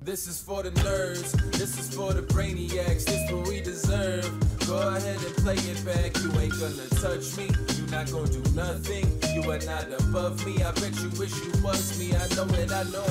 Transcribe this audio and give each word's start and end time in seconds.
This 0.00 0.28
is 0.28 0.40
for 0.40 0.62
the 0.62 0.70
nerds, 0.70 1.32
this 1.52 1.76
is 1.76 1.92
for 1.92 2.12
the 2.12 2.22
brainiacs, 2.22 3.04
this 3.04 3.30
what 3.32 3.48
we 3.48 3.60
deserve. 3.60 4.30
Go 4.66 4.78
ahead 4.78 5.18
and 5.22 5.36
play 5.38 5.56
it 5.56 5.84
back, 5.84 6.16
you 6.22 6.30
ain't 6.40 6.52
gonna 6.52 6.88
touch 7.00 7.36
me, 7.36 7.50
you 7.76 7.86
not 7.90 8.10
gonna 8.10 8.28
do 8.28 8.40
nothing, 8.54 9.06
you 9.34 9.50
are 9.50 9.58
not 9.58 9.86
above 10.00 10.46
me. 10.46 10.62
I 10.62 10.70
bet 10.72 10.94
you 11.02 11.10
wish 11.18 11.34
you 11.44 11.52
was 11.64 11.98
me, 11.98 12.14
I 12.14 12.28
know 12.36 12.46
it, 12.54 12.70
I 12.70 12.84
know. 12.84 13.04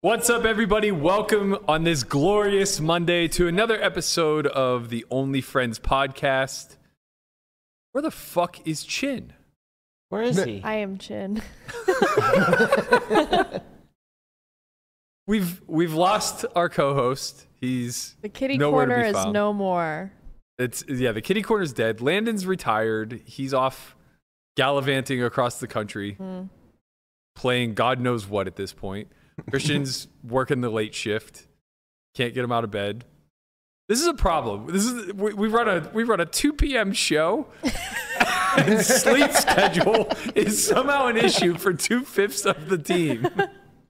What's 0.00 0.28
up, 0.28 0.44
everybody? 0.44 0.90
Welcome 0.90 1.56
on 1.68 1.84
this 1.84 2.02
glorious 2.02 2.80
Monday 2.80 3.28
to 3.28 3.46
another 3.46 3.80
episode 3.80 4.48
of 4.48 4.88
the 4.88 5.06
Only 5.10 5.40
Friends 5.40 5.78
podcast. 5.78 6.76
Where 7.92 8.02
the 8.02 8.10
fuck 8.10 8.66
is 8.66 8.84
Chin? 8.84 9.32
Where 10.08 10.22
is 10.22 10.42
he? 10.42 10.60
I 10.64 10.74
am 10.76 10.98
Chin. 10.98 11.40
We've 15.26 15.62
we've 15.68 15.94
lost 15.94 16.44
our 16.56 16.68
co-host. 16.68 17.46
He's 17.60 18.16
The 18.22 18.28
kitty 18.28 18.58
nowhere 18.58 18.86
to 18.86 18.92
corner 18.92 19.04
be 19.04 19.08
is 19.10 19.14
found. 19.14 19.32
no 19.32 19.52
more. 19.52 20.12
It's 20.58 20.84
yeah, 20.88 21.12
the 21.12 21.20
kitty 21.22 21.42
corner 21.42 21.62
is 21.62 21.72
dead. 21.72 22.00
Landon's 22.00 22.44
retired. 22.44 23.22
He's 23.24 23.54
off 23.54 23.94
gallivanting 24.56 25.22
across 25.22 25.60
the 25.60 25.68
country, 25.68 26.14
Hmm. 26.14 26.42
playing 27.36 27.74
God 27.74 28.00
knows 28.00 28.26
what 28.26 28.46
at 28.48 28.56
this 28.56 28.72
point. 28.72 29.08
Christian's 29.50 30.08
working 30.24 30.60
the 30.60 30.70
late 30.70 30.94
shift. 30.94 31.46
Can't 32.14 32.34
get 32.34 32.42
him 32.44 32.52
out 32.52 32.64
of 32.64 32.70
bed. 32.72 33.04
This 33.88 34.00
is 34.00 34.06
a 34.06 34.14
problem. 34.14 34.66
This 34.68 34.86
is 34.86 35.12
we, 35.14 35.34
we 35.34 35.48
run 35.48 35.68
a 35.68 35.90
we 35.92 36.04
run 36.04 36.20
a 36.20 36.26
2 36.26 36.52
p.m. 36.54 36.92
show. 36.92 37.48
and 38.56 38.80
sleep 38.80 39.32
schedule 39.32 40.08
is 40.34 40.64
somehow 40.66 41.06
an 41.06 41.16
issue 41.16 41.58
for 41.58 41.72
two 41.72 42.04
fifths 42.04 42.46
of 42.46 42.68
the 42.68 42.78
team. 42.78 43.26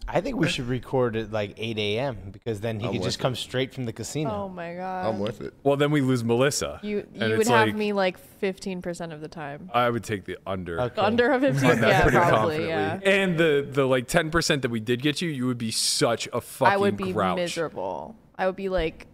I 0.09 0.21
think 0.21 0.37
we 0.37 0.49
should 0.49 0.67
record 0.67 1.15
at 1.15 1.31
like 1.31 1.55
8 1.57 1.79
a.m. 1.79 2.31
because 2.33 2.61
then 2.61 2.81
he 2.81 2.87
I'm 2.87 2.93
could 2.93 3.01
with 3.01 3.09
just 3.09 3.19
come 3.19 3.35
straight 3.35 3.73
from 3.73 3.85
the 3.85 3.93
casino. 3.93 4.31
Oh 4.31 4.49
my 4.49 4.75
god. 4.75 5.07
I'm 5.07 5.21
with 5.21 5.41
it. 5.41 5.55
Well, 5.63 5.77
then 5.77 5.91
we 5.91 6.01
lose 6.01 6.25
Melissa. 6.25 6.81
You 6.83 7.07
you 7.15 7.37
would 7.37 7.47
have 7.47 7.69
like- 7.69 7.75
me 7.75 7.93
like 7.93 8.19
15% 8.41 9.13
of 9.13 9.21
the 9.21 9.29
time. 9.29 9.71
I 9.73 9.89
would 9.89 10.05
take 10.05 10.25
the 10.25 10.39
under. 10.47 10.81
Okay. 10.81 11.01
Under 11.01 11.33
a 11.33 11.39
15? 11.41 11.71
on 11.71 11.81
that 11.81 11.89
yeah, 11.89 12.03
pretty 12.03 12.17
probably. 12.17 12.67
Yeah. 12.67 12.99
And 13.05 13.39
the 13.39 13.67
the 13.71 13.87
like 13.87 14.09
ten 14.09 14.31
percent 14.31 14.63
that 14.63 14.71
we 14.71 14.81
did 14.81 15.03
get 15.03 15.23
you, 15.23 15.29
you 15.31 15.47
would 15.47 15.59
be 15.59 15.71
such 15.71 16.29
a 16.33 16.41
fucking 16.41 16.73
I 16.73 16.77
would 16.79 16.97
be 16.97 17.13
grouch. 17.13 17.37
miserable. 17.37 18.17
I 18.37 18.47
would 18.47 18.57
be 18.57 18.69
like, 18.69 19.07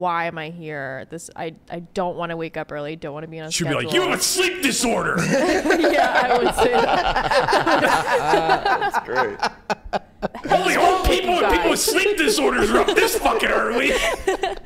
why 0.00 0.24
am 0.24 0.38
I 0.38 0.48
here? 0.48 1.06
This 1.10 1.28
I 1.36 1.54
I 1.70 1.80
don't 1.80 2.16
want 2.16 2.30
to 2.30 2.36
wake 2.38 2.56
up 2.56 2.72
early. 2.72 2.96
Don't 2.96 3.12
want 3.12 3.24
to 3.24 3.28
be 3.28 3.38
on 3.38 3.48
a 3.48 3.50
She'd 3.50 3.64
be 3.64 3.70
schedule. 3.72 3.84
like, 3.84 3.94
"You 3.94 4.00
have 4.00 4.18
a 4.18 4.22
sleep 4.22 4.62
disorder." 4.62 5.16
yeah, 5.28 6.22
I 6.24 6.38
would 6.38 6.54
say 6.54 6.72
that. 6.72 7.20
That's 8.94 9.06
great. 9.06 9.38
Only 10.50 10.76
old 10.76 11.06
people 11.06 11.30
and 11.30 11.52
people 11.52 11.70
with 11.70 11.80
sleep 11.80 12.16
disorders 12.16 12.70
are 12.70 12.78
up 12.80 12.88
this 12.88 13.16
fucking 13.18 13.48
early. 13.48 13.88
The 13.88 14.60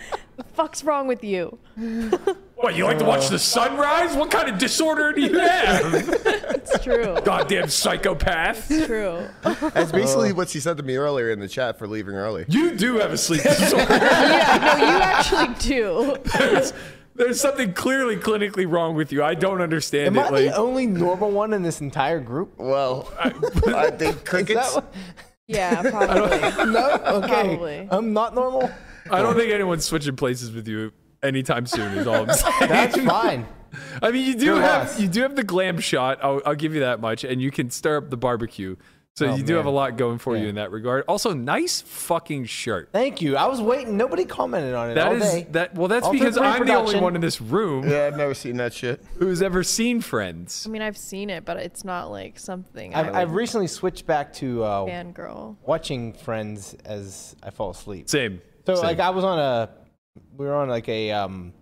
fuck's 0.54 0.82
wrong 0.84 1.06
with 1.06 1.22
you? 1.24 1.58
What? 2.56 2.76
You 2.76 2.84
like 2.84 2.98
to 3.00 3.04
watch 3.04 3.28
the 3.28 3.38
sunrise? 3.38 4.16
What 4.16 4.30
kind 4.30 4.48
of 4.48 4.56
disorder 4.58 5.12
do 5.12 5.20
you 5.20 5.38
have? 5.38 5.92
It's 6.64 6.82
true. 6.82 7.18
Goddamn 7.22 7.68
psychopath! 7.68 8.70
It's 8.70 8.86
true. 8.86 9.26
That's 9.42 9.92
basically 9.92 10.30
oh. 10.30 10.34
what 10.34 10.48
she 10.48 10.60
said 10.60 10.78
to 10.78 10.82
me 10.82 10.96
earlier 10.96 11.30
in 11.30 11.40
the 11.40 11.48
chat 11.48 11.78
for 11.78 11.86
leaving 11.86 12.14
early. 12.14 12.46
You 12.48 12.74
do 12.74 12.96
have 13.00 13.12
a 13.12 13.18
sleep 13.18 13.42
disorder. 13.42 13.84
yeah, 13.90 14.76
no, 14.78 14.86
you 14.86 14.98
actually 14.98 15.54
do. 15.58 16.16
There's, 16.38 16.72
there's 17.16 17.38
something 17.38 17.74
clearly 17.74 18.16
clinically 18.16 18.70
wrong 18.70 18.94
with 18.94 19.12
you. 19.12 19.22
I 19.22 19.34
don't 19.34 19.60
understand 19.60 20.16
Am 20.16 20.24
it. 20.24 20.26
I 20.26 20.30
like, 20.30 20.44
the 20.46 20.56
only 20.56 20.86
normal 20.86 21.30
one 21.30 21.52
in 21.52 21.62
this 21.62 21.82
entire 21.82 22.20
group? 22.20 22.54
Well, 22.56 23.12
I 23.18 23.90
think 23.90 24.16
Is 24.16 24.22
crickets. 24.22 24.74
that 24.74 24.84
what- 24.84 24.94
Yeah, 25.46 25.82
probably. 25.90 26.38
no? 26.72 26.90
Okay. 26.90 27.28
Probably. 27.28 27.88
I'm 27.90 28.12
not 28.12 28.34
normal? 28.34 28.70
I 29.10 29.20
don't 29.22 29.36
think 29.36 29.52
anyone's 29.52 29.84
switching 29.84 30.16
places 30.16 30.52
with 30.52 30.66
you 30.66 30.92
anytime 31.22 31.66
soon. 31.66 31.98
Is 31.98 32.06
all 32.06 32.28
I'm 32.28 32.32
saying. 32.34 32.70
That's 32.70 33.00
fine. 33.02 33.46
I 34.02 34.10
mean, 34.12 34.24
you 34.26 34.34
do 34.36 34.46
Your 34.46 34.60
have 34.60 34.82
loss. 34.88 35.00
you 35.00 35.08
do 35.08 35.22
have 35.22 35.34
the 35.36 35.42
glam 35.42 35.78
shot. 35.80 36.18
I'll, 36.22 36.40
I'll 36.46 36.54
give 36.54 36.74
you 36.74 36.80
that 36.80 37.00
much, 37.00 37.24
and 37.24 37.42
you 37.42 37.50
can 37.50 37.70
stir 37.70 37.96
up 37.98 38.10
the 38.10 38.16
barbecue. 38.16 38.76
So 39.16 39.28
Oh, 39.28 39.36
you 39.36 39.44
do 39.44 39.54
have 39.54 39.66
a 39.66 39.70
lot 39.70 39.96
going 39.96 40.18
for 40.18 40.36
you 40.36 40.48
in 40.48 40.56
that 40.56 40.72
regard. 40.72 41.04
Also, 41.06 41.32
nice 41.32 41.80
fucking 41.82 42.46
shirt. 42.46 42.88
Thank 42.90 43.22
you. 43.22 43.36
I 43.36 43.46
was 43.46 43.60
waiting. 43.60 43.96
Nobody 43.96 44.24
commented 44.24 44.74
on 44.74 44.90
it 44.90 44.94
That 44.94 45.06
all 45.06 45.12
is 45.14 45.22
day. 45.22 45.46
that. 45.52 45.72
Well, 45.76 45.86
that's 45.86 46.04
All 46.06 46.12
because 46.12 46.36
I'm 46.36 46.66
the 46.66 46.74
only 46.74 46.98
one 46.98 47.14
in 47.14 47.20
this 47.20 47.40
room 47.40 47.88
Yeah, 47.88 48.06
I've 48.06 48.16
never 48.16 48.34
seen 48.34 48.56
that 48.56 48.72
shit. 48.74 49.00
who's 49.18 49.40
ever 49.40 49.62
seen 49.62 50.00
Friends. 50.00 50.64
I 50.66 50.70
mean, 50.70 50.82
I've 50.82 50.96
seen 50.96 51.30
it, 51.30 51.44
but 51.44 51.58
it's 51.58 51.84
not 51.84 52.10
like 52.10 52.40
something 52.40 52.92
I 52.92 53.00
I've, 53.00 53.06
would 53.06 53.14
I've 53.14 53.32
recently 53.34 53.68
switched 53.68 54.04
back 54.04 54.32
to 54.34 54.64
uh, 54.64 54.84
fangirl. 54.86 55.56
watching 55.64 56.12
Friends 56.14 56.74
as 56.84 57.36
I 57.40 57.50
fall 57.50 57.70
asleep. 57.70 58.08
Same. 58.08 58.42
So 58.66 58.74
Same. 58.74 58.84
like 58.84 58.98
I 58.98 59.10
was 59.10 59.22
on 59.22 59.38
a, 59.38 59.70
we 60.36 60.44
were 60.46 60.54
on 60.54 60.68
like 60.68 60.88
a 60.88 61.12
um, 61.12 61.52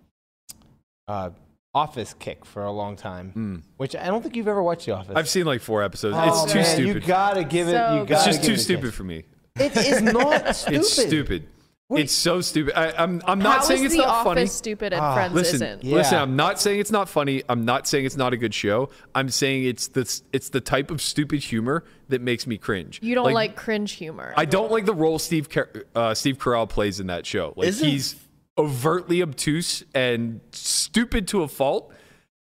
uh, 1.07 1.29
Office 1.75 2.13
kick 2.19 2.45
for 2.45 2.63
a 2.63 2.71
long 2.71 2.95
time, 2.95 3.63
which 3.77 3.95
I 3.95 4.05
don't 4.05 4.21
think 4.21 4.35
you've 4.35 4.47
ever 4.47 4.61
watched 4.61 4.85
The 4.85 4.91
Office. 4.91 5.15
I've 5.15 5.27
seen 5.29 5.45
like 5.45 5.61
four 5.61 5.81
episodes. 5.83 6.15
Oh, 6.17 6.43
it's 6.43 6.51
too 6.53 6.59
man, 6.59 6.65
stupid. 6.65 7.03
You 7.03 7.07
gotta 7.07 7.43
give 7.43 7.67
it. 7.67 7.71
So 7.71 7.93
you 8.01 8.05
gotta 8.05 8.13
it's 8.13 8.25
just 8.25 8.41
give 8.41 8.47
too 8.47 8.53
it 8.53 8.59
stupid 8.59 8.81
chance. 8.83 8.95
for 8.95 9.03
me. 9.03 9.23
It 9.55 9.75
is 9.77 10.01
not 10.01 10.55
stupid. 10.55 10.75
It's 10.79 10.91
stupid. 10.93 11.47
Wait. 11.89 12.03
It's 12.05 12.13
so 12.13 12.41
stupid. 12.41 12.73
I, 12.79 12.91
I'm 13.03 13.21
I'm 13.25 13.39
not 13.39 13.57
How 13.57 13.63
saying 13.63 13.83
it's 13.85 13.93
The 13.93 13.99
not 13.99 14.07
Office 14.07 14.23
funny. 14.33 14.45
stupid 14.47 14.93
and 14.93 15.01
Ah, 15.01 15.13
Friends 15.15 15.33
Listen, 15.33 15.55
isn't? 15.63 15.83
Yeah. 15.83 15.95
listen. 15.95 16.17
I'm 16.17 16.35
not 16.35 16.59
saying 16.59 16.79
it's 16.79 16.91
not 16.91 17.09
funny. 17.09 17.43
I'm 17.49 17.65
not 17.65 17.87
saying 17.87 18.05
it's 18.05 18.15
not 18.17 18.33
a 18.33 18.37
good 18.37 18.53
show. 18.53 18.89
I'm 19.13 19.29
saying 19.29 19.65
it's 19.65 19.89
the 19.89 20.21
it's 20.31 20.49
the 20.49 20.61
type 20.61 20.89
of 20.91 21.01
stupid 21.01 21.41
humor 21.41 21.83
that 22.09 22.21
makes 22.21 22.47
me 22.47 22.57
cringe. 22.57 22.99
You 23.03 23.15
don't 23.15 23.33
like, 23.33 23.55
cringe 23.55 23.91
humor. 23.93 24.33
I 24.37 24.45
don't 24.45 24.71
like 24.71 24.85
the 24.85 24.93
role 24.93 25.19
Steve 25.19 25.49
Car- 25.49 25.69
uh, 25.93 26.13
Steve 26.13 26.37
Carell 26.37 26.67
plays 26.69 26.99
in 26.99 27.07
that 27.07 27.25
show. 27.25 27.53
Like 27.57 27.67
Isn't- 27.67 27.87
he's 27.87 28.15
overtly 28.57 29.21
obtuse 29.21 29.83
and 29.93 30.41
stupid 30.51 31.27
to 31.29 31.43
a 31.43 31.47
fault. 31.47 31.93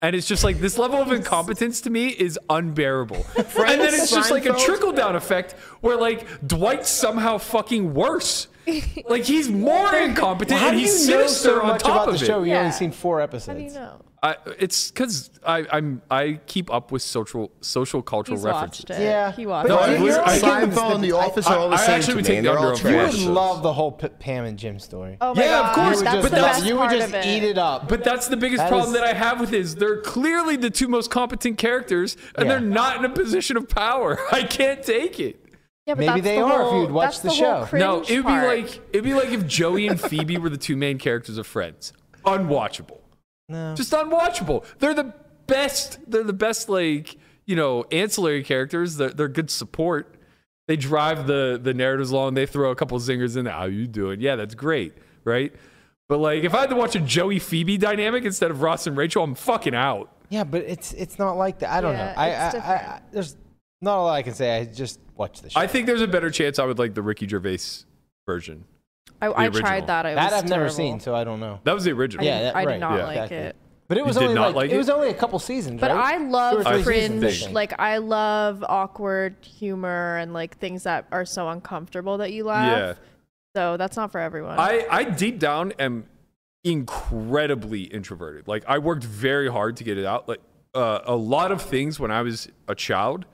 And 0.02 0.16
it's 0.16 0.28
just 0.28 0.44
like 0.44 0.60
this 0.60 0.78
level 0.78 1.00
of 1.02 1.12
incompetence 1.12 1.82
to 1.82 1.90
me 1.90 2.10
is 2.10 2.38
unbearable. 2.50 3.26
and 3.38 3.46
then 3.82 3.94
it's 3.94 4.12
just 4.12 4.30
like 4.30 4.46
a 4.46 4.54
trickle 4.54 4.92
down 4.92 5.16
effect 5.16 5.54
where 5.82 5.96
like 5.98 6.28
Dwight's 6.48 6.90
somehow 6.90 7.38
fucking 7.38 7.94
worse. 7.94 8.48
Like 9.08 9.24
he's 9.26 9.48
more 9.50 9.96
incompetent 9.96 10.60
How 10.60 10.70
and 10.70 10.78
do 10.78 10.82
you 10.82 10.88
he's 10.88 11.08
know 11.08 11.18
sinister 11.18 11.50
so 11.50 11.62
on 11.62 11.68
much 11.68 11.82
top 11.84 11.92
about 12.04 12.08
of 12.16 12.18
the 12.20 12.26
it. 12.26 12.28
show? 12.28 12.42
You 12.42 12.54
Yeah. 12.54 12.60
only 12.62 12.72
seen 12.72 12.92
four 12.92 13.22
episodes. 13.22 13.46
How 13.48 13.54
episodes. 13.54 13.74
do 13.76 13.80
you 13.80 13.86
know? 13.86 14.02
I, 14.24 14.38
it's 14.58 14.90
because 14.90 15.30
I'm 15.46 16.02
I 16.10 16.40
keep 16.48 16.74
up 16.74 16.92
with 16.92 17.04
social 17.04 17.52
social 17.62 18.02
cultural 18.02 18.38
He's 18.38 18.46
references. 18.46 18.86
watched 18.90 19.00
it. 19.00 19.04
Yeah. 19.04 19.32
he 19.32 19.46
watched 19.46 19.70
No, 19.70 19.78
it. 19.78 19.82
I 19.82 19.92
you're 19.98 20.02
was- 20.04 20.18
I- 20.18 20.40
giving 20.40 20.50
Seinfeld 20.76 20.96
and 20.96 21.04
The 21.04 21.12
Office 21.12 21.46
I- 21.46 21.54
are 21.54 21.60
all 21.60 21.70
the 21.70 21.76
I 21.76 21.86
same 21.86 21.96
actually 21.96 22.16
would 22.16 22.26
take 22.26 22.38
the 22.38 22.50
they're 22.50 22.58
all 22.58 22.68
under 22.76 22.80
over 22.80 22.90
You 23.18 23.28
would 23.28 23.34
love 23.36 23.62
the 23.62 23.72
whole 23.74 23.92
P- 23.92 24.08
Pam 24.08 24.46
and 24.46 24.58
Jim 24.58 24.80
story. 24.80 25.18
Oh 25.22 25.36
my 25.36 25.44
Yeah, 25.44 25.70
of 25.70 25.76
course, 25.76 25.86
you 25.86 25.96
would 25.98 26.06
that's 26.06 26.16
just, 26.16 26.24
the 26.24 26.30
that's- 26.38 26.56
best 26.58 26.66
you 26.68 26.78
would 26.80 26.90
just 26.90 27.14
it. 27.14 27.26
eat 27.28 27.44
it 27.44 27.58
up. 27.60 27.88
But 27.88 28.04
that's 28.04 28.28
the 28.28 28.38
biggest 28.38 28.60
That 28.64 28.70
problem 28.70 28.96
is- 28.96 29.00
that 29.00 29.04
I 29.04 29.14
have 29.14 29.40
with 29.40 29.54
is 29.54 29.76
they're 29.76 30.02
clearly 30.02 30.56
the 30.56 30.72
two 30.72 30.88
most 30.88 31.12
competent 31.12 31.60
characters, 31.60 32.18
and 32.36 32.48
Yeah. 32.48 32.54
they're 32.54 32.68
not 32.68 32.98
in 32.98 33.06
a 33.06 33.10
position 33.10 33.58
of 33.58 33.70
power. 33.70 34.18
I 34.32 34.42
can't 34.44 34.82
take 34.82 35.20
it. 35.20 35.40
Yeah, 35.86 35.94
but 35.94 36.06
Maybe 36.08 36.22
they 36.22 36.38
the 36.38 36.42
are 36.46 36.66
if 36.68 36.74
you'd 36.82 36.92
watch 36.92 37.20
that's 37.20 37.20
the 37.20 37.30
show. 37.30 37.68
no, 37.74 38.02
it 38.02 38.16
would 38.24 38.26
be 38.26 38.32
like 38.48 38.80
it'd 38.92 39.04
be 39.04 39.14
like 39.14 39.30
if 39.30 39.46
Joey 39.46 39.88
and 39.88 40.02
Phoebe 40.02 40.38
were 40.40 40.50
the 40.50 40.58
two 40.58 40.76
main 40.76 40.98
characters 40.98 41.38
of 41.38 41.46
Friends. 41.46 41.94
Unwatchable. 42.26 42.98
No. 43.50 43.76
Just 43.76 43.92
unwatchable. 43.92 44.66
They're 44.80 44.94
the 44.94 45.14
best. 45.48 46.00
They're 46.10 46.24
the 46.24 46.34
best. 46.34 46.70
Like 46.70 47.18
you 47.46 47.56
know, 47.56 47.84
ancillary 47.92 48.44
characters. 48.44 48.98
They're, 48.98 49.12
they're 49.12 49.28
good 49.28 49.52
support. 49.52 50.16
They 50.68 50.76
drive 50.76 51.28
the 51.28 51.60
the 51.62 51.74
narratives 51.74 52.10
along. 52.12 52.34
They 52.34 52.46
throw 52.48 52.72
a 52.72 52.76
couple 52.76 52.98
zingers 53.00 53.38
in. 53.38 53.46
there. 53.46 53.54
How 53.54 53.66
you 53.66 53.88
doing? 53.88 54.20
Yeah, 54.20 54.36
that's 54.36 54.56
great, 54.56 54.94
right? 55.24 55.54
But 56.10 56.18
like, 56.20 56.44
if 56.44 56.54
I 56.56 56.62
had 56.62 56.70
to 56.72 56.76
watch 56.76 56.96
a 56.96 57.00
Joey 57.00 57.40
Phoebe 57.40 57.78
dynamic 57.78 58.26
instead 58.26 58.52
of 58.52 58.62
Ross 58.62 58.88
and 58.88 58.96
Rachel, 58.98 59.24
I'm 59.24 59.36
fucking 59.36 59.76
out. 59.76 60.12
Yeah, 60.30 60.44
but 60.44 60.62
it's 60.64 60.94
it's 60.94 61.20
not 61.20 61.34
like 61.38 61.60
that. 61.60 61.70
I 61.72 61.82
don't 61.82 61.94
Yeah, 61.94 62.06
know. 62.08 62.14
I, 62.18 62.30
I, 62.32 62.50
I, 62.58 62.74
I 62.96 63.02
there's 63.12 63.38
not 63.82 64.00
a 64.00 64.02
lot 64.02 64.14
I 64.14 64.22
can 64.24 64.34
say. 64.34 64.58
I 64.58 64.66
just 64.66 65.00
watch 65.16 65.42
the 65.42 65.52
show. 65.52 65.60
I 65.60 65.68
think 65.68 65.86
there's 65.86 66.02
a 66.02 66.08
better 66.08 66.32
chance 66.32 66.58
I 66.58 66.66
would 66.66 66.80
like 66.80 66.96
the 66.96 67.04
Ricky 67.04 67.28
Gervais 67.28 67.60
version. 68.26 68.66
I, 69.34 69.44
I 69.44 69.46
original. 69.46 69.62
tried 69.62 69.88
that. 69.88 70.06
It 70.06 70.16
that 70.16 70.32
was 70.32 70.44
I've 70.44 70.50
never 70.50 70.70
seen, 70.70 71.00
so 71.00 71.16
I 71.16 71.24
don't 71.24 71.40
know. 71.40 71.60
That 71.64 71.74
was 71.74 71.84
the 71.84 71.92
original. 71.92 72.24
I, 72.26 72.28
Yeah, 72.28 72.38
didn't- 72.40 72.54
that- 72.54 72.56
I 72.56 72.66
right, 72.66 72.72
did 72.74 72.80
not 72.80 72.98
yeah. 72.98 73.06
like 73.06 73.16
Exactly. 73.18 73.38
it. 73.38 73.56
But 73.88 73.98
it 74.00 74.06
was 74.06 74.16
did 74.16 74.24
only 74.24 74.34
not 74.36 74.48
like, 74.48 74.56
like 74.56 74.72
it 74.72 74.74
it? 74.74 74.78
was 74.78 74.90
only 74.90 75.10
a 75.10 75.14
couple 75.14 75.38
seasons, 75.38 75.80
But 75.80 75.92
right? 75.92 76.16
I 76.16 76.18
love 76.18 76.66
Two 76.66 76.84
cringe. 76.84 77.44
I. 77.44 77.52
Like 77.52 77.80
I 77.80 77.98
love 78.00 78.64
awkward 78.68 79.36
humor 79.42 80.18
and 80.18 80.34
like 80.34 80.58
things 80.58 80.84
that 80.84 81.06
are 81.12 81.24
so 81.26 81.50
uncomfortable 81.50 82.18
that 82.18 82.34
you 82.34 82.46
laugh. 82.46 82.98
Yeah. 82.98 83.04
So 83.56 83.78
that's 83.78 83.96
not 83.96 84.12
for 84.12 84.20
everyone. 84.20 84.60
I, 84.60 84.88
I 84.90 85.04
deep 85.04 85.38
down 85.38 85.72
am 85.78 86.06
incredibly 86.64 87.84
introverted. 87.84 88.48
Like 88.48 88.64
I 88.68 88.80
worked 88.80 89.04
very 89.04 89.50
hard 89.52 89.78
to 89.78 89.84
get 89.84 89.98
it 89.98 90.06
out. 90.06 90.28
Like 90.28 90.42
uh, 90.74 91.00
a 91.06 91.16
lot 91.16 91.52
of 91.52 91.62
things 91.62 92.00
when 92.00 92.12
I 92.12 92.22
was 92.22 92.50
a 92.68 92.76
child 92.76 93.26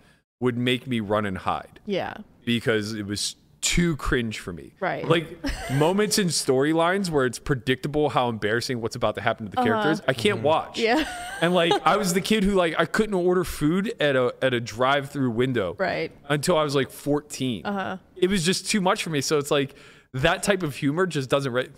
would 0.41 0.57
make 0.57 0.85
me 0.85 0.99
run 0.99 1.25
and 1.25 1.37
hide 1.37 1.79
yeah. 1.85 2.15
because 2.45 2.93
it 2.93 3.05
was 3.05 3.35
too 3.61 3.95
cringe 3.95 4.39
for 4.39 4.51
me. 4.51 4.73
Right. 4.79 5.07
Like 5.07 5.37
moments 5.71 6.17
in 6.17 6.27
storylines 6.27 7.09
where 7.09 7.25
it's 7.25 7.39
predictable 7.39 8.09
how 8.09 8.27
embarrassing 8.29 8.81
what's 8.81 8.95
about 8.95 9.15
to 9.15 9.21
happen 9.21 9.45
to 9.45 9.51
the 9.55 9.61
characters, 9.63 10.01
I 10.07 10.13
can't 10.13 10.41
watch. 10.41 10.79
Uh-huh. 10.83 10.99
Yeah. 10.99 11.37
And 11.41 11.53
like 11.53 11.71
I 11.85 11.95
was 11.97 12.13
the 12.13 12.21
kid 12.21 12.43
who 12.43 12.53
like 12.53 12.73
I 12.77 12.85
couldn't 12.85 13.13
order 13.13 13.43
food 13.43 13.93
at 13.99 14.15
a 14.15 14.33
at 14.41 14.53
a 14.53 14.59
drive-through 14.59 15.31
window. 15.31 15.75
Right. 15.77 16.11
Until 16.27 16.57
I 16.57 16.63
was 16.63 16.75
like 16.75 16.89
14. 16.89 17.65
Uh-huh. 17.65 17.97
It 18.15 18.29
was 18.29 18.43
just 18.43 18.67
too 18.69 18.81
much 18.81 19.03
for 19.03 19.11
me. 19.11 19.21
So 19.21 19.37
it's 19.37 19.51
like 19.51 19.75
that 20.13 20.43
type 20.43 20.63
of 20.63 20.75
humor 20.75 21.05
just 21.05 21.29
doesn't 21.29 21.53
re- 21.53 21.69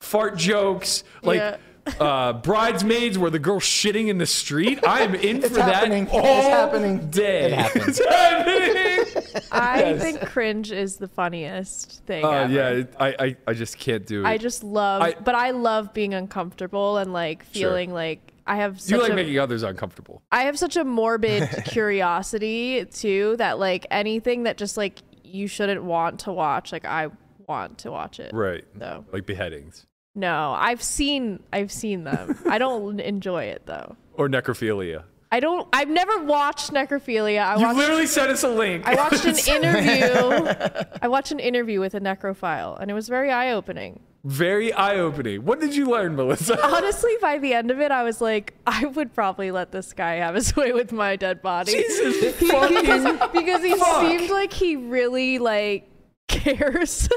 fart 0.00 0.36
jokes, 0.36 1.02
like 1.22 1.38
Yeah. 1.38 1.56
Uh, 2.00 2.32
bridesmaids 2.34 3.18
where 3.18 3.30
the 3.30 3.38
girl's 3.38 3.62
shitting 3.64 4.08
in 4.08 4.18
the 4.18 4.26
street. 4.26 4.86
I 4.86 5.00
am 5.00 5.14
in 5.14 5.40
for 5.42 5.60
happening. 5.60 6.04
that 6.06 6.14
It's 6.14 6.46
happening. 6.48 7.10
day. 7.10 7.46
It 7.46 7.52
happens. 7.52 7.98
It's 8.00 8.04
happening. 8.08 9.44
I 9.52 9.80
Yes. 9.80 10.00
think 10.02 10.20
cringe 10.26 10.72
is 10.72 10.96
the 10.96 11.08
funniest 11.08 12.04
thing. 12.06 12.24
Uh, 12.24 12.48
yeah, 12.50 12.68
it, 12.70 12.94
I, 12.98 13.08
I 13.18 13.36
I 13.48 13.52
just 13.54 13.78
can't 13.78 14.06
do 14.06 14.24
it. 14.24 14.26
I 14.26 14.38
just 14.38 14.62
love, 14.64 15.02
I- 15.02 15.14
but 15.14 15.34
I 15.34 15.50
love 15.50 15.92
being 15.94 16.14
uncomfortable 16.14 16.98
and 16.98 17.12
like 17.12 17.44
feeling 17.44 17.92
like 17.92 18.32
I 18.46 18.56
have 18.56 18.80
such 18.80 18.90
you 18.92 19.02
like 19.02 19.12
a, 19.12 19.14
making 19.14 19.38
others 19.38 19.62
uncomfortable. 19.62 20.22
I 20.32 20.42
have 20.44 20.58
such 20.58 20.76
a 20.76 20.84
morbid 20.84 21.48
curiosity 21.66 22.84
too 22.86 23.36
that 23.38 23.58
like 23.58 23.86
anything 23.90 24.44
that 24.44 24.56
just 24.56 24.76
like 24.76 25.00
you 25.24 25.46
shouldn't 25.46 25.84
want 25.84 26.20
to 26.20 26.32
watch, 26.32 26.72
like 26.72 26.84
I 26.86 27.08
want 27.46 27.78
to 27.78 27.90
watch 27.90 28.20
it. 28.20 28.32
Right. 28.34 28.64
So 28.78 29.04
Like 29.12 29.26
beheadings 29.26 29.86
no, 30.18 30.54
I've 30.58 30.82
seen 30.82 31.40
I've 31.52 31.70
seen 31.72 32.04
them. 32.04 32.38
I 32.48 32.58
don't 32.64 33.00
enjoy 33.00 33.44
it 33.44 33.62
though. 33.66 33.96
or 34.14 34.28
necrophilia. 34.28 35.04
I 35.30 35.40
don't. 35.40 35.68
I've 35.74 35.90
never 35.90 36.24
watched 36.24 36.72
necrophilia. 36.72 37.44
I 37.44 37.56
You 37.56 37.66
watched. 37.66 37.76
literally 37.78 38.06
sent 38.06 38.30
us 38.30 38.42
a 38.44 38.48
link. 38.48 38.86
I 38.88 38.94
watched 38.94 39.26
an 39.26 39.36
interview. 39.56 40.84
I 41.02 41.08
watched 41.08 41.32
an 41.32 41.38
interview 41.38 41.80
with 41.80 41.92
a 41.94 42.00
necrophile, 42.00 42.80
and 42.80 42.90
it 42.90 42.94
was 42.94 43.08
very 43.10 43.30
eye 43.30 43.52
opening. 43.52 44.00
Very 44.24 44.72
eye 44.72 44.96
opening. 44.96 45.44
What 45.44 45.60
did 45.60 45.76
you 45.76 45.84
learn, 45.86 46.16
Melissa? 46.16 46.58
Honestly, 46.74 47.12
by 47.20 47.36
the 47.38 47.52
end 47.52 47.70
of 47.70 47.78
it, 47.78 47.90
I 47.92 48.02
was 48.04 48.20
like, 48.22 48.54
I 48.66 48.86
would 48.86 49.14
probably 49.14 49.50
let 49.50 49.70
this 49.70 49.92
guy 49.92 50.14
have 50.14 50.34
his 50.34 50.56
way 50.56 50.72
with 50.72 50.92
my 50.92 51.14
dead 51.16 51.40
body. 51.42 51.72
Jesus 51.72 52.38
He- 52.40 52.46
because, 52.46 53.30
because 53.32 53.62
he 53.62 53.74
fuck. 53.76 54.00
seemed 54.06 54.30
like 54.30 54.52
he 54.54 54.76
really 54.76 55.38
like 55.38 55.88
cares. 56.28 57.08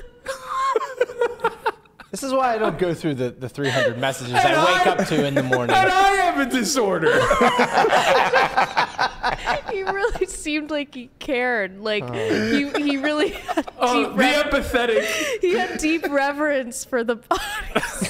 This 2.11 2.23
is 2.23 2.33
why 2.33 2.55
I 2.55 2.57
don't 2.57 2.77
go 2.77 2.93
through 2.93 3.15
the, 3.15 3.31
the 3.31 3.47
300 3.47 3.97
messages 4.07 4.33
And 4.33 4.53
I 4.55 4.65
wake 4.65 4.87
I- 4.87 4.89
up 4.91 5.07
to 5.07 5.25
in 5.25 5.33
the 5.33 5.43
morning. 5.43 5.75
And 5.75 5.89
I 5.89 6.09
have 6.17 6.45
a 6.45 6.49
disorder. 6.49 7.11
he 9.71 9.83
really 9.83 10.25
seemed 10.25 10.71
like 10.71 10.93
he 10.93 11.09
cared. 11.19 11.79
Like 11.79 12.13
he 12.13 12.69
he 12.71 12.97
really 12.97 13.29
had 13.29 13.71
Oh, 13.79 14.09
deep 14.09 14.17
be 14.17 14.23
re- 14.25 14.33
empathetic. 14.33 15.05
he 15.41 15.53
had 15.53 15.77
deep 15.79 16.05
reverence 16.09 16.83
for 16.83 17.03
the 17.03 17.15
body. 17.15 17.41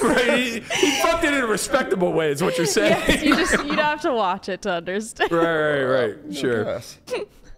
Right? 0.02 0.38
He, 0.38 0.60
he 0.60 1.00
fucked 1.00 1.24
it 1.24 1.32
in 1.34 1.42
a 1.42 1.46
respectable 1.46 2.12
way, 2.12 2.30
is 2.32 2.42
what 2.42 2.56
you're 2.58 2.66
saying. 2.66 3.00
Yes, 3.06 3.22
you 3.22 3.36
just 3.36 3.52
you'd 3.64 3.78
have 3.78 4.00
to 4.02 4.12
watch 4.12 4.48
it 4.48 4.62
to 4.62 4.72
understand. 4.72 5.30
Right, 5.30 5.82
right, 5.84 6.16
right. 6.24 6.34
Sure. 6.34 6.64
Yes. 6.64 6.98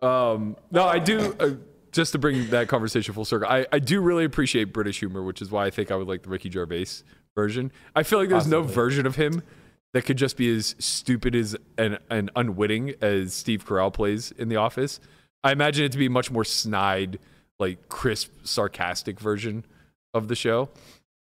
Um, 0.02 0.56
no, 0.70 0.84
I 0.84 0.98
do. 0.98 1.34
Uh, 1.40 1.50
just 1.94 2.12
to 2.12 2.18
bring 2.18 2.50
that 2.50 2.68
conversation 2.68 3.14
full 3.14 3.24
circle, 3.24 3.48
I, 3.48 3.66
I 3.72 3.78
do 3.78 4.00
really 4.00 4.24
appreciate 4.24 4.72
British 4.72 4.98
humor, 4.98 5.22
which 5.22 5.40
is 5.40 5.50
why 5.50 5.66
I 5.66 5.70
think 5.70 5.90
I 5.90 5.96
would 5.96 6.08
like 6.08 6.22
the 6.22 6.28
Ricky 6.28 6.50
Gervais 6.50 6.86
version. 7.34 7.72
I 7.94 8.02
feel 8.02 8.18
like 8.18 8.28
there's 8.28 8.48
no 8.48 8.62
version 8.62 9.06
of 9.06 9.16
him 9.16 9.42
that 9.92 10.04
could 10.04 10.18
just 10.18 10.36
be 10.36 10.54
as 10.54 10.74
stupid 10.78 11.36
as 11.36 11.56
and, 11.78 11.98
and 12.10 12.30
unwitting 12.34 12.94
as 13.00 13.32
Steve 13.32 13.64
Carell 13.64 13.92
plays 13.92 14.32
in 14.32 14.48
The 14.48 14.56
Office. 14.56 14.98
I 15.44 15.52
imagine 15.52 15.84
it 15.84 15.92
to 15.92 15.98
be 15.98 16.06
a 16.06 16.10
much 16.10 16.30
more 16.30 16.44
snide, 16.44 17.20
like 17.60 17.88
crisp, 17.88 18.32
sarcastic 18.42 19.20
version 19.20 19.64
of 20.12 20.26
the 20.26 20.34
show. 20.34 20.70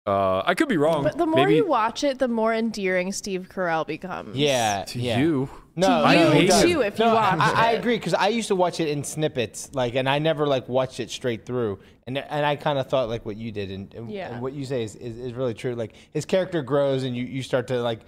Uh, 0.07 0.41
I 0.45 0.55
could 0.55 0.67
be 0.67 0.77
wrong. 0.77 1.03
But 1.03 1.17
the 1.17 1.25
more 1.25 1.35
Maybe 1.35 1.55
you 1.55 1.67
watch 1.67 2.03
it, 2.03 2.17
the 2.17 2.27
more 2.27 2.53
endearing 2.53 3.11
Steve 3.11 3.49
Carell 3.49 3.85
becomes. 3.85 4.35
Yeah, 4.35 4.83
to 4.85 4.99
yeah. 4.99 5.19
you. 5.19 5.49
No, 5.77 5.87
To 6.05 6.15
no, 6.15 6.31
you, 6.33 6.39
it 6.43 6.47
does. 6.47 6.61
too, 6.63 6.81
if 6.81 6.97
you 6.99 7.05
watch 7.05 7.37
I, 7.39 7.67
I 7.67 7.71
agree 7.73 7.97
because 7.97 8.13
I 8.13 8.29
used 8.29 8.47
to 8.47 8.55
watch 8.55 8.79
it 8.79 8.87
in 8.87 9.03
snippets, 9.03 9.69
like, 9.73 9.95
and 9.95 10.07
I 10.07 10.19
never 10.19 10.47
like 10.47 10.69
watched 10.69 10.99
it 11.01 11.11
straight 11.11 11.45
through, 11.45 11.79
and 12.07 12.17
and 12.17 12.45
I 12.45 12.55
kind 12.55 12.79
of 12.79 12.87
thought 12.87 13.09
like 13.09 13.25
what 13.25 13.35
you 13.35 13.51
did, 13.51 13.71
and, 13.71 13.93
and, 13.93 14.09
Yeah. 14.09 14.31
and 14.31 14.41
what 14.41 14.53
you 14.53 14.63
say 14.65 14.83
is, 14.83 14.95
is, 14.95 15.17
is 15.17 15.33
really 15.33 15.53
true. 15.53 15.75
Like 15.75 15.93
his 16.13 16.23
character 16.25 16.61
grows, 16.61 17.03
and 17.03 17.15
you, 17.15 17.25
you 17.25 17.43
start 17.43 17.67
to 17.67 17.81
like, 17.81 17.99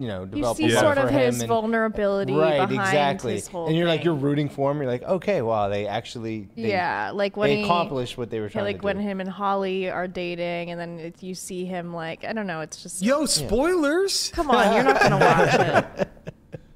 you 0.00 0.08
know, 0.08 0.22
You 0.22 0.26
develop 0.26 0.56
see 0.56 0.64
a 0.72 0.74
love 0.74 0.80
sort 0.80 0.98
of 0.98 1.08
his 1.10 1.38
and- 1.38 1.48
vulnerability 1.48 2.32
right, 2.34 2.68
behind 2.68 2.88
exactly, 2.88 3.34
his 3.34 3.46
whole 3.46 3.68
and 3.68 3.76
you're 3.76 3.86
like 3.86 4.00
thing. 4.00 4.06
you're 4.06 4.14
rooting 4.16 4.48
for 4.48 4.72
him. 4.72 4.78
You're 4.78 4.90
like, 4.90 5.04
okay, 5.04 5.40
wow, 5.40 5.68
they 5.68 5.86
actually, 5.86 6.48
they, 6.56 6.70
yeah, 6.70 7.12
like 7.14 7.36
when 7.36 7.48
they 7.50 7.56
he 7.58 7.62
accomplished 7.62 8.18
what 8.18 8.28
they 8.28 8.40
were 8.40 8.46
yeah, 8.46 8.50
trying 8.54 8.64
like 8.64 8.76
to 8.78 8.80
do. 8.82 8.86
Like 8.88 8.96
when 8.96 9.04
him 9.04 9.20
and 9.20 9.30
Holly 9.30 9.88
are 9.88 10.08
dating, 10.08 10.72
and 10.72 10.80
then 10.80 10.98
it, 10.98 11.22
you 11.22 11.36
see 11.36 11.64
him 11.64 11.94
like 11.94 12.24
I 12.24 12.32
don't 12.32 12.48
know. 12.48 12.60
It's 12.60 12.82
just 12.82 13.02
Yo, 13.02 13.24
spoilers. 13.26 14.30
come 14.34 14.50
on, 14.50 14.74
you're 14.74 14.82
not 14.82 15.00
gonna 15.00 15.18
watch 15.18 16.00
it. 16.00 16.08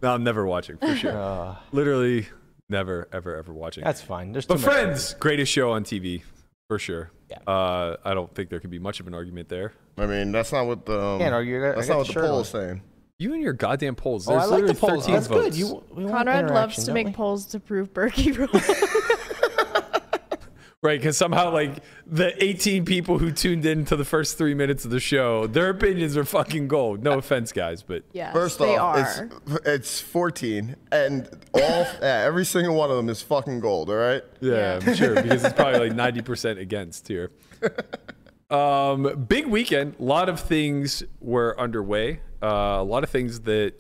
No, 0.03 0.13
I'm 0.15 0.25
never 0.25 0.47
watching 0.47 0.77
for 0.79 0.95
sure. 0.97 1.13
Uh, 1.17 1.57
Literally 1.73 2.27
never, 2.69 3.09
ever, 3.13 3.37
ever 3.37 3.53
watching. 3.53 3.85
that's 3.85 4.01
fine. 4.03 4.33
There's 4.33 4.47
too 4.47 4.55
But 4.55 4.61
much. 4.61 4.71
Friends, 4.71 5.15
greatest 5.15 5.51
show 5.53 5.71
on 5.73 5.85
TV 5.85 6.23
for 6.69 6.79
sure. 6.79 7.11
Yeah. 7.31 7.39
Uh, 7.47 7.97
I 8.05 8.15
don't 8.15 8.35
think 8.35 8.51
there 8.51 8.61
could 8.61 8.71
be 8.71 8.79
much 8.79 9.01
of 9.01 9.07
an 9.07 9.15
argument 9.15 9.49
there. 9.49 9.73
I 9.97 10.07
mean, 10.07 10.33
that's 10.33 10.53
not 10.53 10.67
what 10.67 10.87
the 10.87 10.99
um, 11.01 11.19
Can't 11.19 11.35
argue. 11.35 11.59
I 11.59 11.69
got- 11.71 11.77
that's 11.77 11.89
got 11.89 11.95
not 11.95 11.99
what 11.99 12.07
the 12.07 12.13
the 12.13 12.21
shirt 12.21 12.25
poll 12.27 12.35
on. 12.37 12.43
is 12.43 12.49
saying. 12.49 12.83
You 13.21 13.33
and 13.35 13.43
your 13.43 13.53
goddamn 13.53 13.97
polls. 13.97 14.29
Oh, 14.29 14.33
There's 14.33 14.45
I 14.45 14.47
like 14.47 14.61
the 14.67 14.73
literally 14.75 14.93
polls. 14.95 15.07
13 15.07 15.15
That's 15.15 15.27
votes. 15.27 15.45
good. 15.45 15.55
You, 15.57 15.85
we 15.91 16.05
want 16.05 16.15
Conrad 16.29 16.51
loves 16.51 16.79
interaction, 16.79 16.81
to 16.83 16.87
don't 16.87 16.95
make 16.95 17.07
we? 17.09 17.13
polls 17.15 17.47
to 17.47 17.59
prove 17.61 17.93
Berkey 17.93 18.39
wrong. 18.39 18.49
Right, 20.81 21.01
because 21.01 21.17
somehow 21.17 21.53
like 21.53 21.83
the 22.07 22.41
18 22.43 22.85
people 22.85 23.19
who 23.19 23.33
tuned 23.33 23.67
in 23.67 23.85
to 23.87 23.97
the 23.97 24.05
first 24.05 24.39
three 24.39 24.55
minutes 24.55 24.85
of 24.85 24.93
the 24.93 25.01
show, 25.01 25.49
their 25.49 25.71
opinions 25.71 26.17
are 26.17 26.25
fucking 26.25 26.69
gold. 26.69 27.03
No 27.03 27.19
offense, 27.19 27.51
guys, 27.51 27.83
but 27.83 28.05
yes, 28.13 28.33
First 28.33 28.61
they 28.61 28.77
off, 28.77 28.97
are. 28.97 29.29
it's 29.49 29.67
it's 29.67 30.01
14, 30.01 30.77
and 30.93 31.29
all 31.53 31.61
yeah, 32.01 32.23
every 32.25 32.45
single 32.45 32.77
one 32.77 32.91
of 32.91 32.97
them 32.97 33.09
is 33.09 33.21
fucking 33.23 33.59
gold. 33.59 33.91
All 33.91 33.97
right. 33.97 34.23
yeah, 34.41 34.53
Yeah. 34.53 34.81
I'm 34.87 34.95
sure 34.95 35.21
because 35.21 35.43
it's 35.45 35.55
probably 35.55 35.91
like 35.91 36.15
90% 36.25 36.61
against 36.61 37.09
here. 37.09 37.33
Um, 38.51 39.25
big 39.29 39.47
weekend. 39.47 39.97
A 39.99 40.03
lot 40.05 40.29
of 40.29 40.39
things 40.39 41.03
were 41.21 41.59
underway. 41.61 42.21
Uh, 42.41 42.47
a 42.79 42.85
lot 42.85 43.03
of 43.03 43.11
things 43.11 43.41
that 43.41 43.73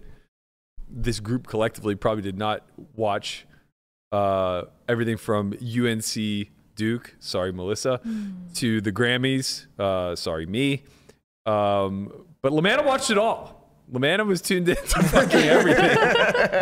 this 0.90 1.20
group 1.20 1.46
collectively 1.46 1.94
probably 1.94 2.22
did 2.22 2.36
not 2.36 2.66
watch. 2.96 3.46
Uh, 4.10 4.64
everything 4.88 5.16
from 5.16 5.52
UNC 5.62 6.48
Duke, 6.78 7.16
sorry 7.18 7.52
Melissa, 7.52 8.00
to 8.54 8.80
the 8.80 8.92
Grammys, 8.92 9.66
uh, 9.80 10.14
sorry 10.14 10.46
me. 10.46 10.84
Um, 11.44 12.12
but 12.40 12.52
Lamanna 12.52 12.86
watched 12.86 13.10
it 13.10 13.18
all. 13.18 13.68
Lamanna 13.92 14.24
was 14.24 14.40
tuned 14.40 14.68
in 14.68 14.76
to 14.76 15.02
fucking 15.02 15.40
everything, 15.56 15.96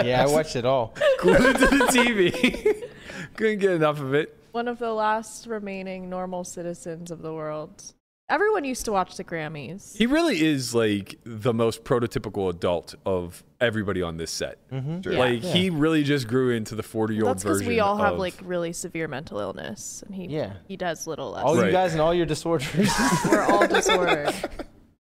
Yeah, 0.07 0.25
I 0.27 0.33
watched 0.33 0.57
it 0.57 0.65
all. 0.65 0.95
glued 1.21 1.57
to 1.59 1.67
the 1.67 1.87
TV. 1.91 2.83
Couldn't 3.37 3.59
get 3.59 3.73
enough 3.73 4.01
of 4.01 4.15
it. 4.15 4.35
One 4.53 4.69
of 4.69 4.79
the 4.79 4.93
last 4.93 5.47
remaining 5.47 6.09
normal 6.09 6.45
citizens 6.45 7.11
of 7.11 7.21
the 7.21 7.35
world. 7.35 7.93
Everyone 8.29 8.65
used 8.65 8.85
to 8.87 8.93
watch 8.93 9.17
the 9.17 9.23
Grammys. 9.23 9.97
He 9.97 10.07
really 10.07 10.45
is 10.45 10.75
like 10.75 11.17
the 11.23 11.55
most 11.55 11.85
prototypical 11.85 12.51
adult 12.51 12.97
of 13.07 13.45
everybody 13.61 14.03
on 14.03 14.17
this 14.17 14.33
set. 14.33 14.59
Mm-hmm. 14.71 15.09
Yeah. 15.13 15.19
Like 15.19 15.43
he 15.43 15.71
really 15.71 16.03
just 16.03 16.27
grew 16.27 16.51
into 16.51 16.75
the 16.75 16.83
40 16.83 17.15
year 17.15 17.25
old 17.25 17.37
That's 17.37 17.45
because 17.45 17.59
version. 17.59 17.73
we 17.73 17.79
all 17.79 17.97
have 17.99 18.15
of- 18.15 18.19
like 18.19 18.35
really 18.43 18.73
severe 18.73 19.07
mental 19.07 19.39
illness, 19.39 20.03
and 20.05 20.13
he 20.15 20.27
Yeah. 20.27 20.55
he 20.67 20.77
does 20.77 21.07
little 21.07 21.31
less. 21.33 21.45
All 21.45 21.57
Right. 21.57 21.67
you 21.67 21.73
guys 21.73 21.93
and 21.93 22.01
all 22.01 22.13
your 22.13 22.27
disorders. 22.27 22.91
We're 23.31 23.43
all 23.45 23.69
disordered. 23.69 24.35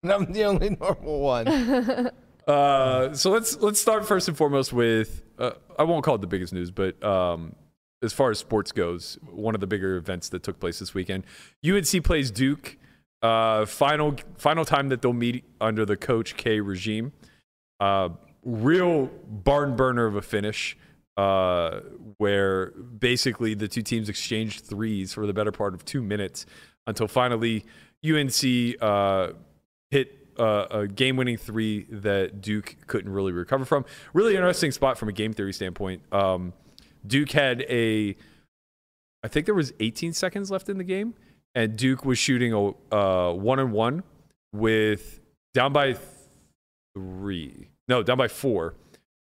and 0.02 0.12
I'm 0.12 0.30
the 0.30 0.44
only 0.44 0.76
normal 0.80 1.20
one. 1.20 2.10
Uh, 2.46 3.14
so 3.14 3.30
let's 3.30 3.56
let's 3.62 3.80
start 3.80 4.06
first 4.06 4.28
and 4.28 4.36
foremost 4.36 4.70
with 4.70 5.22
uh, 5.38 5.52
I 5.78 5.84
won't 5.84 6.04
call 6.04 6.16
it 6.16 6.20
the 6.20 6.26
biggest 6.26 6.52
news, 6.52 6.70
but 6.70 7.02
um, 7.02 7.56
as 8.02 8.12
far 8.12 8.30
as 8.30 8.38
sports 8.38 8.70
goes, 8.70 9.16
one 9.22 9.54
of 9.54 9.62
the 9.62 9.66
bigger 9.66 9.96
events 9.96 10.28
that 10.28 10.42
took 10.42 10.60
place 10.60 10.78
this 10.78 10.92
weekend, 10.92 11.24
UNC 11.66 12.04
plays 12.04 12.30
Duke. 12.30 12.76
Uh, 13.24 13.64
final 13.64 14.14
final 14.36 14.66
time 14.66 14.90
that 14.90 15.00
they'll 15.00 15.14
meet 15.14 15.44
under 15.58 15.86
the 15.86 15.96
Coach 15.96 16.36
K 16.36 16.60
regime. 16.60 17.10
Uh, 17.80 18.10
real 18.44 19.06
barn 19.26 19.76
burner 19.76 20.04
of 20.04 20.14
a 20.14 20.20
finish, 20.20 20.76
uh, 21.16 21.80
where 22.18 22.72
basically 22.72 23.54
the 23.54 23.66
two 23.66 23.80
teams 23.80 24.10
exchanged 24.10 24.66
threes 24.66 25.14
for 25.14 25.26
the 25.26 25.32
better 25.32 25.52
part 25.52 25.72
of 25.72 25.86
two 25.86 26.02
minutes 26.02 26.44
until 26.86 27.08
finally 27.08 27.64
UNC 28.06 28.76
uh, 28.82 29.32
hit 29.90 30.28
uh, 30.38 30.66
a 30.70 30.86
game 30.86 31.16
winning 31.16 31.38
three 31.38 31.86
that 31.88 32.42
Duke 32.42 32.76
couldn't 32.86 33.10
really 33.10 33.32
recover 33.32 33.64
from. 33.64 33.86
Really 34.12 34.34
interesting 34.34 34.70
spot 34.70 34.98
from 34.98 35.08
a 35.08 35.12
game 35.12 35.32
theory 35.32 35.54
standpoint. 35.54 36.02
Um, 36.12 36.52
Duke 37.06 37.30
had 37.30 37.62
a, 37.62 38.16
I 39.22 39.28
think 39.28 39.46
there 39.46 39.54
was 39.54 39.72
18 39.80 40.12
seconds 40.12 40.50
left 40.50 40.68
in 40.68 40.76
the 40.76 40.84
game, 40.84 41.14
and 41.54 41.76
Duke 41.76 42.04
was 42.04 42.18
shooting 42.18 42.52
a 42.52 42.68
uh, 42.94 43.32
one 43.32 43.58
on 43.60 43.72
one 43.72 44.02
with 44.52 45.20
down 45.54 45.72
by 45.72 45.96
three, 46.94 47.68
no, 47.88 48.02
down 48.02 48.18
by 48.18 48.28
four, 48.28 48.74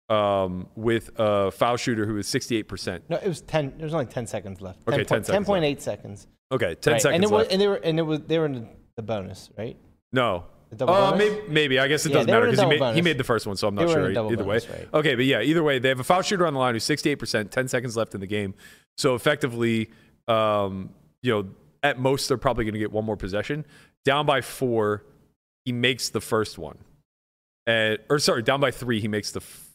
um, 0.10 0.68
with 0.76 1.12
a 1.18 1.52
foul 1.52 1.78
shooter 1.78 2.06
who 2.06 2.16
was 2.16 2.28
68%. 2.28 3.02
No, 3.10 3.18
it 3.18 3.28
was 3.28 3.42
ten. 3.42 3.74
There 3.78 3.86
was 3.86 3.94
only 3.94 4.06
ten 4.08 4.28
seconds 4.28 4.62
left. 4.62 4.80
Okay, 4.88 4.98
10 4.98 5.06
10 5.06 5.24
seconds 5.26 5.46
point 5.48 5.66
eight 5.66 5.82
seconds. 5.82 6.28
Okay, 6.52 6.76
10 6.76 6.94
Right, 6.94 7.02
seconds 7.02 7.16
and 7.16 7.24
it 7.24 7.30
was, 7.30 7.40
left. 7.42 7.52
and 7.52 7.62
they 7.62 7.68
were, 7.68 7.76
and 7.76 8.00
it 8.00 8.02
was, 8.02 8.20
they 8.22 8.40
were 8.40 8.46
in 8.46 8.68
the 8.96 9.04
bonus, 9.04 9.50
right? 9.58 9.78
no. 10.12 10.46
Double 10.76 10.94
Uh, 10.94 11.16
maybe, 11.16 11.42
maybe. 11.48 11.80
I 11.80 11.88
guess 11.88 12.06
it 12.06 12.10
Yeah, 12.10 12.18
doesn't 12.18 12.32
matter 12.32 12.46
because 12.46 12.60
he 12.60 12.66
made, 12.80 12.96
he 12.96 13.02
made 13.02 13.18
the 13.18 13.24
first 13.24 13.48
one, 13.48 13.56
so 13.56 13.68
I'm 13.68 13.74
not 13.74 13.88
They 13.88 13.92
sure 13.94 14.12
either 14.12 14.22
bonus, 14.38 14.70
way. 14.70 14.78
right. 14.78 14.88
Okay, 14.94 15.16
but 15.16 15.26
yeah, 15.26 15.42
either 15.42 15.64
way, 15.64 15.80
they 15.80 15.90
have 15.90 16.00
a 16.00 16.04
foul 16.04 16.22
shooter 16.22 16.46
on 16.46 16.54
the 16.54 16.60
line 16.60 16.76
who's 16.76 16.84
68%, 16.84 17.50
10 17.50 17.68
seconds 17.68 17.98
left 17.98 18.14
in 18.14 18.22
the 18.22 18.28
game. 18.28 18.54
So 18.96 19.16
effectively, 19.16 19.90
um, 20.28 20.92
you 21.24 21.32
know, 21.34 21.50
at 21.84 22.00
most 22.00 22.28
they're 22.28 22.38
probably 22.38 22.66
going 22.66 22.74
to 22.74 22.80
get 22.80 22.92
one 22.92 23.06
more 23.06 23.18
possession. 23.18 23.66
Down 24.06 24.26
by 24.26 24.42
four, 24.42 25.04
he 25.66 25.72
makes 25.72 26.10
the 26.10 26.22
first 26.22 26.58
one. 26.58 26.78
And, 27.68 28.00
or 28.10 28.20
sorry, 28.20 28.42
down 28.42 28.60
by 28.60 28.72
three, 28.72 29.00
he 29.00 29.08
makes 29.08 29.32
the. 29.32 29.40
F- 29.40 29.68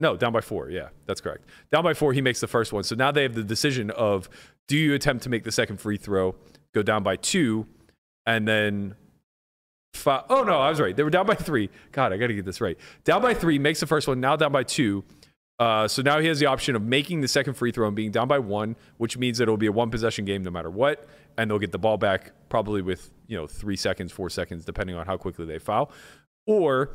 no, 0.00 0.16
down 0.16 0.32
by 0.32 0.40
four. 0.40 0.70
Yeah, 0.70 0.88
that's 1.06 1.20
correct. 1.20 1.44
Down 1.72 1.82
by 1.82 1.94
four, 1.94 2.12
he 2.12 2.20
makes 2.20 2.40
the 2.40 2.46
first 2.46 2.72
one. 2.72 2.84
So 2.84 2.94
now 2.94 3.10
they 3.10 3.22
have 3.22 3.34
the 3.34 3.42
decision 3.42 3.90
of 3.90 4.28
do 4.68 4.76
you 4.76 4.94
attempt 4.94 5.24
to 5.24 5.28
make 5.28 5.44
the 5.44 5.50
second 5.50 5.80
free 5.80 5.96
throw, 5.96 6.36
go 6.74 6.82
down 6.82 7.02
by 7.02 7.16
two, 7.16 7.66
and 8.26 8.46
then 8.46 8.94
five. 9.94 10.24
Oh 10.28 10.44
no, 10.44 10.60
I 10.60 10.70
was 10.70 10.80
right. 10.80 10.94
They 10.94 11.02
were 11.02 11.10
down 11.10 11.26
by 11.26 11.34
three. 11.34 11.70
God, 11.90 12.12
I 12.12 12.16
got 12.16 12.28
to 12.28 12.34
get 12.34 12.44
this 12.44 12.60
right. 12.60 12.78
Down 13.04 13.22
by 13.22 13.34
three, 13.34 13.58
makes 13.58 13.80
the 13.80 13.86
first 13.86 14.06
one. 14.06 14.20
Now 14.20 14.36
down 14.36 14.52
by 14.52 14.62
two. 14.62 15.04
Uh, 15.58 15.88
so 15.88 16.02
now 16.02 16.20
he 16.20 16.28
has 16.28 16.38
the 16.38 16.46
option 16.46 16.76
of 16.76 16.82
making 16.82 17.20
the 17.20 17.26
second 17.26 17.54
free 17.54 17.72
throw 17.72 17.86
and 17.88 17.96
being 17.96 18.12
down 18.12 18.28
by 18.28 18.38
one, 18.38 18.76
which 18.98 19.18
means 19.18 19.38
that 19.38 19.44
it'll 19.44 19.56
be 19.56 19.66
a 19.66 19.72
one 19.72 19.90
possession 19.90 20.24
game 20.24 20.44
no 20.44 20.50
matter 20.50 20.70
what, 20.70 21.08
and 21.38 21.50
they'll 21.50 21.58
get 21.58 21.72
the 21.72 21.78
ball 21.78 21.96
back 21.96 22.32
probably 22.50 22.82
with 22.82 23.10
you 23.26 23.36
know 23.38 23.46
three 23.46 23.76
seconds, 23.76 24.12
four 24.12 24.28
seconds, 24.28 24.64
depending 24.66 24.96
on 24.96 25.06
how 25.06 25.16
quickly 25.16 25.46
they 25.46 25.58
foul. 25.58 25.90
Or 26.46 26.90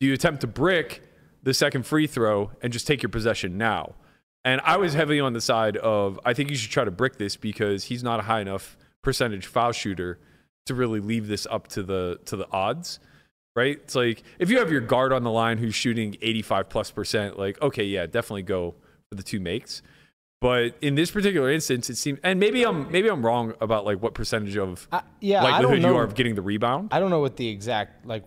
do 0.00 0.06
you 0.06 0.14
attempt 0.14 0.40
to 0.42 0.46
brick 0.46 1.02
the 1.42 1.52
second 1.52 1.84
free 1.84 2.06
throw 2.06 2.52
and 2.62 2.72
just 2.72 2.86
take 2.86 3.02
your 3.02 3.10
possession 3.10 3.58
now? 3.58 3.96
And 4.44 4.60
I 4.64 4.76
was 4.76 4.94
heavily 4.94 5.20
on 5.20 5.32
the 5.34 5.40
side 5.40 5.76
of 5.76 6.18
I 6.24 6.32
think 6.32 6.48
you 6.48 6.56
should 6.56 6.70
try 6.70 6.84
to 6.84 6.90
brick 6.90 7.18
this 7.18 7.36
because 7.36 7.84
he's 7.84 8.02
not 8.02 8.20
a 8.20 8.22
high 8.22 8.40
enough 8.40 8.78
percentage 9.02 9.46
foul 9.46 9.72
shooter 9.72 10.18
to 10.66 10.74
really 10.74 11.00
leave 11.00 11.26
this 11.26 11.46
up 11.50 11.68
to 11.68 11.82
the 11.82 12.20
to 12.26 12.36
the 12.36 12.46
odds. 12.52 13.00
Right? 13.56 13.78
It's 13.82 13.96
like 13.96 14.22
if 14.38 14.50
you 14.50 14.60
have 14.60 14.70
your 14.70 14.80
guard 14.80 15.12
on 15.12 15.24
the 15.24 15.32
line 15.32 15.58
who's 15.58 15.74
shooting 15.74 16.16
85 16.22 16.68
plus 16.68 16.92
percent, 16.92 17.36
like, 17.36 17.60
okay, 17.60 17.82
yeah, 17.82 18.06
definitely 18.06 18.42
go 18.42 18.76
for 19.08 19.16
the 19.16 19.24
two 19.24 19.40
makes. 19.40 19.82
But 20.40 20.76
in 20.80 20.94
this 20.94 21.10
particular 21.10 21.50
instance, 21.50 21.90
it 21.90 21.96
seems 21.96 22.20
and 22.22 22.38
maybe 22.38 22.64
I'm 22.64 22.90
maybe 22.92 23.08
I'm 23.08 23.24
wrong 23.26 23.54
about 23.60 23.84
like 23.84 24.00
what 24.00 24.14
percentage 24.14 24.56
of 24.56 24.86
I, 24.92 25.02
yeah, 25.20 25.40
I 25.40 25.50
likelihood 25.50 25.72
don't 25.74 25.82
know. 25.82 25.88
you 25.90 25.96
are 25.96 26.04
of 26.04 26.14
getting 26.14 26.34
the 26.36 26.42
rebound. 26.42 26.90
I 26.92 27.00
don't 27.00 27.10
know 27.10 27.18
what 27.20 27.36
the 27.36 27.48
exact 27.48 28.06
like 28.06 28.22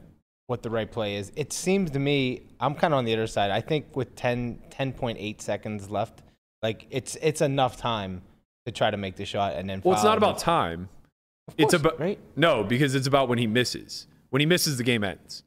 what 0.47 0.61
the 0.61 0.69
right 0.69 0.91
play 0.91 1.15
is. 1.15 1.31
It 1.37 1.53
seems 1.53 1.91
to 1.91 1.99
me 1.99 2.41
I'm 2.59 2.75
kind 2.75 2.93
of 2.93 2.97
on 2.97 3.05
the 3.05 3.13
other 3.13 3.27
side. 3.27 3.49
I 3.49 3.61
think 3.61 3.95
with 3.95 4.13
10 4.15 4.59
10.8 4.71 5.41
seconds 5.41 5.89
left, 5.89 6.21
like 6.61 6.85
it's 6.89 7.15
it's 7.21 7.39
enough 7.41 7.77
time 7.77 8.21
to 8.65 8.73
try 8.73 8.91
to 8.91 8.97
make 8.97 9.15
the 9.15 9.25
shot 9.25 9.53
and 9.53 9.69
then. 9.69 9.81
Well, 9.83 9.93
it's 9.95 10.03
not 10.03 10.17
about 10.17 10.37
then- 10.37 10.43
time. 10.45 10.89
Of 11.47 11.55
It's 11.57 11.73
about 11.73 11.99
right. 11.99 12.19
no, 12.35 12.63
because 12.63 12.93
it's 12.93 13.07
about 13.07 13.27
when 13.29 13.39
he 13.39 13.47
misses. 13.47 14.05
When 14.29 14.41
he 14.41 14.45
misses, 14.45 14.77
the 14.77 14.83
game 14.83 15.03
ends. 15.03 15.43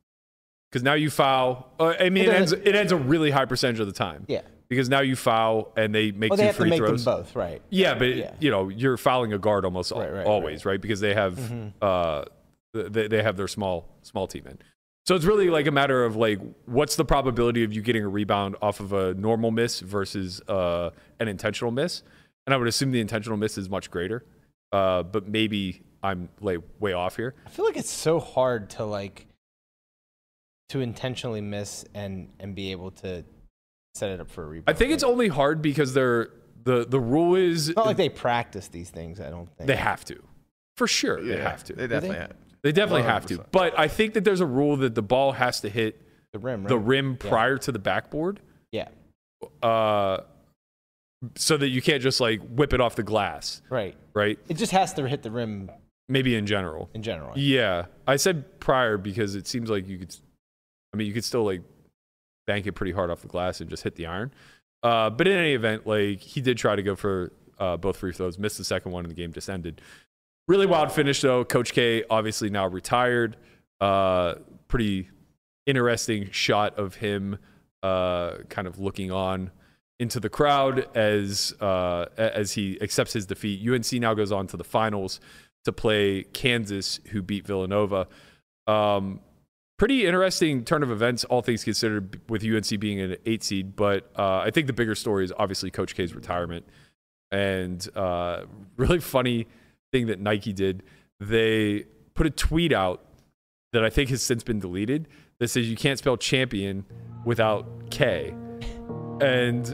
Because 0.71 0.83
now 0.83 0.94
you 0.94 1.09
foul. 1.09 1.71
Uh, 1.78 1.94
I 2.00 2.11
mean, 2.11 2.25
it 2.25 2.26
then 2.28 2.37
ends. 2.37 2.52
It 2.52 2.75
ends 2.75 2.90
a 2.90 2.97
really 2.97 3.30
high 3.30 3.44
percentage 3.44 3.78
of 3.80 3.87
the 3.87 3.92
time. 3.92 4.25
Yeah. 4.28 4.40
Because 4.68 4.88
now 4.88 5.00
you 5.00 5.14
foul 5.14 5.73
and 5.76 5.94
they 5.94 6.11
make 6.11 6.30
Well, 6.30 6.37
they 6.38 6.44
two 6.44 6.47
have 6.47 6.56
to 6.56 6.62
free 6.62 6.71
make 6.71 6.78
throws. 6.78 7.04
them 7.04 7.16
both, 7.18 7.37
right? 7.37 7.61
Yeah, 7.71 7.94
but 7.94 8.16
Yeah. 8.16 8.35
you 8.40 8.50
know 8.50 8.68
you're 8.71 8.97
fouling 8.97 9.33
a 9.33 9.38
guard 9.38 9.64
almost 9.64 9.92
Right, 9.92 10.12
right, 10.12 10.26
always, 10.26 10.64
right. 10.64 10.80
Because 10.80 11.00
they 11.00 11.14
have 11.14 11.38
uh, 11.83 12.25
they 12.73 13.06
they 13.09 13.23
have 13.23 13.37
their 13.37 13.49
small 13.49 13.88
small 14.02 14.26
team 14.26 14.47
in. 14.47 14.59
So 15.06 15.14
it's 15.14 15.26
really 15.26 15.50
like 15.50 15.66
a 15.66 15.71
matter 15.71 16.04
of 16.04 16.16
like 16.16 16.40
what's 16.64 16.97
the 16.97 17.04
probability 17.04 17.62
of 17.62 17.73
you 17.75 17.83
getting 17.83 18.04
a 18.04 18.09
rebound 18.09 18.56
off 18.62 18.80
of 18.80 18.94
a 18.94 19.12
normal 19.14 19.50
miss 19.50 19.80
versus 19.80 20.40
uh, 20.49 20.90
an 21.21 21.28
intentional 21.28 21.71
miss, 21.71 22.02
and 22.47 22.54
I 22.54 22.56
would 22.56 22.66
assume 22.68 22.90
the 22.90 23.00
intentional 23.00 23.37
miss 23.37 23.59
is 23.59 23.68
much 23.68 23.90
greater. 23.90 24.25
Uh, 24.73 25.02
but 25.02 25.28
maybe 25.28 25.83
I'm 26.02 26.30
like 26.40 26.61
way 26.80 26.94
off 26.94 27.16
here. 27.16 27.35
I 27.47 27.50
feel 27.50 27.66
like 27.66 27.76
it's 27.76 27.90
so 27.90 28.18
hard 28.18 28.71
to 28.71 28.85
like 28.87 29.26
to 30.71 30.80
intentionally 30.80 31.42
miss 31.42 31.85
and 31.94 32.28
and 32.40 32.54
be 32.54 32.73
able 32.73 32.90
to 32.92 33.25
set 33.94 34.10
it 34.10 34.20
up 34.20 34.30
for 34.30 34.42
a 34.42 34.46
rebound. 34.46 34.64
I 34.68 34.72
think 34.78 34.92
it's 34.92 35.04
only 35.04 35.28
hard 35.28 35.62
because 35.62 35.94
they're 35.94 36.30
the 36.64 36.84
the 36.86 37.00
rule 37.00 37.34
is 37.34 37.68
It's 37.68 37.76
not 37.76 37.86
like 37.86 37.96
they 37.96 38.08
practice 38.08 38.68
these 38.68 38.90
things. 38.90 39.20
I 39.20 39.30
don't 39.30 39.48
think 39.56 39.68
they 39.68 39.76
have 39.76 40.04
to, 40.06 40.22
for 40.76 40.86
sure. 40.86 41.22
they 41.22 41.38
have 41.38 41.64
to. 41.64 41.72
They 41.74 41.86
definitely 41.86 42.16
they? 42.16 42.22
have. 42.22 42.32
They 42.62 42.72
definitely 42.72 43.02
have 43.02 43.26
to. 43.26 43.44
But 43.52 43.78
I 43.78 43.88
think 43.88 44.14
that 44.14 44.24
there's 44.24 44.40
a 44.40 44.46
rule 44.46 44.76
that 44.78 44.94
the 44.94 45.02
ball 45.02 45.32
has 45.32 45.60
to 45.60 45.68
hit 45.68 46.00
the 46.32 46.38
rim. 46.38 46.62
Right? 46.62 46.68
the 46.68 46.78
rim 46.78 47.18
Yeah. 47.22 47.28
prior 47.30 47.58
to 47.58 47.70
the 47.72 47.78
backboard, 47.78 48.40
Yeah. 48.72 48.88
uh, 49.62 50.20
so 51.36 51.56
that 51.56 51.68
you 51.68 51.80
can't 51.82 52.02
just 52.02 52.20
like 52.20 52.40
whip 52.48 52.72
it 52.72 52.80
off 52.80 52.96
the 52.96 53.02
glass, 53.02 53.62
Right. 53.70 53.96
right? 54.14 54.38
It 54.48 54.54
just 54.54 54.72
has 54.72 54.92
to 54.94 55.06
hit 55.08 55.22
the 55.22 55.30
rim 55.30 55.70
Maybe 56.08 56.34
in 56.34 56.46
general. 56.46 56.90
in 56.94 57.02
general. 57.02 57.32
Yeah, 57.38 57.86
I 58.06 58.16
said 58.16 58.58
prior 58.60 58.96
because 58.98 59.34
it 59.34 59.46
seems 59.46 59.70
like 59.70 59.86
you 59.86 59.98
could. 59.98 60.14
I 60.92 60.96
mean, 60.96 61.06
you 61.06 61.12
could 61.12 61.24
still 61.24 61.44
like 61.44 61.62
bank 62.46 62.66
it 62.66 62.72
pretty 62.72 62.92
hard 62.92 63.10
off 63.10 63.22
the 63.22 63.28
glass 63.28 63.60
and 63.60 63.70
just 63.70 63.82
hit 63.82 63.96
the 63.96 64.06
iron. 64.06 64.32
Uh, 64.82 65.10
but 65.10 65.26
in 65.26 65.36
any 65.36 65.54
event, 65.54 65.86
like 65.86 66.20
he 66.20 66.40
did 66.40 66.58
try 66.58 66.76
to 66.76 66.82
go 66.82 66.94
for 66.94 67.32
uh, 67.58 67.76
both 67.76 67.96
free 67.96 68.12
throws, 68.12 68.38
missed 68.38 68.58
the 68.58 68.64
second 68.64 68.92
one, 68.92 69.04
and 69.04 69.10
the 69.10 69.14
game 69.14 69.32
just 69.32 69.48
ended. 69.48 69.80
Really 70.46 70.66
wild 70.66 70.92
finish 70.92 71.20
though. 71.20 71.44
Coach 71.44 71.72
K 71.72 72.04
obviously 72.10 72.50
now 72.50 72.66
retired. 72.66 73.36
Uh, 73.80 74.34
pretty 74.68 75.08
interesting 75.66 76.30
shot 76.30 76.78
of 76.78 76.96
him 76.96 77.38
uh, 77.82 78.38
kind 78.48 78.66
of 78.66 78.78
looking 78.78 79.10
on 79.10 79.50
into 80.00 80.20
the 80.20 80.28
crowd 80.28 80.86
as 80.96 81.54
uh, 81.60 82.06
as 82.16 82.52
he 82.52 82.80
accepts 82.82 83.12
his 83.12 83.26
defeat. 83.26 83.66
UNC 83.66 83.92
now 83.94 84.12
goes 84.12 84.32
on 84.32 84.46
to 84.48 84.56
the 84.56 84.64
finals 84.64 85.20
to 85.64 85.72
play 85.72 86.24
Kansas, 86.24 87.00
who 87.10 87.22
beat 87.22 87.46
Villanova. 87.46 88.06
Um, 88.66 89.20
pretty 89.76 90.07
interesting 90.07 90.64
turn 90.64 90.83
of 90.83 90.90
events, 90.90 91.25
all 91.25 91.43
things 91.43 91.64
considered, 91.64 92.21
with 92.28 92.45
UNC 92.45 92.78
being 92.81 93.00
an 93.00 93.16
eight 93.26 93.43
seed. 93.43 93.76
But 93.76 94.11
uh, 94.16 94.38
I 94.38 94.50
think 94.50 94.66
the 94.66 94.73
bigger 94.73 94.95
story 94.95 95.25
is 95.25 95.33
obviously 95.37 95.71
Coach 95.71 95.95
K's 95.95 96.14
retirement. 96.14 96.66
And 97.31 97.87
uh, 97.97 98.45
really 98.76 99.00
funny 99.00 99.47
thing 99.93 100.07
that 100.07 100.21
Nike 100.21 100.52
did, 100.52 100.83
they 101.21 101.87
put 102.14 102.26
a 102.26 102.31
tweet 102.31 102.73
out 102.73 103.04
that 103.73 103.85
I 103.85 103.90
think 103.90 104.11
has 104.11 104.23
since 104.23 104.45
been 104.45 104.61
deleted 104.61 105.09
that 105.38 105.49
says 105.49 105.69
you 105.69 105.76
can't 105.76 105.99
spell 105.99 106.16
champion 106.16 106.85
without 107.25 107.90
K. 107.90 108.33
And, 109.21 109.66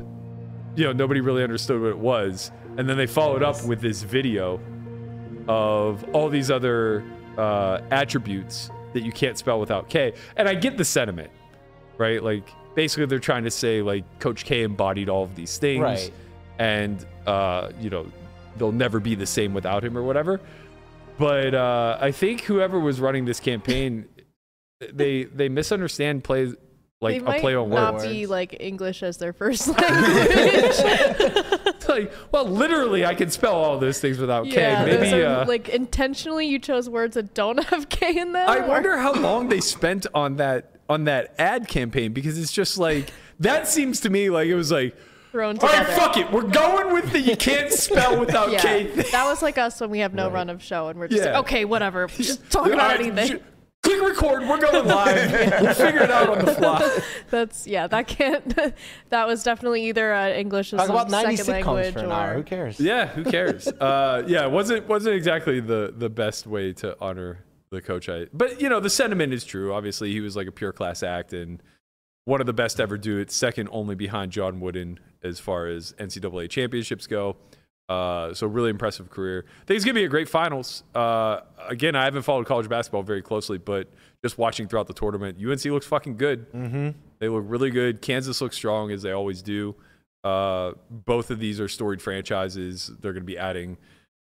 you 0.74 0.84
know, 0.84 0.92
nobody 0.92 1.20
really 1.20 1.42
understood 1.42 1.80
what 1.82 1.90
it 1.90 1.98
was. 1.98 2.50
And 2.78 2.88
then 2.88 2.96
they 2.96 3.06
followed 3.06 3.42
up 3.42 3.62
with 3.64 3.80
this 3.80 4.02
video 4.02 4.60
of 5.48 6.04
all 6.14 6.28
these 6.28 6.50
other 6.50 7.04
uh, 7.36 7.80
attributes 7.90 8.70
that 8.92 9.02
you 9.02 9.12
can't 9.12 9.38
spell 9.38 9.60
without 9.60 9.88
K. 9.88 10.12
And 10.36 10.48
I 10.48 10.54
get 10.54 10.76
the 10.76 10.84
sentiment, 10.84 11.30
right? 11.98 12.22
Like, 12.22 12.48
basically, 12.74 13.06
they're 13.06 13.18
trying 13.18 13.44
to 13.44 13.50
say, 13.50 13.82
like, 13.82 14.04
Coach 14.20 14.44
K 14.44 14.62
embodied 14.62 15.08
all 15.08 15.24
of 15.24 15.34
these 15.34 15.58
things. 15.58 15.82
Right. 15.82 16.12
And, 16.58 17.04
uh, 17.26 17.70
you 17.80 17.90
know, 17.90 18.06
they'll 18.56 18.72
never 18.72 19.00
be 19.00 19.14
the 19.14 19.26
same 19.26 19.54
without 19.54 19.84
him 19.84 19.96
or 19.96 20.02
whatever. 20.02 20.40
But 21.18 21.54
uh, 21.54 21.98
I 22.00 22.12
think 22.12 22.42
whoever 22.42 22.80
was 22.80 23.00
running 23.00 23.26
this 23.26 23.40
campaign, 23.40 24.06
they 24.92 25.24
they 25.24 25.50
misunderstand 25.50 26.24
plays 26.24 26.54
like 27.02 27.14
they 27.14 27.18
a 27.18 27.22
might 27.22 27.40
play 27.42 27.54
on 27.54 27.68
not 27.68 27.94
words. 27.94 28.06
be 28.06 28.26
like 28.26 28.56
English 28.58 29.02
as 29.02 29.18
their 29.18 29.32
first 29.34 29.68
language. 29.78 29.80
Like, 31.90 32.12
well, 32.32 32.44
literally, 32.46 33.04
I 33.04 33.14
can 33.14 33.30
spell 33.30 33.54
all 33.54 33.78
those 33.78 34.00
things 34.00 34.18
without 34.18 34.46
yeah, 34.46 34.84
K. 34.84 34.96
Maybe. 34.96 35.22
are, 35.22 35.26
Uh, 35.42 35.46
like 35.46 35.68
intentionally 35.68 36.46
you 36.46 36.58
chose 36.58 36.88
words 36.88 37.14
that 37.14 37.34
don't 37.34 37.62
have 37.64 37.88
K 37.88 38.16
in 38.16 38.32
them. 38.32 38.48
I 38.48 38.58
or- 38.60 38.68
wonder 38.68 38.96
how 38.96 39.12
long 39.12 39.48
they 39.48 39.60
spent 39.60 40.06
on 40.14 40.36
that 40.36 40.70
on 40.88 41.04
that 41.04 41.34
ad 41.38 41.68
campaign 41.68 42.12
because 42.12 42.38
it's 42.38 42.52
just 42.52 42.76
like 42.78 43.10
that 43.38 43.68
seems 43.68 44.00
to 44.00 44.10
me 44.10 44.28
like 44.30 44.48
it 44.48 44.54
was 44.56 44.72
like, 44.72 44.96
thrown 45.30 45.56
all 45.60 45.68
right, 45.68 45.86
fuck 45.86 46.16
it, 46.16 46.30
we're 46.32 46.42
going 46.42 46.92
with 46.92 47.12
the 47.12 47.20
you 47.20 47.36
can't 47.36 47.70
spell 47.72 48.18
without 48.18 48.50
Yeah, 48.52 48.58
K. 48.60 48.84
thing. 48.86 49.06
that 49.12 49.24
was 49.24 49.40
like 49.42 49.56
us 49.58 49.80
when 49.80 49.90
we 49.90 50.00
have 50.00 50.14
no 50.14 50.28
run 50.28 50.50
of 50.50 50.60
show 50.62 50.88
and 50.88 50.98
we're 50.98 51.06
just 51.06 51.22
Yeah. 51.22 51.30
like, 51.38 51.40
okay, 51.44 51.64
whatever, 51.64 52.06
just 52.16 52.50
talk 52.50 52.66
about 52.66 52.78
right, 52.98 53.00
anything. 53.00 53.38
Sh- 53.84 53.88
Click 53.88 54.02
record. 54.02 54.48
We're 54.48 54.58
going 54.60 54.86
live. 54.86 55.30
We'll 55.60 55.74
figure 55.74 56.02
it 56.02 56.10
out 56.10 56.28
on 56.28 56.44
the 56.44 56.54
fly. 56.54 57.00
That's 57.30 57.66
yeah, 57.66 57.86
that 57.86 58.06
can't. 58.06 58.58
that 59.10 59.26
was 59.26 59.42
definitely 59.42 59.86
either 59.88 60.12
uh, 60.12 60.28
English 60.30 60.72
as 60.72 60.78
Talk 60.78 60.86
some 60.88 60.96
about 60.96 61.10
90 61.10 61.36
second 61.36 61.54
sitcoms 61.54 61.66
language 61.66 61.92
for 61.94 61.98
an 62.00 62.06
or 62.06 62.12
hour. 62.12 62.34
Who 62.34 62.42
cares? 62.42 62.80
Yeah, 62.80 63.06
who 63.08 63.24
cares? 63.24 63.66
uh, 63.68 64.22
yeah, 64.26 64.44
it 64.44 64.50
wasn't 64.50 64.88
wasn't 64.88 65.16
exactly 65.16 65.60
the 65.60 65.94
the 65.96 66.10
best 66.10 66.46
way 66.46 66.72
to 66.74 66.96
honor 67.00 67.44
the 67.70 67.80
coach. 67.80 68.08
I 68.08 68.26
but 68.32 68.60
you 68.60 68.68
know 68.68 68.80
the 68.80 68.90
sentiment 68.90 69.32
is 69.32 69.44
true. 69.44 69.72
Obviously, 69.72 70.12
he 70.12 70.20
was 70.20 70.36
like 70.36 70.46
a 70.46 70.52
pure 70.52 70.72
class 70.72 71.02
act 71.02 71.32
and 71.32 71.62
one 72.24 72.40
of 72.40 72.46
the 72.46 72.52
best 72.52 72.80
ever 72.80 72.98
do 72.98 73.18
it. 73.18 73.30
Second 73.30 73.68
only 73.72 73.94
behind 73.94 74.30
John 74.32 74.60
Wooden 74.60 74.98
as 75.22 75.40
far 75.40 75.66
as 75.66 75.92
NCAA 75.98 76.48
championships 76.50 77.06
go. 77.06 77.36
Uh, 77.90 78.32
so 78.32 78.46
really 78.46 78.70
impressive 78.70 79.10
career. 79.10 79.44
I 79.62 79.64
think 79.64 79.76
it's 79.76 79.84
gonna 79.84 79.94
be 79.94 80.04
a 80.04 80.08
great 80.08 80.28
finals. 80.28 80.84
Uh, 80.94 81.40
again, 81.68 81.96
I 81.96 82.04
haven't 82.04 82.22
followed 82.22 82.46
college 82.46 82.68
basketball 82.68 83.02
very 83.02 83.20
closely, 83.20 83.58
but 83.58 83.88
just 84.22 84.38
watching 84.38 84.68
throughout 84.68 84.86
the 84.86 84.94
tournament, 84.94 85.38
UNC 85.44 85.64
looks 85.64 85.86
fucking 85.86 86.16
good. 86.16 86.50
Mm-hmm. 86.52 86.90
They 87.18 87.28
look 87.28 87.44
really 87.46 87.70
good. 87.70 88.00
Kansas 88.00 88.40
looks 88.40 88.54
strong 88.54 88.92
as 88.92 89.02
they 89.02 89.10
always 89.10 89.42
do. 89.42 89.74
Uh, 90.22 90.72
both 90.88 91.30
of 91.30 91.40
these 91.40 91.58
are 91.60 91.66
storied 91.66 92.00
franchises. 92.00 92.92
They're 93.00 93.12
going 93.12 93.22
to 93.22 93.26
be 93.26 93.38
adding. 93.38 93.76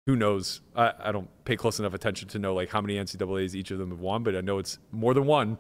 Who 0.08 0.16
knows? 0.16 0.62
I, 0.76 0.94
I 1.00 1.12
don't 1.12 1.30
pay 1.46 1.56
close 1.56 1.80
enough 1.80 1.94
attention 1.94 2.30
to 2.30 2.40
know 2.40 2.54
like 2.56 2.70
how 2.70 2.82
many 2.82 2.96
NCAA's 2.96 3.56
each 3.56 3.72
of 3.72 3.78
them 3.78 3.90
have 3.92 4.00
won, 4.00 4.24
but 4.24 4.36
I 4.36 4.42
know 4.42 4.58
it's 4.58 4.80
more 4.92 5.14
than 5.14 5.26
one. 5.26 5.58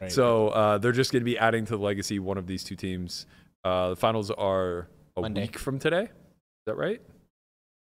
Right. 0.00 0.10
So 0.10 0.48
uh, 0.48 0.78
they're 0.78 0.92
just 0.92 1.12
going 1.12 1.20
to 1.20 1.24
be 1.24 1.38
adding 1.38 1.66
to 1.66 1.76
the 1.76 1.82
legacy 1.82 2.18
one 2.18 2.38
of 2.38 2.46
these 2.46 2.64
two 2.64 2.76
teams. 2.76 3.26
Uh, 3.62 3.90
the 3.90 3.96
finals 3.96 4.30
are 4.30 4.88
a 5.16 5.20
Monday. 5.20 5.42
week 5.42 5.58
from 5.58 5.78
today. 5.78 6.08
Is 6.60 6.66
that 6.66 6.76
right? 6.76 7.00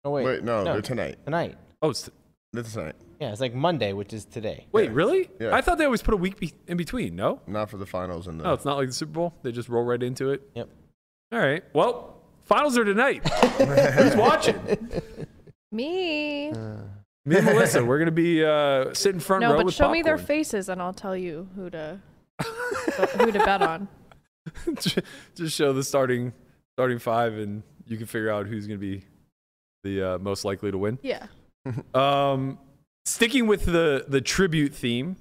Oh 0.03 0.11
wait, 0.11 0.25
Wait, 0.25 0.43
no, 0.43 0.63
no. 0.63 0.73
they're 0.73 0.81
tonight. 0.81 1.17
tonight. 1.25 1.57
Oh, 1.81 1.89
it's 1.91 2.09
They're 2.53 2.63
tonight. 2.63 2.95
Yeah, 3.19 3.31
it's 3.31 3.41
like 3.41 3.53
Monday, 3.53 3.93
which 3.93 4.13
is 4.13 4.25
today. 4.25 4.65
wait, 4.71 4.85
Yeah. 4.85 4.95
really? 4.95 5.29
Yeah. 5.39 5.55
I 5.55 5.61
thought 5.61 5.77
they 5.77 5.85
always 5.85 6.01
put 6.01 6.13
a 6.13 6.17
week 6.17 6.39
be- 6.39 6.53
in 6.67 6.75
between. 6.77 7.15
No, 7.15 7.39
Not 7.47 7.69
for 7.69 7.77
the 7.77 7.85
finals 7.85 8.27
and 8.27 8.39
the. 8.39 8.43
no, 8.43 8.53
it's 8.53 8.65
not 8.65 8.77
like 8.77 8.87
the 8.87 8.93
Super 8.93 9.11
Bowl. 9.11 9.33
They 9.43 9.51
just 9.51 9.69
roll 9.69 9.83
right 9.83 10.01
into 10.01 10.31
it. 10.31 10.41
Yep. 10.55 10.69
All 11.31 11.39
right. 11.39 11.63
Well, 11.73 12.17
finals 12.45 12.77
are 12.77 12.83
tonight. 12.83 13.27
Who's 13.59 14.15
watching? 14.15 14.59
Me. 15.71 16.51
Me 16.51 17.35
and 17.37 17.45
Melissa. 17.45 17.85
We're 17.85 17.99
gonna 17.99 18.11
be 18.11 18.43
uh, 18.43 18.93
sitting 18.93 19.19
front 19.21 19.41
no, 19.41 19.51
row 19.51 19.57
but 19.57 19.65
with 19.67 19.75
show 19.75 19.91
me 19.91 20.01
their 20.01 20.17
popcorn. 20.17 20.27
faces 20.39 20.69
and 20.69 20.81
I'll 20.81 20.93
tell 20.93 21.15
you 21.15 21.47
who 21.55 21.69
to 21.69 21.99
who 23.17 23.31
to 23.31 23.39
bet 23.39 23.61
on. 23.61 23.87
just 25.35 25.55
show 25.55 25.71
the 25.73 25.83
starting 25.83 26.33
starting 26.75 26.97
five, 26.99 27.33
and 27.37 27.61
you 27.91 27.97
can 27.97 28.07
figure 28.07 28.31
out 28.31 28.47
who's 28.47 28.67
gonna 28.67 28.79
be 28.79 29.03
the 29.83 30.13
uh, 30.13 30.17
most 30.19 30.45
likely 30.45 30.71
to 30.71 30.77
win. 30.77 30.99
Yeah. 31.01 31.27
Um, 31.93 32.57
sticking 33.05 33.45
with 33.45 33.65
the 33.65 34.05
the 34.07 34.19
tribute 34.19 34.73
theme, 34.73 35.15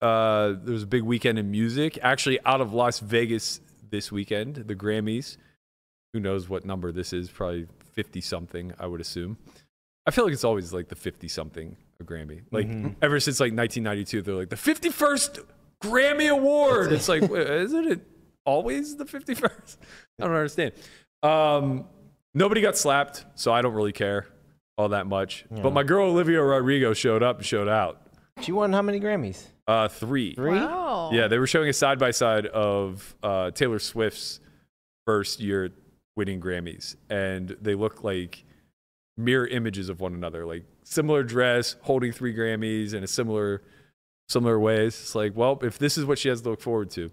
uh, 0.00 0.54
there 0.62 0.72
was 0.72 0.84
a 0.84 0.86
big 0.86 1.02
weekend 1.02 1.38
in 1.38 1.50
music. 1.50 1.98
Actually, 2.00 2.40
out 2.46 2.62
of 2.62 2.72
Las 2.72 3.00
Vegas 3.00 3.60
this 3.90 4.10
weekend, 4.10 4.54
the 4.56 4.74
Grammys. 4.74 5.36
Who 6.14 6.20
knows 6.20 6.48
what 6.48 6.64
number 6.64 6.92
this 6.92 7.12
is? 7.12 7.28
Probably 7.28 7.66
fifty 7.92 8.22
something, 8.22 8.72
I 8.78 8.86
would 8.86 9.02
assume. 9.02 9.36
I 10.06 10.12
feel 10.12 10.24
like 10.24 10.32
it's 10.32 10.44
always 10.44 10.72
like 10.72 10.88
the 10.88 10.96
fifty 10.96 11.28
something 11.28 11.76
a 12.00 12.04
Grammy. 12.04 12.42
Like 12.50 12.68
ever 13.02 13.20
since 13.20 13.40
like 13.40 13.52
1992, 13.52 14.22
they're 14.22 14.34
like 14.34 14.48
the 14.48 14.56
51st 14.56 15.44
Grammy 15.82 16.30
Award. 16.30 16.92
It's 16.92 17.08
like, 17.08 17.22
wait, 17.30 17.48
isn't 17.48 17.86
it 17.86 18.00
always 18.44 18.96
the 18.96 19.04
51st? 19.04 19.76
I 20.20 20.24
don't 20.24 20.34
understand. 20.34 20.72
Um, 21.22 21.86
nobody 22.36 22.60
got 22.60 22.76
slapped, 22.76 23.24
so 23.34 23.52
I 23.52 23.62
don't 23.62 23.74
really 23.74 23.92
care 23.92 24.26
all 24.78 24.90
that 24.90 25.06
much. 25.06 25.46
But 25.50 25.72
my 25.72 25.82
girl 25.82 26.10
Olivia 26.10 26.42
Rodrigo 26.42 26.92
showed 26.92 27.22
up 27.22 27.38
and 27.38 27.46
showed 27.46 27.68
out. 27.68 28.02
She 28.42 28.52
won 28.52 28.72
how 28.72 28.82
many 28.82 29.00
Grammys? 29.00 29.46
Uh, 29.66 29.88
three. 29.88 30.34
Three. 30.34 30.50
Wow. 30.50 31.10
Yeah, 31.12 31.26
they 31.28 31.38
were 31.38 31.46
showing 31.46 31.70
a 31.70 31.72
side 31.72 31.98
by 31.98 32.10
side 32.10 32.46
of 32.46 33.16
uh, 33.22 33.50
Taylor 33.52 33.78
Swift's 33.78 34.40
first 35.06 35.40
year 35.40 35.70
winning 36.14 36.40
Grammys, 36.40 36.96
and 37.08 37.56
they 37.60 37.74
look 37.74 38.04
like 38.04 38.44
mirror 39.16 39.46
images 39.46 39.88
of 39.88 40.00
one 40.00 40.12
another, 40.12 40.44
like 40.44 40.64
similar 40.84 41.22
dress, 41.22 41.76
holding 41.80 42.12
three 42.12 42.34
Grammys 42.34 42.92
in 42.92 43.02
a 43.02 43.06
similar 43.06 43.62
similar 44.28 44.60
ways. 44.60 45.00
It's 45.00 45.14
like, 45.14 45.34
well, 45.34 45.58
if 45.62 45.78
this 45.78 45.96
is 45.96 46.04
what 46.04 46.18
she 46.18 46.28
has 46.28 46.42
to 46.42 46.50
look 46.50 46.60
forward 46.60 46.90
to, 46.90 47.10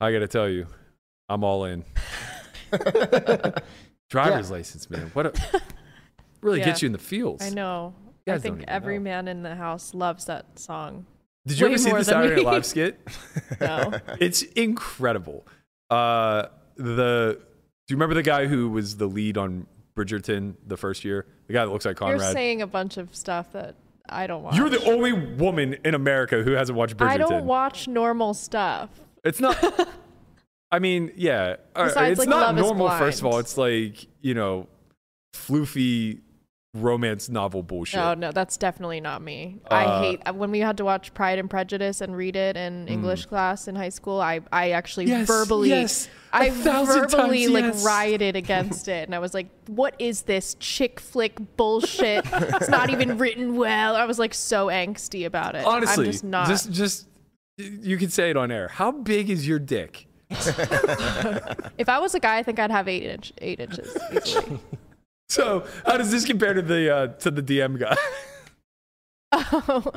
I 0.00 0.12
got 0.12 0.20
to 0.20 0.28
tell 0.28 0.48
you, 0.48 0.66
I'm 1.28 1.44
all 1.44 1.66
in. 1.66 1.84
Driver's 4.12 4.50
license, 4.50 4.88
man. 4.90 5.10
What 5.14 5.26
a 5.26 5.32
really 6.40 6.60
Yeah. 6.60 6.66
gets 6.66 6.82
you 6.82 6.86
in 6.86 6.92
the 6.92 6.98
fields. 6.98 7.44
I 7.44 7.50
know. 7.50 7.94
I 8.28 8.38
think 8.38 8.64
every 8.68 8.98
know. 8.98 9.04
man 9.04 9.26
in 9.28 9.42
the 9.42 9.54
house 9.56 9.94
loves 9.94 10.26
that 10.26 10.58
song. 10.58 11.06
Did 11.46 11.58
you 11.58 11.66
way 11.66 11.72
ever 11.72 11.78
see 11.78 11.90
the 11.90 12.04
Saturday 12.04 12.36
Night. 12.36 12.44
Live 12.44 12.66
skit? 12.66 13.00
No. 13.60 13.92
It's 14.20 14.42
incredible. 14.42 15.44
Uh, 15.90 16.46
the 16.76 17.38
do 17.86 17.92
you 17.92 17.96
remember 17.96 18.14
the 18.14 18.22
guy 18.22 18.46
who 18.46 18.68
was 18.70 18.96
the 18.96 19.06
lead 19.06 19.36
on 19.36 19.66
Bridgerton 19.96 20.54
the 20.66 20.76
first 20.76 21.04
year? 21.04 21.26
The 21.48 21.52
guy 21.54 21.64
that 21.64 21.70
looks 21.72 21.84
like 21.84 21.96
Conrad. 21.96 22.12
You're 22.12 22.18
Conrad. 22.20 22.32
saying 22.32 22.62
a 22.62 22.66
bunch 22.66 22.96
of 22.96 23.14
stuff 23.14 23.52
that 23.52 23.74
I 24.08 24.26
don't 24.28 24.42
watch. 24.44 24.56
You're 24.56 24.70
the 24.70 24.84
only 24.84 25.12
woman 25.12 25.76
in 25.84 25.94
America 25.94 26.42
who 26.42 26.52
hasn't 26.52 26.78
watched 26.78 26.96
Bridgerton. 26.96 27.08
I 27.08 27.16
don't 27.18 27.44
watch 27.44 27.88
normal 27.88 28.34
stuff. 28.34 28.88
It's 29.24 29.40
not. 29.40 29.56
I 30.72 30.78
mean, 30.78 31.12
yeah. 31.14 31.56
Besides, 31.76 32.12
it's 32.12 32.18
like, 32.20 32.28
not 32.28 32.54
normal. 32.54 32.88
First 32.90 33.20
of 33.20 33.26
all, 33.26 33.38
it's 33.38 33.58
like 33.58 34.06
you 34.22 34.34
know, 34.34 34.66
floofy 35.34 36.20
romance 36.74 37.28
novel 37.28 37.62
bullshit. 37.62 38.00
No, 38.00 38.14
no, 38.14 38.32
that's 38.32 38.56
definitely 38.56 39.00
not 39.00 39.20
me. 39.20 39.60
Uh, 39.70 39.74
I 39.74 40.00
hate 40.00 40.34
when 40.34 40.50
we 40.50 40.60
had 40.60 40.78
to 40.78 40.84
watch 40.84 41.12
Pride 41.12 41.38
and 41.38 41.50
Prejudice 41.50 42.00
and 42.00 42.16
read 42.16 42.34
it 42.34 42.56
in 42.56 42.88
English 42.88 43.26
class 43.26 43.68
in 43.68 43.76
high 43.76 43.90
school. 43.90 44.20
I, 44.20 44.40
I 44.50 44.70
actually 44.70 45.06
Mm. 45.06 45.08
Yes, 45.08 45.26
verbally, 45.26 45.68
yes, 45.68 46.08
I 46.32 46.48
verbally 46.50 47.46
times 47.46 47.50
like 47.50 47.64
yes. 47.64 47.84
rioted 47.84 48.36
against 48.36 48.88
it, 48.88 49.08
and 49.08 49.14
I 49.14 49.18
was 49.18 49.34
like, 49.34 49.48
"What 49.66 49.94
is 49.98 50.22
this 50.22 50.54
chick 50.54 51.00
flick 51.00 51.38
bullshit? 51.56 52.24
it's 52.32 52.68
not 52.68 52.88
even 52.88 53.18
written 53.18 53.56
well." 53.56 53.94
I 53.94 54.06
was 54.06 54.18
like 54.18 54.32
so 54.32 54.68
angsty 54.68 55.26
about 55.26 55.54
it. 55.54 55.66
Honestly, 55.66 56.06
I'm 56.06 56.12
just 56.12 56.24
not. 56.24 56.48
just 56.48 56.72
just 56.72 57.06
you 57.58 57.98
can 57.98 58.08
say 58.08 58.30
it 58.30 58.36
on 58.36 58.50
air. 58.50 58.68
How 58.68 58.90
big 58.90 59.28
is 59.28 59.46
your 59.46 59.58
dick? 59.58 60.06
if 61.78 61.88
I 61.88 61.98
was 61.98 62.14
a 62.14 62.20
guy, 62.20 62.38
I 62.38 62.42
think 62.42 62.58
I'd 62.58 62.70
have 62.70 62.88
eight 62.88 63.02
inch, 63.04 63.32
eight 63.38 63.60
inches 63.60 63.96
easily. 64.14 64.58
So 65.28 65.66
how 65.86 65.96
does 65.96 66.10
this 66.10 66.26
compare 66.26 66.52
to 66.52 66.60
the 66.60 66.94
uh, 66.94 67.06
to 67.20 67.30
the 67.30 67.42
DM 67.42 67.78
guy? 67.78 67.96
Oh, 69.34 69.90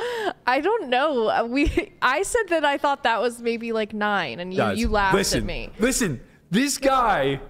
I 0.48 0.62
don't 0.62 0.88
know. 0.90 1.28
Uh, 1.28 1.44
We 1.44 1.92
I 2.02 2.24
said 2.24 2.44
that 2.50 2.64
I 2.64 2.78
thought 2.78 3.04
that 3.04 3.20
was 3.22 3.42
maybe 3.42 3.74
like 3.74 3.94
nine, 3.94 4.40
and 4.40 4.54
you, 4.54 4.58
Guys, 4.60 4.80
you 4.80 4.88
laughed 4.88 5.14
listen, 5.16 5.40
at 5.40 5.46
me. 5.46 5.72
Listen, 5.78 6.22
this 6.52 6.78
guy, 6.78 7.42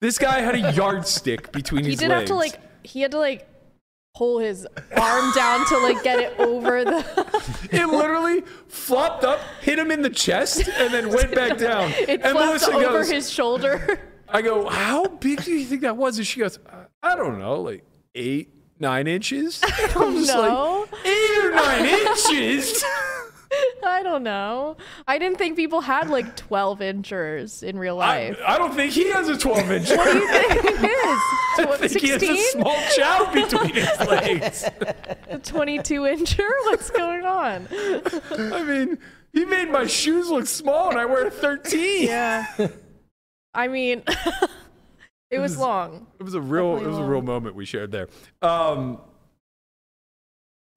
this 0.00 0.18
guy 0.18 0.40
had 0.40 0.56
a 0.56 0.72
yardstick 0.72 1.52
between 1.52 1.84
He 1.84 1.90
his 1.92 2.00
He 2.00 2.06
did 2.06 2.10
legs. 2.12 2.20
have 2.22 2.26
to 2.28 2.34
like 2.34 2.58
he 2.82 3.02
had 3.02 3.12
to 3.12 3.18
like 3.20 3.46
pull 4.18 4.40
his 4.40 4.66
arm 4.96 5.32
down 5.32 5.64
to 5.66 5.78
like 5.78 6.02
get 6.02 6.18
it 6.18 6.38
over 6.40 6.84
the. 6.84 6.98
It 7.70 7.86
literally 7.86 8.40
flopped 8.66 9.24
up, 9.24 9.38
hit 9.60 9.78
him 9.78 9.90
in 9.90 10.00
the 10.00 10.10
chest, 10.10 10.68
and 10.68 10.92
then 10.92 11.10
went 11.10 11.34
back 11.34 11.58
down. 11.68 11.90
It 11.92 12.08
and 12.08 12.22
flipped 12.22 12.34
Melissa 12.34 12.72
over 12.72 12.98
goes, 12.98 13.10
his 13.10 13.30
shoulder. 13.30 14.00
I 14.28 14.40
go, 14.42 14.66
how 14.68 15.06
big 15.06 15.44
do 15.44 15.52
you 15.52 15.64
think 15.66 15.82
that 15.82 15.96
was? 15.96 16.16
And 16.18 16.26
she 16.26 16.40
goes, 16.40 16.58
"Uh, 16.66 16.84
I 17.02 17.14
don't 17.14 17.38
know, 17.38 17.60
like 17.60 17.84
eight, 18.14 18.52
nine 18.80 19.06
inches. 19.06 19.60
I 19.62 19.90
don't 19.94 20.26
know. 20.26 20.86
Like, 20.90 21.06
eight 21.06 21.44
or 21.44 21.50
nine 21.50 21.84
inches. 21.84 22.82
I 23.88 24.02
don't 24.02 24.22
know. 24.22 24.76
I 25.06 25.18
didn't 25.18 25.38
think 25.38 25.56
people 25.56 25.80
had 25.80 26.10
like 26.10 26.36
twelve 26.36 26.80
inchers 26.82 27.62
in 27.62 27.78
real 27.78 27.96
life. 27.96 28.38
I 28.46 28.58
don't 28.58 28.74
think 28.74 28.92
he 28.92 29.10
has 29.10 29.28
a 29.28 29.36
12 29.36 29.70
inch. 29.70 29.90
what 29.90 30.12
do 30.12 30.18
you 30.18 30.28
think 30.28 30.64
it 30.64 30.74
I 31.58 31.76
is? 31.82 31.92
think 31.92 32.02
he 32.04 32.08
has 32.10 32.22
a 32.22 32.36
small 32.52 32.76
child 32.96 33.32
between 33.34 33.74
his 33.74 33.98
legs. 34.08 34.64
A 35.28 35.38
twenty-two 35.38 36.02
incher? 36.02 36.48
What's 36.66 36.90
going 36.90 37.24
on? 37.24 37.66
I 37.72 38.62
mean, 38.64 38.98
he 39.32 39.44
made 39.44 39.70
my 39.70 39.86
shoes 39.86 40.28
look 40.28 40.46
small, 40.46 40.90
and 40.90 40.98
I 40.98 41.04
wear 41.06 41.26
a 41.26 41.30
13. 41.30 42.04
Yeah. 42.06 42.46
I 43.54 43.68
mean, 43.68 44.02
it 45.30 45.38
was 45.38 45.52
was- 45.52 45.58
long. 45.58 46.06
It 46.18 46.22
was 46.22 46.34
a 46.34 46.40
real, 46.40 46.76
it 46.76 46.86
was 46.86 46.98
a 46.98 47.02
real 47.04 47.22
moment 47.22 47.54
we 47.54 47.64
shared 47.64 47.90
there. 47.92 48.08
Um, 48.42 49.00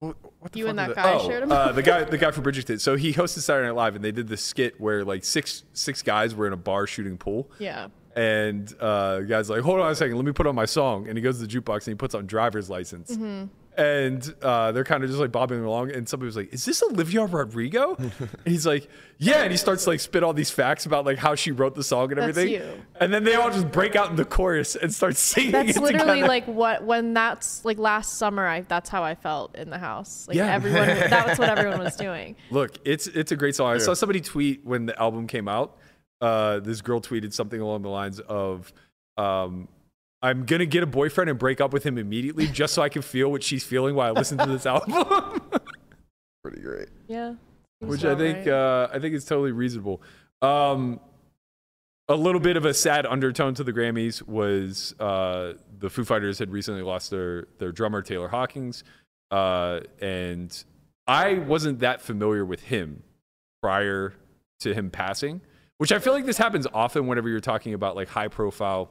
what, 0.02 0.16
what 0.40 0.52
the 0.52 0.58
You 0.58 0.66
and 0.66 0.78
that 0.78 0.94
guy 0.94 1.14
oh, 1.14 1.26
shared 1.28 1.44
'em? 1.44 1.52
Uh, 1.52 1.70
the 1.72 1.82
guy, 1.82 2.02
the 2.04 2.18
guy 2.18 2.30
from 2.32 2.42
Bridgerton. 2.44 2.80
So 2.80 2.96
he 2.96 3.12
hosted 3.12 3.38
Saturday 3.40 3.66
Night 3.68 3.76
Live, 3.76 3.94
and 3.94 4.04
they 4.04 4.10
did 4.12 4.26
this 4.28 4.42
skit 4.42 4.80
where 4.80 5.04
like 5.04 5.24
six 5.24 5.62
six 5.72 6.02
guys 6.02 6.34
were 6.34 6.46
in 6.46 6.52
a 6.52 6.56
bar 6.56 6.86
shooting 6.86 7.16
pool, 7.16 7.48
Yeah. 7.58 7.88
and 8.16 8.72
uh, 8.80 9.18
the 9.18 9.24
guy's 9.24 9.48
like, 9.48 9.60
"Hold 9.62 9.80
on 9.80 9.92
a 9.92 9.94
second, 9.94 10.16
let 10.16 10.24
me 10.24 10.32
put 10.32 10.46
on 10.46 10.54
my 10.54 10.64
song." 10.64 11.08
And 11.08 11.16
he 11.16 11.22
goes 11.22 11.38
to 11.40 11.46
the 11.46 11.60
jukebox 11.60 11.86
and 11.86 11.92
he 11.92 11.94
puts 11.94 12.14
on 12.14 12.26
"Driver's 12.26 12.68
License." 12.68 13.12
Mm-hmm. 13.16 13.44
And 13.74 14.34
uh, 14.42 14.72
they're 14.72 14.84
kind 14.84 15.02
of 15.02 15.08
just 15.08 15.18
like 15.18 15.32
bobbing 15.32 15.64
along, 15.64 15.92
and 15.92 16.06
somebody 16.06 16.26
was 16.26 16.36
like, 16.36 16.52
"Is 16.52 16.66
this 16.66 16.82
Olivia 16.82 17.24
Rodrigo?" 17.24 17.94
and 17.98 18.12
he's 18.44 18.66
like, 18.66 18.86
"Yeah." 19.16 19.42
And 19.44 19.50
he 19.50 19.56
starts 19.56 19.86
like 19.86 19.98
spit 19.98 20.22
all 20.22 20.34
these 20.34 20.50
facts 20.50 20.84
about 20.84 21.06
like 21.06 21.16
how 21.16 21.34
she 21.34 21.52
wrote 21.52 21.74
the 21.74 21.82
song 21.82 22.12
and 22.12 22.20
That's 22.20 22.36
everything. 22.36 22.52
you. 22.52 22.82
And 23.00 23.14
then 23.14 23.24
they 23.24 23.34
all 23.34 23.50
just 23.50 23.70
break 23.72 23.96
out 23.96 24.10
in 24.10 24.16
the 24.16 24.26
chorus 24.26 24.76
and 24.76 24.92
start 24.92 25.16
singing. 25.16 25.52
That's 25.52 25.76
it 25.78 25.82
literally 25.82 26.06
together. 26.20 26.28
like 26.28 26.46
what 26.46 26.84
when 26.84 27.14
that's 27.14 27.64
like 27.64 27.78
last 27.78 28.18
summer. 28.18 28.46
I 28.46 28.60
that's 28.60 28.90
how 28.90 29.02
I 29.04 29.14
felt 29.14 29.54
in 29.56 29.70
the 29.70 29.78
house. 29.78 30.28
Like 30.28 30.36
Yeah. 30.36 30.52
everyone, 30.52 30.86
that's 31.08 31.38
what 31.38 31.48
everyone 31.48 31.78
was 31.78 31.96
doing. 31.96 32.36
Look, 32.50 32.72
it's 32.84 33.06
it's 33.06 33.32
a 33.32 33.36
great 33.36 33.54
song. 33.54 33.72
I 33.74 33.78
saw 33.78 33.94
somebody 33.94 34.20
tweet 34.20 34.66
when 34.66 34.84
the 34.84 35.00
album 35.00 35.26
came 35.26 35.48
out. 35.48 35.78
Uh, 36.20 36.60
this 36.60 36.82
girl 36.82 37.00
tweeted 37.00 37.32
something 37.32 37.60
along 37.60 37.82
the 37.82 37.88
lines 37.88 38.20
of, 38.20 38.70
um, 39.16 39.66
"I'm 40.22 40.44
gonna 40.46 40.66
get 40.66 40.82
a 40.82 40.86
boyfriend 40.86 41.30
and 41.30 41.38
break 41.38 41.60
up 41.60 41.72
with 41.72 41.84
him 41.84 41.98
immediately, 41.98 42.46
just 42.46 42.74
so 42.74 42.82
I 42.82 42.88
can 42.88 43.02
feel 43.02 43.30
what 43.30 43.42
she's 43.42 43.64
feeling 43.64 43.94
while 43.94 44.08
I 44.08 44.18
listen 44.18 44.38
to 44.38 44.46
this 44.46 44.66
album." 44.66 44.92
Pretty 46.42 46.60
great. 46.60 46.88
Yeah. 47.06 47.34
Which 47.80 48.04
I 48.04 48.14
think 48.14 48.38
right. 48.38 48.48
uh, 48.48 48.88
I 48.92 48.98
think 48.98 49.14
is 49.14 49.24
totally 49.24 49.52
reasonable. 49.52 50.02
Um, 50.40 51.00
a 52.08 52.14
little 52.14 52.40
bit 52.40 52.56
of 52.56 52.64
a 52.64 52.74
sad 52.74 53.06
undertone 53.06 53.54
to 53.54 53.64
the 53.64 53.72
Grammys 53.72 54.26
was 54.26 54.94
uh, 55.00 55.54
the 55.78 55.88
Foo 55.88 56.04
Fighters 56.04 56.38
had 56.38 56.50
recently 56.50 56.82
lost 56.82 57.10
their 57.10 57.46
their 57.58 57.72
drummer 57.72 58.02
Taylor 58.02 58.28
Hawkins, 58.28 58.84
uh, 59.30 59.80
and 60.00 60.64
I 61.06 61.34
wasn't 61.34 61.80
that 61.80 62.00
familiar 62.00 62.44
with 62.44 62.62
him 62.62 63.02
prior 63.62 64.14
to 64.60 64.74
him 64.74 64.90
passing. 64.90 65.40
which 65.78 65.90
I 65.90 65.98
feel 65.98 66.12
like 66.12 66.26
this 66.26 66.38
happens 66.38 66.66
often 66.72 67.08
whenever 67.08 67.28
you're 67.28 67.40
talking 67.40 67.74
about 67.74 67.96
like 67.96 68.08
high 68.08 68.28
profile 68.28 68.90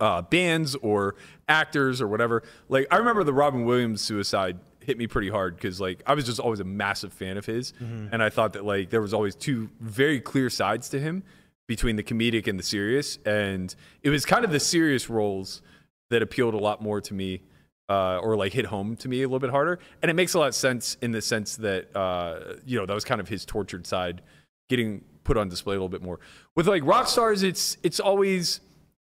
uh, 0.00 0.22
bands 0.22 0.74
or 0.76 1.14
actors 1.48 2.00
or 2.00 2.08
whatever. 2.08 2.42
Like 2.68 2.86
I 2.90 2.96
remember 2.96 3.24
the 3.24 3.32
Robin 3.32 3.64
Williams 3.64 4.00
suicide 4.00 4.58
hit 4.80 4.98
me 4.98 5.06
pretty 5.06 5.28
hard 5.28 5.56
because 5.56 5.80
like 5.80 6.02
I 6.06 6.14
was 6.14 6.26
just 6.26 6.40
always 6.40 6.60
a 6.60 6.64
massive 6.64 7.12
fan 7.12 7.36
of 7.36 7.46
his, 7.46 7.72
and 8.12 8.22
I 8.22 8.30
thought 8.30 8.52
that 8.54 8.64
like 8.64 8.90
there 8.90 9.00
was 9.00 9.14
always 9.14 9.34
two 9.34 9.70
very 9.80 10.20
clear 10.20 10.50
sides 10.50 10.88
to 10.90 11.00
him 11.00 11.22
between 11.68 11.96
the 11.96 12.02
comedic 12.02 12.48
and 12.48 12.58
the 12.58 12.64
serious, 12.64 13.18
and 13.24 13.74
it 14.02 14.10
was 14.10 14.26
kind 14.26 14.44
of 14.44 14.50
the 14.50 14.60
serious 14.60 15.08
roles 15.08 15.62
that 16.10 16.22
appealed 16.22 16.54
a 16.54 16.58
lot 16.58 16.82
more 16.82 17.00
to 17.00 17.14
me. 17.14 17.42
Uh, 17.88 18.16
or 18.18 18.36
like 18.36 18.54
hit 18.54 18.64
home 18.64 18.96
to 18.96 19.06
me 19.06 19.18
a 19.18 19.26
little 19.26 19.40
bit 19.40 19.50
harder, 19.50 19.78
and 20.00 20.10
it 20.10 20.14
makes 20.14 20.32
a 20.32 20.38
lot 20.38 20.48
of 20.48 20.54
sense 20.54 20.96
in 21.02 21.10
the 21.10 21.20
sense 21.20 21.56
that 21.56 21.94
uh, 21.94 22.54
you 22.64 22.78
know 22.78 22.86
that 22.86 22.94
was 22.94 23.04
kind 23.04 23.20
of 23.20 23.28
his 23.28 23.44
tortured 23.44 23.86
side 23.86 24.22
getting 24.70 25.04
put 25.24 25.36
on 25.36 25.48
display 25.48 25.74
a 25.74 25.76
little 25.76 25.90
bit 25.90 26.00
more. 26.00 26.18
With 26.54 26.66
like 26.68 26.84
rock 26.86 27.06
stars, 27.08 27.42
it's 27.42 27.76
it's 27.82 28.00
always 28.00 28.60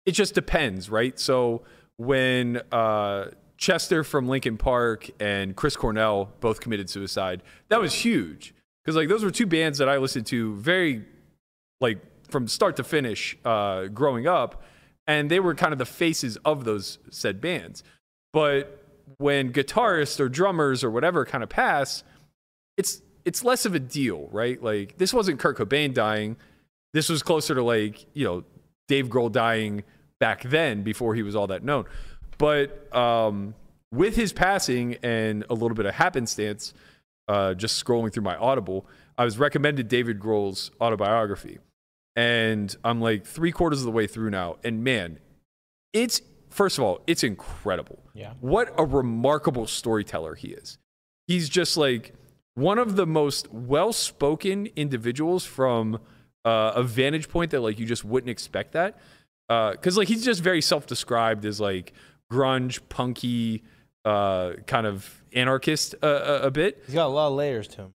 it 0.07 0.13
just 0.13 0.35
depends, 0.35 0.91
right? 0.91 1.19
So 1.19 1.63
when 1.97 2.61
uh, 2.73 3.27
Chester 3.57 4.05
from 4.05 4.29
Linkin 4.29 4.57
Park 4.57 5.11
and 5.21 5.55
Chris 5.55 5.77
Cornell 5.77 6.33
both 6.41 6.61
committed 6.61 6.91
suicide, 6.91 7.43
that 7.69 7.81
was 7.81 7.95
huge 7.95 8.55
because 8.85 8.97
like 8.97 9.09
those 9.09 9.25
were 9.25 9.31
two 9.31 9.47
bands 9.47 9.79
that 9.79 9.89
I 9.89 9.99
listened 9.99 10.27
to 10.27 10.57
very 10.57 11.05
like 11.81 11.99
from 12.31 12.49
start 12.49 12.77
to 12.77 12.85
finish 12.85 13.37
uh, 13.45 13.87
growing 13.87 14.27
up, 14.27 14.63
and 15.07 15.31
they 15.31 15.41
were 15.41 15.55
kind 15.55 15.73
of 15.73 15.79
the 15.79 15.87
faces 15.87 16.37
of 16.45 16.65
those 16.65 16.99
said 17.11 17.41
bands. 17.41 17.85
But 18.33 18.83
when 19.19 19.53
guitarists 19.53 20.19
or 20.19 20.29
drummers 20.29 20.83
or 20.83 20.91
whatever 20.91 21.25
kind 21.25 21.45
of 21.45 21.51
pass, 21.51 22.03
it's 22.77 23.03
it's 23.25 23.45
less 23.45 23.65
of 23.67 23.75
a 23.75 23.79
deal, 23.79 24.29
right? 24.33 24.61
Like 24.63 24.99
this 24.99 25.13
wasn't 25.13 25.39
Kurt 25.39 25.59
Cobain 25.59 25.95
dying. 25.95 26.37
This 26.93 27.09
was 27.09 27.23
closer 27.23 27.55
to 27.55 27.63
like, 27.63 28.07
you 28.13 28.25
know, 28.25 28.45
Dave 28.89 29.09
Grohl 29.09 29.31
dying 29.31 29.85
back 30.19 30.43
then 30.43 30.83
before 30.83 31.15
he 31.15 31.23
was 31.23 31.35
all 31.35 31.47
that 31.49 31.65
known. 31.65 31.85
But 32.39 32.95
um, 32.95 33.55
with 33.93 34.17
his 34.17 34.33
passing 34.33 34.97
and 35.03 35.45
a 35.51 35.55
little 35.55 35.75
bit 35.75 35.87
of 35.87 35.95
happenstance, 35.95 36.75
uh, 37.29 37.55
just 37.55 37.83
scrolling 37.83 38.13
through 38.13 38.25
my 38.25 38.37
Audible, 38.37 38.87
I 39.17 39.25
was 39.25 39.39
recommended 39.39 39.89
David 39.89 40.19
Grohl's 40.19 40.71
autobiography. 40.81 41.59
And 42.17 42.75
I'm 42.85 43.01
like 43.01 43.25
three 43.27 43.53
quarters 43.53 43.81
of 43.81 43.87
the 43.87 43.93
way 43.93 44.07
through 44.07 44.31
now. 44.31 44.57
And 44.65 44.85
man, 44.85 45.19
it's, 45.93 46.21
first 46.51 46.79
of 46.79 46.85
all, 46.85 47.01
it's 47.07 47.25
incredible. 47.25 48.03
Yeah. 48.15 48.35
What 48.41 48.75
a 48.77 48.85
remarkable 48.85 49.67
storyteller 49.67 50.35
he 50.35 50.49
is. 50.49 50.79
He's 51.27 51.49
just 51.49 51.77
like 51.77 52.15
one 52.55 52.79
of 52.79 52.97
the 52.97 53.07
most 53.07 53.53
well 53.53 53.93
spoken 53.93 54.69
individuals 54.77 55.45
from 55.45 56.01
uh, 56.45 56.73
a 56.75 56.83
vantage 56.83 57.29
point 57.29 57.51
that 57.53 57.61
like 57.61 57.79
you 57.79 57.87
just 57.87 58.05
wouldn't 58.05 58.31
expect 58.31 58.73
that. 58.73 58.99
Because 59.49 59.97
like 59.99 60.09
he's 60.09 60.25
just 60.25 60.43
very 60.43 60.63
self 60.63 60.87
described 60.87 61.45
as 61.45 61.61
like 61.61 61.93
grunge, 62.33 62.81
punky, 62.89 63.63
uh, 64.05 64.55
kind 64.67 64.87
of 64.87 65.23
anarchist 65.35 65.95
uh, 66.03 66.07
a, 66.43 66.47
a 66.47 66.51
bit. 66.51 66.83
He's 66.87 66.95
got 66.95 67.07
a 67.07 67.09
lot 67.09 67.29
of 67.29 67.35
layers 67.35 67.69
to 67.69 67.83
him. 67.83 67.95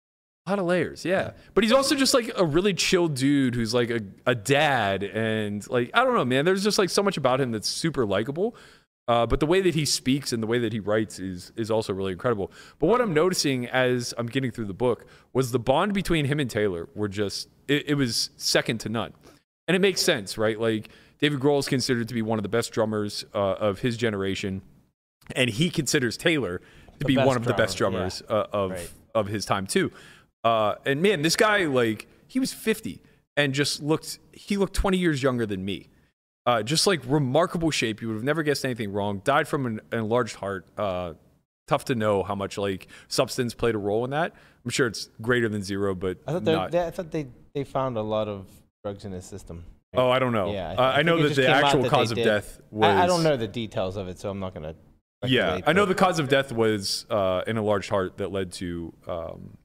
A 0.47 0.51
lot 0.51 0.59
of 0.59 0.65
layers, 0.65 1.03
yeah. 1.03 1.31
But 1.55 1.63
he's 1.63 1.73
also 1.73 1.95
just 1.95 2.13
like 2.13 2.31
a 2.37 2.45
really 2.45 2.73
chill 2.73 3.07
dude 3.07 3.55
who's 3.55 3.73
like 3.73 3.89
a, 3.89 4.01
a 4.27 4.35
dad. 4.35 5.03
And 5.03 5.67
like, 5.69 5.89
I 5.93 6.03
don't 6.03 6.13
know, 6.13 6.25
man. 6.25 6.45
There's 6.45 6.63
just 6.63 6.77
like 6.77 6.91
so 6.91 7.01
much 7.01 7.17
about 7.17 7.41
him 7.41 7.51
that's 7.51 7.67
super 7.67 8.05
likable. 8.05 8.55
Uh, 9.07 9.25
but 9.25 9.39
the 9.39 9.45
way 9.45 9.61
that 9.61 9.75
he 9.75 9.85
speaks 9.85 10.33
and 10.33 10.41
the 10.41 10.47
way 10.47 10.57
that 10.57 10.73
he 10.73 10.79
writes 10.79 11.19
is 11.19 11.51
is 11.55 11.69
also 11.69 11.93
really 11.93 12.11
incredible. 12.11 12.51
But 12.79 12.87
what 12.87 13.01
I'm 13.01 13.13
noticing 13.13 13.67
as 13.67 14.13
I'm 14.17 14.25
getting 14.27 14.49
through 14.51 14.65
the 14.65 14.73
book 14.73 15.05
was 15.31 15.51
the 15.51 15.59
bond 15.59 15.93
between 15.93 16.25
him 16.25 16.39
and 16.39 16.49
Taylor 16.49 16.89
were 16.95 17.07
just 17.07 17.47
it, 17.67 17.89
it 17.89 17.95
was 17.95 18.31
second 18.37 18.79
to 18.79 18.89
none, 18.89 19.13
and 19.67 19.75
it 19.75 19.79
makes 19.79 20.01
sense, 20.01 20.37
right? 20.39 20.59
Like 20.59 20.89
David 21.19 21.39
Grohl 21.39 21.59
is 21.59 21.67
considered 21.67 22.07
to 22.07 22.13
be 22.15 22.23
one 22.23 22.39
of 22.39 22.43
the 22.43 22.49
best 22.49 22.71
drummers 22.71 23.25
uh, 23.35 23.37
of 23.53 23.79
his 23.79 23.95
generation, 23.95 24.63
and 25.35 25.49
he 25.51 25.69
considers 25.69 26.17
Taylor 26.17 26.57
to 26.57 26.63
The 26.99 27.05
be 27.05 27.17
one 27.17 27.37
of 27.37 27.45
the 27.45 27.53
best 27.53 27.77
drummer, 27.77 27.97
drummers 27.99 28.23
uh, 28.27 28.47
of 28.51 28.71
Right. 28.71 28.91
of 29.13 29.27
his 29.27 29.45
time 29.45 29.67
too. 29.67 29.91
Uh, 30.43 30.75
and 30.85 31.01
man, 31.03 31.21
this 31.21 31.35
guy 31.35 31.65
like 31.65 32.07
he 32.27 32.39
was 32.39 32.51
50 32.53 33.01
and 33.37 33.53
just 33.53 33.83
looked 33.83 34.17
he 34.31 34.57
looked 34.57 34.73
20 34.73 34.97
years 34.97 35.21
younger 35.21 35.45
than 35.45 35.63
me. 35.63 35.89
Uh, 36.45 36.61
just 36.61 36.85
like 36.85 37.01
remarkable 37.07 37.71
shape. 37.71 38.01
You 38.01 38.09
would 38.09 38.15
have 38.15 38.23
never 38.23 38.43
guessed 38.43 38.65
anything 38.65 38.91
wrong. 38.93 39.21
Died 39.23 39.47
from 39.47 39.65
an, 39.65 39.81
enlarged 39.91 40.35
heart. 40.35 40.67
Uh, 40.77 41.13
tough 41.67 41.85
to 41.85 41.95
know 41.95 42.23
how 42.23 42.35
much 42.35 42.57
like 42.57 42.87
substance 43.07 43.53
played 43.53 43.75
a 43.75 43.77
role 43.79 44.05
in 44.05 44.11
that. 44.11 44.33
I'm 44.63 44.71
sure 44.71 44.87
it's 44.87 45.09
greater 45.21 45.49
than 45.49 45.63
zero, 45.63 45.95
but 45.95 46.17
I 46.27 46.33
thought, 46.33 46.45
they, 46.45 46.53
not. 46.53 46.71
they, 46.71 46.85
I 46.85 46.91
thought 46.91 47.11
they, 47.11 47.27
they 47.53 47.63
found 47.63 47.97
a 47.97 48.01
lot 48.01 48.27
of 48.27 48.45
drugs 48.83 49.05
in 49.05 49.11
his 49.11 49.25
system. 49.25 49.65
oh, 49.95 50.09
I 50.09 50.19
don't 50.19 50.33
know. 50.33 50.51
Yeah, 50.51 50.71
uh, 50.77 50.81
I, 50.81 50.95
think 50.97 51.05
know 51.07 51.27
that 51.27 51.35
the 51.35 51.47
actual 51.47 51.83
that 51.83 51.91
cause 51.91 52.11
of 52.11 52.17
did. 52.17 52.25
death 52.25 52.59
was. 52.69 52.89
I, 52.89 53.03
I 53.03 53.05
don't 53.07 53.23
know 53.23 53.37
the 53.37 53.47
details 53.47 53.97
of 53.97 54.07
it, 54.07 54.19
so 54.19 54.29
I'm 54.29 54.39
not 54.39 54.53
gonna. 54.53 54.75
Yeah, 55.25 55.61
I 55.65 55.73
know 55.73 55.85
the 55.85 55.95
cause 55.95 56.19
of 56.19 56.29
death 56.29 56.51
was 56.51 57.07
uh, 57.09 57.41
an 57.47 57.57
enlarged 57.57 57.89
heart 57.89 58.17
that 58.17 58.31
led 58.31 58.51
to 58.53 58.93
um, 59.07 59.57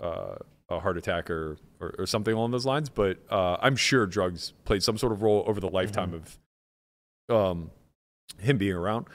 uh, 0.00 0.36
a 0.68 0.80
heart 0.80 0.96
attack 0.96 1.30
or, 1.30 1.56
or, 1.84 1.94
or 1.98 2.06
something 2.06 2.34
along 2.34 2.50
those 2.50 2.66
lines. 2.66 2.88
But 2.88 3.18
uh, 3.30 3.56
I'm 3.60 3.76
sure 3.76 4.06
drugs 4.06 4.52
played 4.64 4.82
some 4.82 4.98
sort 4.98 5.12
of 5.12 5.22
role 5.22 5.44
over 5.46 5.60
the 5.60 5.70
lifetime 5.70 6.14
of 7.28 7.34
um, 7.34 7.70
him 8.38 8.58
being 8.58 8.74
around. 8.74 9.06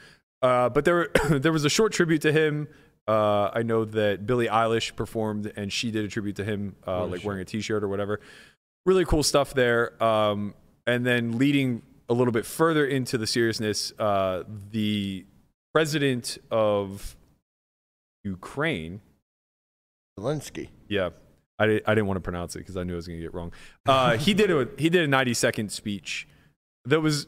Uh, 0.42 0.70
but 0.70 0.86
there, 0.86 1.10
there 1.30 1.52
was 1.52 1.66
a 1.66 1.70
short 1.70 1.94
tribute 1.94 2.22
to 2.22 2.32
him. 2.32 2.68
Uh, 3.08 3.50
I 3.54 3.64
know 3.64 3.86
that 3.86 4.28
Billie 4.28 4.48
Eilish 4.48 4.96
performed, 4.96 5.52
and 5.56 5.74
she 5.74 5.90
did 5.90 6.06
a 6.06 6.08
tribute 6.08 6.36
to 6.36 6.44
him, 6.44 6.76
uh, 6.86 7.06
like 7.06 7.24
wearing 7.24 7.42
a 7.42 7.46
T-shirt 7.46 7.84
or 7.84 7.88
whatever. 7.88 8.20
Really 8.86 9.04
cool 9.04 9.24
stuff 9.24 9.54
there. 9.54 10.02
Um, 10.04 10.54
and 10.86 11.06
then 11.06 11.38
leading 11.38 11.82
a 12.08 12.14
little 12.14 12.32
bit 12.32 12.46
further 12.46 12.86
into 12.86 13.18
the 13.18 13.28
seriousness, 13.28 13.94
uh, 14.00 14.44
the 14.72 15.26
president 15.74 16.38
of 16.52 17.16
Ukraine. 18.24 19.02
Zelensky. 20.20 20.70
Yeah, 20.88 21.10
I, 21.60 21.82
I 21.86 21.94
didn't 21.94 22.08
want 22.08 22.18
to 22.18 22.22
pronounce 22.22 22.56
it 22.56 22.60
because 22.60 22.78
I 22.78 22.84
knew 22.84 22.94
I 22.94 22.96
was 22.96 23.08
going 23.08 23.20
to 23.20 23.24
get 23.24 23.30
it 23.30 23.34
wrong. 23.34 23.52
Uh, 23.86 24.18
he 24.18 24.34
did 24.34 24.50
a 24.50 24.68
he 24.78 24.90
did 24.90 25.04
a 25.04 25.08
90 25.08 25.34
second 25.34 25.72
speech 25.72 26.28
that 26.86 27.02
was 27.02 27.28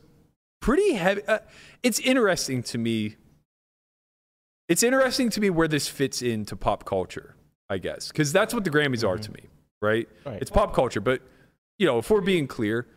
pretty 0.62 0.94
heavy. 0.94 1.22
Uh, 1.28 1.40
it's 1.84 2.00
interesting 2.00 2.64
to 2.64 2.78
me. 2.78 3.18
It's 4.70 4.84
interesting 4.84 5.30
to 5.32 5.42
me 5.42 5.50
where 5.50 5.68
this 5.68 5.88
fits 5.90 6.22
into 6.22 6.56
pop 6.56 6.86
culture, 6.86 7.36
I 7.70 7.78
guess, 7.78 8.08
because 8.08 8.32
that's 8.32 8.54
what 8.54 8.64
the 8.64 8.70
Grammys 8.70 9.08
are 9.08 9.18
to 9.18 9.32
me, 9.34 9.42
right? 9.82 10.08
Right. 10.26 10.42
It's 10.42 10.50
pop 10.50 10.74
culture, 10.74 11.02
but 11.02 11.22
you 11.78 11.86
know, 11.86 11.98
if 11.98 12.10
we're 12.10 12.22
being 12.22 12.48
clear, 12.48 12.88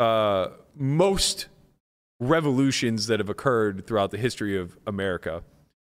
uh, 0.00 0.48
most 0.74 1.46
revolutions 2.18 3.06
that 3.06 3.20
have 3.20 3.28
occurred 3.28 3.86
throughout 3.86 4.10
the 4.10 4.18
history 4.18 4.58
of 4.58 4.76
America 4.86 5.42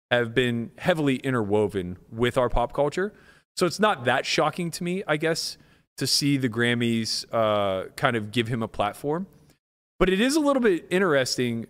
have 0.09 0.33
been 0.33 0.71
heavily 0.77 1.17
interwoven 1.17 1.97
with 2.11 2.37
our 2.37 2.49
pop 2.49 2.73
culture. 2.73 3.13
So 3.57 3.65
it's 3.65 3.79
not 3.79 4.05
that 4.05 4.25
shocking 4.25 4.69
to 4.71 4.83
me, 4.83 5.03
I 5.07 5.17
guess, 5.17 5.57
to 5.97 6.05
see 6.05 6.37
the 6.37 6.47
Grammys 6.49 7.25
uh, 7.33 7.89
kind 7.95 8.15
of 8.15 8.31
give 8.31 8.47
him 8.47 8.61
a 8.61 8.67
platform. 8.67 9.25
But 9.99 10.09
it 10.09 10.21
is 10.21 10.35
a 10.35 10.39
little 10.39 10.61
bit 10.61 10.85
interesting. 10.91 11.65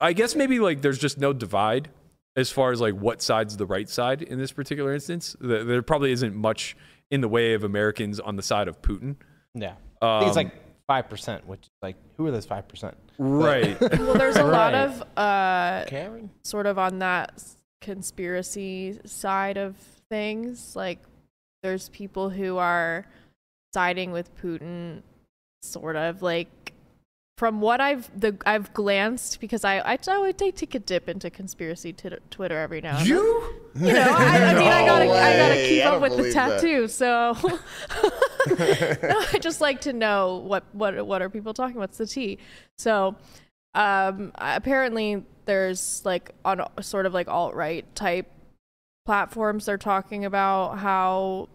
I 0.00 0.12
guess 0.12 0.34
maybe 0.34 0.58
like 0.58 0.82
there's 0.82 0.98
just 0.98 1.16
no 1.18 1.32
divide 1.32 1.88
as 2.36 2.50
far 2.50 2.72
as 2.72 2.80
like 2.80 2.94
what 2.94 3.22
side's 3.22 3.56
the 3.56 3.66
right 3.66 3.88
side 3.88 4.22
in 4.22 4.38
this 4.38 4.50
particular 4.52 4.92
instance. 4.92 5.36
There 5.40 5.62
there 5.64 5.82
probably 5.82 6.10
isn't 6.12 6.34
much 6.34 6.76
in 7.10 7.20
the 7.20 7.28
way 7.28 7.54
of 7.54 7.62
Americans 7.64 8.18
on 8.20 8.34
the 8.36 8.42
side 8.42 8.66
of 8.68 8.82
Putin. 8.82 9.14
Yeah, 9.54 9.74
I 10.02 10.18
think 10.20 10.28
it's 10.28 10.36
Um, 10.36 10.44
like 10.44 10.52
five 10.88 11.08
percent. 11.08 11.46
Which 11.46 11.62
is 11.62 11.70
like, 11.82 11.96
who 12.16 12.26
are 12.26 12.32
those 12.32 12.46
five 12.46 12.66
percent? 12.66 12.96
Right. 13.18 13.80
Well, 13.98 14.14
there's 14.14 14.36
a 14.36 14.44
lot 14.60 14.74
of 14.74 15.02
uh, 15.16 15.84
Karen. 15.86 16.30
sort 16.42 16.66
of 16.66 16.78
on 16.78 16.98
that 16.98 17.40
conspiracy 17.80 18.98
side 19.04 19.56
of 19.56 19.76
things. 20.08 20.74
Like, 20.76 20.98
there's 21.62 21.88
people 21.90 22.30
who 22.30 22.56
are 22.58 23.06
siding 23.74 24.12
with 24.12 24.34
Putin, 24.40 25.02
sort 25.62 25.96
of 25.96 26.22
like. 26.22 26.48
From 27.36 27.60
what 27.60 27.80
I've 27.80 28.10
the 28.20 28.36
I've 28.44 28.74
glanced 28.74 29.38
because 29.40 29.62
I 29.64 29.78
I, 29.78 29.96
I 30.08 30.18
would 30.18 30.36
take, 30.36 30.56
take 30.56 30.74
a 30.74 30.80
dip 30.80 31.08
into 31.08 31.30
conspiracy 31.30 31.92
t- 31.92 32.10
Twitter 32.30 32.58
every 32.58 32.80
now 32.80 32.98
and 32.98 33.06
then. 33.06 33.06
you? 33.06 33.54
You 33.76 33.92
know, 33.92 34.16
I, 34.18 34.38
I 34.38 34.54
mean, 34.54 34.66
I 34.66 34.84
gotta, 34.84 35.04
No 35.04 35.12
I 35.12 35.36
gotta 35.36 35.54
keep 35.54 35.84
I 35.84 35.86
up 35.86 36.02
with 36.02 36.10
the 36.12 36.16
believe 36.16 36.34
that. 36.34 36.60
tattoo. 36.60 36.88
So 36.88 37.36
No, 37.44 39.20
I 39.32 39.38
just 39.40 39.60
like 39.60 39.80
to 39.82 39.92
know 39.92 40.38
what, 40.38 40.64
what, 40.72 41.06
what 41.06 41.22
are 41.22 41.30
people 41.30 41.54
talking? 41.54 41.76
What's 41.76 41.98
the 41.98 42.06
tea? 42.06 42.38
So, 42.76 43.14
um, 43.74 44.32
apparently 44.34 45.24
there's 45.44 46.02
like 46.04 46.32
on 46.44 46.60
sort 46.82 47.06
of 47.06 47.14
like 47.14 47.28
alt 47.28 47.54
right 47.54 47.84
type 47.94 48.26
platforms. 49.08 49.64
They're 49.64 49.78
talking 49.78 50.26
about 50.26 50.80
how 50.80 51.48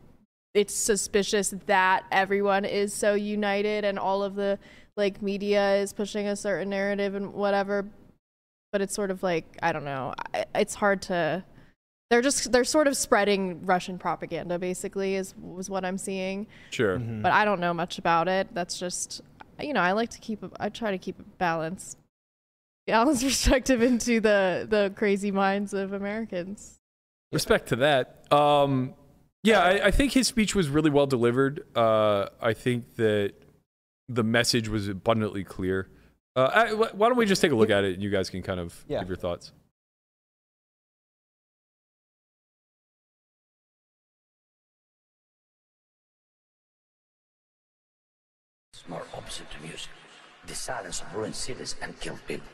it's 0.55 0.73
suspicious 0.73 1.53
that 1.67 2.03
everyone 2.11 2.65
is 2.65 2.95
so 2.95 3.13
united 3.13 3.85
and 3.85 3.99
all 3.99 4.23
of 4.23 4.33
the 4.33 4.57
like 4.97 5.21
media 5.21 5.75
is 5.75 5.93
pushing 5.93 6.25
a 6.25 6.35
certain 6.35 6.71
narrative 6.71 7.13
and 7.13 7.31
whatever 7.31 7.85
but 8.71 8.81
it's 8.81 8.93
sort 8.93 9.11
of 9.11 9.21
like 9.23 9.45
i 9.63 9.71
don't 9.71 9.83
know 9.83 10.13
it's 10.55 10.75
hard 10.75 10.99
to 11.01 11.43
they're 12.09 12.23
just 12.23 12.51
they're 12.51 12.63
sort 12.63 12.87
of 12.87 12.97
spreading 12.97 13.63
Russian 13.65 13.99
propaganda 13.99 14.57
basically 14.57 15.15
is 15.15 15.33
was 15.41 15.67
what 15.67 15.83
I'm 15.83 15.97
seeing. 15.97 16.45
Sure. 16.69 16.99
Mm-hmm. 16.99 17.23
But 17.23 17.31
I 17.31 17.43
don't 17.43 17.59
know 17.59 17.73
much 17.73 17.97
about 17.97 18.27
it. 18.27 18.49
That's 18.53 18.77
just 18.77 19.21
you 19.59 19.73
know, 19.73 19.79
I 19.79 19.93
like 19.93 20.11
to 20.11 20.19
keep 20.19 20.43
a, 20.43 20.51
I 20.59 20.69
try 20.69 20.91
to 20.91 20.99
keep 20.99 21.19
a 21.19 21.23
balance 21.39 21.97
balanced 22.85 23.23
perspective 23.29 23.81
into 23.81 24.19
the 24.19 24.67
the 24.69 24.93
crazy 24.95 25.31
minds 25.31 25.73
of 25.73 25.93
Americans. 25.93 26.79
Respect 27.33 27.69
to 27.69 27.75
that. 27.77 28.31
Um, 28.31 28.93
yeah, 29.43 29.59
I, 29.61 29.87
I 29.87 29.91
think 29.91 30.13
his 30.13 30.27
speech 30.27 30.55
was 30.55 30.69
really 30.69 30.89
well 30.89 31.07
delivered. 31.07 31.65
Uh, 31.75 32.27
I 32.41 32.53
think 32.53 32.95
that 32.95 33.33
the 34.07 34.23
message 34.23 34.69
was 34.69 34.87
abundantly 34.87 35.43
clear. 35.43 35.89
Uh, 36.35 36.49
I, 36.53 36.73
why 36.73 37.09
don't 37.09 37.17
we 37.17 37.25
just 37.25 37.41
take 37.41 37.51
a 37.51 37.55
look 37.55 37.69
at 37.69 37.83
it 37.83 37.93
and 37.93 38.01
you 38.03 38.09
guys 38.09 38.29
can 38.29 38.41
kind 38.41 38.59
of 38.59 38.83
Yeah. 38.87 38.99
give 38.99 39.07
your 39.09 39.17
thoughts? 39.17 39.51
It's 48.73 48.87
more 48.87 49.03
opposite 49.15 49.49
to 49.51 49.59
music. 49.61 49.89
The 50.47 50.55
silence 50.55 51.01
of 51.01 51.13
ruined 51.15 51.35
cities 51.35 51.75
and 51.81 51.97
killed 51.99 52.19
people. 52.27 52.47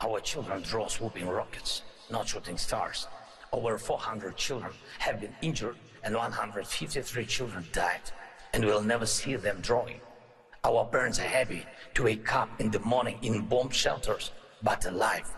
Our 0.00 0.20
children 0.20 0.62
draw 0.62 0.88
swooping 0.88 1.28
rockets, 1.28 1.82
not 2.10 2.28
shooting 2.28 2.56
stars. 2.58 3.06
Over 3.52 3.78
400 3.78 4.36
children 4.36 4.72
have 4.98 5.20
been 5.20 5.34
injured 5.42 5.76
and 6.02 6.14
153 6.14 7.26
children 7.26 7.66
died, 7.72 8.00
and 8.52 8.64
we'll 8.64 8.82
never 8.82 9.06
see 9.06 9.36
them 9.36 9.58
drawing. 9.60 10.00
Our 10.62 10.84
parents 10.84 11.18
are 11.18 11.22
happy 11.22 11.64
to 11.94 12.04
wake 12.04 12.34
up 12.34 12.60
in 12.60 12.70
the 12.70 12.80
morning 12.80 13.18
in 13.22 13.46
bomb 13.46 13.70
shelters, 13.70 14.32
but 14.62 14.84
alive. 14.86 15.28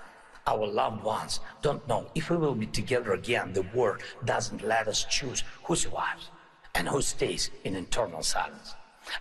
Our 0.47 0.67
loved 0.67 1.05
ones 1.05 1.41
don't 1.63 1.87
know 1.87 2.11
if 2.15 2.29
we 2.29 2.37
will 2.37 2.55
be 2.55 2.67
together 2.67 3.13
again. 3.13 3.53
The 3.53 3.63
war 3.75 3.99
doesn't 4.25 4.63
let 4.63 4.89
us 4.89 5.05
choose 5.05 5.45
who 5.65 5.77
survives 5.77 6.31
and 6.75 6.89
who 6.89 7.01
stays 7.01 7.51
in 7.65 7.77
eternal 7.77 8.23
silence. 8.23 8.75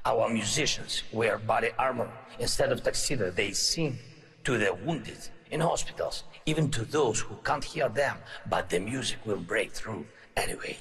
Our 0.05 0.29
musicians 0.29 1.03
wear 1.11 1.37
body 1.37 1.69
armor 1.77 2.11
instead 2.39 2.71
of 2.71 2.83
tuxedo. 2.83 3.29
They 3.29 3.51
sing 3.51 3.99
to 4.43 4.57
the 4.57 4.73
wounded 4.73 5.29
in 5.51 5.59
hospitals, 5.59 6.23
even 6.45 6.71
to 6.71 6.85
those 6.85 7.19
who 7.19 7.35
can't 7.43 7.63
hear 7.63 7.89
them, 7.89 8.17
but 8.49 8.69
the 8.69 8.79
music 8.79 9.19
will 9.25 9.37
break 9.37 9.71
through 9.71 10.05
anyway. 10.35 10.77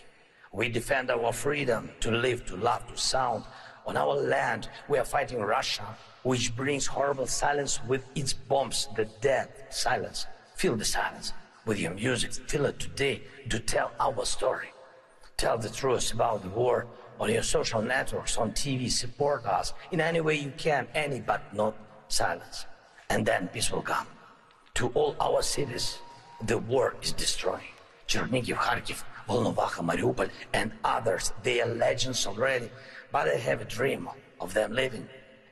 We 0.52 0.68
defend 0.68 1.10
our 1.10 1.32
freedom 1.32 1.90
to 2.00 2.10
live, 2.10 2.46
to 2.46 2.56
love, 2.56 2.86
to 2.88 2.96
sound. 2.96 3.44
On 3.86 3.96
our 3.96 4.14
land, 4.14 4.68
we 4.88 4.98
are 4.98 5.04
fighting 5.04 5.40
Russia, 5.40 5.96
which 6.22 6.54
brings 6.56 6.86
horrible 6.86 7.26
silence 7.26 7.80
with 7.86 8.04
its 8.14 8.32
bombs, 8.32 8.88
the 8.96 9.06
dead 9.20 9.48
silence. 9.70 10.26
Feel 10.56 10.76
the 10.76 10.84
silence 10.84 11.32
with 11.66 11.78
your 11.78 11.94
music. 11.94 12.32
Feel 12.32 12.66
it 12.66 12.78
today 12.78 13.22
to 13.48 13.58
tell 13.58 13.92
our 13.98 14.24
story. 14.24 14.68
Tell 15.36 15.56
the 15.56 15.70
truth 15.70 16.12
about 16.12 16.42
the 16.42 16.48
war 16.50 16.86
on 17.18 17.30
your 17.30 17.42
social 17.42 17.82
networks, 17.82 18.36
on 18.36 18.52
TV. 18.52 18.90
Support 18.90 19.46
us 19.46 19.72
in 19.90 20.00
any 20.00 20.20
way 20.20 20.34
you 20.36 20.52
can, 20.56 20.86
any 20.94 21.20
but 21.20 21.54
not 21.54 21.74
silence. 22.08 22.66
And 23.08 23.24
then 23.24 23.48
peace 23.48 23.70
will 23.70 23.82
come. 23.82 24.06
To 24.80 24.88
all 24.94 25.14
our 25.20 25.42
cities, 25.42 25.98
the 26.42 26.56
war 26.56 26.96
is 27.02 27.12
destroying. 27.12 27.74
Chernihiv, 28.08 28.54
Kharkiv, 28.54 29.04
Volnovakha, 29.28 29.84
Mariupol, 29.84 30.30
and 30.54 30.72
others, 30.82 31.34
they 31.42 31.60
are 31.60 31.68
legends 31.68 32.26
already. 32.26 32.70
But 33.12 33.28
I 33.28 33.34
have 33.34 33.60
a 33.60 33.66
dream 33.66 34.08
of 34.40 34.54
them 34.54 34.72
living 34.72 35.06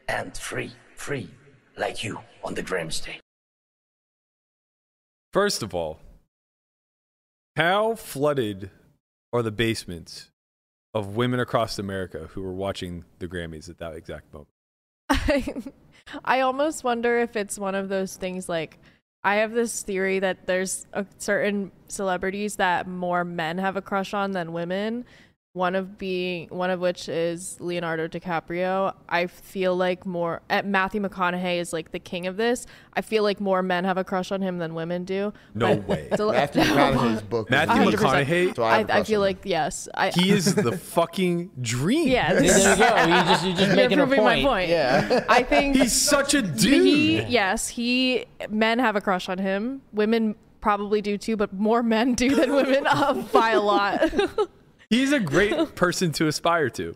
and 0.09 0.35
free, 0.35 0.73
free, 0.97 1.29
like 1.77 2.03
you 2.03 2.19
on 2.43 2.55
the 2.55 2.63
Grammy 2.63 2.91
stage. 2.91 3.21
First 5.35 5.63
of 5.63 5.75
all, 5.75 6.01
how 7.55 7.97
flooded 7.97 8.71
are 9.35 9.43
the 9.43 9.53
basements 9.53 10.31
of 10.95 11.17
women 11.17 11.39
across 11.39 11.79
America 11.79 12.31
who 12.33 12.41
were 12.41 12.55
watching 12.55 13.05
the 13.19 13.29
Grammys 13.29 13.69
at 13.69 13.77
that 13.77 13.95
exact 13.95 14.33
moment? 14.33 14.49
I, 15.11 15.55
I 16.25 16.41
almost 16.41 16.83
wonder 16.83 17.19
if 17.19 17.37
it's 17.37 17.59
one 17.59 17.75
of 17.75 17.91
those 17.91 18.17
things 18.17 18.49
like 18.49 18.79
I 19.25 19.37
have 19.37 19.53
this 19.53 19.83
theory 19.83 20.21
that 20.21 20.47
there's 20.47 20.87
a 20.93 21.05
certain 21.19 21.73
celebrities 21.89 22.57
that 22.57 22.87
more 22.87 23.25
men 23.25 23.59
have 23.59 23.77
a 23.77 23.83
crush 23.83 24.15
on 24.15 24.33
than 24.33 24.53
women. 24.53 25.05
One 25.55 25.75
of 25.75 25.97
being 25.97 26.47
one 26.51 26.69
of 26.69 26.79
which 26.79 27.09
is 27.09 27.57
Leonardo 27.59 28.07
DiCaprio. 28.07 28.95
I 29.09 29.27
feel 29.27 29.75
like 29.75 30.05
more 30.05 30.43
at 30.51 30.67
Matthew 30.67 31.01
McConaughey 31.01 31.57
is 31.59 31.73
like 31.73 31.91
the 31.91 31.99
king 31.99 32.27
of 32.27 32.37
this. 32.37 32.67
I 32.93 33.01
feel 33.01 33.23
like 33.23 33.41
more 33.41 33.63
men 33.63 33.85
have 33.85 33.97
a 33.97 34.05
crush 34.05 34.31
on 34.31 34.43
him 34.43 34.59
than 34.59 34.75
women 34.75 35.05
do. 35.05 35.33
No 35.55 35.75
But 35.77 35.89
way. 35.89 36.09
it's 36.13 36.21
a- 36.21 36.31
Matthew 36.33 36.63
McConaughey's 36.65 37.23
book. 37.23 37.47
is 37.49 37.51
Matthew 37.51 37.75
100%. 37.93 37.93
McConaughey, 37.97 38.57
So 38.57 38.63
I 38.63 38.69
I, 38.75 38.79
have 38.79 38.89
a 38.89 38.93
I 38.93 38.97
crush 38.99 39.07
feel 39.09 39.23
on 39.23 39.29
him. 39.31 39.37
like 39.37 39.41
yes. 39.45 39.89
I 39.95 40.11
he 40.11 40.31
is 40.31 40.55
the 40.55 40.77
fucking 40.77 41.51
dream. 41.63 42.09
yeah. 42.09 42.35
there 42.35 42.43
you 42.43 42.49
go. 42.77 43.17
You 43.17 43.25
just 43.25 43.47
you're 43.47 43.57
just 43.57 43.67
You're 43.69 43.75
making 43.77 43.99
a 44.01 44.07
proving 44.07 44.19
point. 44.25 44.43
my 44.43 44.49
point. 44.49 44.69
Yeah. 44.69 45.25
I 45.31 45.43
think 45.43 45.77
He's 45.77 45.93
such 45.95 46.35
a 46.35 46.43
dude. 46.43 46.85
He, 46.85 47.23
yes, 47.23 47.69
he. 47.69 48.27
Men 48.51 48.79
have 48.81 48.97
a 48.97 49.01
crush 49.01 49.31
on 49.31 49.39
him. 49.39 49.81
Women 49.93 50.37
probably 50.61 51.01
do 51.01 51.17
too, 51.17 51.37
but 51.39 51.55
more 51.55 51.83
men 51.83 52.13
do 52.15 52.35
than 52.35 52.53
women 52.53 52.87
uh, 52.87 53.15
by 53.33 53.53
a 53.53 53.61
lot. 53.61 54.13
He's 54.91 55.13
a 55.13 55.21
great 55.21 55.75
person 55.75 56.13
to 56.13 56.27
aspire 56.29 56.71
to. 56.71 56.95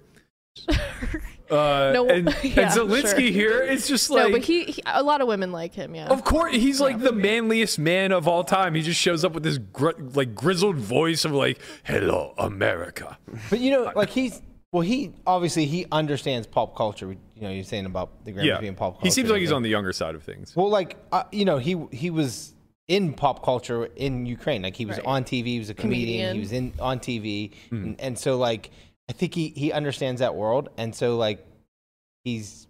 Uh, 1.50 1.90
No, 1.92 2.08
and, 2.08 2.26
yeah, 2.42 2.60
and 2.60 2.70
Zelensky 2.70 3.10
sure. 3.18 3.20
here 3.30 3.60
is 3.62 3.86
just 3.86 4.08
like 4.10 4.26
no, 4.28 4.32
but 4.32 4.42
he, 4.42 4.64
he. 4.64 4.82
A 4.86 5.02
lot 5.02 5.20
of 5.20 5.28
women 5.28 5.52
like 5.52 5.74
him. 5.74 5.94
Yeah. 5.94 6.06
of 6.06 6.24
course, 6.24 6.54
he's 6.54 6.80
like 6.80 6.98
the 7.00 7.12
manliest 7.12 7.78
man 7.78 8.12
of 8.12 8.26
all 8.26 8.42
time. 8.44 8.74
He 8.74 8.80
just 8.82 8.98
shows 8.98 9.24
up 9.24 9.32
with 9.34 9.42
this 9.42 9.58
gr- 9.58 9.90
like 10.14 10.34
grizzled 10.34 10.76
voice 10.76 11.24
of 11.26 11.32
like, 11.32 11.58
"Hello, 11.84 12.32
America." 12.38 13.18
But 13.50 13.60
you 13.60 13.70
know, 13.70 13.92
like 13.94 14.08
he's 14.08 14.40
well, 14.72 14.80
he 14.82 15.12
obviously 15.26 15.66
he 15.66 15.84
understands 15.92 16.46
pop 16.46 16.74
culture. 16.74 17.10
You 17.10 17.42
know, 17.42 17.50
you're 17.50 17.64
saying 17.64 17.84
about 17.84 18.24
the 18.24 18.32
Grammys 18.32 18.44
Yeah, 18.44 18.60
being 18.60 18.74
pop 18.74 18.94
culture. 18.94 19.04
he 19.06 19.10
seems 19.10 19.28
like 19.28 19.40
he's 19.40 19.52
on 19.52 19.62
the 19.62 19.68
younger 19.68 19.92
side 19.92 20.14
of 20.14 20.22
things. 20.22 20.56
Well, 20.56 20.70
like 20.70 20.96
uh, 21.12 21.24
you 21.32 21.44
know, 21.44 21.58
he 21.58 21.76
he 21.92 22.08
was 22.08 22.54
in 22.96 23.14
pop 23.14 23.42
culture 23.42 23.86
in 23.96 24.26
Ukraine. 24.26 24.60
Like 24.62 24.76
he 24.76 24.84
was 24.86 24.98
Right. 24.98 25.06
on 25.14 25.24
TV. 25.24 25.46
He 25.56 25.58
was 25.58 25.70
a 25.70 25.74
comedian. 25.74 26.28
Comedian. 26.30 26.34
He 26.34 26.40
was 26.40 26.52
in 26.52 26.66
on 26.90 26.98
TV, 27.00 27.52
Hmm. 27.70 27.84
and, 27.84 28.00
and 28.00 28.18
so 28.18 28.36
like 28.48 28.70
I 29.10 29.12
think 29.14 29.34
he 29.34 29.48
he 29.62 29.72
understands 29.72 30.18
that 30.20 30.34
world, 30.34 30.68
and 30.76 30.94
so 30.94 31.16
like 31.16 31.38
he's 32.24 32.66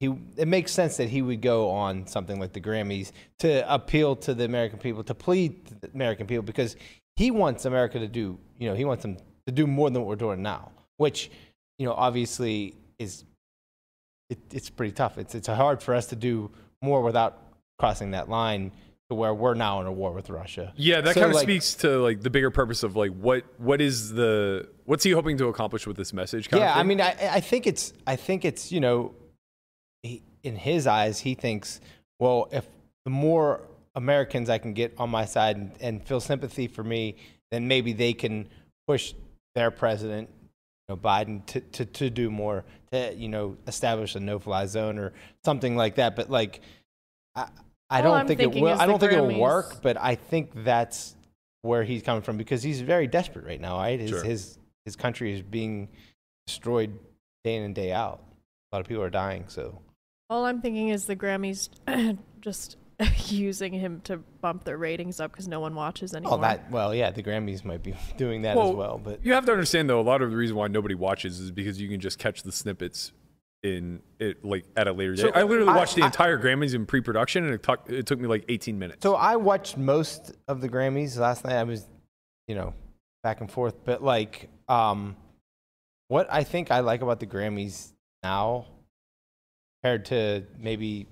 he. 0.00 0.06
It 0.36 0.48
makes 0.48 0.72
sense 0.72 0.96
that 0.96 1.08
he 1.10 1.20
would 1.22 1.42
go 1.42 1.70
on 1.70 2.06
something 2.06 2.40
like 2.40 2.52
the 2.54 2.60
Grammys 2.60 3.12
to 3.40 3.50
appeal 3.72 4.16
to 4.26 4.34
the 4.34 4.44
American 4.44 4.78
people, 4.78 5.04
to 5.04 5.14
plead 5.14 5.66
to 5.66 5.74
the 5.82 5.90
American 5.94 6.26
people, 6.26 6.42
because 6.42 6.76
he 7.16 7.30
wants 7.30 7.64
America 7.66 7.98
to 7.98 8.08
do. 8.08 8.38
You 8.58 8.68
know, 8.70 8.74
he 8.74 8.84
wants 8.84 9.02
them 9.02 9.16
to 9.46 9.52
do 9.52 9.66
more 9.66 9.90
than 9.90 10.00
what 10.02 10.08
we're 10.08 10.16
doing 10.26 10.40
now, 10.42 10.72
which 10.96 11.30
you 11.78 11.86
know 11.86 11.92
obviously 11.92 12.74
is 12.98 13.24
it, 14.30 14.38
it's 14.52 14.70
pretty 14.70 14.92
tough. 14.92 15.18
It's 15.18 15.34
it's 15.34 15.46
hard 15.46 15.82
for 15.82 15.94
us 15.94 16.06
to 16.06 16.16
do 16.16 16.50
more 16.80 17.02
without 17.02 17.38
crossing 17.78 18.12
that 18.12 18.28
line 18.28 18.72
to 19.08 19.14
where 19.14 19.34
we're 19.34 19.54
now 19.54 19.80
in 19.80 19.86
a 19.86 19.92
war 19.92 20.12
with 20.12 20.30
Russia. 20.30 20.72
Yeah, 20.76 21.00
that 21.00 21.14
So, 21.14 21.20
kind 21.20 21.30
of 21.30 21.36
like, 21.36 21.42
speaks 21.42 21.74
to 21.76 21.98
like 21.98 22.22
the 22.22 22.30
bigger 22.30 22.50
purpose 22.50 22.82
of 22.82 22.96
like 22.96 23.10
what 23.12 23.44
what 23.58 23.80
is 23.80 24.12
the 24.12 24.68
what's 24.84 25.04
he 25.04 25.10
hoping 25.10 25.36
to 25.38 25.48
accomplish 25.48 25.86
with 25.86 25.96
this 25.96 26.12
message? 26.12 26.48
Kind 26.48 26.62
Yeah, 26.62 26.72
of 26.72 26.78
I 26.78 26.82
mean, 26.82 27.00
I 27.00 27.16
I 27.20 27.40
think 27.40 27.66
it's 27.66 27.92
I 28.06 28.16
think 28.16 28.44
it's 28.44 28.72
you 28.72 28.80
know, 28.80 29.14
he, 30.02 30.22
in 30.42 30.56
his 30.56 30.86
eyes, 30.86 31.20
he 31.20 31.34
thinks, 31.34 31.80
well, 32.18 32.48
if 32.52 32.66
the 33.04 33.10
more 33.10 33.62
Americans 33.94 34.48
I 34.48 34.58
can 34.58 34.72
get 34.72 34.94
on 34.98 35.10
my 35.10 35.24
side 35.24 35.56
and, 35.56 35.72
and 35.80 36.06
feel 36.06 36.20
sympathy 36.20 36.66
for 36.66 36.82
me, 36.82 37.16
then 37.50 37.68
maybe 37.68 37.92
they 37.92 38.12
can 38.12 38.48
push 38.86 39.14
their 39.54 39.70
president, 39.70 40.30
you 40.88 40.94
know, 40.94 40.96
Biden, 40.96 41.44
to, 41.46 41.60
to, 41.60 41.84
to 41.84 42.10
do 42.10 42.30
more, 42.30 42.64
to 42.90 43.14
you 43.14 43.28
know, 43.28 43.56
establish 43.66 44.14
a 44.14 44.20
no-fly 44.20 44.66
zone 44.66 44.98
or 44.98 45.12
something 45.44 45.76
like 45.76 45.96
that. 45.96 46.16
But 46.16 46.30
like, 46.30 46.60
I 47.34 47.48
I 47.92 47.98
All 47.98 48.02
don't 48.04 48.20
I'm 48.20 48.26
think 48.26 48.40
it 48.40 48.50
will. 48.52 48.68
I 48.68 48.86
don't 48.86 48.98
think 48.98 49.12
it'll 49.12 49.28
Grammys- 49.28 49.38
work, 49.38 49.82
but 49.82 49.96
I 49.98 50.14
think 50.14 50.50
that's 50.64 51.14
where 51.62 51.84
he's 51.84 52.02
coming 52.02 52.22
from 52.22 52.36
because 52.38 52.62
he's 52.62 52.80
very 52.80 53.06
desperate 53.06 53.44
right 53.44 53.60
now. 53.60 53.76
Right, 53.78 54.00
his 54.00 54.10
Sure. 54.10 54.24
his 54.24 54.58
his 54.84 54.96
country 54.96 55.32
is 55.34 55.42
being 55.42 55.88
destroyed 56.46 56.98
day 57.44 57.56
in 57.56 57.62
and 57.62 57.74
day 57.74 57.92
out. 57.92 58.20
A 58.72 58.76
lot 58.76 58.80
of 58.80 58.88
people 58.88 59.02
are 59.02 59.10
dying. 59.10 59.44
So 59.48 59.78
All 60.30 60.44
I'm 60.44 60.60
thinking 60.60 60.88
is 60.88 61.04
the 61.04 61.14
Grammys 61.16 61.68
just 62.40 62.76
using 63.28 63.72
him 63.72 64.00
to 64.04 64.18
bump 64.40 64.64
their 64.64 64.76
ratings 64.78 65.20
up 65.20 65.32
because 65.32 65.48
no 65.48 65.60
one 65.60 65.74
watches 65.74 66.14
anymore. 66.14 66.38
oh, 66.38 66.40
that 66.40 66.70
well, 66.70 66.94
yeah, 66.94 67.10
the 67.10 67.22
Grammys 67.22 67.64
might 67.64 67.82
be 67.82 67.94
doing 68.16 68.42
that 68.42 68.56
as 68.56 68.70
well. 68.74 68.98
But 69.02 69.24
you 69.24 69.32
have 69.34 69.44
to 69.46 69.52
understand 69.52 69.90
though, 69.90 70.00
a 70.00 70.02
lot 70.02 70.22
of 70.22 70.30
the 70.30 70.36
reason 70.36 70.56
why 70.56 70.68
nobody 70.68 70.94
watches 70.94 71.40
is 71.40 71.50
because 71.50 71.80
you 71.80 71.88
can 71.88 72.00
just 72.00 72.18
catch 72.18 72.42
the 72.42 72.52
snippets 72.52 73.12
in 73.62 74.00
it 74.18 74.44
like 74.44 74.64
at 74.76 74.88
a 74.88 74.92
later 74.92 75.14
date. 75.14 75.32
I 75.34 75.42
literally 75.42 75.70
I- 75.70 75.76
watched 75.76 75.94
the 75.96 76.02
I- 76.02 76.06
entire 76.06 76.38
Grammys 76.38 76.74
in 76.74 76.86
pre-production, 76.86 77.44
and 77.44 77.54
it 77.54 77.62
took 77.62 77.88
it 77.88 78.06
took 78.06 78.18
me 78.18 78.26
like 78.28 78.44
18 78.48 78.78
minutes. 78.78 79.02
so 79.02 79.14
I 79.14 79.36
watched 79.36 79.76
most 79.76 80.32
of 80.48 80.60
the 80.60 80.68
Grammys 80.68 81.16
last 81.18 81.44
night. 81.44 81.54
I 81.56 81.64
was, 81.64 81.86
you 82.48 82.54
know, 82.54 82.74
back 83.22 83.40
and 83.40 83.50
forth. 83.50 83.74
But 83.84 84.02
like, 84.02 84.48
um, 84.68 85.16
what 86.08 86.26
I 86.30 86.44
think 86.44 86.70
I 86.70 86.80
like 86.80 87.02
about 87.02 87.20
the 87.20 87.26
Grammys 87.26 87.92
now, 88.22 88.66
compared 89.82 90.04
to 90.06 90.44
maybe 90.58 91.06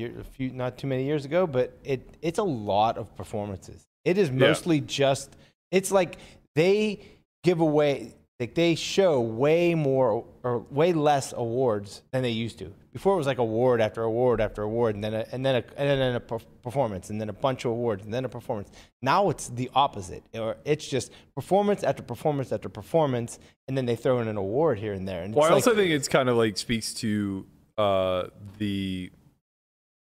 a 0.00 0.24
few 0.24 0.50
not 0.50 0.76
too 0.78 0.86
many 0.86 1.04
years 1.04 1.24
ago, 1.24 1.46
but 1.46 1.78
it 1.84 2.16
it's 2.22 2.38
a 2.38 2.42
lot 2.44 2.98
of 2.98 3.14
performances. 3.16 3.84
It 4.04 4.18
is 4.18 4.30
mostly 4.30 4.80
just. 4.80 5.36
It's 5.70 5.90
like 5.90 6.18
they 6.54 7.00
give 7.44 7.60
away, 7.60 8.14
like 8.42 8.54
they 8.54 8.74
show 8.74 9.20
way 9.20 9.72
more 9.74 10.24
or 10.42 10.58
way 10.70 10.92
less 10.92 11.32
awards 11.32 12.02
than 12.10 12.22
they 12.22 12.30
used 12.30 12.58
to. 12.58 12.74
Before 12.92 13.14
it 13.14 13.16
was 13.16 13.26
like 13.28 13.38
award 13.38 13.80
after 13.80 14.02
award 14.02 14.40
after 14.40 14.62
award, 14.62 14.96
and 14.96 15.04
then 15.04 15.14
a, 15.14 15.24
and 15.30 15.46
then 15.46 15.54
a, 15.54 15.80
and 15.80 15.88
then 15.88 16.16
a 16.16 16.20
performance, 16.20 17.08
and 17.08 17.20
then 17.20 17.28
a 17.28 17.32
bunch 17.32 17.64
of 17.64 17.70
awards, 17.70 18.04
and 18.04 18.12
then 18.12 18.24
a 18.24 18.28
performance. 18.28 18.70
Now 19.00 19.30
it's 19.30 19.48
the 19.48 19.70
opposite, 19.74 20.24
or 20.34 20.56
it's 20.64 20.86
just 20.86 21.12
performance 21.36 21.84
after 21.84 22.02
performance 22.02 22.50
after 22.50 22.68
performance, 22.68 23.38
and 23.68 23.78
then 23.78 23.86
they 23.86 23.94
throw 23.94 24.18
in 24.18 24.26
an 24.26 24.36
award 24.36 24.80
here 24.80 24.92
and 24.92 25.06
there. 25.06 25.22
And 25.22 25.32
Well, 25.34 25.44
I 25.44 25.56
it's 25.56 25.66
also 25.66 25.70
like, 25.70 25.86
think 25.86 25.92
it's 25.92 26.08
kind 26.08 26.28
of 26.28 26.36
like 26.36 26.58
speaks 26.58 26.92
to 26.94 27.46
uh, 27.78 28.24
the 28.58 29.12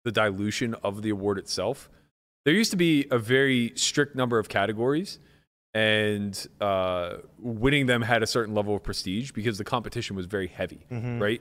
the 0.04 0.12
dilution 0.12 0.74
of 0.84 1.02
the 1.02 1.10
award 1.10 1.38
itself. 1.38 1.90
There 2.44 2.54
used 2.54 2.70
to 2.70 2.76
be 2.76 3.06
a 3.10 3.18
very 3.18 3.72
strict 3.74 4.14
number 4.14 4.38
of 4.38 4.48
categories, 4.48 5.18
and 5.78 6.48
uh, 6.60 7.18
winning 7.38 7.86
them 7.86 8.02
had 8.02 8.22
a 8.24 8.26
certain 8.26 8.52
level 8.52 8.74
of 8.74 8.82
prestige 8.82 9.30
because 9.30 9.58
the 9.58 9.64
competition 9.64 10.16
was 10.16 10.26
very 10.26 10.48
heavy, 10.48 10.80
Mm-hmm. 10.90 11.22
right? 11.22 11.40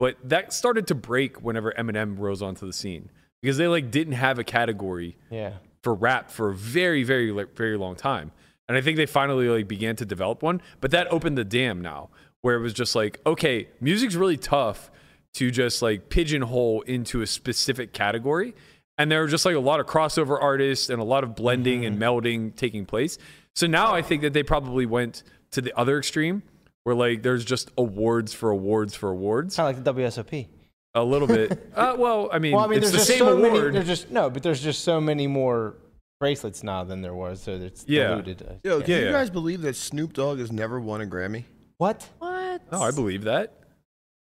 But 0.00 0.16
that 0.24 0.52
started 0.52 0.88
to 0.88 0.94
break 0.94 1.40
whenever 1.42 1.72
Eminem 1.78 2.18
rose 2.18 2.42
onto 2.42 2.66
the 2.66 2.72
scene 2.72 3.10
because 3.40 3.56
they 3.58 3.68
like 3.68 3.90
didn't 3.90 4.14
have 4.14 4.38
a 4.38 4.44
category 4.44 5.16
yeah. 5.30 5.52
for 5.82 5.94
rap 5.94 6.30
for 6.30 6.50
a 6.50 6.54
very, 6.54 7.02
very, 7.04 7.30
like, 7.30 7.56
very 7.56 7.78
long 7.78 7.94
time. 7.94 8.32
And 8.68 8.76
I 8.76 8.80
think 8.80 8.96
they 8.96 9.06
finally 9.06 9.48
like 9.48 9.68
began 9.68 9.94
to 9.96 10.04
develop 10.04 10.42
one, 10.42 10.60
but 10.80 10.90
that 10.90 11.06
opened 11.12 11.38
the 11.38 11.44
dam 11.44 11.80
now, 11.80 12.10
where 12.42 12.56
it 12.56 12.60
was 12.60 12.74
just 12.74 12.94
like, 12.96 13.20
okay, 13.24 13.68
music's 13.80 14.16
really 14.16 14.36
tough 14.36 14.90
to 15.34 15.50
just 15.50 15.80
like 15.80 16.08
pigeonhole 16.08 16.80
into 16.82 17.22
a 17.22 17.26
specific 17.26 17.92
category. 17.92 18.54
And 18.98 19.10
there 19.10 19.22
are 19.22 19.28
just 19.28 19.44
like 19.46 19.54
a 19.54 19.60
lot 19.60 19.78
of 19.80 19.86
crossover 19.86 20.36
artists 20.40 20.90
and 20.90 21.00
a 21.00 21.04
lot 21.04 21.22
of 21.24 21.34
blending 21.36 21.84
and 21.86 21.98
melding 21.98 22.54
taking 22.56 22.84
place. 22.86 23.18
So 23.56 23.66
now 23.66 23.92
I 23.94 24.02
think 24.02 24.22
that 24.22 24.32
they 24.34 24.42
probably 24.42 24.86
went 24.86 25.22
to 25.52 25.60
the 25.60 25.76
other 25.76 25.98
extreme 25.98 26.42
where 26.84 26.94
like 26.94 27.22
there's 27.22 27.44
just 27.44 27.70
awards 27.78 28.32
for 28.32 28.50
awards 28.50 28.94
for 28.94 29.10
awards. 29.10 29.56
Kind 29.56 29.70
of 29.76 29.84
like 29.84 29.96
the 29.96 30.02
WSOP. 30.02 30.46
A 30.94 31.02
little 31.02 31.26
bit. 31.28 31.70
Uh, 31.76 31.94
well, 31.98 32.28
I 32.32 32.38
mean, 32.38 32.52
Well, 32.54 32.64
I 32.64 32.68
mean, 32.68 32.78
it's 32.78 32.90
there's 32.90 32.92
the 32.92 32.98
just 32.98 33.08
same 33.08 33.18
so 33.18 33.36
many. 33.36 33.58
There's 33.58 33.86
just 33.86 34.10
no, 34.10 34.30
but 34.30 34.42
there's 34.42 34.62
just 34.62 34.82
so 34.84 34.98
many 35.00 35.26
more 35.26 35.74
bracelets 36.20 36.62
now 36.62 36.84
than 36.84 37.02
there 37.02 37.14
was, 37.14 37.42
so 37.42 37.52
it's 37.52 37.84
Yeah. 37.86 38.08
diluted. 38.08 38.60
Yo, 38.64 38.80
can 38.80 38.90
Yeah, 38.90 38.98
you 39.00 39.10
guys 39.12 39.28
believe 39.28 39.60
that 39.62 39.76
Snoop 39.76 40.14
Dogg 40.14 40.38
has 40.38 40.50
never 40.50 40.80
won 40.80 41.02
a 41.02 41.06
Grammy? 41.06 41.44
What? 41.76 42.08
What? 42.18 42.62
oh, 42.72 42.82
I 42.82 42.90
believe 42.92 43.24
that. 43.24 43.52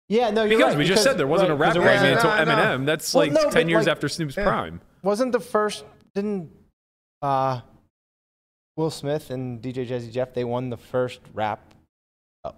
Yeah, 0.09 0.29
no, 0.29 0.43
you're 0.43 0.57
Because 0.59 0.73
right, 0.75 0.77
we 0.79 0.85
just 0.85 1.01
said 1.03 1.17
there 1.17 1.25
wasn't 1.27 1.49
a 1.51 1.55
right, 1.55 1.73
rap 1.73 1.73
'cause 1.75 1.83
there 1.83 1.91
Grammy 1.91 2.15
wasn't- 2.15 2.15
until 2.15 2.31
I 2.31 2.43
know. 2.77 2.77
Eminem. 2.77 2.85
That's 2.85 3.13
Well, 3.13 3.25
like 3.27 3.31
no, 3.33 3.49
10 3.49 3.69
years 3.69 3.85
like- 3.87 3.91
after 3.91 4.07
Snoop's 4.09 4.37
Yeah. 4.37 4.43
prime. 4.43 4.81
wasn't 5.01 5.31
the 5.31 5.39
first 5.39 5.85
didn't 6.13 6.51
uh 7.23 7.61
Will 8.79 8.89
Smith 8.89 9.29
and 9.29 9.61
DJ 9.61 9.85
Jazzy 9.85 10.09
Jeff 10.09 10.33
they 10.33 10.45
won 10.45 10.69
the 10.69 10.77
first 10.77 11.19
rap. 11.33 11.73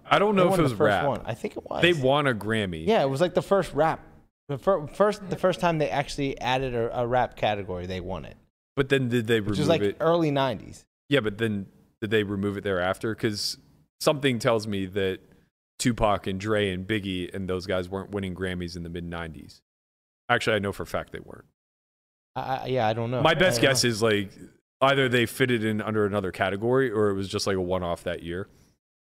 I 0.08 0.20
don't 0.20 0.36
know 0.36 0.46
if 0.46 0.54
it 0.54 0.56
the 0.58 0.62
was 0.62 0.72
first 0.72 0.80
rap. 0.80 1.06
One. 1.06 1.20
I 1.24 1.34
think 1.34 1.56
it 1.56 1.68
was. 1.68 1.82
They 1.82 1.92
won 1.92 2.28
a 2.28 2.32
Grammy. 2.34 2.86
Yeah, 2.86 3.02
it 3.02 3.10
was 3.10 3.20
like 3.20 3.34
the 3.34 3.42
first 3.42 3.74
rap. 3.74 3.98
The 4.48 4.56
fir- 4.56 4.86
first, 4.86 5.28
the 5.28 5.36
first 5.36 5.58
time 5.58 5.78
they 5.78 5.90
actually 5.90 6.40
added 6.40 6.76
a, 6.76 7.00
a 7.00 7.06
rap 7.08 7.34
category, 7.34 7.86
they 7.86 8.00
won 8.00 8.24
it, 8.24 8.36
But 8.76 8.88
then 8.88 9.08
did 9.08 9.26
they 9.26 9.40
which 9.40 9.46
remove 9.50 9.58
was 9.58 9.68
like 9.68 9.80
it? 9.82 9.96
early 9.98 10.30
'90s. 10.30 10.84
Yeah, 11.08 11.20
but 11.20 11.38
then 11.38 11.66
did 12.00 12.10
they 12.10 12.22
remove 12.22 12.56
it 12.56 12.62
thereafter? 12.62 13.16
Because 13.16 13.58
something 14.00 14.38
tells 14.38 14.68
me 14.68 14.86
that 14.86 15.18
Tupac 15.80 16.28
and 16.28 16.38
Dre 16.38 16.70
and 16.70 16.86
Biggie 16.86 17.34
and 17.34 17.48
those 17.48 17.66
guys 17.66 17.88
weren't 17.88 18.10
winning 18.12 18.36
Grammys 18.36 18.76
in 18.76 18.84
the 18.84 18.88
mid 18.88 19.10
90s. 19.10 19.60
Actually, 20.28 20.54
I 20.54 20.58
know 20.60 20.70
for 20.70 20.84
a 20.84 20.86
fact 20.86 21.10
they 21.12 21.18
weren't. 21.18 21.46
I, 22.36 22.40
I, 22.40 22.66
yeah, 22.66 22.86
I 22.86 22.92
don't 22.92 23.10
know. 23.10 23.20
My 23.22 23.34
best 23.34 23.60
guess 23.60 23.82
know. 23.82 23.90
is 23.90 24.00
like 24.02 24.30
either 24.82 25.08
they 25.08 25.24
fitted 25.26 25.64
in 25.64 25.80
under 25.80 26.04
another 26.04 26.30
category 26.32 26.90
or 26.90 27.08
it 27.08 27.14
was 27.14 27.28
just 27.28 27.46
like 27.46 27.56
a 27.56 27.60
one 27.60 27.82
off 27.82 28.02
that 28.04 28.22
year. 28.22 28.48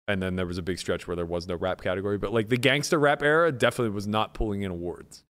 And 0.08 0.20
then 0.22 0.36
there 0.36 0.46
was 0.46 0.58
a 0.58 0.62
big 0.62 0.78
stretch 0.78 1.06
where 1.06 1.16
there 1.16 1.24
was 1.26 1.48
no 1.48 1.54
rap 1.56 1.80
category. 1.80 2.18
But 2.18 2.32
like 2.32 2.48
the 2.48 2.56
gangster 2.58 2.98
rap 2.98 3.22
era 3.22 3.50
definitely 3.52 3.94
was 3.94 4.06
not 4.06 4.34
pulling 4.34 4.62
in 4.62 4.70
awards. 4.70 5.24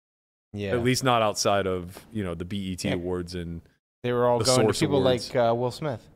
yeah, 0.53 0.71
At 0.71 0.85
least 0.85 1.03
not 1.05 1.21
outside 1.23 1.67
of, 1.67 2.07
you 2.13 2.23
know, 2.23 2.35
the 2.35 2.45
BET 2.45 2.85
Yeah. 2.85 2.95
awards 2.95 3.35
and 3.35 3.61
they 4.03 4.13
were 4.13 4.27
all 4.27 4.39
the 4.39 4.45
going 4.45 4.67
to 4.67 4.73
people 4.79 4.99
Awards. 5.01 5.35
like 5.35 5.37
uh, 5.51 5.55
Will 5.55 5.71
Smith, 5.73 6.07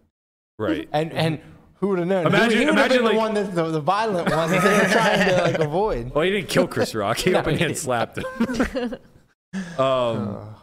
right. 0.59 0.89
and 0.93 1.13
and 1.13 1.41
who 1.81 1.89
would 1.89 1.99
have 1.99 2.07
known? 2.07 2.27
Imagine- 2.29 2.59
he, 2.59 2.65
he 2.65 2.71
imagine, 2.71 3.03
like- 3.03 3.13
the 3.15 3.19
one 3.19 3.35
that 3.35 3.55
the, 3.57 3.65
the 3.71 3.81
violent 3.81 4.31
one 4.31 4.51
that 4.53 4.63
they 4.63 4.79
were 4.87 4.93
trying 4.93 5.29
to 5.29 5.43
like 5.43 5.59
avoid. 5.59 6.15
Well, 6.15 6.23
he 6.25 6.31
didn't 6.31 6.49
kill 6.49 6.69
Chris 6.69 6.95
Rock. 6.95 7.19
He 7.19 7.31
No, 7.33 7.41
open 7.41 7.55
he 7.55 7.65
hand 7.65 7.77
slapped 7.77 8.19
him. 8.19 8.25
um, 9.79 10.55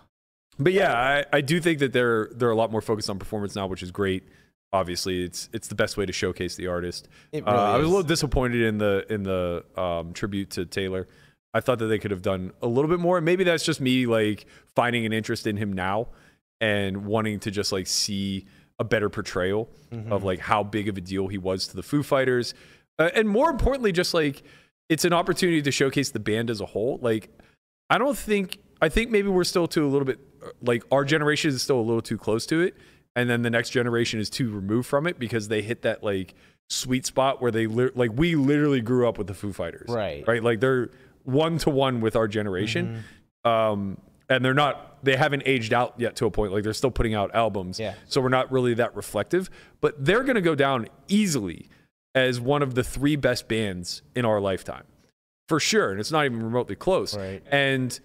but 0.59 0.73
yeah, 0.73 0.93
I, 0.93 1.37
I 1.37 1.41
do 1.41 1.59
think 1.59 1.79
that 1.79 1.93
they're 1.93 2.29
they're 2.33 2.51
a 2.51 2.55
lot 2.55 2.71
more 2.71 2.81
focused 2.81 3.09
on 3.09 3.17
performance 3.19 3.55
now, 3.55 3.67
which 3.67 3.83
is 3.83 3.91
great. 3.91 4.23
Obviously, 4.71 5.23
it's 5.23 5.49
it's 5.53 5.67
the 5.67 5.75
best 5.75 5.97
way 5.97 6.05
to 6.05 6.13
showcase 6.13 6.55
the 6.55 6.67
artist. 6.67 7.07
It 7.31 7.41
uh, 7.47 7.51
really 7.51 7.63
I 7.63 7.77
was 7.77 7.85
a 7.85 7.89
little 7.89 8.03
disappointed 8.03 8.61
in 8.61 8.77
the 8.77 9.05
in 9.09 9.23
the 9.23 9.63
um, 9.75 10.13
tribute 10.13 10.51
to 10.51 10.65
Taylor. 10.65 11.07
I 11.53 11.61
thought 11.61 11.79
that 11.79 11.87
they 11.87 11.97
could 11.97 12.11
have 12.11 12.21
done 12.21 12.51
a 12.61 12.67
little 12.67 12.89
bit 12.89 12.99
more. 12.99 13.19
Maybe 13.21 13.43
that's 13.43 13.63
just 13.65 13.81
me 13.81 14.05
like 14.05 14.45
finding 14.75 15.05
an 15.07 15.13
interest 15.13 15.47
in 15.47 15.57
him 15.57 15.73
now 15.73 16.09
and 16.61 17.05
wanting 17.05 17.39
to 17.39 17.49
just 17.51 17.71
like 17.71 17.87
see 17.87 18.45
a 18.77 18.83
better 18.83 19.09
portrayal 19.09 19.69
Mm-hmm. 19.91 20.13
of 20.13 20.23
like 20.23 20.37
how 20.39 20.61
big 20.61 20.87
of 20.87 20.97
a 20.97 21.01
deal 21.01 21.27
he 21.27 21.39
was 21.39 21.65
to 21.69 21.75
the 21.75 21.81
Foo 21.81 22.03
Fighters, 22.03 22.53
uh, 22.99 23.09
and 23.15 23.27
more 23.27 23.49
importantly, 23.49 23.91
just 23.91 24.13
like 24.13 24.43
it's 24.87 25.03
an 25.03 25.13
opportunity 25.13 25.63
to 25.63 25.71
showcase 25.71 26.11
the 26.11 26.19
band 26.19 26.51
as 26.51 26.61
a 26.61 26.67
whole. 26.67 26.99
Like, 27.01 27.31
I 27.89 27.97
don't 27.97 28.15
think 28.15 28.59
I 28.83 28.89
think 28.89 29.09
maybe 29.09 29.29
we're 29.29 29.43
still 29.43 29.65
too 29.67 29.83
a 29.83 29.89
little 29.89 30.05
bit 30.05 30.19
like 30.61 30.83
our 30.91 31.03
generation 31.05 31.49
is 31.51 31.61
still 31.61 31.79
a 31.79 31.81
little 31.81 32.01
too 32.01 32.17
close 32.17 32.45
to 32.47 32.61
it, 32.61 32.75
and 33.15 33.29
then 33.29 33.41
the 33.41 33.49
next 33.49 33.69
generation 33.71 34.19
is 34.19 34.29
too 34.29 34.49
removed 34.49 34.87
from 34.87 35.07
it 35.07 35.19
because 35.19 35.47
they 35.47 35.61
hit 35.61 35.81
that 35.83 36.03
like 36.03 36.33
sweet 36.69 37.05
spot 37.05 37.41
where 37.41 37.51
they 37.51 37.65
li- 37.67 37.89
like 37.95 38.11
we 38.15 38.35
literally 38.35 38.81
grew 38.81 39.07
up 39.07 39.17
with 39.17 39.27
the 39.27 39.33
Foo 39.33 39.51
Fighters, 39.53 39.89
Right. 39.89 40.25
Right, 40.27 40.43
like 40.43 40.59
they're 40.59 40.89
one 41.23 41.57
to 41.59 41.69
one 41.69 42.01
with 42.01 42.15
our 42.15 42.27
generation, 42.27 43.03
um, 43.43 43.97
and 44.29 44.43
they're 44.45 44.53
not 44.53 45.03
they 45.03 45.15
haven't 45.15 45.43
aged 45.45 45.73
out 45.73 45.93
yet 45.97 46.15
to 46.17 46.25
a 46.25 46.31
point 46.31 46.51
like 46.51 46.63
they're 46.63 46.73
still 46.73 46.91
putting 46.91 47.13
out 47.13 47.33
albums, 47.33 47.79
Yeah. 47.79 47.93
So 48.07 48.19
we're 48.21 48.29
not 48.29 48.51
really 48.51 48.73
that 48.75 48.95
reflective, 48.95 49.49
but 49.81 50.03
they're 50.03 50.23
gonna 50.23 50.41
go 50.41 50.55
down 50.55 50.87
easily 51.07 51.69
as 52.15 52.39
one 52.39 52.61
of 52.61 52.75
the 52.75 52.83
three 52.83 53.15
best 53.15 53.47
bands 53.47 54.01
in 54.15 54.25
our 54.25 54.39
lifetime, 54.41 54.83
for 55.47 55.59
sure, 55.59 55.91
and 55.91 55.99
it's 55.99 56.11
not 56.11 56.25
even 56.25 56.43
remotely 56.43 56.75
close, 56.75 57.15
Right. 57.17 57.41
and 57.49 57.97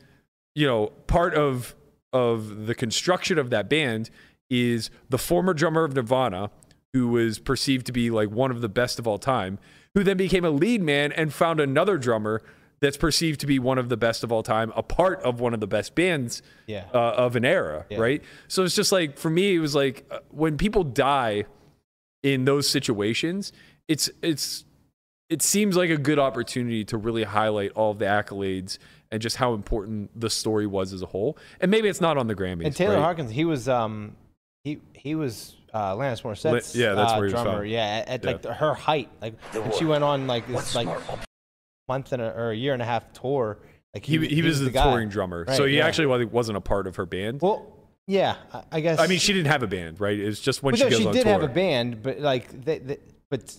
you 0.54 0.66
know 0.66 0.86
part 1.06 1.34
of 1.34 1.74
of 2.14 2.66
the 2.66 2.74
construction 2.74 3.36
of 3.38 3.50
that 3.50 3.68
band 3.68 4.08
is 4.48 4.88
the 5.10 5.18
former 5.18 5.52
drummer 5.52 5.84
of 5.84 5.94
Nirvana 5.94 6.50
who 6.94 7.08
was 7.08 7.38
perceived 7.38 7.84
to 7.86 7.92
be 7.92 8.08
like 8.10 8.30
one 8.30 8.50
of 8.50 8.60
the 8.60 8.68
best 8.68 8.98
of 8.98 9.06
all 9.06 9.18
time 9.18 9.58
who 9.94 10.02
then 10.04 10.16
became 10.16 10.44
a 10.44 10.50
lead 10.50 10.80
man 10.82 11.12
and 11.12 11.32
found 11.32 11.60
another 11.60 11.98
drummer 11.98 12.40
that's 12.80 12.96
perceived 12.96 13.40
to 13.40 13.46
be 13.46 13.58
one 13.58 13.78
of 13.78 13.88
the 13.88 13.96
best 13.96 14.22
of 14.22 14.30
all 14.30 14.42
time 14.42 14.72
a 14.76 14.82
part 14.82 15.20
of 15.22 15.40
one 15.40 15.54
of 15.54 15.60
the 15.60 15.66
best 15.66 15.94
bands 15.94 16.40
Yeah. 16.66 16.84
uh, 16.94 16.98
of 17.16 17.34
an 17.36 17.44
era 17.44 17.84
Yeah. 17.90 17.98
right 17.98 18.22
so 18.46 18.62
it's 18.62 18.74
just 18.76 18.92
like 18.92 19.18
for 19.18 19.30
me 19.30 19.54
it 19.56 19.58
was 19.60 19.74
like 19.74 20.04
uh, 20.10 20.18
when 20.30 20.56
people 20.56 20.84
die 20.84 21.44
in 22.22 22.44
those 22.44 22.68
situations 22.68 23.52
it's 23.88 24.08
it's 24.22 24.64
it 25.30 25.40
seems 25.42 25.76
like 25.76 25.90
a 25.90 25.96
good 25.96 26.18
opportunity 26.18 26.84
to 26.84 26.96
really 26.98 27.24
highlight 27.24 27.72
all 27.72 27.90
of 27.92 27.98
the 27.98 28.04
accolades 28.04 28.78
and 29.14 29.22
just 29.22 29.36
how 29.36 29.54
important 29.54 30.10
the 30.20 30.28
story 30.28 30.66
was 30.66 30.92
as 30.92 31.00
a 31.00 31.06
whole. 31.06 31.38
And 31.60 31.70
maybe 31.70 31.88
it's 31.88 32.00
not 32.00 32.18
on 32.18 32.26
the 32.26 32.34
Grammys. 32.34 32.66
And 32.66 32.76
Taylor 32.76 32.96
right? 32.96 33.02
Hawkins, 33.02 33.30
he 33.30 33.44
was 33.44 33.68
um 33.68 34.16
he 34.64 34.80
he 34.92 35.14
was 35.14 35.56
uh 35.72 35.94
Alanis 35.94 36.22
Morissette's 36.22 36.74
yeah, 36.76 36.94
that's 36.94 37.12
uh, 37.12 37.16
where 37.16 37.28
drummer. 37.28 37.52
found. 37.52 37.70
Yeah, 37.70 37.86
at, 37.86 38.08
at 38.08 38.24
Yeah. 38.24 38.30
like 38.30 38.42
the, 38.42 38.52
her 38.52 38.74
height, 38.74 39.08
like 39.22 39.34
The 39.52 39.62
when 39.62 39.72
she 39.78 39.84
went 39.84 40.04
on 40.04 40.26
like 40.26 40.46
this 40.46 40.56
What's 40.56 40.74
like 40.74 40.86
more 40.86 41.02
ob- 41.08 41.20
month 41.88 42.12
and 42.12 42.20
a, 42.20 42.34
or 42.34 42.50
a 42.50 42.56
year 42.56 42.72
and 42.72 42.82
a 42.82 42.86
half 42.86 43.12
tour. 43.12 43.58
Like 43.94 44.04
he, 44.04 44.18
he, 44.26 44.42
was 44.42 44.58
the, 44.58 44.70
guy. 44.70 44.82
touring 44.82 45.08
drummer, 45.08 45.46
so 45.54 45.66
he 45.66 45.76
yeah. 45.76 45.86
actually 45.86 46.26
wasn't 46.26 46.58
a 46.58 46.60
part 46.60 46.88
of 46.88 46.96
her 46.96 47.06
band. 47.06 47.40
Well, 47.40 47.64
yeah, 48.08 48.34
I, 48.52 48.62
I 48.72 48.80
guess. 48.80 48.98
I 48.98 49.06
mean, 49.06 49.20
she 49.20 49.32
didn't 49.32 49.46
have 49.52 49.62
a 49.62 49.68
band, 49.68 50.00
right? 50.00 50.18
It's 50.18 50.40
just 50.40 50.64
when 50.64 50.72
Well, 50.72 50.78
she 50.78 50.84
no, 50.84 50.90
goes 50.90 50.98
she 50.98 51.06
on 51.06 51.12
did 51.14 51.22
tour. 51.22 51.32
have 51.32 51.42
a 51.44 51.48
band, 51.48 52.02
but 52.02 52.18
like, 52.18 52.64
they, 52.64 52.78
they, 52.80 52.98
but 53.30 53.54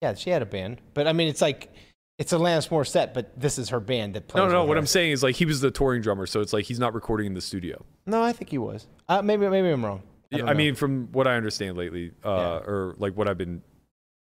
yeah, 0.00 0.14
she 0.14 0.30
had 0.30 0.40
a 0.40 0.46
band. 0.46 0.80
But 0.94 1.06
I 1.06 1.12
mean, 1.12 1.28
it's 1.28 1.42
like 1.42 1.70
it's 2.18 2.32
a 2.32 2.36
Alanis 2.36 2.68
Morissette, 2.68 3.12
but 3.14 3.38
this 3.38 3.58
is 3.58 3.70
her 3.70 3.80
band 3.80 4.14
that 4.14 4.28
plays. 4.28 4.42
no, 4.42 4.46
no, 4.46 4.52
no. 4.52 4.64
What 4.64 4.74
her. 4.76 4.78
I'm 4.78 4.86
saying 4.86 5.12
is 5.12 5.22
like 5.22 5.34
he 5.36 5.44
was 5.46 5.60
the 5.60 5.70
touring 5.70 6.02
drummer, 6.02 6.26
so 6.26 6.40
it's 6.40 6.52
like 6.52 6.64
he's 6.64 6.78
not 6.78 6.94
recording 6.94 7.26
in 7.26 7.34
the 7.34 7.40
studio. 7.40 7.84
No, 8.06 8.22
I 8.22 8.32
think 8.32 8.50
he 8.50 8.58
was. 8.58 8.86
Uh, 9.08 9.22
maybe 9.22 9.48
maybe 9.48 9.68
I'm 9.68 9.84
wrong. 9.84 10.02
I, 10.32 10.42
I, 10.42 10.54
mean, 10.54 10.74
from 10.74 11.08
what 11.12 11.26
I 11.28 11.36
understand 11.36 11.76
lately, 11.76 12.10
uh, 12.24 12.28
Yeah. 12.28 12.70
or 12.70 12.94
like 12.98 13.16
what 13.16 13.28
I've 13.28 13.38
been 13.38 13.62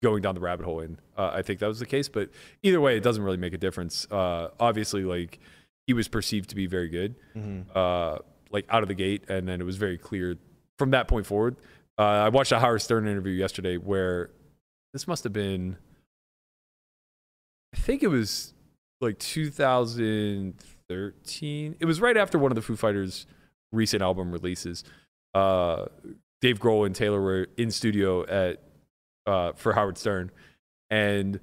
going 0.02 0.22
down 0.22 0.34
the 0.34 0.40
rabbit 0.40 0.64
hole 0.64 0.80
in, 0.80 0.98
uh, 1.16 1.30
I 1.32 1.42
think 1.42 1.60
that 1.60 1.66
was 1.68 1.78
the 1.78 1.86
case. 1.86 2.08
But 2.08 2.30
either 2.62 2.80
way, 2.80 2.96
it 2.96 3.02
doesn't 3.02 3.22
really 3.22 3.36
make 3.36 3.52
a 3.52 3.58
difference. 3.58 4.06
Uh, 4.10 4.48
obviously, 4.58 5.04
like 5.04 5.38
he 5.86 5.92
was 5.92 6.08
perceived 6.08 6.50
to 6.50 6.56
be 6.56 6.66
very 6.66 6.88
good, 6.88 7.14
Mm-hmm. 7.36 7.70
uh, 7.74 8.18
like 8.50 8.66
out 8.70 8.82
of 8.82 8.88
the 8.88 8.94
gate, 8.94 9.24
and 9.28 9.46
then 9.48 9.60
it 9.60 9.64
was 9.64 9.76
very 9.76 9.96
clear 9.98 10.36
from 10.78 10.90
that 10.92 11.06
point 11.06 11.26
forward. 11.26 11.56
Uh, 11.98 12.02
I 12.02 12.28
watched 12.30 12.50
a 12.52 12.58
Howard 12.58 12.82
Stern 12.82 13.06
interview 13.06 13.32
yesterday 13.32 13.76
where 13.76 14.30
this 14.92 15.06
must 15.06 15.22
have 15.24 15.32
been, 15.32 15.76
I 17.74 17.78
think 17.78 18.02
it 18.02 18.08
was 18.08 18.54
like 19.00 19.18
2013. 19.18 21.76
It 21.78 21.84
was 21.84 22.00
right 22.00 22.16
after 22.16 22.38
one 22.38 22.50
of 22.50 22.56
the 22.56 22.62
Foo 22.62 22.76
Fighters' 22.76 23.26
recent 23.72 24.02
album 24.02 24.32
releases. 24.32 24.84
Uh, 25.34 25.86
Dave 26.40 26.58
Grohl 26.58 26.86
and 26.86 26.94
Taylor 26.94 27.20
were 27.20 27.48
in 27.56 27.70
studio 27.70 28.26
at 28.26 28.62
uh, 29.26 29.52
for 29.52 29.72
Howard 29.72 29.98
Stern, 29.98 30.30
and 30.90 31.40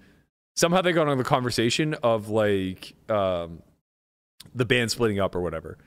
somehow 0.55 0.81
they 0.81 0.91
got 0.91 1.07
on 1.07 1.17
the 1.17 1.23
conversation 1.23 1.93
of 1.95 2.29
like 2.29 2.95
um, 3.09 3.61
the 4.53 4.65
band 4.65 4.91
splitting 4.91 5.19
up 5.19 5.35
or 5.35 5.41
whatever. 5.41 5.77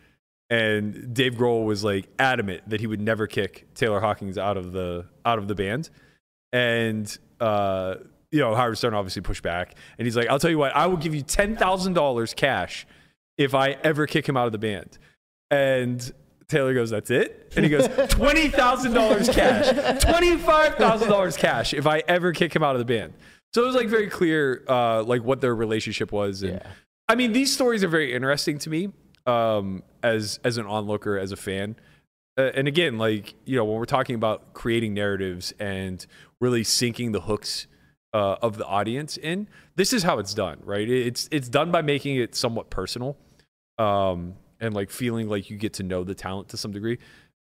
And 0.48 1.14
Dave 1.14 1.34
Grohl 1.34 1.64
was 1.64 1.84
like 1.84 2.08
adamant 2.18 2.68
that 2.68 2.80
he 2.80 2.86
would 2.86 3.00
never 3.00 3.26
kick 3.26 3.66
Taylor 3.74 4.00
Hawkins 4.00 4.38
out 4.38 4.56
of 4.56 4.72
the 4.72 5.06
out 5.24 5.38
of 5.38 5.48
the 5.48 5.54
band, 5.54 5.90
and 6.52 7.16
uh, 7.40 7.96
you 8.30 8.40
know 8.40 8.54
Howard 8.54 8.78
Stern 8.78 8.94
obviously 8.94 9.22
pushed 9.22 9.42
back, 9.42 9.74
and 9.98 10.06
he's 10.06 10.16
like, 10.16 10.28
"I'll 10.28 10.38
tell 10.38 10.50
you 10.50 10.58
what, 10.58 10.74
I 10.74 10.86
will 10.86 10.96
give 10.96 11.14
you 11.14 11.22
ten 11.22 11.56
thousand 11.56 11.94
dollars 11.94 12.34
cash 12.34 12.86
if 13.38 13.54
I 13.54 13.70
ever 13.82 14.06
kick 14.06 14.28
him 14.28 14.36
out 14.36 14.46
of 14.46 14.52
the 14.52 14.58
band." 14.58 14.98
And 15.50 16.12
Taylor 16.48 16.74
goes, 16.74 16.90
"That's 16.90 17.10
it," 17.10 17.52
and 17.56 17.64
he 17.64 17.70
goes, 17.70 17.88
twenty 18.10 18.48
thousand 18.48 18.92
dollars 18.94 19.28
cash, 19.28 20.02
twenty 20.02 20.36
five 20.36 20.76
thousand 20.76 21.08
dollars 21.08 21.36
cash 21.36 21.74
if 21.74 21.86
I 21.86 22.02
ever 22.08 22.32
kick 22.32 22.54
him 22.54 22.62
out 22.62 22.74
of 22.74 22.78
the 22.78 22.84
band." 22.84 23.14
So 23.52 23.64
it 23.64 23.66
was 23.66 23.74
like 23.74 23.88
very 23.88 24.08
clear, 24.08 24.62
uh, 24.68 25.02
like 25.02 25.24
what 25.24 25.40
their 25.40 25.54
relationship 25.54 26.12
was, 26.12 26.42
and 26.42 26.54
Yeah. 26.54 26.66
I 27.08 27.16
mean, 27.16 27.32
these 27.32 27.52
stories 27.52 27.82
are 27.82 27.88
very 27.88 28.12
interesting 28.14 28.58
to 28.58 28.70
me 28.70 28.92
um, 29.26 29.82
as 30.02 30.38
as 30.44 30.56
an 30.56 30.66
onlooker, 30.66 31.18
as 31.18 31.32
a 31.32 31.36
fan. 31.36 31.74
Uh, 32.38 32.50
and 32.54 32.68
again, 32.68 32.96
like 32.96 33.34
you 33.44 33.56
know, 33.56 33.64
when 33.64 33.76
we're 33.76 33.84
talking 33.86 34.14
about 34.14 34.52
creating 34.54 34.94
narratives 34.94 35.52
and 35.58 36.06
really 36.40 36.62
sinking 36.62 37.10
the 37.10 37.22
hooks 37.22 37.66
uh, 38.12 38.36
of 38.42 38.58
the 38.58 38.66
audience 38.66 39.16
in, 39.16 39.48
this 39.76 39.92
is 39.92 40.02
how 40.02 40.18
it's 40.18 40.34
done, 40.34 40.58
right? 40.64 40.88
It's 40.88 41.28
it's 41.30 41.48
done 41.48 41.70
by 41.70 41.82
making 41.82 42.16
it 42.16 42.34
somewhat 42.34 42.70
personal, 42.70 43.16
um, 43.78 44.34
and 44.60 44.74
like 44.74 44.90
feeling 44.90 45.28
like 45.28 45.50
you 45.50 45.56
get 45.56 45.74
to 45.74 45.82
know 45.82 46.04
the 46.04 46.14
talent 46.14 46.48
to 46.50 46.56
some 46.56 46.72
degree. 46.72 46.98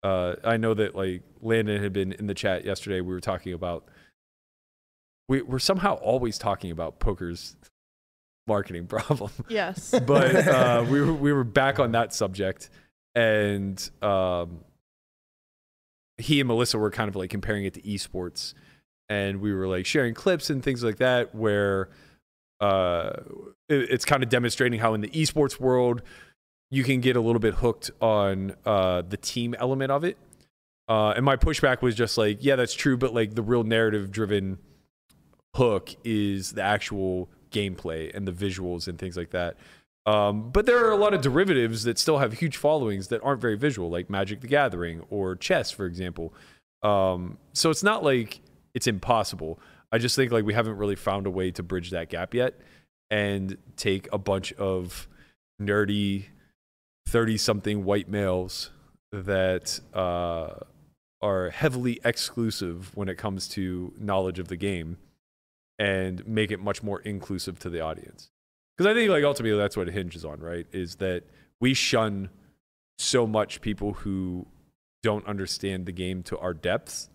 Uh, 0.02 0.34
I 0.44 0.56
know 0.56 0.74
that 0.74 0.94
like 0.94 1.22
Landon 1.40 1.82
had 1.82 1.92
been 1.92 2.12
in 2.12 2.26
the 2.26 2.34
chat 2.34 2.64
yesterday. 2.64 3.00
We 3.00 3.12
were 3.12 3.20
talking 3.20 3.52
about 3.52 3.88
we, 5.28 5.42
we're 5.42 5.58
somehow 5.58 5.94
always 5.94 6.38
talking 6.38 6.70
about 6.70 6.98
poker's 6.98 7.56
marketing 8.46 8.86
problem 8.88 9.30
Yes. 9.48 9.94
but 10.06 10.34
uh, 10.48 10.84
we 10.88 11.00
were 11.00 11.12
we 11.12 11.32
were 11.32 11.44
back 11.44 11.78
on 11.78 11.92
that 11.92 12.12
subject, 12.12 12.70
and 13.14 13.90
um, 14.02 14.60
he 16.18 16.40
and 16.40 16.48
Melissa 16.48 16.78
were 16.78 16.90
kind 16.90 17.08
of 17.08 17.16
like 17.16 17.30
comparing 17.30 17.64
it 17.64 17.74
to 17.74 17.82
esports, 17.82 18.54
and 19.12 19.40
we 19.40 19.52
were 19.52 19.68
like 19.68 19.84
sharing 19.86 20.14
clips 20.14 20.48
and 20.50 20.62
things 20.62 20.82
like 20.82 20.96
that 20.96 21.34
where 21.34 21.88
uh, 22.60 23.10
it- 23.68 23.90
it's 23.90 24.04
kind 24.04 24.22
of 24.22 24.28
demonstrating 24.28 24.78
how 24.80 24.94
in 24.94 25.00
the 25.00 25.08
esports 25.10 25.58
world 25.60 26.00
you 26.70 26.82
can 26.84 27.00
get 27.00 27.16
a 27.16 27.20
little 27.20 27.40
bit 27.40 27.54
hooked 27.54 27.90
on 28.00 28.54
uh, 28.64 29.02
the 29.02 29.16
team 29.16 29.54
element 29.58 29.90
of 29.92 30.04
it. 30.04 30.16
Uh, 30.88 31.10
and 31.16 31.24
my 31.24 31.36
pushback 31.36 31.82
was 31.82 31.94
just 31.94 32.16
like, 32.16 32.38
yeah, 32.40 32.56
that's 32.56 32.74
true, 32.74 32.96
but 32.96 33.12
like 33.12 33.34
the 33.34 33.42
real 33.42 33.64
narrative 33.64 34.10
driven 34.10 34.58
hook 35.56 35.94
is 36.04 36.52
the 36.52 36.62
actual 36.62 37.28
gameplay 37.50 38.14
and 38.14 38.26
the 38.26 38.32
visuals 38.32 38.88
and 38.88 38.98
things 38.98 39.16
like 39.16 39.30
that. 39.30 39.56
Um, 40.06 40.50
but 40.50 40.66
there 40.66 40.84
are 40.84 40.90
a 40.90 40.96
lot 40.96 41.14
of 41.14 41.20
derivatives 41.20 41.84
that 41.84 41.98
still 41.98 42.18
have 42.18 42.32
huge 42.32 42.56
followings 42.56 43.08
that 43.08 43.22
aren't 43.22 43.40
very 43.40 43.56
visual, 43.56 43.90
like 43.90 44.08
Magic 44.10 44.40
the 44.40 44.48
Gathering 44.48 45.02
or 45.10 45.36
chess, 45.36 45.70
for 45.70 45.84
example. 45.86 46.32
Um, 46.82 47.38
so 47.52 47.70
it's 47.70 47.82
not 47.84 48.02
like 48.02 48.40
it's 48.74 48.86
impossible. 48.86 49.58
I 49.90 49.98
just 49.98 50.16
think 50.16 50.32
like 50.32 50.44
we 50.44 50.54
haven't 50.54 50.76
really 50.76 50.96
found 50.96 51.26
a 51.26 51.30
way 51.30 51.50
to 51.52 51.62
bridge 51.62 51.90
that 51.90 52.08
gap 52.08 52.34
yet 52.34 52.54
and 53.10 53.58
take 53.76 54.08
a 54.12 54.18
bunch 54.18 54.52
of 54.54 55.06
nerdy 55.60 56.26
30 57.08 57.36
something 57.36 57.84
white 57.84 58.08
males 58.08 58.70
that 59.12 59.80
uh, 59.92 60.54
are 61.20 61.50
heavily 61.50 62.00
exclusive 62.04 62.90
when 62.96 63.08
it 63.08 63.18
comes 63.18 63.48
to 63.48 63.92
knowledge 63.98 64.38
of 64.38 64.48
the 64.48 64.56
game 64.56 64.96
and 65.78 66.26
make 66.26 66.50
it 66.50 66.60
much 66.60 66.82
more 66.82 67.00
inclusive 67.00 67.58
to 67.58 67.68
the 67.68 67.80
audience. 67.80 68.30
Because 68.76 68.90
I 68.90 68.94
think 68.94 69.10
like 69.10 69.24
ultimately 69.24 69.58
that's 69.58 69.76
what 69.76 69.88
it 69.88 69.94
hinges 69.94 70.24
on, 70.24 70.40
right? 70.40 70.66
Is 70.72 70.96
that 70.96 71.24
we 71.60 71.74
shun 71.74 72.30
so 72.98 73.26
much 73.26 73.60
people 73.60 73.92
who 73.92 74.46
don't 75.02 75.26
understand 75.26 75.84
the 75.84 75.92
game 75.92 76.22
to 76.22 76.38
our 76.38 76.54
depths 76.54 77.10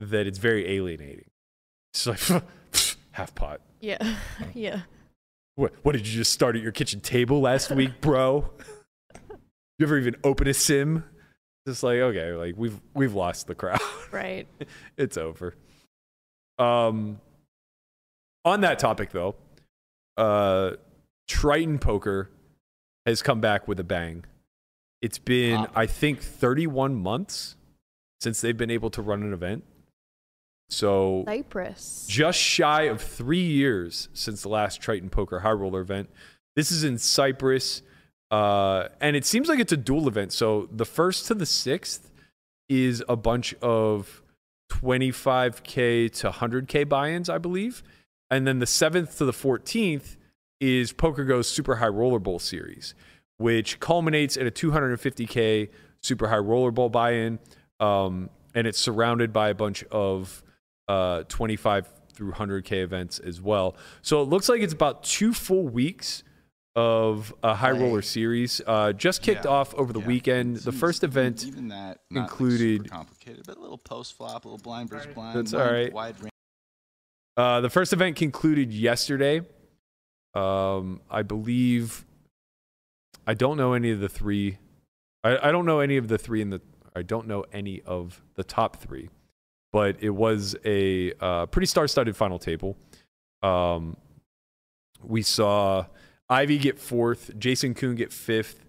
that 0.00 0.26
it's 0.26 0.38
very 0.38 0.68
alienating. 0.76 1.26
It's 1.92 2.06
like 2.06 2.20
half 3.12 3.34
pot. 3.34 3.60
yeah. 3.80 4.16
yeah. 4.54 4.82
What, 5.56 5.74
what 5.82 5.92
did 5.92 6.06
you 6.06 6.14
just 6.14 6.32
start 6.32 6.56
at 6.56 6.62
your 6.62 6.72
kitchen 6.72 7.00
table 7.00 7.40
last 7.40 7.70
week, 7.74 8.00
bro? 8.00 8.50
you 9.78 9.86
ever 9.86 9.98
even 9.98 10.16
open 10.24 10.46
a 10.48 10.54
sim? 10.54 11.04
Just 11.66 11.82
like 11.82 11.98
okay, 11.98 12.32
like 12.32 12.54
we've 12.56 12.80
we've 12.94 13.12
lost 13.14 13.46
the 13.46 13.54
crowd. 13.54 13.80
Right. 14.10 14.48
it's 14.96 15.16
over. 15.18 15.54
Um, 16.58 17.20
on 18.44 18.62
that 18.62 18.78
topic 18.78 19.10
though, 19.12 19.34
uh, 20.16 20.72
Triton 21.28 21.78
Poker 21.78 22.30
has 23.06 23.20
come 23.22 23.40
back 23.40 23.68
with 23.68 23.78
a 23.78 23.84
bang. 23.84 24.24
It's 25.02 25.18
been, 25.18 25.60
Wow. 25.60 25.70
I 25.74 25.86
think, 25.86 26.20
31 26.22 26.96
months 26.96 27.56
since 28.20 28.40
they've 28.40 28.56
been 28.56 28.70
able 28.70 28.90
to 28.90 29.00
run 29.02 29.22
an 29.22 29.32
event. 29.32 29.64
So 30.70 31.24
Cyprus. 31.26 32.06
just 32.08 32.38
shy 32.38 32.82
of 32.82 33.02
three 33.02 33.44
years 33.44 34.08
since 34.14 34.42
the 34.42 34.48
last 34.48 34.80
Triton 34.80 35.10
Poker 35.10 35.40
High 35.40 35.50
Roller 35.50 35.80
event. 35.80 36.08
This 36.56 36.70
is 36.70 36.84
in 36.84 36.96
Cyprus, 36.96 37.82
uh, 38.30 38.88
and 39.00 39.16
it 39.16 39.26
seems 39.26 39.48
like 39.48 39.58
it's 39.58 39.72
a 39.72 39.76
dual 39.76 40.08
event. 40.08 40.32
So 40.32 40.68
the 40.72 40.84
first 40.84 41.26
to 41.26 41.34
the 41.34 41.46
sixth 41.46 42.10
is 42.68 43.02
a 43.08 43.16
bunch 43.16 43.52
of 43.54 44.22
25k 44.70 46.12
to 46.12 46.30
100k 46.30 46.88
buy-ins, 46.88 47.28
I 47.28 47.38
believe, 47.38 47.82
and 48.30 48.46
then 48.46 48.60
the 48.60 48.66
seventh 48.66 49.18
to 49.18 49.24
the 49.24 49.32
14th 49.32 50.16
is 50.60 50.92
Poker 50.92 51.24
Go's 51.24 51.48
Super 51.48 51.76
High 51.76 51.88
Roller 51.88 52.20
Bowl 52.20 52.38
series, 52.38 52.94
which 53.38 53.80
culminates 53.80 54.36
at 54.36 54.46
a 54.46 54.50
250k 54.50 55.68
Super 56.00 56.28
High 56.28 56.38
Roller 56.38 56.70
Bowl 56.70 56.88
buy-in, 56.88 57.40
um, 57.80 58.30
and 58.54 58.68
it's 58.68 58.78
surrounded 58.78 59.32
by 59.32 59.48
a 59.48 59.54
bunch 59.54 59.82
of 59.84 60.44
uh, 60.90 61.22
25 61.28 61.88
through 62.14 62.32
100k 62.32 62.82
events 62.82 63.18
as 63.18 63.40
well. 63.40 63.76
So 64.02 64.22
it 64.22 64.24
looks 64.28 64.48
like 64.48 64.60
it's 64.60 64.72
about 64.72 65.02
two 65.04 65.32
full 65.32 65.68
weeks 65.68 66.22
of 66.76 67.32
a 67.42 67.54
high 67.54 67.70
roller 67.72 68.02
series. 68.02 68.60
Uh, 68.66 68.92
just 68.92 69.22
kicked 69.22 69.44
Yeah. 69.44 69.50
off 69.52 69.74
over 69.74 69.92
the 69.92 70.00
Yeah. 70.00 70.06
weekend. 70.06 70.56
The 70.58 70.72
first 70.72 71.02
event 71.04 71.44
even 71.44 71.68
that 71.68 72.00
not, 72.10 72.22
like, 72.22 72.30
included- 72.30 72.82
super 72.82 72.88
complicated, 72.94 73.42
but 73.46 73.56
a 73.56 73.60
little 73.60 73.78
post 73.78 74.14
flop, 74.16 74.44
a 74.44 74.48
little 74.48 74.58
blind 74.62 74.90
versus 74.90 75.12
blind. 75.14 75.38
That's 75.38 75.52
wide, 75.52 75.60
all 75.66 75.72
right. 75.72 75.92
Wide 75.92 76.20
range. 76.20 76.30
Uh, 77.36 77.60
the 77.60 77.70
first 77.70 77.92
event 77.92 78.16
concluded 78.16 78.72
yesterday. 78.72 79.42
Um, 80.34 81.00
I 81.10 81.22
believe. 81.22 82.04
I 83.26 83.34
don't 83.34 83.56
know 83.56 83.72
any 83.74 83.90
of 83.90 84.00
the 84.00 84.08
three. 84.08 84.58
I, 85.24 85.48
I 85.48 85.52
don't 85.52 85.66
know 85.66 85.80
any 85.80 85.96
of 85.96 86.08
the 86.08 86.18
three 86.18 86.40
in 86.40 86.50
the. 86.50 86.60
I 86.94 87.02
don't 87.02 87.26
know 87.26 87.44
any 87.52 87.80
of 87.82 88.22
the 88.34 88.44
top 88.44 88.76
three, 88.76 89.10
but 89.72 89.96
it 90.00 90.10
was 90.10 90.56
a 90.64 91.12
uh, 91.20 91.46
pretty 91.46 91.66
star-studded 91.66 92.16
final 92.16 92.38
table. 92.38 92.76
Um, 93.42 93.96
we 95.02 95.22
saw 95.22 95.86
Ivey 96.28 96.58
get 96.58 96.78
fourth, 96.78 97.30
Jason 97.38 97.74
Koon 97.74 97.94
get 97.94 98.12
fifth, 98.12 98.64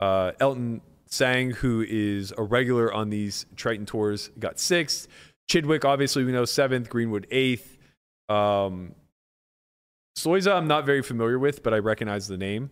uh, 0.00 0.32
Elton 0.40 0.80
Tsang, 1.06 1.50
who 1.50 1.84
is 1.86 2.32
a 2.36 2.42
regular 2.42 2.92
on 2.92 3.10
these 3.10 3.46
Triton 3.56 3.86
tours, 3.86 4.30
got 4.38 4.58
sixth. 4.58 5.08
Chidwick, 5.50 5.84
obviously, 5.84 6.24
we 6.24 6.32
know 6.32 6.44
seventh. 6.44 6.88
Greenwood 6.88 7.26
eighth. 7.30 7.76
Um, 8.28 8.94
Soiza, 10.16 10.54
I'm 10.54 10.66
not 10.66 10.86
very 10.86 11.02
familiar 11.02 11.38
with, 11.38 11.62
but 11.62 11.74
I 11.74 11.78
recognize 11.78 12.28
the 12.28 12.38
name. 12.38 12.70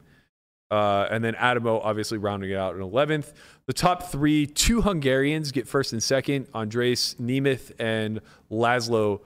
Uh, 0.72 1.06
and 1.10 1.22
then 1.22 1.34
Adamo, 1.34 1.80
obviously, 1.80 2.16
rounding 2.16 2.50
it 2.50 2.56
out 2.56 2.74
in 2.74 2.80
11th. 2.80 3.34
The 3.66 3.74
top 3.74 4.04
three, 4.10 4.46
two 4.46 4.80
Hungarians 4.80 5.52
get 5.52 5.68
first 5.68 5.92
and 5.92 6.02
second 6.02 6.46
Andres 6.54 7.14
Nemeth 7.20 7.72
and 7.78 8.20
Laszlo 8.50 9.20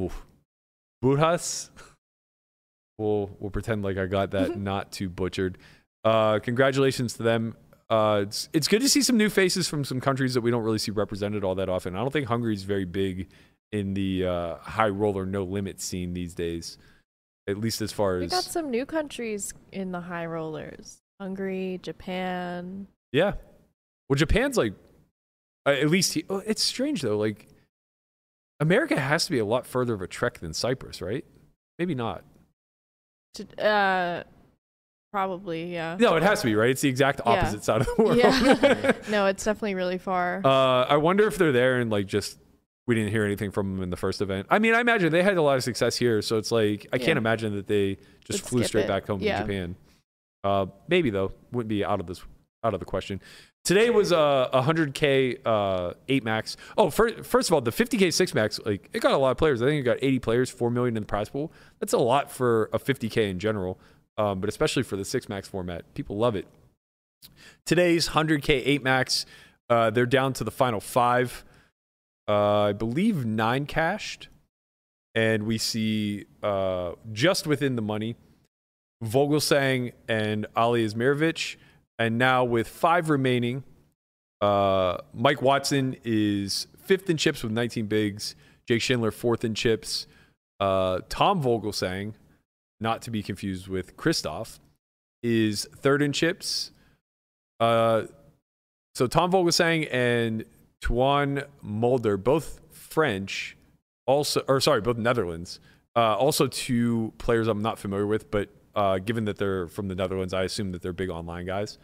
oof, 0.00 0.26
Burhas. 1.02 1.70
We'll, 2.98 3.30
we'll 3.38 3.52
pretend 3.52 3.84
like 3.84 3.98
I 3.98 4.06
got 4.06 4.32
that 4.32 4.58
not 4.58 4.90
too 4.90 5.08
butchered. 5.08 5.58
Uh, 6.02 6.40
congratulations 6.40 7.12
to 7.14 7.22
them. 7.22 7.56
Uh, 7.88 8.24
it's, 8.26 8.48
it's 8.52 8.66
good 8.66 8.82
to 8.82 8.88
see 8.88 9.02
some 9.02 9.16
new 9.16 9.30
faces 9.30 9.68
from 9.68 9.84
some 9.84 10.00
countries 10.00 10.34
that 10.34 10.40
we 10.40 10.50
don't 10.50 10.64
really 10.64 10.78
see 10.78 10.90
represented 10.90 11.44
all 11.44 11.54
that 11.54 11.68
often. 11.68 11.94
I 11.94 12.00
don't 12.00 12.12
think 12.12 12.26
Hungary's 12.26 12.64
very 12.64 12.84
big 12.84 13.28
in 13.70 13.94
the 13.94 14.26
uh, 14.26 14.56
high 14.56 14.88
roller 14.88 15.24
no 15.24 15.44
limit 15.44 15.80
scene 15.80 16.14
these 16.14 16.34
days, 16.34 16.78
at 17.48 17.58
least 17.58 17.80
as 17.82 17.90
far 17.90 18.16
as 18.16 18.20
We 18.20 18.26
got 18.28 18.44
some 18.44 18.70
new 18.70 18.86
countries 18.86 19.52
in 19.72 19.90
the 19.90 20.00
high 20.00 20.26
rollers. 20.26 20.98
Hungary, 21.20 21.80
Japan. 21.82 22.86
yeah. 23.10 23.32
Well, 24.08 24.16
Japan's 24.16 24.56
like 24.56 24.74
uh, 25.66 25.70
at 25.70 25.90
least 25.90 26.14
he, 26.14 26.24
oh, 26.30 26.42
it's 26.46 26.62
strange 26.62 27.02
though. 27.02 27.18
Like 27.18 27.48
America 28.60 28.98
has 28.98 29.24
to 29.26 29.30
be 29.32 29.38
a 29.38 29.44
lot 29.44 29.66
further 29.66 29.94
of 29.94 30.02
a 30.02 30.06
trek 30.06 30.38
than 30.38 30.52
Cyprus, 30.54 31.02
right? 31.02 31.24
Maybe 31.78 31.94
not. 31.94 32.22
Uh, 33.58 34.22
Probably, 35.10 35.72
yeah. 35.72 35.96
No, 35.98 36.16
it 36.16 36.22
has 36.22 36.40
to 36.42 36.46
be 36.46 36.54
right. 36.54 36.68
It's 36.70 36.82
the 36.82 36.88
exact 36.90 37.20
Yeah. 37.24 37.32
opposite 37.32 37.64
side 37.64 37.80
of 37.80 37.86
the 37.96 38.02
world. 38.02 38.18
Yeah. 38.18 38.92
no, 39.10 39.24
it's 39.26 39.42
definitely 39.42 39.74
really 39.74 39.96
far. 39.98 40.42
Uh, 40.44 40.84
I 40.84 40.96
wonder 40.98 41.26
if 41.26 41.38
they're 41.38 41.52
there 41.52 41.80
and 41.80 41.90
like 41.90 42.06
just 42.06 42.38
we 42.88 42.94
didn't 42.96 43.10
hear 43.12 43.24
anything 43.24 43.50
from 43.52 43.74
them 43.74 43.82
in 43.84 43.90
the 43.90 43.96
first 43.96 44.20
event. 44.20 44.46
I 44.50 44.58
mean, 44.58 44.74
I 44.74 44.80
imagine 44.80 45.12
they 45.12 45.22
had 45.22 45.36
a 45.36 45.42
lot 45.42 45.56
of 45.58 45.62
success 45.62 45.96
here, 45.96 46.22
so 46.22 46.38
it's 46.38 46.50
like 46.50 46.86
I 46.92 46.96
Yeah. 46.96 47.04
can't 47.04 47.18
imagine 47.18 47.54
that 47.54 47.68
they 47.68 47.98
just 48.24 48.42
Would 48.44 48.48
flew 48.48 48.64
straight 48.64 48.86
it. 48.86 48.88
back 48.88 49.06
home 49.06 49.20
Yeah. 49.20 49.36
to 49.40 49.44
Japan. 49.46 49.76
Uh, 50.42 50.66
maybe 50.88 51.10
though, 51.10 51.32
wouldn't 51.52 51.68
be 51.68 51.84
out 51.84 52.00
of 52.00 52.06
this 52.06 52.22
out 52.64 52.74
of 52.74 52.80
the 52.80 52.86
question. 52.86 53.20
Today 53.64 53.90
was 53.90 54.10
uh, 54.12 54.48
a 54.52 54.62
100k 54.62 55.38
uh, 55.44 55.92
eight 56.08 56.24
max. 56.24 56.56
Oh, 56.78 56.88
first, 56.90 57.24
first 57.26 57.50
of 57.50 57.52
all, 57.54 57.60
the 57.60 57.70
50k 57.70 58.10
six 58.12 58.34
max 58.34 58.58
like 58.64 58.88
it 58.94 59.00
got 59.02 59.12
a 59.12 59.18
lot 59.18 59.30
of 59.32 59.36
players. 59.36 59.60
I 59.62 59.66
think 59.66 59.80
it 59.80 59.84
got 59.84 59.98
80 60.00 60.18
players, 60.20 60.48
four 60.50 60.70
million 60.70 60.96
in 60.96 61.02
the 61.02 61.06
prize 61.06 61.28
pool. 61.28 61.52
That's 61.80 61.92
a 61.92 61.98
lot 61.98 62.30
for 62.32 62.70
a 62.72 62.78
50k 62.78 63.28
in 63.30 63.38
general, 63.38 63.78
um, 64.16 64.40
but 64.40 64.48
especially 64.48 64.82
for 64.82 64.96
the 64.96 65.04
six 65.04 65.28
max 65.28 65.46
format, 65.46 65.92
people 65.94 66.16
love 66.16 66.34
it. 66.34 66.46
Today's 67.66 68.08
100k 68.10 68.62
eight 68.64 68.82
max, 68.82 69.26
uh, 69.68 69.90
they're 69.90 70.06
down 70.06 70.32
to 70.34 70.44
the 70.44 70.50
final 70.50 70.80
five. 70.80 71.44
Uh, 72.28 72.62
I 72.62 72.72
believe 72.72 73.24
nine 73.24 73.64
cashed, 73.64 74.28
and 75.14 75.44
we 75.44 75.56
see 75.56 76.26
uh, 76.42 76.92
just 77.12 77.46
within 77.46 77.74
the 77.76 77.82
money, 77.82 78.16
Vogelsang 79.02 79.92
and 80.08 80.46
Ali 80.54 80.86
Imsirovic, 80.86 81.56
and 81.98 82.18
now 82.18 82.44
with 82.44 82.68
five 82.68 83.08
remaining, 83.08 83.64
uh, 84.40 84.98
Mike 85.14 85.40
Watson 85.40 85.96
is 86.04 86.66
fifth 86.82 87.08
in 87.08 87.16
chips 87.16 87.42
with 87.42 87.52
19 87.52 87.86
bigs. 87.86 88.34
Jake 88.66 88.82
Schindler 88.82 89.10
fourth 89.10 89.44
in 89.44 89.54
chips. 89.54 90.06
Uh, 90.60 91.00
Tom 91.08 91.42
Vogelsang, 91.42 92.12
not 92.80 93.00
to 93.02 93.10
be 93.10 93.22
confused 93.22 93.68
with 93.68 93.96
Christoph, 93.96 94.60
is 95.22 95.66
third 95.76 96.02
in 96.02 96.12
chips. 96.12 96.72
Uh, 97.58 98.02
so 98.94 99.06
Tom 99.06 99.32
Vogelsang 99.32 99.88
and 99.90 100.44
Teun 100.82 101.46
Mulder, 101.62 102.16
both 102.16 102.60
French, 102.70 103.56
also 104.06 104.42
or 104.48 104.60
sorry, 104.60 104.80
both 104.80 104.96
Netherlands. 104.96 105.60
Uh, 105.96 106.14
also 106.16 106.46
two 106.46 107.12
players 107.18 107.48
I'm 107.48 107.62
not 107.62 107.78
familiar 107.78 108.06
with, 108.06 108.30
but 108.30 108.50
uh, 108.74 108.98
given 108.98 109.24
that 109.24 109.38
they're 109.38 109.66
from 109.66 109.88
the 109.88 109.94
Netherlands, 109.94 110.32
I 110.32 110.44
assume 110.44 110.72
that 110.72 110.82
they're 110.82 110.92
big 110.92 111.10
online 111.10 111.46
guys. 111.46 111.78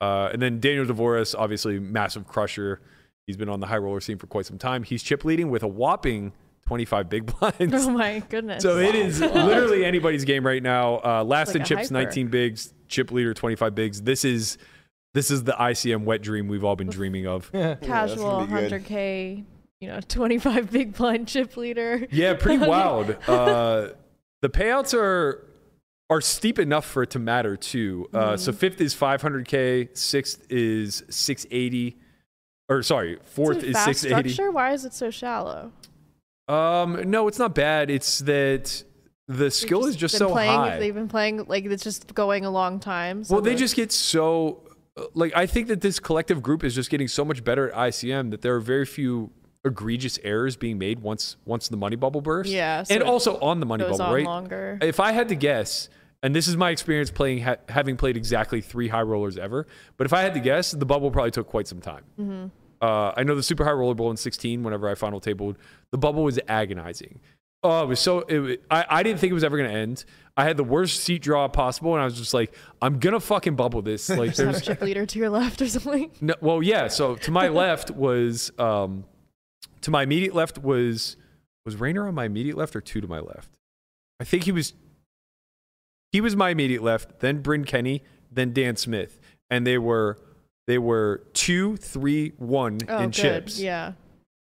Uh, 0.00 0.30
and 0.32 0.40
then 0.40 0.60
Daniel 0.60 0.86
Dvoress, 0.86 1.34
obviously 1.38 1.78
massive 1.78 2.26
crusher. 2.26 2.80
He's 3.26 3.36
been 3.36 3.48
on 3.48 3.60
the 3.60 3.66
high 3.66 3.78
roller 3.78 4.00
scene 4.00 4.18
for 4.18 4.26
quite 4.26 4.46
some 4.46 4.58
time. 4.58 4.82
He's 4.82 5.02
chip 5.02 5.24
leading 5.24 5.50
with 5.50 5.62
a 5.62 5.68
whopping 5.68 6.32
25 6.66 7.08
big 7.08 7.26
blinds. 7.38 7.86
oh 7.86 7.90
my 7.90 8.20
goodness. 8.28 8.62
So 8.62 8.78
it 8.78 8.94
is 8.94 9.20
literally 9.20 9.84
anybody's 9.84 10.24
game 10.24 10.46
right 10.46 10.62
now. 10.62 11.00
Uh, 11.04 11.24
last 11.24 11.48
Like 11.48 11.56
in 11.56 11.64
chips, 11.64 11.82
hyper. 11.90 11.94
19 11.94 12.28
bigs. 12.28 12.72
Chip 12.88 13.10
leader, 13.10 13.34
25 13.34 13.74
bigs. 13.74 14.02
This 14.02 14.24
is 14.24 14.58
this 15.14 15.30
is 15.30 15.44
the 15.44 15.52
ICM 15.52 16.04
wet 16.04 16.20
dream 16.22 16.48
we've 16.48 16.64
all 16.64 16.76
been 16.76 16.88
dreaming 16.90 17.26
of. 17.26 17.50
casual 17.52 18.46
gonna 18.46 18.68
be 18.68 18.76
100k, 18.76 19.44
you 19.80 19.88
know, 19.88 20.00
25 20.06 20.70
big 20.70 20.94
blind 20.94 21.28
chip 21.28 21.56
leader. 21.56 22.06
Yeah, 22.10 22.34
pretty 22.34 22.64
wild. 22.66 23.16
Uh, 23.28 23.88
the 24.42 24.50
payouts 24.50 24.92
are 24.92 25.48
are 26.10 26.20
steep 26.20 26.58
enough 26.58 26.84
for 26.84 27.02
it 27.02 27.10
to 27.10 27.18
matter 27.18 27.56
too. 27.56 28.06
Uh, 28.12 28.36
So 28.36 28.52
fifth 28.52 28.80
is 28.82 28.94
500k, 28.94 29.96
sixth 29.96 30.44
is 30.50 31.02
680, 31.08 31.96
or 32.68 32.82
sorry, 32.82 33.18
fourth 33.24 33.58
Is 33.58 33.62
it 33.64 33.68
is 33.70 33.74
fast 33.76 34.00
680. 34.00 34.28
structure? 34.34 34.50
Why 34.52 34.72
is 34.74 34.84
it 34.84 34.92
so 34.92 35.10
shallow? 35.10 35.72
Um, 36.46 37.08
no, 37.10 37.26
it's 37.26 37.38
not 37.38 37.54
bad. 37.54 37.90
It's 37.90 38.18
that 38.18 38.84
the 39.28 39.50
skill 39.50 39.80
They've 39.82 39.90
is 39.90 39.96
just 39.96 40.14
been 40.14 40.18
so 40.28 40.32
playing, 40.32 40.50
high. 40.52 40.78
They've 40.78 40.94
been 40.94 41.08
playing 41.08 41.44
like 41.46 41.64
it's 41.64 41.82
just 41.82 42.12
going 42.14 42.44
a 42.44 42.50
long 42.50 42.80
time. 42.80 43.24
So 43.24 43.34
Well, 43.36 43.42
they 43.42 43.54
just 43.54 43.74
get 43.74 43.90
so 43.92 44.63
like 45.14 45.34
I 45.34 45.46
think 45.46 45.68
that 45.68 45.80
this 45.80 45.98
collective 45.98 46.42
group 46.42 46.64
is 46.64 46.74
just 46.74 46.90
getting 46.90 47.08
so 47.08 47.24
much 47.24 47.44
better 47.44 47.70
at 47.70 47.74
ICM 47.74 48.30
that 48.30 48.42
there 48.42 48.54
are 48.54 48.60
very 48.60 48.86
few 48.86 49.30
egregious 49.64 50.18
errors 50.22 50.56
being 50.56 50.78
made 50.78 51.00
once 51.00 51.36
once 51.44 51.68
the 51.68 51.76
money 51.76 51.96
bubble 51.96 52.20
bursts. 52.20 52.52
Yeah, 52.52 52.82
so 52.82 52.94
and 52.94 53.02
also 53.02 53.38
on 53.40 53.60
the 53.60 53.66
money 53.66 53.84
bubble, 53.84 54.14
right? 54.14 54.24
longer. 54.24 54.78
If 54.82 55.00
I 55.00 55.12
had 55.12 55.28
to 55.28 55.34
guess, 55.34 55.88
and 56.22 56.34
this 56.34 56.46
is 56.46 56.56
my 56.56 56.70
experience 56.70 57.10
playing, 57.10 57.42
ha- 57.42 57.56
having 57.68 57.96
played 57.96 58.16
exactly 58.16 58.60
three 58.60 58.88
high 58.88 59.02
rollers 59.02 59.36
ever, 59.36 59.66
but 59.96 60.06
if 60.06 60.12
I 60.12 60.22
had 60.22 60.34
to 60.34 60.40
guess, 60.40 60.70
the 60.70 60.86
bubble 60.86 61.10
probably 61.10 61.30
took 61.30 61.48
quite 61.48 61.66
some 61.66 61.80
time. 61.80 62.04
Mm-hmm. 62.18 62.46
Uh, 62.80 63.12
I 63.16 63.22
know 63.22 63.34
the 63.34 63.42
super 63.42 63.64
high 63.64 63.72
roller 63.72 63.94
bowl 63.94 64.10
in 64.10 64.16
16. 64.16 64.62
Whenever 64.62 64.88
I 64.88 64.94
final 64.94 65.18
tabled, 65.18 65.56
the 65.90 65.98
bubble 65.98 66.22
was 66.22 66.38
agonizing. 66.48 67.20
Oh, 67.64 67.82
it 67.82 67.86
was 67.86 67.98
so. 67.98 68.20
It, 68.20 68.62
I 68.70 68.84
I 68.88 69.02
didn't 69.02 69.18
think 69.20 69.30
it 69.30 69.34
was 69.34 69.42
ever 69.44 69.56
gonna 69.56 69.70
end. 69.70 70.04
I 70.36 70.44
had 70.44 70.56
the 70.56 70.64
worst 70.64 71.00
seat 71.00 71.22
draw 71.22 71.48
possible, 71.48 71.94
and 71.94 72.02
I 72.02 72.04
was 72.04 72.16
just 72.18 72.34
like, 72.34 72.54
I'm 72.82 72.98
gonna 72.98 73.20
fucking 73.20 73.54
bubble 73.56 73.82
this. 73.82 74.08
Like, 74.10 74.30
Just 74.30 74.38
have 74.40 74.46
there's 74.52 74.62
a 74.62 74.64
chip 74.64 74.80
leader 74.82 75.06
to 75.06 75.18
your 75.18 75.30
left 75.30 75.62
or 75.62 75.68
something. 75.68 76.10
no, 76.20 76.34
well, 76.40 76.62
yeah. 76.62 76.88
So 76.88 77.14
to 77.16 77.30
my 77.30 77.48
left 77.48 77.90
was, 77.90 78.52
um, 78.58 79.04
to 79.82 79.90
my 79.90 80.02
immediate 80.02 80.34
left 80.34 80.58
was, 80.58 81.16
was 81.64 81.76
Rainer 81.76 82.06
on 82.08 82.14
my 82.14 82.24
immediate 82.26 82.56
left 82.56 82.74
or 82.76 82.80
two 82.80 83.00
to 83.00 83.06
my 83.08 83.20
left? 83.20 83.48
I 84.20 84.24
think 84.24 84.42
he 84.44 84.52
was, 84.52 84.72
he 86.12 86.20
was 86.20 86.34
my 86.36 86.50
immediate 86.50 86.82
left, 86.82 87.20
then 87.20 87.40
Bryn 87.40 87.64
Kenny, 87.64 88.02
then 88.30 88.52
Dan 88.52 88.76
Smith, 88.76 89.20
and 89.50 89.66
they 89.66 89.78
were, 89.78 90.18
they 90.66 90.78
were 90.78 91.22
two, 91.32 91.76
three, 91.76 92.32
one 92.38 92.78
Oh, 92.88 92.98
in 92.98 93.04
good. 93.10 93.12
chips, 93.12 93.60
Yeah. 93.60 93.92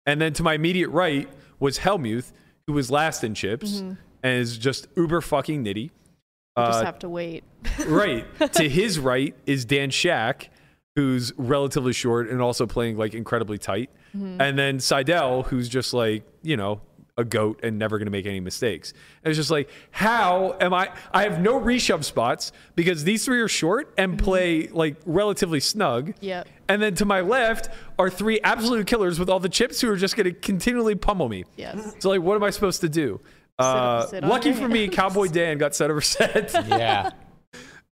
and 0.05 0.21
then 0.21 0.33
to 0.33 0.43
my 0.43 0.53
immediate 0.53 0.89
right 0.89 1.27
was 1.59 1.79
Hellmuth, 1.79 2.31
who 2.67 2.73
was 2.73 2.89
last 2.91 3.23
in 3.23 3.33
chips, 3.33 3.81
Mm-hmm. 3.81 3.93
and 4.23 4.33
is 4.41 4.57
just 4.57 4.87
uber 4.95 5.21
fucking 5.21 5.63
nitty. 5.63 5.83
You 5.83 6.65
just 6.65 6.81
Uh, 6.81 6.85
have 6.85 6.99
to 6.99 7.09
wait. 7.09 7.43
right. 7.87 8.25
to 8.53 8.67
his 8.69 8.99
right 8.99 9.35
is 9.45 9.65
Dan 9.65 9.89
Shak, 9.89 10.49
who's 10.95 11.31
relatively 11.37 11.93
short 11.93 12.29
and 12.29 12.41
also 12.41 12.65
playing 12.67 12.97
like 12.97 13.13
incredibly 13.13 13.57
tight. 13.57 13.89
And 14.13 14.59
then 14.59 14.81
Seidel, 14.81 15.43
who's 15.43 15.69
just 15.69 15.93
like, 15.93 16.23
you 16.43 16.57
know, 16.57 16.81
a 17.17 17.23
goat 17.23 17.61
and 17.63 17.79
never 17.79 17.97
going 17.97 18.07
to 18.07 18.11
make 18.11 18.25
any 18.25 18.41
mistakes. 18.41 18.91
And 19.23 19.29
it's 19.31 19.37
just 19.37 19.51
like, 19.51 19.69
how 19.91 20.57
am 20.59 20.73
I? 20.73 20.89
I 21.13 21.23
have 21.23 21.39
no 21.39 21.57
reshove 21.61 22.03
spots 22.03 22.51
because 22.75 23.05
these 23.05 23.23
three 23.23 23.39
are 23.39 23.47
short 23.47 23.93
and 23.97 24.19
play 24.19 24.67
like 24.67 24.97
relatively 25.05 25.61
snug. 25.61 26.13
Yep. 26.19 26.47
And 26.71 26.81
then 26.81 26.95
to 26.95 27.05
my 27.05 27.19
left 27.19 27.67
are 27.99 28.09
three 28.09 28.39
absolute 28.41 28.87
killers 28.87 29.19
with 29.19 29.29
all 29.29 29.41
the 29.41 29.49
chips 29.49 29.81
who 29.81 29.89
are 29.91 29.97
just 29.97 30.15
going 30.15 30.23
to 30.23 30.31
continually 30.31 30.95
pummel 30.95 31.27
me. 31.27 31.43
Yes. 31.57 31.95
So, 31.99 32.07
like, 32.09 32.21
what 32.21 32.35
am 32.35 32.43
I 32.43 32.49
supposed 32.49 32.79
to 32.79 32.87
do? 32.87 33.19
Uh, 33.59 34.05
sit 34.05 34.23
on 34.23 34.29
lucky 34.29 34.49
your 34.51 34.57
for 34.57 34.67
me. 34.69 34.87
Cowboy 34.87 35.27
Dan 35.27 35.57
got 35.57 35.75
set 35.75 35.91
over 35.91 35.99
set. 35.99 36.53
Yeah. 36.69 37.09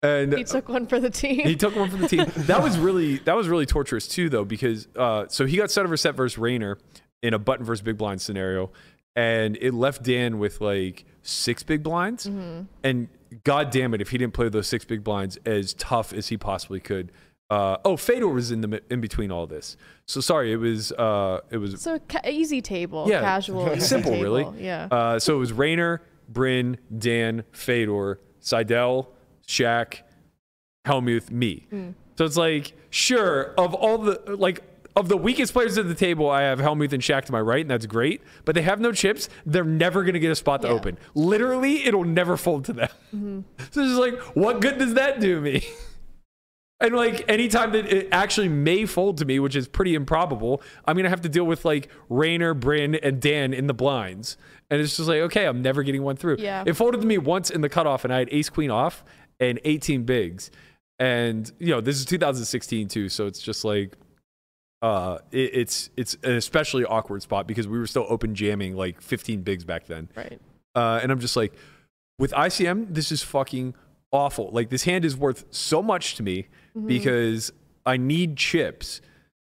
and 0.03 0.35
He 0.35 0.45
took 0.45 0.69
one 0.69 0.87
for 0.87 1.01
the 1.01 1.09
team. 1.09 1.41
he 1.47 1.57
took 1.57 1.75
one 1.75 1.89
for 1.89 1.97
the 1.97 2.07
team. 2.07 2.27
That 2.37 2.63
was 2.63 2.77
really 2.79 3.17
that 3.21 3.35
was 3.35 3.49
really 3.49 3.65
torturous 3.65 4.07
too, 4.07 4.29
though, 4.29 4.45
because 4.45 4.89
uh, 4.95 5.25
so 5.29 5.47
he 5.47 5.57
got 5.57 5.71
set 5.71 5.87
over 5.87 5.97
set 5.97 6.15
versus 6.15 6.37
Rainer 6.37 6.77
in 7.23 7.33
a 7.33 7.39
button 7.39 7.65
versus 7.65 7.81
big 7.81 7.97
blind 7.97 8.21
scenario, 8.21 8.71
and 9.17 9.57
it 9.63 9.73
left 9.73 10.03
Dan 10.03 10.39
with 10.39 10.61
like 10.61 11.07
six 11.23 11.63
big 11.63 11.83
blinds. 11.83 12.27
And 12.27 13.09
god 13.45 13.71
damn 13.71 13.95
it, 13.95 14.03
if 14.03 14.11
he 14.11 14.19
didn't 14.19 14.35
play 14.35 14.51
those 14.51 14.69
six 14.69 14.85
big 14.85 15.03
blinds 15.03 15.39
as 15.47 15.73
tough 15.75 16.13
as 16.13 16.29
he 16.29 16.37
possibly 16.37 16.79
could. 16.79 17.11
Uh, 17.49 17.77
oh, 17.85 17.97
Fedor 17.97 18.27
was 18.29 18.51
in 18.51 18.61
the 18.61 18.83
in 18.91 19.01
between 19.01 19.31
all 19.31 19.47
this. 19.47 19.77
So 20.07 20.21
sorry, 20.21 20.53
it 20.53 20.57
was 20.57 20.91
uh, 20.93 21.41
it 21.51 21.59
was 21.59 21.81
so 21.81 21.99
ca- 22.09 22.21
easy 22.29 22.61
table, 22.61 23.07
yeah, 23.09 23.21
casual, 23.21 23.71
easy 23.77 23.81
simple, 23.81 24.11
table. 24.13 24.23
really. 24.25 24.63
Yeah. 24.65 24.89
Uh, 24.91 25.19
so 25.21 25.37
it 25.37 25.39
was 25.39 25.53
Rainer, 25.53 26.03
Bryn, 26.29 26.77
Dan, 26.99 27.45
Fedor, 27.53 28.19
Seidel, 28.41 29.13
Shak, 29.47 30.03
Hellmuth, 30.87 31.31
me. 31.31 31.67
Hmm. 31.71 31.91
So 32.19 32.25
it's 32.25 32.37
like, 32.37 32.73
sure, 32.91 33.55
of 33.59 33.75
all 33.75 33.99
the 33.99 34.21
like 34.37 34.63
of 34.97 35.09
the 35.09 35.17
weakest 35.17 35.53
players 35.53 35.77
at 35.79 35.87
the 35.87 35.95
table, 35.95 36.29
I 36.29 36.43
have 36.43 36.59
Hellmuth 36.59 36.93
and 36.95 37.05
Shak 37.05 37.27
to 37.27 37.33
my 37.33 37.41
right, 37.41 37.61
and 37.61 37.71
that's 37.71 37.87
great. 37.87 38.23
But 38.45 38.55
they 38.57 38.63
have 38.63 38.81
no 38.81 38.91
chips. 38.91 39.29
They're 39.45 39.63
never 39.63 40.03
gonna 40.03 40.19
get 40.19 40.33
a 40.33 40.37
spot 40.37 40.63
to 40.63 40.69
Yeah. 40.69 40.75
open. 40.75 40.99
Literally, 41.15 41.85
it'll 41.87 42.03
never 42.05 42.37
fold 42.37 42.65
to 42.65 42.73
them. 42.73 42.89
Mm-hmm. 43.15 43.41
So 43.71 43.83
it's 43.83 43.91
just 43.91 44.01
like, 44.01 44.19
what 44.35 44.61
good 44.61 44.79
does 44.79 44.95
that 44.95 45.21
do 45.21 45.41
me? 45.41 45.65
And 46.79 46.95
like 46.95 47.25
anytime 47.29 47.73
that 47.73 47.91
it 47.91 48.09
actually 48.13 48.49
may 48.49 48.85
fold 48.85 49.19
to 49.19 49.25
me, 49.25 49.39
which 49.39 49.57
is 49.57 49.67
pretty 49.67 49.95
improbable, 49.95 50.63
I'm 50.85 50.97
gonna 50.97 51.09
have 51.09 51.23
to 51.23 51.29
deal 51.29 51.45
with 51.45 51.65
like 51.65 51.89
Rainer, 52.11 52.53
Bryn, 52.53 52.95
and 52.97 53.21
Dan 53.21 53.55
in 53.55 53.67
the 53.67 53.75
blinds. 53.75 54.37
And 54.69 54.81
it's 54.81 54.97
just 54.97 55.09
like, 55.09 55.21
okay, 55.23 55.47
I'm 55.47 55.63
never 55.63 55.83
getting 55.83 56.03
one 56.03 56.17
through. 56.17 56.37
Yeah. 56.39 56.65
It 56.67 56.75
folded 56.75 57.01
to 57.01 57.07
me 57.07 57.17
once 57.19 57.51
in 57.51 57.63
the 57.63 57.69
cutoff, 57.69 58.05
and 58.05 58.13
I 58.13 58.19
had 58.19 58.29
ace 58.31 58.51
queen 58.51 58.71
off 58.71 59.05
and 59.41 59.59
18 59.65 60.03
bigs. 60.03 60.51
And 60.99 61.51
you 61.59 61.69
know, 61.69 61.81
this 61.81 61.97
is 61.97 62.05
2016 62.05 62.89
too, 62.89 63.09
so 63.09 63.27
it's 63.27 63.41
just 63.41 63.65
like 63.65 63.97
uh 64.83 65.19
it, 65.33 65.51
it's 65.55 65.89
it's 65.97 66.15
an 66.23 66.33
especially 66.33 66.85
awkward 66.85 67.23
spot 67.23 67.47
because 67.47 67.67
we 67.67 67.79
were 67.79 67.87
still 67.87 68.05
open 68.11 68.35
jamming 68.35 68.77
like 68.77 69.01
15 69.01 69.41
bigs 69.41 69.65
back 69.65 69.87
then. 69.87 70.11
right. 70.15 70.39
Uh, 70.75 71.01
and 71.03 71.11
I'm 71.11 71.21
just 71.21 71.37
like, 71.37 71.55
with 72.19 72.33
ICM, 72.33 72.89
this 72.93 73.11
is 73.11 73.23
fucking 73.23 73.75
awful. 74.13 74.51
Like 74.53 74.69
this 74.69 74.85
hand 74.85 75.07
is 75.07 75.17
worth 75.17 75.47
so 75.51 75.83
much 75.83 76.17
to 76.17 76.23
me 76.23 76.49
Mm-hmm. 76.77 76.89
because 76.89 77.53
I 77.87 77.97
need 77.97 78.37
chips, 78.37 79.01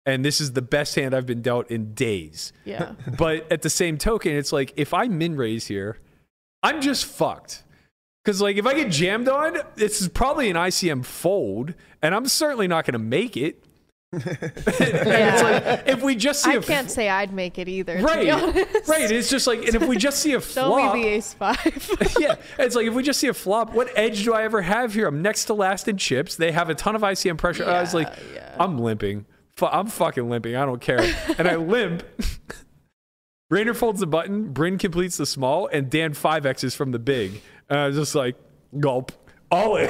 and 0.03 0.25
this 0.25 0.41
is 0.41 0.53
the 0.53 0.63
best 0.63 0.95
hand 0.95 1.13
I've 1.13 1.27
been 1.27 1.43
dealt 1.43 1.69
in 1.69 1.93
days. 1.93 2.51
Yeah. 2.65 2.93
but 3.19 3.51
at 3.51 3.61
the 3.61 3.69
same 3.69 3.99
token, 3.99 4.35
it's 4.35 4.51
like 4.51 4.73
if 4.75 4.95
I 4.95 5.07
min 5.07 5.35
raise 5.35 5.67
here, 5.67 5.99
I'm 6.63 6.81
just 6.81 7.05
fucked. 7.05 7.63
Because 8.23 8.41
like 8.41 8.57
if 8.57 8.65
I 8.65 8.73
get 8.73 8.91
jammed 8.91 9.29
on, 9.29 9.59
this 9.75 10.01
is 10.01 10.07
probably 10.07 10.49
an 10.49 10.55
ICM 10.55 11.05
fold, 11.05 11.75
and 12.01 12.15
I'm 12.15 12.25
certainly 12.25 12.67
not 12.67 12.85
going 12.85 12.93
to 12.93 12.99
make 12.99 13.37
it. 13.37 13.63
And 14.11 14.23
it's 14.25 15.43
like 15.43 15.87
if 15.87 16.01
we 16.01 16.15
just 16.15 16.43
see 16.43 16.51
I 16.51 16.55
a 16.55 16.61
can't 16.61 16.89
say 16.89 17.09
I'd 17.09 17.31
make 17.31 17.59
it 17.59 17.67
either. 17.67 17.97
To 17.97 18.03
right, 18.03 18.21
be 18.21 18.31
honest. 18.31 18.87
right. 18.87 19.09
It's 19.11 19.29
just 19.29 19.45
like, 19.45 19.59
and 19.65 19.75
if 19.75 19.87
we 19.87 19.97
just 19.97 20.19
see 20.19 20.33
a 20.33 20.41
flop, 20.41 20.93
me 20.95 21.03
the 21.03 21.07
ace 21.09 21.33
five. 21.33 21.89
yeah, 22.19 22.35
it's 22.57 22.75
like 22.75 22.87
if 22.87 22.93
we 22.93 23.03
just 23.03 23.19
see 23.19 23.27
a 23.27 23.33
flop, 23.33 23.73
what 23.73 23.89
edge 23.95 24.23
do 24.23 24.33
I 24.33 24.43
ever 24.43 24.61
have 24.61 24.93
here? 24.93 25.07
I'm 25.07 25.21
next 25.21 25.45
to 25.45 25.53
last 25.53 25.87
in 25.87 25.97
chips. 25.97 26.35
They 26.35 26.51
have 26.51 26.69
a 26.69 26.75
ton 26.75 26.95
of 26.95 27.01
ICM 27.01 27.37
pressure. 27.37 27.65
I 27.65 27.81
was 27.81 27.93
like, 27.93 28.07
Yeah, 28.07 28.33
yeah. 28.35 28.55
I'm 28.59 28.79
limping. 28.79 29.25
I'm 29.61 29.87
fucking 29.87 30.29
limping. 30.29 30.55
I 30.55 30.65
don't 30.65 30.81
care. 30.81 31.01
and 31.37 31.47
I 31.47 31.55
limp. 31.57 32.03
Rainer 33.51 33.73
folds 33.73 33.99
the 33.99 34.07
button. 34.07 34.53
Bryn 34.53 34.77
completes 34.77 35.17
the 35.17 35.25
small, 35.25 35.67
and 35.67 35.89
Dan 35.89 36.13
five 36.13 36.45
X's 36.45 36.75
from 36.75 36.91
the 36.91 36.99
big. 36.99 37.41
And 37.69 37.79
I 37.79 37.87
was 37.87 37.95
just 37.95 38.15
like, 38.15 38.35
gulp. 38.79 39.11
All 39.51 39.75
in. 39.77 39.89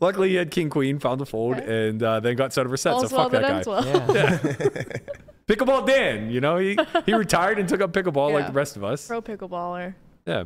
Luckily, 0.00 0.30
he 0.30 0.34
had 0.34 0.50
king 0.50 0.70
queen, 0.70 0.98
found 0.98 1.20
the 1.20 1.26
fold, 1.26 1.58
and 1.58 2.02
uh, 2.02 2.20
then 2.20 2.36
got 2.36 2.52
set 2.52 2.66
over 2.66 2.76
set. 2.76 2.94
All's 2.94 3.10
so 3.10 3.16
well 3.16 3.30
fuck 3.30 3.32
that 3.32 3.42
that 3.42 3.50
ends 3.50 3.66
guy. 3.66 3.72
well. 3.72 4.84
Pickleball 5.46 5.86
Dan, 5.86 6.30
you 6.30 6.42
know, 6.42 6.58
he, 6.58 6.76
he 7.06 7.14
retired 7.14 7.58
and 7.58 7.66
took 7.66 7.80
up 7.80 7.92
pickleball 7.92 8.32
like 8.32 8.48
the 8.48 8.52
rest 8.52 8.76
of 8.76 8.84
us. 8.84 9.06
Pro 9.06 9.22
pickleballer. 9.22 9.94
Yeah. 10.26 10.44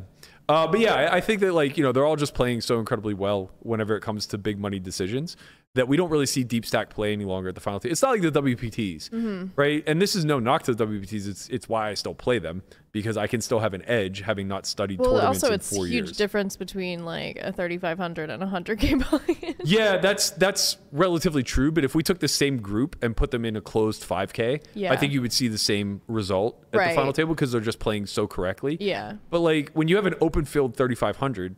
Uh, 0.48 0.68
but 0.68 0.78
yeah, 0.78 0.94
I, 0.94 1.16
I 1.16 1.20
think 1.20 1.40
that 1.40 1.54
like, 1.54 1.76
you 1.76 1.82
know, 1.82 1.90
they're 1.90 2.06
all 2.06 2.14
just 2.14 2.34
playing 2.34 2.60
so 2.60 2.78
incredibly 2.78 3.14
well 3.14 3.50
whenever 3.60 3.96
it 3.96 4.00
comes 4.00 4.26
to 4.28 4.38
big 4.38 4.60
money 4.60 4.78
decisions 4.78 5.36
that 5.74 5.88
we 5.88 5.96
don't 5.96 6.10
really 6.10 6.26
see 6.26 6.44
deep 6.44 6.66
stack 6.66 6.90
play 6.90 7.12
any 7.14 7.24
longer 7.24 7.48
at 7.48 7.54
the 7.54 7.60
final 7.60 7.80
table. 7.80 7.92
It's 7.92 8.02
not 8.02 8.10
like 8.10 8.20
the 8.20 8.30
WPTs, 8.30 9.08
Mm-hmm. 9.10 9.46
right? 9.56 9.82
And 9.86 10.02
this 10.02 10.14
is 10.14 10.24
no 10.24 10.38
knock 10.38 10.64
to 10.64 10.74
the 10.74 10.86
WPTs. 10.86 11.26
It's 11.26 11.48
it's 11.48 11.68
why 11.68 11.88
I 11.88 11.94
still 11.94 12.14
play 12.14 12.38
them 12.38 12.62
because 12.92 13.16
I 13.16 13.26
can 13.26 13.40
still 13.40 13.60
have 13.60 13.72
an 13.72 13.82
edge 13.86 14.20
having 14.20 14.46
not 14.48 14.66
studied 14.66 14.98
Well, 14.98 15.12
tournaments 15.12 15.42
also 15.42 15.48
in 15.48 15.54
it's 15.54 15.74
four 15.74 15.86
huge 15.86 16.14
difference 16.18 16.56
between 16.58 17.06
like 17.06 17.38
a 17.38 17.52
3500 17.52 18.28
and 18.28 18.42
a 18.42 18.46
100k 18.46 19.10
buy-in. 19.10 19.54
Yeah, 19.64 19.96
that's 19.96 20.30
that's 20.30 20.76
relatively 20.90 21.42
true. 21.42 21.72
But 21.72 21.84
if 21.84 21.94
we 21.94 22.02
took 22.02 22.18
the 22.18 22.28
same 22.28 22.58
group 22.58 22.96
and 23.02 23.16
put 23.16 23.30
them 23.30 23.46
in 23.46 23.56
a 23.56 23.62
closed 23.62 24.06
5K, 24.06 24.54
I 24.56 24.60
Yeah. 24.74 24.92
I 24.92 24.96
think 24.96 25.12
you 25.14 25.22
would 25.22 25.32
see 25.32 25.48
the 25.48 25.56
same 25.58 26.02
result 26.06 26.62
at 26.74 26.88
the 26.90 26.94
final 26.94 27.14
table 27.14 27.34
because 27.34 27.50
they're 27.52 27.60
just 27.62 27.78
playing 27.78 28.06
so 28.06 28.26
correctly. 28.26 28.76
yeah. 28.78 29.14
But 29.30 29.38
like 29.40 29.70
when 29.72 29.88
you 29.88 29.96
have 29.96 30.04
an 30.06 30.16
open 30.20 30.44
field 30.44 30.76
3500, 30.76 31.56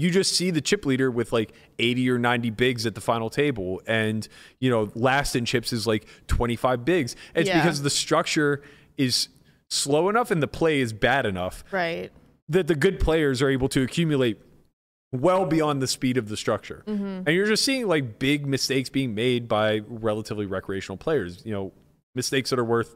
you 0.00 0.10
just 0.12 0.32
see 0.34 0.50
the 0.52 0.60
chip 0.60 0.86
leader 0.86 1.10
with 1.10 1.32
like 1.32 1.52
80 1.80 2.08
or 2.10 2.18
90 2.18 2.50
bigs 2.50 2.86
at 2.86 2.94
the 2.94 3.00
final 3.00 3.28
table 3.28 3.82
and 3.86 4.26
you 4.60 4.70
know 4.70 4.90
last 4.94 5.34
in 5.36 5.44
chips 5.44 5.72
is 5.72 5.86
like 5.86 6.06
25 6.28 6.84
bigs. 6.84 7.16
It's 7.34 7.48
Yeah. 7.48 7.60
because 7.60 7.82
the 7.82 7.90
structure 7.90 8.62
is 8.96 9.28
slow 9.68 10.08
enough 10.08 10.30
and 10.30 10.40
the 10.42 10.46
play 10.48 10.80
is 10.80 10.92
bad 10.92 11.26
enough 11.26 11.64
Right. 11.72 12.10
that 12.48 12.68
the 12.68 12.74
good 12.76 13.00
players 13.00 13.42
are 13.42 13.50
able 13.50 13.68
to 13.70 13.82
accumulate 13.82 14.38
well 15.12 15.44
beyond 15.46 15.82
the 15.82 15.86
speed 15.88 16.16
of 16.16 16.28
the 16.28 16.36
structure. 16.36 16.84
Mm-hmm. 16.86 17.04
And 17.26 17.28
you're 17.28 17.46
just 17.46 17.64
seeing 17.64 17.88
like 17.88 18.18
big 18.18 18.46
mistakes 18.46 18.88
being 18.90 19.14
made 19.14 19.48
by 19.48 19.80
relatively 19.88 20.46
recreational 20.46 20.96
players, 20.96 21.44
you 21.44 21.52
know, 21.52 21.72
mistakes 22.14 22.50
that 22.50 22.58
are 22.58 22.64
worth 22.64 22.94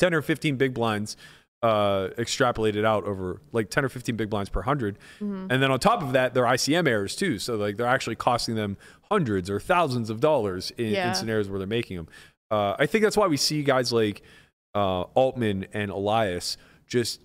10 0.00 0.12
or 0.14 0.22
15 0.22 0.56
big 0.56 0.74
blinds 0.74 1.16
uh 1.62 2.08
extrapolated 2.16 2.84
out 2.86 3.04
over 3.04 3.40
like 3.52 3.68
10 3.68 3.84
or 3.84 3.88
15 3.90 4.16
big 4.16 4.30
blinds 4.30 4.48
per 4.48 4.60
100 4.60 4.98
Mm-hmm. 5.20 5.46
and 5.50 5.62
then 5.62 5.70
on 5.70 5.78
top 5.78 6.02
of 6.02 6.12
that 6.14 6.32
they're 6.32 6.44
icm 6.44 6.88
errors 6.88 7.14
too 7.14 7.38
so 7.38 7.56
like 7.56 7.76
they're 7.76 7.86
actually 7.86 8.16
costing 8.16 8.54
them 8.54 8.78
hundreds 9.10 9.50
or 9.50 9.60
thousands 9.60 10.08
of 10.08 10.20
dollars 10.20 10.72
in, 10.78 10.86
Yeah. 10.86 11.08
in 11.10 11.14
scenarios 11.14 11.48
where 11.50 11.58
they're 11.58 11.66
making 11.68 11.98
them 11.98 12.08
uh 12.50 12.76
i 12.78 12.86
think 12.86 13.04
that's 13.04 13.16
why 13.16 13.26
we 13.26 13.36
see 13.36 13.62
guys 13.62 13.92
like 13.92 14.22
uh 14.74 15.02
altman 15.14 15.66
and 15.74 15.90
elias 15.90 16.56
just 16.86 17.20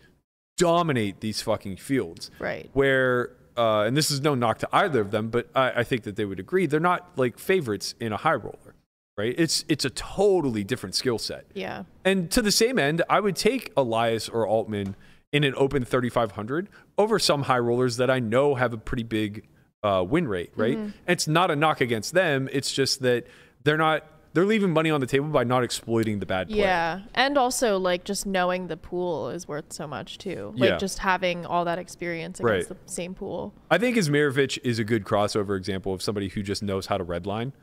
dominate 0.57 1.19
these 1.21 1.41
fucking 1.41 1.77
fields 1.77 2.31
Right. 2.39 2.69
where 2.73 3.31
uh, 3.57 3.83
and 3.83 3.95
this 3.95 4.11
is 4.11 4.19
no 4.19 4.35
knock 4.35 4.57
to 4.57 4.67
either 4.73 4.99
of 4.99 5.11
them, 5.11 5.29
but 5.29 5.47
I, 5.55 5.71
I 5.79 5.83
think 5.85 6.03
that 6.03 6.17
they 6.17 6.25
would 6.25 6.41
agree 6.41 6.65
they're 6.65 6.81
not 6.81 7.09
like 7.15 7.39
favorites 7.39 7.95
in 8.01 8.11
a 8.11 8.17
high 8.17 8.33
roller, 8.33 8.64
right? 9.17 9.33
It's 9.37 9.65
it's 9.67 9.85
a 9.85 9.89
totally 9.89 10.63
different 10.63 10.95
skill 10.95 11.17
set. 11.17 11.45
Yeah. 11.53 11.83
And 12.03 12.29
to 12.31 12.41
the 12.41 12.51
same 12.51 12.77
end, 12.77 13.01
I 13.09 13.19
would 13.19 13.35
take 13.35 13.71
Elias 13.77 14.29
or 14.29 14.47
Altman 14.47 14.95
in 15.31 15.43
an 15.43 15.53
open 15.57 15.83
3500 15.83 16.69
over 16.97 17.19
some 17.19 17.43
high 17.43 17.59
rollers 17.59 17.97
that 17.97 18.09
I 18.09 18.19
know 18.19 18.55
have 18.55 18.73
a 18.73 18.77
pretty 18.77 19.03
big 19.03 19.47
uh, 19.83 20.03
win 20.07 20.27
rate, 20.27 20.51
right? 20.55 20.77
Mm-hmm. 20.77 20.89
It's 21.07 21.27
not 21.27 21.51
a 21.51 21.55
knock 21.55 21.81
against 21.81 22.13
them. 22.13 22.49
It's 22.51 22.71
just 22.71 23.01
that 23.01 23.27
they're 23.63 23.77
not 23.77 24.03
they're 24.35 24.45
leaving 24.45 24.71
money 24.71 24.91
on 24.91 24.99
the 25.01 25.07
table 25.07 25.27
by 25.29 25.43
not 25.43 25.63
exploiting 25.63 26.19
the 26.19 26.25
bad 26.27 26.49
play. 26.49 26.59
Yeah. 26.59 26.99
And 27.15 27.37
also 27.37 27.79
like 27.79 28.03
just 28.03 28.25
knowing 28.27 28.67
the 28.67 28.77
pool 28.77 29.29
is 29.29 29.47
worth 29.47 29.73
so 29.73 29.87
much 29.87 30.17
too. 30.19 30.53
Like 30.55 30.69
Yeah. 30.71 30.77
just 30.77 30.99
having 30.99 31.45
all 31.45 31.65
that 31.65 31.79
experience 31.79 32.39
against 32.39 32.69
Right. 32.69 32.77
the 32.85 32.91
same 32.91 33.15
pool. 33.15 33.53
I 33.71 33.77
think 33.79 33.97
Imsirovic 33.97 34.59
is 34.63 34.77
a 34.77 34.83
good 34.83 35.05
crossover 35.05 35.57
example 35.57 35.93
of 35.93 36.01
somebody 36.03 36.27
who 36.29 36.43
just 36.43 36.61
knows 36.61 36.85
how 36.85 36.97
to 36.97 37.05
redline. 37.05 37.53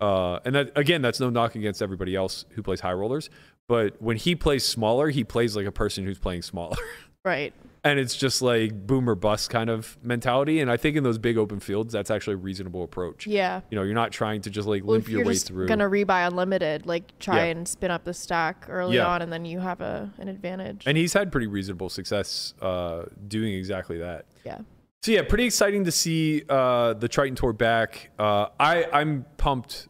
Uh, 0.00 0.40
and 0.44 0.54
that 0.54 0.72
again, 0.76 1.00
that's 1.00 1.20
no 1.20 1.30
knock 1.30 1.54
against 1.54 1.80
everybody 1.80 2.14
else 2.14 2.44
who 2.50 2.62
plays 2.62 2.80
high 2.80 2.92
rollers. 2.92 3.30
But 3.68 4.00
when 4.02 4.16
he 4.16 4.34
plays 4.34 4.64
smaller, 4.64 5.08
he 5.10 5.24
plays 5.24 5.56
like 5.56 5.66
a 5.66 5.72
person 5.72 6.04
who's 6.04 6.18
playing 6.18 6.42
smaller. 6.42 6.76
Right. 7.24 7.52
And 7.90 7.98
it's 7.98 8.16
just 8.16 8.42
like 8.42 8.86
boom 8.86 9.08
or 9.08 9.14
bust 9.14 9.50
kind 9.50 9.70
of 9.70 9.96
mentality. 10.02 10.60
And 10.60 10.70
I 10.70 10.76
think 10.76 10.96
in 10.96 11.04
those 11.04 11.18
big 11.18 11.36
open 11.38 11.60
fields, 11.60 11.92
that's 11.92 12.10
actually 12.10 12.34
a 12.34 12.38
reasonable 12.38 12.82
approach. 12.82 13.26
Yeah. 13.26 13.60
You 13.70 13.76
know, 13.76 13.82
you're 13.84 13.94
not 13.94 14.12
trying 14.12 14.40
to 14.42 14.50
just 14.50 14.66
like 14.68 14.82
Well, 14.84 14.92
limp 14.92 15.08
your 15.08 15.18
you're 15.20 15.26
way 15.26 15.34
just 15.34 15.46
through. 15.46 15.68
gonna 15.68 15.88
rebuy 15.88 16.26
unlimited, 16.26 16.86
like 16.86 17.18
try 17.18 17.44
Yeah. 17.46 17.52
and 17.52 17.68
spin 17.68 17.90
up 17.90 18.04
the 18.04 18.14
stack 18.14 18.66
early 18.68 18.96
Yeah. 18.96 19.06
on, 19.06 19.22
and 19.22 19.32
then 19.32 19.44
you 19.44 19.60
have 19.60 19.80
a 19.80 20.12
an 20.18 20.28
advantage. 20.28 20.82
and 20.86 20.96
he's 20.96 21.12
had 21.12 21.30
pretty 21.32 21.46
reasonable 21.46 21.88
success 21.88 22.54
uh, 22.60 23.04
doing 23.28 23.52
exactly 23.54 23.98
that. 23.98 24.26
yeah. 24.44 24.58
So 25.02 25.12
yeah, 25.12 25.22
pretty 25.22 25.44
exciting 25.44 25.84
to 25.84 25.92
see 25.92 26.42
uh, 26.48 26.94
the 26.94 27.06
Triton 27.06 27.36
Tour 27.36 27.52
back. 27.52 28.10
Uh, 28.18 28.46
I 28.58 28.86
I'm 28.92 29.24
pumped. 29.36 29.86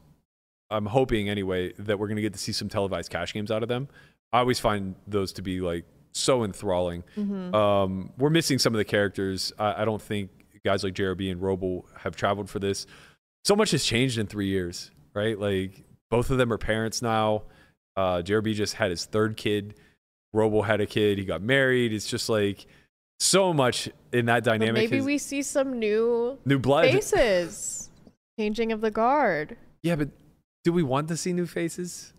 I'm 0.68 0.84
hoping 0.86 1.28
anyway 1.30 1.72
that 1.78 1.98
we're 1.98 2.08
gonna 2.08 2.20
get 2.20 2.32
to 2.34 2.38
see 2.38 2.52
some 2.52 2.68
televised 2.68 3.10
cash 3.10 3.32
games 3.32 3.50
out 3.50 3.62
of 3.62 3.68
them. 3.70 3.88
I 4.32 4.40
always 4.40 4.58
find 4.58 4.94
those 5.06 5.32
to 5.34 5.42
be 5.42 5.60
like 5.60 5.84
so 6.16 6.44
enthralling. 6.44 7.04
Um, 7.16 8.12
we're 8.18 8.30
missing 8.30 8.58
some 8.58 8.74
of 8.74 8.78
the 8.78 8.84
characters. 8.84 9.52
I, 9.58 9.82
I 9.82 9.84
don't 9.84 10.00
think 10.02 10.30
guys 10.64 10.82
like 10.82 10.94
JRB 10.94 11.30
and 11.30 11.40
Roble 11.40 11.84
have 11.98 12.16
traveled 12.16 12.50
for 12.50 12.58
this. 12.58 12.86
So 13.44 13.54
much 13.54 13.70
has 13.70 13.84
changed 13.84 14.18
in 14.18 14.26
three 14.26 14.48
years, 14.48 14.90
right? 15.14 15.38
Like 15.38 15.84
both 16.10 16.30
of 16.30 16.38
them 16.38 16.52
are 16.52 16.58
parents 16.58 17.02
now. 17.02 17.44
Uh, 17.96 18.22
JRB 18.22 18.54
just 18.54 18.74
had 18.74 18.90
his 18.90 19.04
third 19.04 19.36
kid. 19.36 19.74
Roble 20.34 20.64
had 20.64 20.80
a 20.80 20.86
kid. 20.86 21.18
He 21.18 21.24
got 21.24 21.40
married. 21.42 21.92
It's 21.92 22.08
just 22.08 22.28
like 22.28 22.66
so 23.20 23.52
much 23.52 23.88
in 24.12 24.26
that 24.26 24.44
But 24.44 24.50
dynamic. 24.50 24.74
maybe 24.90 24.96
is- 24.98 25.04
we 25.06 25.18
see 25.18 25.42
some 25.42 25.78
new 25.78 26.38
new 26.44 26.58
blood. 26.58 26.90
faces. 26.90 27.90
Changing 28.38 28.72
of 28.72 28.80
the 28.82 28.90
guard. 28.90 29.56
Yeah, 29.82 29.96
but 29.96 30.10
do 30.64 30.72
we 30.72 30.82
want 30.82 31.08
to 31.08 31.16
see 31.16 31.32
new 31.32 31.46
faces? 31.46 32.12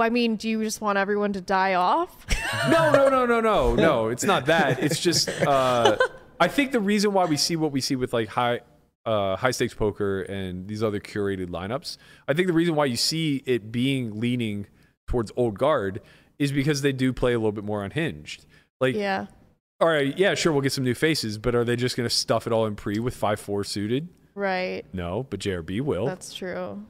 I 0.00 0.10
mean, 0.10 0.36
do 0.36 0.48
you 0.48 0.62
just 0.62 0.80
want 0.80 0.98
everyone 0.98 1.32
to 1.34 1.40
die 1.40 1.74
off? 1.74 2.26
No, 2.70 2.90
no, 2.90 3.08
no, 3.08 3.26
no, 3.26 3.40
no, 3.40 3.74
no. 3.74 4.08
It's 4.08 4.24
not 4.24 4.46
that. 4.46 4.82
It's 4.82 4.98
just 4.98 5.28
uh, 5.28 5.96
I 6.40 6.48
think 6.48 6.72
the 6.72 6.80
reason 6.80 7.12
why 7.12 7.24
we 7.26 7.36
see 7.36 7.54
what 7.54 7.70
we 7.70 7.80
see 7.80 7.96
with 7.96 8.12
like 8.12 8.28
high 8.28 8.60
uh, 9.04 9.36
high 9.36 9.50
stakes 9.50 9.74
poker 9.74 10.22
and 10.22 10.66
these 10.66 10.82
other 10.82 10.98
curated 10.98 11.48
lineups. 11.48 11.96
I 12.28 12.34
think 12.34 12.48
the 12.48 12.52
reason 12.54 12.74
why 12.74 12.86
you 12.86 12.96
see 12.96 13.42
it 13.46 13.70
being 13.70 14.20
leaning 14.20 14.66
towards 15.06 15.32
old 15.36 15.58
guard 15.58 16.00
is 16.38 16.52
because 16.52 16.82
they 16.82 16.92
do 16.92 17.12
play 17.12 17.32
a 17.32 17.38
little 17.38 17.52
bit 17.52 17.64
more 17.64 17.84
unhinged. 17.84 18.46
Like, 18.80 18.94
yeah. 18.94 19.26
all 19.80 19.88
right, 19.88 20.16
yeah, 20.18 20.34
sure, 20.34 20.52
we'll 20.52 20.62
get 20.62 20.72
some 20.72 20.84
new 20.84 20.94
faces, 20.94 21.38
but 21.38 21.54
are 21.54 21.64
they 21.64 21.76
just 21.76 21.96
going 21.96 22.08
to 22.08 22.14
stuff 22.14 22.46
it 22.46 22.52
all 22.52 22.66
in 22.66 22.74
pre 22.74 22.98
with 22.98 23.14
five 23.14 23.40
four 23.40 23.64
suited? 23.64 24.08
Right. 24.34 24.84
No, 24.92 25.26
but 25.30 25.40
JRB 25.40 25.80
will. 25.80 26.06
That's 26.06 26.34
true. 26.34 26.84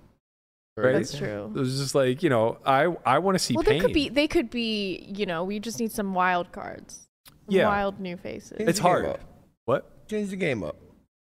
Right? 0.85 0.93
That's 0.93 1.17
true. 1.17 1.53
It 1.55 1.59
was 1.59 1.79
just 1.79 1.95
like 1.95 2.23
you 2.23 2.29
know, 2.31 2.59
I 2.65 2.85
I 3.05 3.19
want 3.19 3.35
to 3.37 3.39
see 3.39 3.55
Well, 3.55 3.65
pain. 3.65 3.79
they 3.79 3.81
could 3.81 3.93
be. 3.95 4.09
They 4.09 4.29
could 4.29 4.51
be. 4.51 5.05
You 5.15 5.27
know, 5.27 5.45
we 5.45 5.59
just 5.61 5.81
need 5.81 5.93
some 5.93 6.15
wild 6.15 6.53
cards. 6.53 7.07
Yeah. 7.49 7.67
Wild 7.69 8.01
new 8.01 8.17
faces. 8.17 8.57
Change 8.59 8.69
It's 8.71 8.79
hard. 8.79 9.07
up. 9.07 9.21
What? 9.67 10.09
Change 10.09 10.31
the 10.31 10.37
game 10.37 10.63
up. 10.63 10.77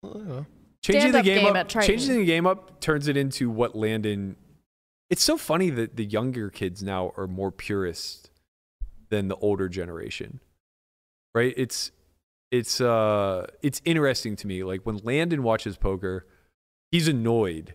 Well, 0.03 0.13
you 0.17 0.45
changing 0.83 1.11
the 1.11 1.19
Stand-up 1.19 1.25
game, 1.25 1.37
game 1.45 1.47
up, 1.47 1.55
at 1.57 1.69
changing 1.69 2.17
the 2.19 2.25
game 2.25 2.45
up 2.47 2.79
turns 2.81 3.07
it 3.07 3.17
into 3.17 3.49
what 3.49 3.75
Landon. 3.75 4.35
It's 5.09 5.23
so 5.23 5.37
funny 5.37 5.69
that 5.71 5.95
the 5.95 6.05
younger 6.05 6.49
kids 6.49 6.83
now 6.83 7.13
are 7.17 7.27
more 7.27 7.51
purist 7.51 8.29
than 9.09 9.27
the 9.27 9.35
older 9.37 9.69
generation, 9.69 10.39
right? 11.33 11.53
It's 11.57 11.91
it's 12.51 12.79
uh 12.81 13.47
it's 13.61 13.81
interesting 13.85 14.35
to 14.37 14.47
me. 14.47 14.63
Like 14.63 14.81
when 14.83 14.97
Landon 14.97 15.43
watches 15.43 15.77
poker, 15.77 16.25
he's 16.91 17.07
annoyed 17.07 17.73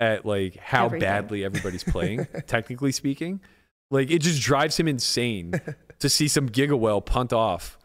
at 0.00 0.24
like 0.26 0.56
how 0.56 0.86
Everything. 0.86 1.06
badly 1.06 1.44
everybody's 1.44 1.84
playing. 1.84 2.26
technically 2.46 2.90
speaking, 2.92 3.40
like 3.90 4.10
it 4.10 4.20
just 4.22 4.40
drives 4.42 4.78
him 4.80 4.88
insane 4.88 5.52
to 5.98 6.08
see 6.08 6.26
some 6.26 6.48
Gigawell 6.48 7.04
punt 7.04 7.32
off 7.32 7.76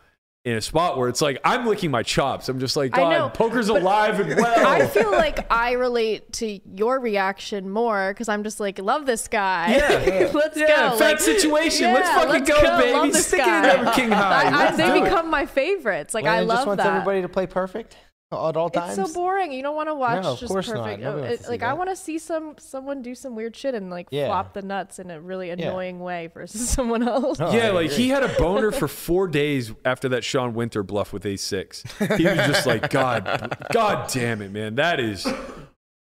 in 0.46 0.56
a 0.56 0.62
spot 0.62 0.96
where 0.96 1.10
it's 1.10 1.22
like 1.24 1.40
I'm 1.44 1.66
licking 1.66 1.90
my 1.92 2.04
chops. 2.04 2.48
I'm 2.50 2.60
just 2.60 2.78
like, 2.78 2.94
I 2.96 3.00
God, 3.00 3.10
know, 3.10 3.30
poker's 3.30 3.68
alive 3.68 4.20
and 4.20 4.36
well. 4.40 4.68
I 4.68 4.86
feel 4.88 5.10
like 5.26 5.52
I 5.52 5.72
relate 5.72 6.32
to 6.34 6.60
your 6.76 7.00
reaction 7.00 7.68
more 7.70 8.14
because 8.14 8.30
I'm 8.30 8.44
just 8.44 8.60
like, 8.60 8.78
love 8.80 9.06
this 9.08 9.28
guy. 9.28 9.72
Yeah. 9.76 10.30
let's 10.34 10.56
yeah, 10.56 10.68
go. 10.92 10.98
fat 10.98 11.00
Like, 11.00 11.20
situation. 11.20 11.92
let's 11.94 12.08
fucking 12.10 12.30
let's 12.30 12.48
go, 12.50 12.62
go. 12.62 12.78
baby. 12.78 12.94
Love 12.94 13.12
this 13.12 13.26
Stick 13.28 13.40
guy. 13.40 13.68
it 13.74 13.80
in 13.80 13.86
there, 13.86 13.94
King 13.96 14.12
High. 14.12 14.44
I, 14.52 14.68
I, 14.68 14.76
they 14.76 14.86
do 14.86 14.94
it. 14.96 15.04
become 15.06 15.30
my 15.32 15.48
favorites. 15.48 16.14
Like 16.14 16.26
Well, 16.26 16.34
I 16.34 16.38
then 16.38 16.48
love 16.48 16.58
just 16.60 16.68
wants 16.68 16.84
that. 16.84 16.94
everybody 16.94 17.24
to 17.24 17.30
play 17.30 17.48
perfect 17.48 17.98
at 18.32 18.58
all 18.58 18.70
times. 18.70 18.98
It's 18.98 19.10
so 19.10 19.14
boring. 19.14 19.52
You 19.52 19.62
don't 19.62 19.76
want 19.76 19.88
to 19.90 19.94
watch 19.96 20.24
No, 20.24 20.32
of 20.34 20.40
just 20.40 20.52
course 20.52 20.68
perfect. 20.68 21.02
Nobody 21.02 21.28
uh, 21.28 21.32
it- 21.32 21.38
to 21.38 21.44
see 21.44 21.50
like 21.50 21.64
I 21.64 21.74
want 21.74 21.90
to 21.92 21.96
see 21.96 22.18
some 22.18 22.56
someone 22.58 23.02
do 23.02 23.14
some 23.14 23.36
weird 23.36 23.56
shit 23.56 23.76
and 23.76 23.90
like 23.90 24.08
Yeah. 24.12 24.28
flop 24.28 24.54
the 24.54 24.62
nuts 24.64 24.98
in 25.00 25.12
a 25.12 25.20
really 25.22 25.52
annoying 25.52 26.00
way 26.00 26.28
versus 26.34 26.68
someone 26.70 27.08
else. 27.08 27.38
No, 27.40 27.52
Yeah, 27.52 27.68
I 27.68 27.70
like 27.72 27.86
agree. 27.92 27.98
he 28.04 28.10
had 28.10 28.24
a 28.24 28.30
boner 28.40 28.72
for 28.72 28.88
four 28.88 29.28
days 29.28 29.72
after 29.86 30.10
that 30.10 30.24
Sean 30.24 30.54
Winter 30.54 30.82
bluff 30.84 31.14
with 31.14 31.26
a 31.26 31.38
six. 31.38 31.84
He 32.00 32.26
was 32.26 32.36
just 32.38 32.66
like, 32.66 32.90
God, 32.90 33.58
God 33.72 34.10
damn 34.12 34.42
it, 34.42 34.52
man. 34.52 34.76
That 34.76 35.00
is 35.00 35.26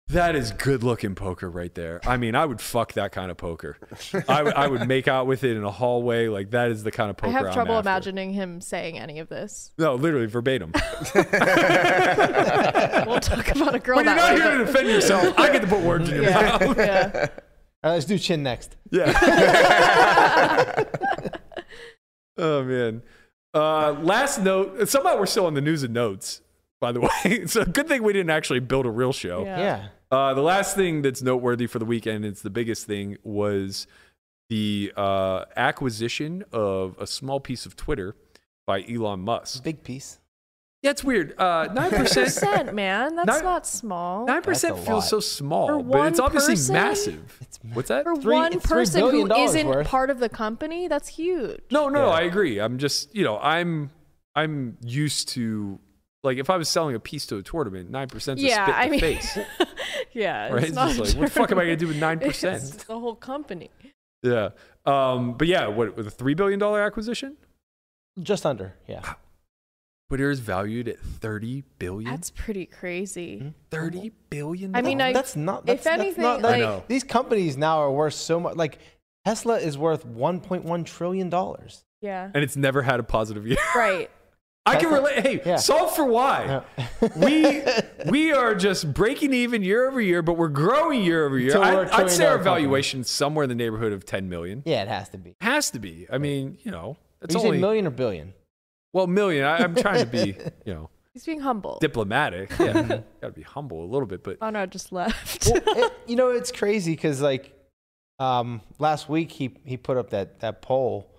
that 0.09 0.36
is 0.36 0.52
good 0.52 0.82
looking 0.82 1.14
poker 1.14 1.48
right 1.50 1.74
there. 1.74 2.00
I 2.07 2.16
mean, 2.18 2.34
I 2.34 2.44
would 2.44 2.61
fuck 2.61 2.92
that 2.92 3.11
kind 3.12 3.30
of 3.30 3.36
poker. 3.36 3.76
I 4.28 4.68
would- 4.68 4.86
make 4.86 5.09
out 5.09 5.26
with 5.26 5.44
it 5.44 5.57
in 5.57 5.64
a 5.64 5.70
hallway. 5.70 6.28
Like 6.28 6.50
that 6.50 6.70
is 6.70 6.82
the 6.82 6.90
kind 6.90 7.09
of 7.11 7.16
I 7.16 7.20
poker 7.20 7.32
have 7.32 7.46
I'm 7.46 7.52
trouble 7.55 7.74
after. 7.76 7.88
imagining 7.88 8.32
him 8.34 8.61
saying 8.61 8.98
any 8.98 9.18
of 9.18 9.28
this. 9.30 9.72
No, 9.78 9.94
literally 9.94 10.26
verbatim. 10.26 10.72
We'll 13.07 13.20
talk 13.20 13.48
about 13.55 13.74
a 13.74 13.78
girl 13.78 13.96
when 13.96 14.07
you're 14.07 14.14
that 14.14 14.16
not 14.16 14.34
way, 14.34 14.40
here 14.40 14.59
to 14.59 14.64
defend 14.64 14.88
yourself, 14.88 15.38
I 15.38 15.52
get 15.52 15.61
to 15.62 15.68
put 15.68 15.80
words 15.82 16.09
in 16.09 16.14
your 16.16 16.24
yeah, 16.24 16.59
mouth. 16.59 16.76
yeah. 16.78 17.11
All 17.84 17.90
right, 17.90 17.94
let's 17.94 18.05
do 18.07 18.18
chin 18.18 18.42
next. 18.42 18.76
Yeah. 18.90 19.12
oh 22.38 22.62
man. 22.64 23.02
Uh, 23.52 23.92
last 24.00 24.40
note. 24.40 24.88
Somehow 24.88 25.18
we're 25.18 25.26
still 25.26 25.46
on 25.46 25.55
the 25.55 25.61
news 25.61 25.82
and 25.82 25.92
notes. 25.94 26.40
By 26.85 26.93
the 26.93 27.01
way, 27.09 27.09
it's 27.24 27.57
a 27.57 27.64
good 27.64 27.89
thing 27.89 28.03
we 28.03 28.12
didn't 28.12 28.28
actually 28.28 28.61
build 28.61 28.85
a 28.85 28.91
real 28.91 29.12
show. 29.14 29.43
Yeah. 29.45 29.59
Yeah. 29.59 29.87
Uh, 30.11 30.35
the 30.35 30.43
last 30.43 30.76
thing 30.76 31.01
that's 31.01 31.22
noteworthy 31.22 31.66
for 31.66 31.78
the 31.78 31.87
weekend, 31.87 32.26
it's 32.26 32.43
the 32.43 32.51
biggest 32.51 32.87
thing, 32.87 33.16
was 33.24 33.87
the 34.51 34.93
uh, 34.97 35.47
acquisition 35.57 36.45
of 36.53 36.95
a 36.99 37.07
small 37.07 37.41
piece 37.41 37.64
of 37.64 37.74
Twitter 37.74 38.14
by 38.66 38.85
Elon 38.87 39.20
Musk. 39.20 39.64
Big 39.64 39.82
piece. 39.82 40.18
Yeah, 40.82 40.91
it's 40.91 41.03
weird. 41.03 41.35
Uh, 41.41 41.68
Nine 41.72 41.91
percent. 41.91 42.26
percent, 42.26 42.74
man. 42.74 43.16
That's 43.16 43.28
Nine- 43.28 43.45
not 43.45 43.66
small. 43.66 44.26
Nine 44.26 44.43
percent 44.43 44.78
feels 44.80 45.09
so 45.09 45.18
small, 45.20 45.82
but 45.82 46.09
it's 46.09 46.20
obviously 46.20 46.57
person? 46.57 46.74
massive. 46.74 47.39
It's 47.41 47.59
What's 47.72 47.89
that? 47.89 48.05
For 48.05 48.14
Three- 48.16 48.35
one 48.37 48.61
person 48.61 49.01
billion 49.01 49.22
who 49.22 49.28
dollars 49.28 49.55
isn't 49.55 49.66
worth. 49.66 49.87
part 49.87 50.11
of 50.11 50.18
the 50.20 50.28
company, 50.28 50.87
that's 50.87 51.09
huge. 51.09 51.61
No, 51.70 51.89
no, 51.89 52.09
Yeah. 52.09 52.12
I 52.12 52.20
agree. 52.22 52.59
I'm 52.61 52.76
just, 52.76 53.14
you 53.16 53.24
know, 53.24 53.39
I'm 53.39 53.91
I'm 54.37 54.76
used 54.85 55.30
to 55.30 55.78
like 56.25 56.39
if 56.39 56.51
I 56.51 56.57
was 56.57 56.68
selling 56.68 56.95
a 56.97 57.01
piece 57.01 57.27
to 57.27 57.37
a 57.37 57.43
tournament, 57.43 57.91
nine 57.91 58.09
percent 58.09 58.39
is 58.41 58.47
yeah, 58.47 58.64
spit 58.64 58.75
in 58.75 58.81
I 58.81 58.85
the 58.87 58.91
mean, 58.91 59.01
face. 59.01 59.39
yeah, 60.12 60.49
Right? 60.49 60.59
it's 60.59 60.66
It's 60.68 60.75
not 60.75 60.89
just 60.95 60.99
like, 61.14 61.20
what 61.20 61.25
the 61.33 61.41
fuck 61.41 61.53
am 61.53 61.59
I 61.59 61.64
gonna 61.64 61.77
do 61.77 61.87
with 61.89 61.97
nine 62.01 62.18
percent? 62.18 62.57
It's 62.57 62.70
percent? 62.70 62.87
the 62.89 62.99
whole 62.99 63.14
company. 63.14 63.70
Yeah. 64.22 64.51
Um, 64.87 65.35
but 65.35 65.47
yeah, 65.49 65.66
what 65.68 65.97
with 65.97 66.07
a 66.07 66.11
three 66.11 66.35
billion 66.35 66.59
dollar 66.59 66.83
acquisition? 66.83 67.37
Just 68.20 68.45
under. 68.47 68.75
Yeah. 68.89 69.14
Twitter 70.09 70.31
is 70.31 70.41
valued 70.41 70.89
at 70.89 70.99
thirty 71.01 71.64
billion. 71.79 72.11
That's 72.11 72.31
pretty 72.31 72.66
crazy. 72.66 73.53
thirty 73.70 74.12
billion. 74.31 74.75
I 74.77 74.83
mean, 74.83 74.99
dollars? 74.99 75.11
I- 75.11 75.12
that's 75.14 75.37
not. 75.37 75.61
if 75.61 75.66
That's, 75.66 75.85
that's 75.85 76.01
anything, 76.03 76.22
not, 76.22 76.43
like- 76.43 76.57
I 76.57 76.59
know. 76.61 76.85
these 76.89 77.05
companies 77.05 77.57
now 77.57 77.79
are 77.79 77.91
worth 77.91 78.14
so 78.14 78.39
much. 78.41 78.57
Like 78.57 78.79
Tesla 79.25 79.59
is 79.59 79.79
worth 79.79 80.07
1.1 80.07 80.85
trillion 80.85 81.31
dollars. 81.31 81.85
Yeah. 82.03 82.31
and 82.35 82.45
it's 82.45 82.55
never 82.57 82.83
had 82.83 83.01
a 83.01 83.03
positive 83.03 83.47
year. 83.47 83.57
Right. 83.75 84.11
I 84.67 84.77
can 84.77 84.91
relate. 84.93 85.19
Hey, 85.27 85.43
Yeah. 85.45 85.57
solve 85.57 85.95
for 85.95 86.05
why. 86.07 86.62
we 87.17 87.62
we 88.11 88.33
are 88.33 88.55
just 88.55 88.95
breaking 88.95 89.35
even 89.35 89.62
year 89.62 89.89
over 89.89 90.01
year, 90.01 90.23
but 90.23 90.35
we're 90.39 90.49
growing 90.49 91.03
year 91.05 91.27
over 91.27 91.39
year. 91.39 91.55
Until 91.57 91.75
we're 91.75 91.85
a 91.85 91.89
I, 91.95 91.99
I'd 92.03 92.11
say 92.11 92.25
our 92.25 92.31
dollar 92.39 92.45
company. 92.45 92.62
valuation 92.65 93.05
somewhere 93.05 93.43
in 93.43 93.49
the 93.51 93.55
neighborhood 93.55 93.93
of 93.93 94.07
ten 94.07 94.29
million. 94.29 94.62
Yeah, 94.65 94.83
it 94.83 94.89
has 94.89 95.09
to 95.11 95.19
be. 95.19 95.37
Has 95.41 95.71
to 95.73 95.79
be. 95.79 96.07
I 96.11 96.17
mean, 96.19 96.57
you 96.62 96.71
know, 96.71 96.97
Are 97.21 97.25
it's 97.25 97.35
you 97.35 97.41
only 97.41 97.51
saying 97.53 97.61
million 97.61 97.87
or 97.87 97.91
billion? 97.91 98.33
well 98.95 99.07
million. 99.07 99.45
I, 99.45 99.59
I'm 99.59 99.75
trying 99.75 100.01
to 100.01 100.07
be, 100.07 100.37
you 100.65 100.73
know, 100.73 100.89
He's 101.12 101.25
being 101.27 101.41
humble. 101.41 101.79
diplomatic. 101.81 102.51
Yeah, 102.59 102.73
got 103.21 103.29
to 103.29 103.31
be 103.33 103.43
humble 103.43 103.85
a 103.85 103.89
little 103.91 104.07
bit, 104.07 104.25
but 104.25 104.39
Oh 104.41 104.49
no, 104.51 104.65
just 104.67 104.93
left. 104.93 105.47
well, 105.47 105.61
it, 105.67 105.93
you 106.07 106.17
know, 106.17 106.31
it's 106.31 106.51
crazy 106.51 106.93
because 106.93 107.21
like 107.21 107.53
um, 108.19 108.62
last 108.79 109.11
week 109.11 109.31
he 109.31 109.57
he 109.67 109.77
put 109.77 109.99
up 109.99 110.11
that 110.11 110.41
that 110.41 110.62
poll 110.62 111.11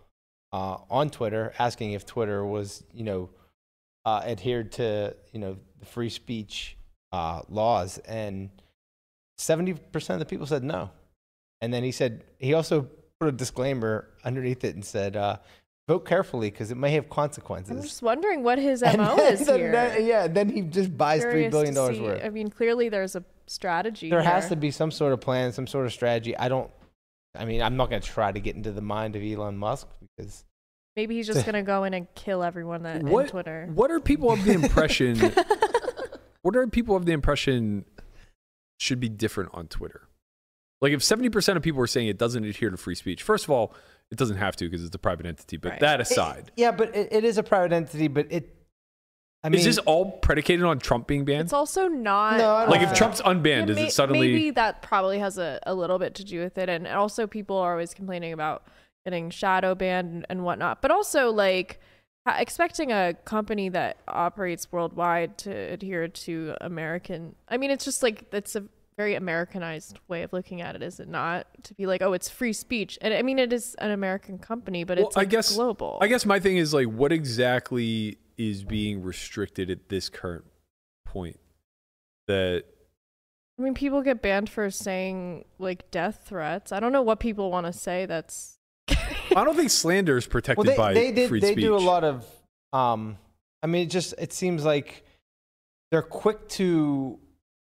uh, 0.53 0.77
on 0.89 1.09
Twitter 1.09 1.53
asking 1.59 1.91
if 1.93 2.05
Twitter 2.05 2.45
was 2.45 2.83
you 2.93 3.03
know 3.03 3.29
uh, 4.05 4.21
adhered 4.25 4.71
to 4.73 5.15
you 5.31 5.39
know 5.39 5.57
the 5.79 5.85
free 5.85 6.09
speech 6.09 6.77
uh, 7.11 7.41
laws, 7.49 7.97
and 7.99 8.49
seventy 9.37 9.73
percent 9.73 10.15
of 10.21 10.27
the 10.27 10.29
people 10.29 10.45
said 10.45 10.63
no. 10.63 10.89
And 11.61 11.73
then 11.73 11.83
he 11.83 11.91
said 11.91 12.23
he 12.37 12.53
also 12.53 12.87
put 13.19 13.29
a 13.29 13.31
disclaimer 13.31 14.09
underneath 14.23 14.63
it 14.63 14.75
and 14.75 14.83
said, 14.85 15.15
uh, 15.15 15.37
"Vote 15.87 16.05
carefully 16.05 16.51
because 16.51 16.69
it 16.71 16.75
may 16.77 16.91
have 16.91 17.09
consequences." 17.09 17.75
I'm 17.75 17.81
just 17.81 18.01
wondering 18.01 18.43
what 18.43 18.59
his 18.59 18.81
mo 18.83 19.15
then- 19.15 19.33
is 19.33 19.39
then- 19.47 19.59
here. 19.59 19.71
then- 19.71 20.05
yeah, 20.05 20.27
then 20.27 20.49
he 20.49 20.61
just 20.61 20.95
buys 20.97 21.21
three 21.21 21.31
Curious 21.31 21.51
billion 21.51 21.73
to 21.73 21.79
dollars 21.79 21.95
see- 21.97 22.01
worth. 22.03 22.23
I 22.23 22.29
mean, 22.29 22.49
clearly 22.49 22.89
there's 22.89 23.15
a 23.15 23.23
strategy. 23.47 24.09
There 24.09 24.21
has 24.21 24.49
to 24.49 24.55
be 24.55 24.69
some 24.71 24.91
sort 24.91 25.13
of 25.13 25.21
plan, 25.21 25.51
some 25.53 25.65
sort 25.67 25.85
of 25.85 25.93
strategy. 25.93 26.37
I 26.37 26.49
don't. 26.49 26.69
I 27.37 27.45
mean, 27.45 27.61
I'm 27.61 27.77
not 27.77 27.89
going 27.89 28.01
to 28.01 28.07
try 28.07 28.31
to 28.31 28.39
get 28.39 28.55
into 28.55 28.71
the 28.71 28.81
mind 28.81 29.15
of 29.15 29.23
Elon 29.23 29.57
Musk 29.57 29.87
because 30.17 30.43
Maybe 30.95 31.15
he's 31.15 31.27
just 31.27 31.45
gonna 31.45 31.61
go 31.63 31.83
in 31.83 31.93
and 31.93 32.07
kill 32.15 32.41
everyone 32.41 32.83
that 32.83 33.01
in 33.01 33.09
what 33.09 33.27
Twitter. 33.27 33.67
what 33.73 33.91
are 33.91 33.99
people 33.99 34.31
of 34.31 34.43
the 34.45 34.53
impression? 34.61 35.17
what 36.41 36.55
are 36.55 36.65
people 36.67 36.95
of 36.95 37.05
the 37.05 37.11
impression 37.11 37.83
should 38.79 38.99
be 38.99 39.09
different 39.09 39.49
on 39.53 39.67
Twitter? 39.67 40.07
Like 40.81 40.93
if 40.93 41.03
seventy 41.03 41.29
percent 41.29 41.57
of 41.57 41.63
people 41.63 41.81
are 41.81 41.87
saying 41.87 42.07
it 42.07 42.17
doesn't 42.17 42.43
adhere 42.45 42.69
to 42.69 42.77
free 42.77 42.95
speech, 42.95 43.23
first 43.23 43.43
of 43.43 43.49
all, 43.49 43.73
it 44.11 44.17
doesn't 44.17 44.37
have 44.37 44.55
to 44.57 44.65
because 44.69 44.85
it's 44.85 44.95
a 44.95 44.99
private 44.99 45.25
entity. 45.25 45.57
But 45.57 45.71
Right. 45.73 45.79
that 45.81 45.99
aside, 45.99 46.51
yeah, 46.55 46.71
but 46.71 46.95
it, 46.95 47.09
it 47.11 47.23
is 47.25 47.37
a 47.37 47.43
private 47.43 47.73
entity. 47.73 48.07
But 48.07 48.27
it, 48.29 48.54
I 49.45 49.49
mean, 49.49 49.59
is 49.59 49.65
this 49.65 49.77
all 49.79 50.11
predicated 50.11 50.65
on 50.65 50.79
Trump 50.79 51.07
being 51.07 51.23
banned? 51.25 51.41
It's 51.41 51.53
also 51.53 51.87
not 51.87 52.37
No, 52.37 52.53
like 52.69 52.79
think 52.79 52.83
if 52.83 52.89
so. 52.89 52.95
Trump's 52.95 53.21
unbanned, 53.21 53.67
Yeah, 53.67 53.71
is 53.71 53.75
may- 53.75 53.85
it 53.87 53.91
suddenly? 53.91 54.27
maybe 54.31 54.51
that 54.51 54.81
probably 54.81 55.19
has 55.19 55.37
a, 55.37 55.59
a 55.65 55.73
little 55.73 55.99
bit 55.99 56.15
to 56.15 56.23
do 56.23 56.39
with 56.41 56.57
it 56.57 56.67
and 56.69 56.87
also 56.87 57.27
people 57.27 57.55
are 57.57 57.71
always 57.73 57.93
complaining 57.93 58.33
about 58.33 58.63
getting 59.05 59.29
shadow 59.29 59.75
banned 59.75 60.09
and, 60.11 60.25
and 60.29 60.43
whatnot 60.43 60.81
but 60.81 60.89
also 60.89 61.29
like 61.31 61.79
expecting 62.27 62.91
a 62.91 63.13
company 63.25 63.69
that 63.69 63.97
operates 64.07 64.71
worldwide 64.71 65.37
to 65.37 65.51
adhere 65.51 66.07
to 66.07 66.55
american 66.61 67.35
i 67.49 67.55
mean 67.55 67.69
it's 67.69 67.85
just 67.85 68.01
like 68.01 68.23
it's 68.33 68.55
a 68.55 68.63
very 68.97 69.13
americanized 69.13 69.99
way 70.07 70.23
of 70.23 70.33
looking 70.33 70.59
at 70.59 70.73
it 70.75 70.81
is 70.81 70.99
it 70.99 71.07
not 71.07 71.45
to 71.61 71.75
be 71.75 71.85
like 71.85 72.01
oh 72.01 72.13
it's 72.13 72.27
free 72.29 72.51
speech 72.53 72.97
and 73.01 73.13
i 73.13 73.21
mean 73.21 73.37
it 73.37 73.53
is 73.53 73.75
an 73.75 73.91
american 73.91 74.39
company 74.39 74.83
but 74.83 74.97
Well, 74.97 75.05
it's 75.05 75.17
I 75.17 75.25
guess- 75.25 75.53
global 75.55 75.99
I 76.01 76.07
guess 76.07 76.25
my 76.25 76.39
thing 76.39 76.57
is 76.57 76.73
like, 76.73 76.87
what 76.87 77.11
exactly 77.11 78.17
is 78.37 78.63
being 78.63 79.01
restricted 79.03 79.69
at 79.69 79.89
this 79.89 80.09
current 80.09 80.45
point? 81.05 81.39
That 82.27 82.63
I 83.57 83.61
mean, 83.61 83.73
people 83.73 84.01
get 84.01 84.21
banned 84.21 84.49
for 84.49 84.69
saying 84.69 85.45
like 85.59 85.89
death 85.91 86.23
threats. 86.25 86.71
I 86.71 86.79
don't 86.79 86.91
know 86.91 87.01
what 87.03 87.19
people 87.19 87.51
want 87.51 87.65
to 87.67 87.73
say. 87.73 88.05
That's 88.05 88.57
I 88.89 89.43
don't 89.43 89.55
think 89.55 89.69
slander 89.69 90.17
is 90.17 90.27
protected 90.27 90.65
well, 90.65 90.75
they, 90.75 90.77
by 90.77 90.93
they 90.93 91.11
did. 91.11 91.29
free 91.29 91.39
They 91.39 91.53
speech. 91.53 91.63
do 91.63 91.75
a 91.75 91.77
lot 91.77 92.03
of. 92.03 92.25
Um, 92.73 93.17
I 93.63 93.67
mean, 93.67 93.83
it 93.83 93.89
just 93.89 94.13
it 94.17 94.33
seems 94.33 94.65
like 94.65 95.03
they're 95.91 96.01
quick 96.01 96.47
to 96.49 97.19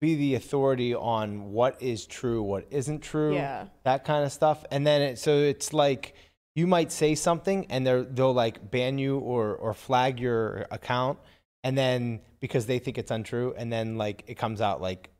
be 0.00 0.14
the 0.14 0.34
authority 0.36 0.94
on 0.94 1.50
what 1.52 1.80
is 1.82 2.06
true, 2.06 2.42
what 2.42 2.66
isn't 2.70 3.00
true, 3.00 3.34
Yeah. 3.34 3.66
that 3.84 4.04
kind 4.04 4.24
of 4.24 4.32
stuff. 4.32 4.64
And 4.70 4.86
then 4.86 5.02
it, 5.02 5.18
so 5.18 5.36
it's 5.38 5.72
like 5.72 6.14
you 6.58 6.66
might 6.66 6.90
say 6.90 7.14
something, 7.14 7.66
and 7.70 7.86
they're 7.86 8.02
they'll 8.02 8.34
like 8.34 8.68
ban 8.68 8.98
you 8.98 9.18
or 9.18 9.54
or 9.54 9.74
flag 9.74 10.18
your 10.18 10.66
account, 10.72 11.20
and 11.62 11.78
then 11.78 12.20
because 12.40 12.66
they 12.66 12.80
think 12.80 12.98
it's 12.98 13.12
untrue, 13.12 13.54
and 13.56 13.72
then 13.72 13.96
like 13.96 14.24
it 14.26 14.34
comes 14.34 14.60
out 14.60 14.82
like 14.82 15.10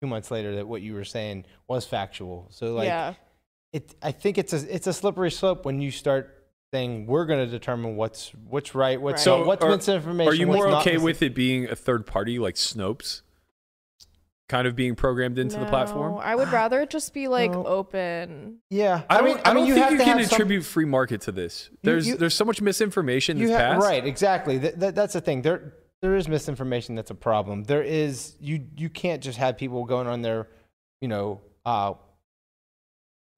two 0.00 0.08
months 0.08 0.32
later 0.32 0.56
that 0.56 0.66
what 0.66 0.82
you 0.82 0.94
were 0.94 1.04
saying 1.04 1.44
was 1.68 1.86
factual. 1.86 2.48
So 2.50 2.74
like 2.74 2.86
yeah. 2.86 3.14
it 3.72 3.94
I 4.02 4.10
think 4.10 4.38
it's 4.38 4.52
a 4.52 4.74
it's 4.74 4.88
a 4.88 4.92
slippery 4.92 5.30
slope 5.30 5.64
when 5.64 5.80
you 5.80 5.92
start 5.92 6.48
saying 6.74 7.06
we're 7.06 7.26
going 7.26 7.44
to 7.44 7.50
determine 7.50 7.94
what's 7.94 8.32
what's 8.48 8.74
right, 8.74 9.00
what's 9.00 9.20
Right. 9.20 9.24
So 9.24 9.44
what's 9.44 9.64
are- 9.64 9.76
misinformation. 9.76 10.32
Are 10.32 10.34
you 10.34 10.48
more 10.48 10.66
okay 10.78 10.98
with 10.98 11.22
it 11.22 11.32
being 11.32 11.70
a 11.70 11.76
third 11.76 12.08
party 12.08 12.40
like 12.40 12.56
Snopes, 12.56 13.22
kind 14.52 14.66
of 14.68 14.76
being 14.76 14.94
programmed 14.94 15.38
into 15.38 15.56
the 15.56 15.64
No, 15.64 15.70
platform? 15.70 16.18
I 16.22 16.36
would 16.36 16.52
rather 16.52 16.82
it 16.82 16.90
just 16.90 17.14
be 17.14 17.26
like 17.26 17.52
No. 17.52 17.64
open. 17.64 18.58
Yeah, 18.68 19.02
I 19.08 19.16
don't. 19.18 19.24
I, 19.24 19.24
mean, 19.24 19.36
don't 19.44 19.54
mean, 19.54 19.66
you 19.66 19.74
think 19.74 19.84
have 19.84 19.92
you 19.92 19.98
to 19.98 20.04
can 20.04 20.18
have 20.18 20.26
some- 20.28 20.34
attribute 20.36 20.64
free 20.64 20.84
market 20.84 21.22
to 21.22 21.32
this. 21.32 21.70
There's 21.82 22.06
you- 22.06 22.16
there's 22.18 22.34
so 22.34 22.44
much 22.44 22.60
misinformation 22.60 23.38
you 23.38 23.48
that's 23.48 23.58
have, 23.60 23.74
passed. 23.76 23.86
right, 23.86 24.06
exactly. 24.06 24.60
Th- 24.60 24.78
th- 24.78 24.94
that's 24.94 25.14
the 25.14 25.22
thing. 25.22 25.40
There 25.42 25.72
there 26.02 26.14
is 26.16 26.28
misinformation 26.28 26.94
that's 26.94 27.10
a 27.10 27.14
problem. 27.14 27.64
There 27.64 27.82
is 27.82 28.36
you 28.40 28.66
you 28.76 28.90
can't 28.90 29.22
just 29.22 29.38
have 29.38 29.56
people 29.56 29.84
going 29.86 30.06
on 30.06 30.20
their, 30.20 30.48
you 31.00 31.08
know, 31.08 31.40
uh, 31.64 31.94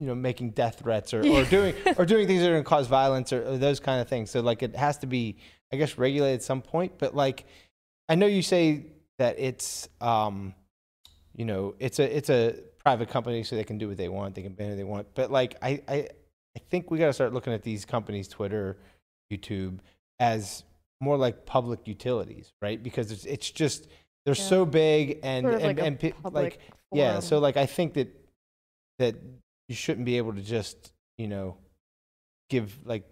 you 0.01 0.09
know, 0.09 0.15
making 0.17 0.51
death 0.51 0.81
threats 0.81 1.15
or, 1.15 1.21
or 1.25 1.45
doing 1.45 1.75
or 1.97 2.05
doing 2.05 2.27
things 2.27 2.41
that 2.43 2.49
are 2.49 2.55
going 2.55 2.65
to 2.65 2.69
cause 2.69 2.89
violence 2.89 3.33
or, 3.33 3.47
or 3.47 3.57
those 3.57 3.79
kind 3.79 4.01
of 4.01 4.09
things. 4.09 4.31
So 4.33 4.41
like 4.41 4.63
it 4.65 4.75
has 4.75 4.99
to 4.99 5.07
be, 5.07 5.37
I 5.73 5.77
guess, 5.77 5.97
regulated 5.97 6.41
at 6.41 6.43
some 6.43 6.61
point. 6.63 6.99
But 6.99 7.15
like, 7.15 7.45
I 8.09 8.17
know 8.17 8.27
you 8.27 8.43
say 8.43 8.87
that 9.19 9.39
it's, 9.39 9.89
um, 10.01 10.55
you 11.35 11.45
know, 11.45 11.75
it's 11.79 11.99
a 11.99 12.17
it's 12.17 12.31
a 12.31 12.57
private 12.85 13.09
company, 13.09 13.43
so 13.43 13.57
they 13.57 13.65
can 13.65 13.79
do 13.79 13.89
what 13.89 13.97
they 13.97 14.09
want, 14.09 14.35
they 14.35 14.43
can 14.43 14.53
ban 14.53 14.71
who 14.71 14.77
they 14.77 14.85
want. 14.85 15.09
But 15.15 15.31
like, 15.31 15.57
I 15.63 15.83
I, 15.89 16.09
I 16.57 16.61
think 16.71 16.91
we 16.91 16.99
got 16.99 17.07
to 17.07 17.13
start 17.13 17.33
looking 17.33 17.53
at 17.53 17.63
these 17.63 17.85
companies, 17.85 18.29
Twitter, 18.29 18.79
YouTube, 19.33 19.79
as 20.19 20.65
more 21.01 21.17
like 21.17 21.45
public 21.47 21.87
utilities, 21.87 22.53
right? 22.63 22.83
Because 22.83 23.11
it's 23.11 23.25
it's 23.25 23.51
just 23.51 23.89
they're 24.25 24.35
Yeah. 24.35 24.43
so 24.45 24.65
big 24.65 25.21
and 25.23 25.45
Sort 25.45 25.55
of 25.55 25.61
and, 25.61 25.79
like 25.79 25.79
a 25.79 25.87
and 25.87 26.35
like 26.35 26.59
yeah. 26.93 27.21
So 27.21 27.39
like, 27.39 27.57
I 27.57 27.67
think 27.67 27.95
that 27.95 28.09
that 28.99 29.17
you 29.69 29.75
shouldn't 29.75 30.07
be 30.07 30.17
able 30.19 30.33
to 30.35 30.43
just 30.43 30.93
you 31.19 31.27
know 31.27 31.57
give 32.51 32.79
like 32.85 33.09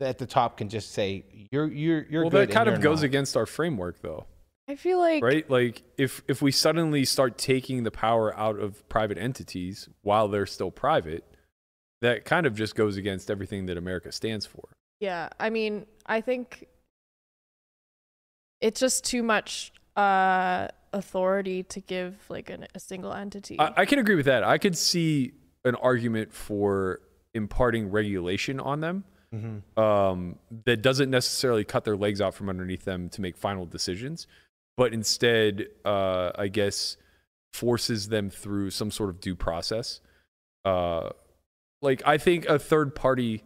at 0.00 0.18
the 0.18 0.26
top 0.26 0.56
can 0.56 0.68
just 0.68 0.92
say 0.92 1.24
you're 1.50 1.66
you're 1.66 2.06
you're 2.08 2.22
well, 2.22 2.30
good 2.30 2.48
that 2.48 2.54
kind 2.54 2.68
of 2.68 2.80
goes 2.80 3.00
not. 3.00 3.06
against 3.06 3.36
our 3.36 3.46
framework, 3.46 4.00
though, 4.00 4.26
I 4.68 4.74
feel 4.76 4.98
like 4.98 5.22
right? 5.22 5.48
Like 5.48 5.82
if 5.96 6.22
if 6.28 6.42
we 6.42 6.52
suddenly 6.52 7.04
start 7.06 7.38
taking 7.38 7.84
the 7.84 7.90
power 7.90 8.36
out 8.36 8.58
of 8.60 8.86
private 8.88 9.16
entities 9.16 9.88
while 10.02 10.28
they're 10.28 10.46
still 10.46 10.70
private, 10.70 11.24
that 12.02 12.24
kind 12.26 12.46
of 12.46 12.54
just 12.54 12.74
goes 12.74 12.96
against 12.98 13.30
everything 13.30 13.66
that 13.66 13.78
America 13.78 14.12
stands 14.12 14.44
for. 14.44 14.68
Yeah, 15.00 15.30
I 15.40 15.48
mean, 15.50 15.86
I 16.06 16.20
think 16.20 16.66
it's 18.60 18.80
just 18.80 19.04
too 19.04 19.22
much 19.22 19.72
uh, 19.96 20.68
authority 20.92 21.62
to 21.62 21.80
give 21.80 22.16
like 22.28 22.50
an, 22.50 22.66
a 22.74 22.80
single 22.80 23.12
entity. 23.12 23.58
I, 23.58 23.72
I 23.78 23.84
can 23.86 23.98
agree 23.98 24.16
with 24.16 24.26
that. 24.26 24.44
I 24.44 24.58
could 24.58 24.76
see 24.76 25.32
an 25.64 25.76
argument 25.76 26.34
for 26.34 27.00
imparting 27.34 27.90
regulation 27.90 28.60
on 28.60 28.80
them 28.80 29.04
Mhm. 29.34 29.60
um, 29.78 30.38
that 30.64 30.80
doesn't 30.80 31.10
necessarily 31.10 31.62
cut 31.62 31.84
their 31.84 31.98
legs 31.98 32.18
out 32.22 32.32
from 32.34 32.48
underneath 32.48 32.86
them 32.86 33.10
to 33.10 33.20
make 33.20 33.36
final 33.36 33.66
decisions, 33.66 34.26
but 34.78 34.94
instead, 34.94 35.66
uh, 35.84 36.30
I 36.36 36.46
guess, 36.46 36.96
forces 37.52 38.08
them 38.08 38.30
through 38.30 38.70
some 38.70 38.92
sort 38.92 39.10
of 39.10 39.20
due 39.20 39.34
process. 39.34 40.00
Uh, 40.64 41.10
like 41.82 42.00
I 42.06 42.16
think 42.16 42.46
a 42.46 42.58
third 42.60 42.94
party 42.94 43.42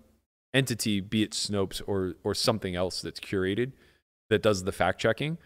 entity, 0.53 1.01
be 1.01 1.23
it 1.23 1.33
Snopes 1.33 1.81
or 1.87 2.15
or 2.23 2.35
something 2.35 2.77
else 2.77 3.01
that's 3.01 3.19
curated, 3.19 3.73
that 4.29 4.43
does 4.43 4.63
the 4.65 4.73
fact 4.73 5.01
checking. 5.01 5.39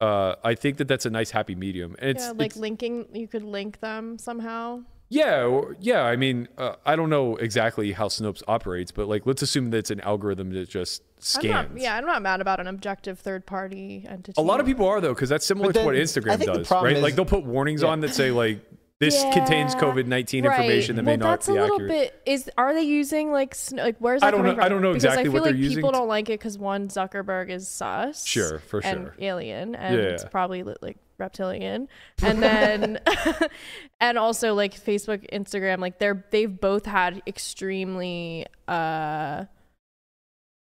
Uh, 0.00 0.34
I 0.44 0.54
think 0.54 0.76
that 0.76 0.88
that's 0.88 1.06
a 1.06 1.10
nice 1.10 1.30
happy 1.30 1.54
medium, 1.54 1.96
and 1.98 2.10
it's 2.10 2.24
yeah, 2.24 2.30
like 2.32 2.52
it's- 2.52 2.56
linking, 2.56 3.06
you 3.12 3.26
could 3.26 3.42
link 3.42 3.80
them 3.80 4.18
somehow. 4.18 4.82
Yeah, 5.10 5.42
or- 5.42 5.76
yeah. 5.80 6.02
I 6.04 6.16
mean, 6.16 6.48
uh, 6.56 6.76
I 6.86 6.96
don't 6.96 7.10
know 7.10 7.36
exactly 7.36 7.92
how 7.92 8.08
Snopes 8.08 8.42
operates, 8.48 8.90
but 8.92 9.08
like, 9.08 9.26
let's 9.26 9.42
assume 9.42 9.70
that 9.70 9.78
it's 9.78 9.90
an 9.90 10.00
algorithm 10.00 10.50
that 10.54 10.68
just 10.70 11.02
I'm 11.02 11.06
scans. 11.18 11.52
not, 11.74 11.78
yeah, 11.80 11.96
I'm 11.96 12.06
not 12.06 12.22
mad 12.22 12.40
about 12.40 12.60
an 12.60 12.66
objective 12.68 13.18
third 13.18 13.44
party 13.44 14.06
entity. 14.08 14.40
A 14.40 14.42
lot 14.42 14.60
of 14.60 14.66
people 14.66 14.86
are 14.86 15.00
though, 15.00 15.12
because 15.14 15.28
that's 15.28 15.44
similar 15.44 15.72
But 15.72 15.80
to 15.80 15.84
what 15.84 15.94
Instagram 15.96 16.42
does, 16.44 16.70
right? 16.70 16.96
is- 16.96 17.02
like 17.02 17.14
they'll 17.16 17.24
put 17.26 17.44
warnings 17.44 17.82
Yeah. 17.82 17.88
on 17.88 18.00
that 18.00 18.14
say 18.14 18.30
like 18.30 18.60
this 19.00 19.22
contains 19.32 19.74
COVID 19.76 20.04
nineteen 20.06 20.44
right. 20.46 20.60
information 20.60 20.96
that 20.96 21.02
may 21.04 21.12
well, 21.12 21.18
not 21.20 21.30
that's 21.30 21.46
be 21.46 21.56
a 21.56 21.60
little 21.62 21.76
accurate. 21.76 21.90
bit. 21.90 22.22
Is 22.26 22.50
are 22.58 22.74
they 22.74 22.82
using 22.82 23.32
like 23.32 23.54
sn- 23.54 23.78
like 23.78 23.96
where's 23.98 24.22
I 24.22 24.30
don't 24.30 24.40
coming 24.40 24.56
know- 24.58 24.62
I 24.62 24.68
don't 24.68 24.82
know 24.82 24.90
because 24.90 25.04
exactly 25.04 25.20
I 25.22 25.24
feel 25.24 25.32
what 25.32 25.44
they're 25.44 25.52
like 25.54 25.60
using 25.62 25.78
people 25.78 25.90
don't 25.92 26.06
like 26.08 26.28
it 26.28 26.38
because 26.38 26.58
one 26.58 26.88
Zuckerberg 26.88 27.48
is 27.48 27.66
sus, 27.66 28.26
Sure, 28.26 28.58
for 28.58 28.82
sure. 28.82 28.90
and 28.90 29.04
sure. 29.06 29.14
alien, 29.18 29.74
and 29.74 29.96
Yeah. 29.96 30.02
it's 30.02 30.24
probably 30.26 30.62
like 30.82 30.98
reptilian, 31.20 31.88
and 32.22 32.42
then 32.42 33.00
and 34.00 34.18
also 34.18 34.54
like 34.54 34.74
Facebook, 34.74 35.30
Instagram, 35.32 35.78
like 35.78 35.98
they're 35.98 36.24
they've 36.30 36.60
both 36.60 36.86
had 36.86 37.22
extremely 37.26 38.46
uh 38.66 39.44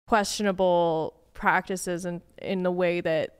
questionable 0.06 1.14
practices 1.34 2.04
in 2.04 2.22
in 2.40 2.62
the 2.62 2.70
way 2.70 3.00
that 3.00 3.38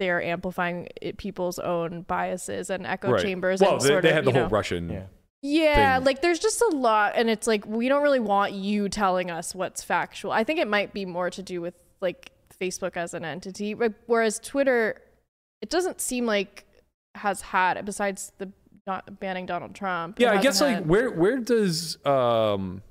they 0.00 0.10
are 0.10 0.20
amplifying 0.20 0.88
it, 1.00 1.16
people's 1.18 1.58
own 1.60 2.02
biases 2.02 2.70
and 2.70 2.86
echo 2.86 3.12
right. 3.12 3.22
chambers. 3.22 3.60
Well, 3.60 3.74
and 3.74 3.80
they, 3.80 3.86
sort 3.86 4.02
they 4.02 4.08
of, 4.08 4.14
had 4.16 4.24
the 4.24 4.32
whole 4.32 4.42
know, 4.42 4.48
Russian. 4.48 4.90
Yeah. 4.90 5.04
yeah, 5.42 5.96
thing. 5.96 6.04
like 6.06 6.22
there's 6.22 6.40
just 6.40 6.60
a 6.60 6.70
lot, 6.74 7.12
and 7.14 7.30
it's 7.30 7.46
like 7.46 7.64
we 7.66 7.88
don't 7.88 8.02
really 8.02 8.18
want 8.18 8.52
you 8.52 8.88
telling 8.88 9.30
us 9.30 9.54
what's 9.54 9.84
factual. 9.84 10.32
I 10.32 10.42
think 10.42 10.58
it 10.58 10.66
might 10.66 10.92
be 10.92 11.04
more 11.04 11.30
to 11.30 11.42
do 11.42 11.60
with 11.60 11.74
like 12.00 12.32
Facebook 12.60 12.96
as 12.96 13.14
an 13.14 13.24
entity, 13.24 13.74
whereas 14.06 14.40
Twitter, 14.40 15.00
it 15.62 15.70
doesn't 15.70 16.00
seem 16.00 16.26
like 16.26 16.64
has 17.16 17.40
had 17.40 17.84
besides 17.84 18.32
the 18.38 18.50
not 18.86 19.20
banning 19.20 19.46
Donald 19.46 19.74
Trump. 19.74 20.18
Yeah, 20.18 20.28
I 20.32 20.36
hasn't 20.36 20.42
guess 20.44 20.60
like 20.60 20.84
where 20.84 21.10
where 21.10 21.38
does 21.38 21.98
um. 22.06 22.82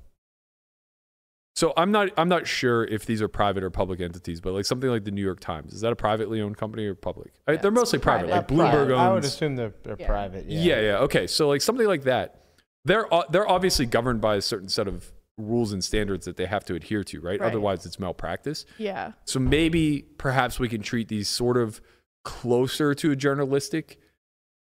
So 1.56 1.72
I'm 1.76 1.90
not 1.90 2.10
I'm 2.16 2.28
not 2.28 2.46
sure 2.46 2.84
if 2.84 3.04
these 3.04 3.20
are 3.20 3.28
private 3.28 3.62
or 3.62 3.70
public 3.70 4.00
entities, 4.00 4.40
but 4.40 4.54
like 4.54 4.64
something 4.64 4.88
like 4.88 5.04
the 5.04 5.10
New 5.10 5.22
York 5.22 5.40
Times 5.40 5.74
is 5.74 5.80
that 5.82 5.92
a 5.92 5.96
privately 5.96 6.40
owned 6.40 6.56
company 6.56 6.86
or 6.86 6.94
public? 6.94 7.32
I- 7.46 7.56
they're 7.56 7.70
mostly 7.70 7.98
private. 7.98 8.28
private. 8.28 8.50
Like 8.54 8.60
Uh, 8.60 8.70
Bloomberg 8.70 8.86
pri- 8.86 8.94
owns. 8.94 9.00
I 9.00 9.12
would 9.12 9.24
assume 9.24 9.56
they're, 9.56 9.74
they're 9.82 9.96
Yeah. 9.98 10.06
private. 10.06 10.46
Yeah. 10.46 10.60
Yeah. 10.60 10.80
yeah, 10.80 10.98
Okay. 11.00 11.26
So 11.26 11.48
like 11.48 11.60
something 11.60 11.86
like 11.86 12.04
that, 12.04 12.36
they're 12.84 13.06
they're 13.30 13.48
obviously 13.48 13.84
governed 13.84 14.20
by 14.22 14.36
a 14.36 14.40
certain 14.42 14.68
set 14.68 14.86
of 14.88 15.12
rules 15.36 15.72
and 15.72 15.82
standards 15.82 16.24
that 16.24 16.36
they 16.36 16.46
have 16.46 16.64
to 16.66 16.74
adhere 16.74 17.02
to, 17.04 17.20
right? 17.20 17.40
Right. 17.40 17.46
Otherwise, 17.48 17.84
it's 17.84 17.98
malpractice. 17.98 18.64
yeah, 18.78 19.12
So 19.24 19.38
maybe 19.40 20.02
perhaps 20.18 20.58
we 20.60 20.68
can 20.68 20.82
treat 20.82 21.08
these 21.08 21.28
sort 21.28 21.56
of 21.56 21.80
closer 22.24 22.94
to 22.94 23.10
a 23.12 23.16
journalistic 23.16 23.98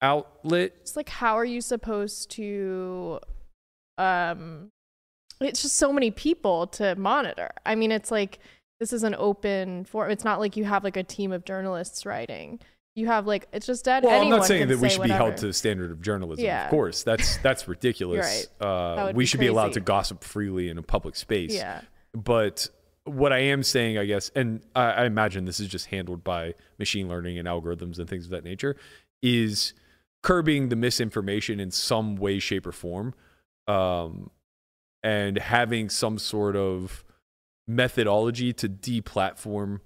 outlet. 0.01 0.73
it's 0.81 0.95
like 0.95 1.09
how 1.09 1.37
are 1.37 1.45
you 1.45 1.61
supposed 1.61 2.29
to, 2.31 3.19
um, 3.97 4.69
it's 5.39 5.61
just 5.61 5.77
so 5.77 5.91
many 5.93 6.11
people 6.11 6.67
to 6.67 6.95
monitor. 6.95 7.51
I 7.65 7.75
mean, 7.75 7.91
it's 7.91 8.11
like 8.11 8.39
this 8.79 8.93
is 8.93 9.03
an 9.03 9.15
open 9.17 9.85
forum. 9.85 10.11
It's 10.11 10.23
not 10.23 10.39
like 10.39 10.57
you 10.57 10.63
have 10.65 10.83
like 10.83 10.97
a 10.97 11.03
team 11.03 11.31
of 11.31 11.45
journalists 11.45 12.05
writing. 12.05 12.59
You 12.95 13.07
have 13.07 13.25
like 13.25 13.47
it's 13.51 13.65
just 13.65 13.85
that. 13.85 14.03
Well, 14.03 14.21
I'm 14.21 14.29
not 14.29 14.45
saying 14.45 14.61
can 14.61 14.69
that 14.69 14.79
we 14.79 14.89
say 14.89 14.95
should 14.95 15.03
be 15.03 15.09
held 15.09 15.37
to 15.37 15.47
the 15.47 15.53
standard 15.53 15.89
of 15.89 16.01
journalism. 16.01 16.45
Yeah. 16.45 16.65
Of 16.65 16.69
course, 16.69 17.03
that's 17.03 17.37
that's 17.37 17.67
ridiculous. 17.67 18.47
That 18.59 18.65
Uh, 18.65 19.03
would 19.07 19.15
we 19.15 19.23
be 19.23 19.25
should 19.25 19.39
be 19.39 19.47
allowed 19.47 19.73
to 19.73 19.79
gossip 19.79 20.23
freely 20.23 20.69
in 20.69 20.77
a 20.77 20.83
public 20.83 21.15
space. 21.15 21.53
Yeah. 21.53 21.81
But 22.13 22.69
what 23.05 23.33
I 23.33 23.39
am 23.39 23.63
saying, 23.63 23.97
I 23.97 24.05
guess, 24.05 24.29
and 24.35 24.61
I, 24.75 24.91
I 24.91 25.05
imagine 25.05 25.45
this 25.45 25.59
is 25.59 25.67
just 25.67 25.87
handled 25.87 26.23
by 26.23 26.53
machine 26.79 27.09
learning 27.09 27.37
and 27.37 27.47
algorithms 27.47 27.99
and 27.99 28.09
things 28.09 28.25
of 28.25 28.31
that 28.31 28.43
nature, 28.43 28.75
is 29.21 29.73
curbing 30.21 30.69
the 30.69 30.75
misinformation 30.75 31.59
in 31.59 31.69
some 31.71 32.15
way, 32.15 32.39
shape, 32.39 32.65
or 32.65 32.71
form, 32.71 33.13
um, 33.67 34.29
and 35.03 35.37
having 35.37 35.89
some 35.89 36.17
sort 36.17 36.55
of 36.55 37.03
methodology 37.67 38.53
to 38.53 38.69
deplatform 38.69 39.79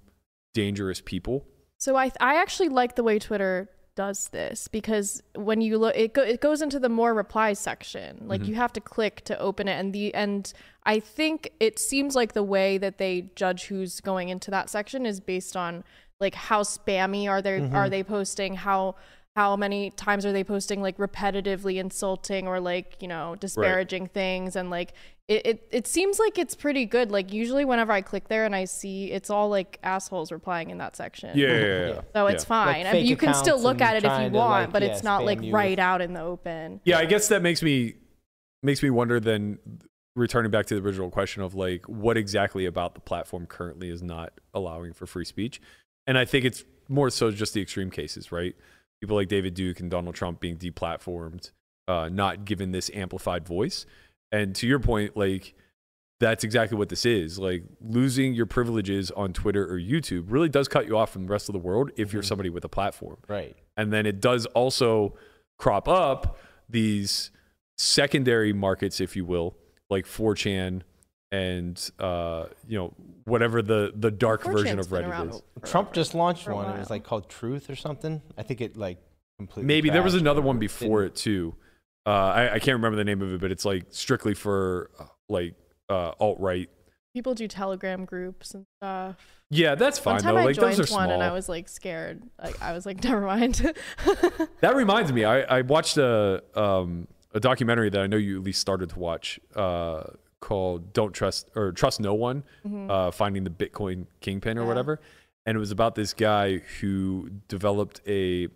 dangerous 0.54 1.00
people. 1.04 1.44
So 1.78 1.96
I 1.96 2.10
I 2.20 2.40
actually 2.40 2.68
like 2.68 2.96
the 2.96 3.02
way 3.04 3.18
Twitter 3.18 3.68
does 3.94 4.28
this 4.28 4.68
because 4.68 5.20
when 5.34 5.60
you 5.60 5.76
look 5.76 5.96
it 5.96 6.14
go, 6.14 6.22
it 6.22 6.40
goes 6.40 6.62
into 6.62 6.78
the 6.78 6.88
more 6.88 7.14
replies 7.14 7.58
section. 7.58 8.26
Like 8.26 8.42
Mm-hmm. 8.42 8.50
you 8.50 8.54
have 8.56 8.72
to 8.74 8.80
click 8.80 9.24
to 9.24 9.38
open 9.38 9.66
it 9.68 9.74
and 9.74 9.92
the 9.92 10.14
and 10.14 10.52
I 10.88 10.98
think 11.00 11.52
it 11.60 11.78
seems 11.78 12.16
like 12.16 12.32
the 12.32 12.42
way 12.42 12.78
that 12.78 12.98
they 12.98 13.30
judge 13.36 13.66
who's 13.66 14.00
going 14.00 14.30
into 14.30 14.50
that 14.50 14.70
section 14.70 15.06
is 15.06 15.20
based 15.20 15.56
on 15.56 15.84
like 16.18 16.34
how 16.34 16.62
spammy 16.62 17.28
are 17.28 17.40
they 17.42 17.60
Mm-hmm. 17.60 17.74
are 17.76 17.88
they 17.88 18.02
posting 18.02 18.54
how 18.56 18.96
how 19.36 19.54
many 19.54 19.90
times 19.90 20.26
are 20.26 20.32
they 20.32 20.42
posting 20.42 20.82
like 20.82 20.96
repetitively 20.96 21.76
insulting 21.78 22.48
or 22.48 22.58
like 22.58 22.96
you 23.00 23.06
know 23.06 23.36
disparaging 23.38 24.08
things 24.08 24.56
and 24.56 24.68
like 24.70 24.94
it, 25.28 25.46
it 25.46 25.68
it 25.70 25.86
seems 25.86 26.18
like 26.18 26.38
it's 26.38 26.56
pretty 26.56 26.84
good 26.86 27.12
like 27.12 27.32
usually 27.32 27.64
whenever 27.64 27.92
i 27.92 28.00
click 28.00 28.26
there 28.26 28.44
and 28.46 28.56
i 28.56 28.64
see 28.64 29.12
it's 29.12 29.30
all 29.30 29.48
like 29.48 29.78
assholes 29.84 30.32
replying 30.32 30.70
in 30.70 30.78
that 30.78 30.96
section 30.96 31.38
Yeah, 31.38 31.48
yeah, 31.48 31.54
yeah. 31.60 31.86
yeah. 31.94 32.00
so 32.14 32.26
it's 32.26 32.42
Yeah. 32.44 32.48
fine. 32.48 32.84
Like 32.84 32.86
I 32.86 32.92
mean, 32.94 33.06
you 33.06 33.16
can 33.16 33.34
still 33.34 33.60
look 33.60 33.80
at 33.80 33.94
it 33.94 33.98
if 33.98 34.04
you 34.04 34.08
trying 34.08 34.32
to, 34.32 34.38
want, 34.38 34.50
like, 34.64 34.72
but 34.72 34.82
yeah, 34.82 34.88
it's 34.88 35.04
not 35.04 35.24
like 35.24 35.38
right 35.52 35.70
with- 35.70 35.78
out 35.78 36.00
in 36.00 36.14
the 36.14 36.22
open. 36.22 36.80
Yeah, 36.84 36.98
I 36.98 37.04
guess 37.04 37.28
that 37.28 37.42
makes 37.42 37.62
me 37.62 37.94
makes 38.64 38.82
me 38.82 38.90
wonder 38.90 39.20
then 39.20 39.58
returning 40.16 40.50
back 40.50 40.66
to 40.66 40.74
the 40.74 40.80
original 40.80 41.10
question 41.10 41.42
of 41.42 41.54
like 41.54 41.84
what 41.88 42.16
exactly 42.16 42.66
about 42.66 42.94
the 42.94 43.00
platform 43.00 43.46
currently 43.46 43.88
is 43.90 44.02
not 44.02 44.32
allowing 44.52 44.92
for 44.92 45.06
free 45.06 45.24
speech. 45.24 45.60
And 46.06 46.18
I 46.18 46.24
think 46.24 46.44
it's 46.44 46.64
more 46.88 47.10
so 47.10 47.30
just 47.30 47.54
the 47.54 47.62
extreme 47.62 47.90
cases, 47.90 48.32
right? 48.32 48.56
People 49.00 49.16
like 49.16 49.28
David 49.28 49.54
Duke 49.54 49.78
and 49.80 49.90
Donald 49.90 50.14
Trump 50.14 50.40
being 50.40 50.56
deplatformed, 50.56 51.52
uh, 51.86 52.08
not 52.10 52.44
given 52.44 52.72
this 52.72 52.90
amplified 52.94 53.46
voice. 53.46 53.86
And 54.32 54.54
to 54.56 54.66
your 54.66 54.80
point, 54.80 55.16
like 55.16 55.54
that's 56.20 56.42
exactly 56.42 56.76
what 56.76 56.88
this 56.88 57.06
is. 57.06 57.38
Like 57.38 57.62
losing 57.80 58.34
your 58.34 58.46
privileges 58.46 59.10
on 59.12 59.32
Twitter 59.32 59.64
or 59.72 59.78
YouTube 59.78 60.24
really 60.32 60.48
does 60.48 60.66
cut 60.66 60.88
you 60.88 60.96
off 60.96 61.10
from 61.12 61.26
the 61.26 61.32
rest 61.32 61.48
of 61.48 61.52
the 61.52 61.60
world 61.60 61.92
if 61.96 62.12
you're 62.12 62.24
somebody 62.24 62.50
with 62.50 62.64
a 62.64 62.68
platform 62.68 63.18
Right. 63.28 63.54
and 63.76 63.92
then 63.92 64.04
it 64.04 64.20
does 64.20 64.46
also 64.46 65.16
crop 65.58 65.86
up 65.86 66.38
these 66.68 67.30
secondary 67.76 68.52
markets, 68.52 69.00
if 69.00 69.14
you 69.14 69.24
will, 69.24 69.56
like 69.90 70.06
4chan 70.06 70.82
and 71.30 71.90
uh, 71.98 72.46
you 72.66 72.78
know 72.78 72.94
whatever 73.24 73.60
the 73.60 73.92
the 73.94 74.10
dark 74.10 74.42
version 74.44 74.78
4chan's 74.78 74.86
of 74.86 74.92
Reddit 74.92 75.30
is. 75.34 75.42
Trump 75.70 75.92
just 75.92 76.14
launched 76.14 76.48
one. 76.48 76.70
It 76.74 76.78
was 76.78 76.90
like 76.90 77.04
called 77.04 77.28
Truth 77.28 77.68
or 77.68 77.76
something. 77.76 78.22
I 78.38 78.42
think 78.42 78.60
it 78.60 78.76
like 78.76 78.98
completely. 79.38 79.66
Maybe 79.66 79.90
there 79.90 80.02
was 80.02 80.14
another 80.14 80.40
one 80.40 80.58
before 80.58 81.02
didn't- 81.02 81.16
it 81.18 81.22
too. 81.22 81.54
Uh, 82.06 82.10
I, 82.10 82.54
I 82.54 82.58
can't 82.58 82.76
remember 82.76 82.96
the 82.96 83.04
name 83.04 83.20
of 83.20 83.34
it, 83.34 83.40
but 83.40 83.50
it's 83.52 83.66
like 83.66 83.84
strictly 83.90 84.32
for 84.32 84.90
uh, 84.98 85.04
like 85.28 85.54
uh, 85.90 86.12
alt 86.18 86.40
right. 86.40 86.70
People 87.14 87.34
do 87.34 87.46
Telegram 87.48 88.06
groups 88.06 88.54
and 88.54 88.64
stuff. 88.80 89.16
Yeah, 89.50 89.74
that's 89.74 89.98
fine 89.98 90.14
One 90.14 90.22
time 90.22 90.34
though. 90.36 90.40
I 90.40 90.44
Like 90.46 90.56
joined 90.56 90.76
those 90.76 90.90
are 90.90 90.94
one 90.94 91.08
small. 91.08 91.10
and 91.14 91.22
I 91.22 91.32
was 91.32 91.48
like 91.48 91.68
scared. 91.68 92.22
Like 92.42 92.62
I 92.62 92.72
was 92.72 92.86
like, 92.86 93.02
never 93.04 93.20
mind. 93.20 93.60
That 94.60 94.74
reminds 94.74 95.12
me, 95.12 95.24
I, 95.24 95.58
I 95.58 95.60
watched 95.62 95.98
a 95.98 96.42
um, 96.54 97.06
a 97.34 97.40
documentary 97.40 97.90
that 97.90 98.00
I 98.00 98.06
know 98.06 98.16
you 98.16 98.38
at 98.38 98.44
least 98.44 98.60
started 98.60 98.90
to 98.90 98.98
watch 98.98 99.38
uh, 99.54 100.04
called 100.40 100.92
"Don't 100.92 101.12
Trust" 101.12 101.50
or 101.54 101.72
"Trust 101.72 102.00
No 102.00 102.14
One," 102.14 102.42
uh, 102.88 103.10
finding 103.10 103.44
the 103.44 103.50
Bitcoin 103.50 104.06
kingpin 104.20 104.56
or 104.56 104.60
Mm-hmm. 104.60 104.64
Yeah. 104.64 104.68
whatever, 104.68 105.00
and 105.46 105.56
it 105.56 105.58
was 105.60 105.70
about 105.70 105.94
this 105.94 106.12
guy 106.14 106.58
who 106.80 107.30
developed 107.48 108.00
a 108.06 108.48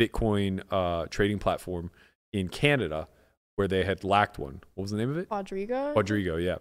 Bitcoin 0.00 0.62
uh, 0.70 1.06
trading 1.10 1.38
platform 1.38 1.90
in 2.32 2.48
Canada 2.48 3.08
where 3.56 3.68
they 3.68 3.84
had 3.84 4.04
lacked 4.04 4.38
one. 4.38 4.60
What 4.74 4.82
was 4.82 4.90
the 4.92 4.96
name 4.96 5.10
of 5.10 5.18
it? 5.18 5.28
Quadriga. 5.28 5.92
Quadriga, 5.94 6.42
yeah. 6.42 6.56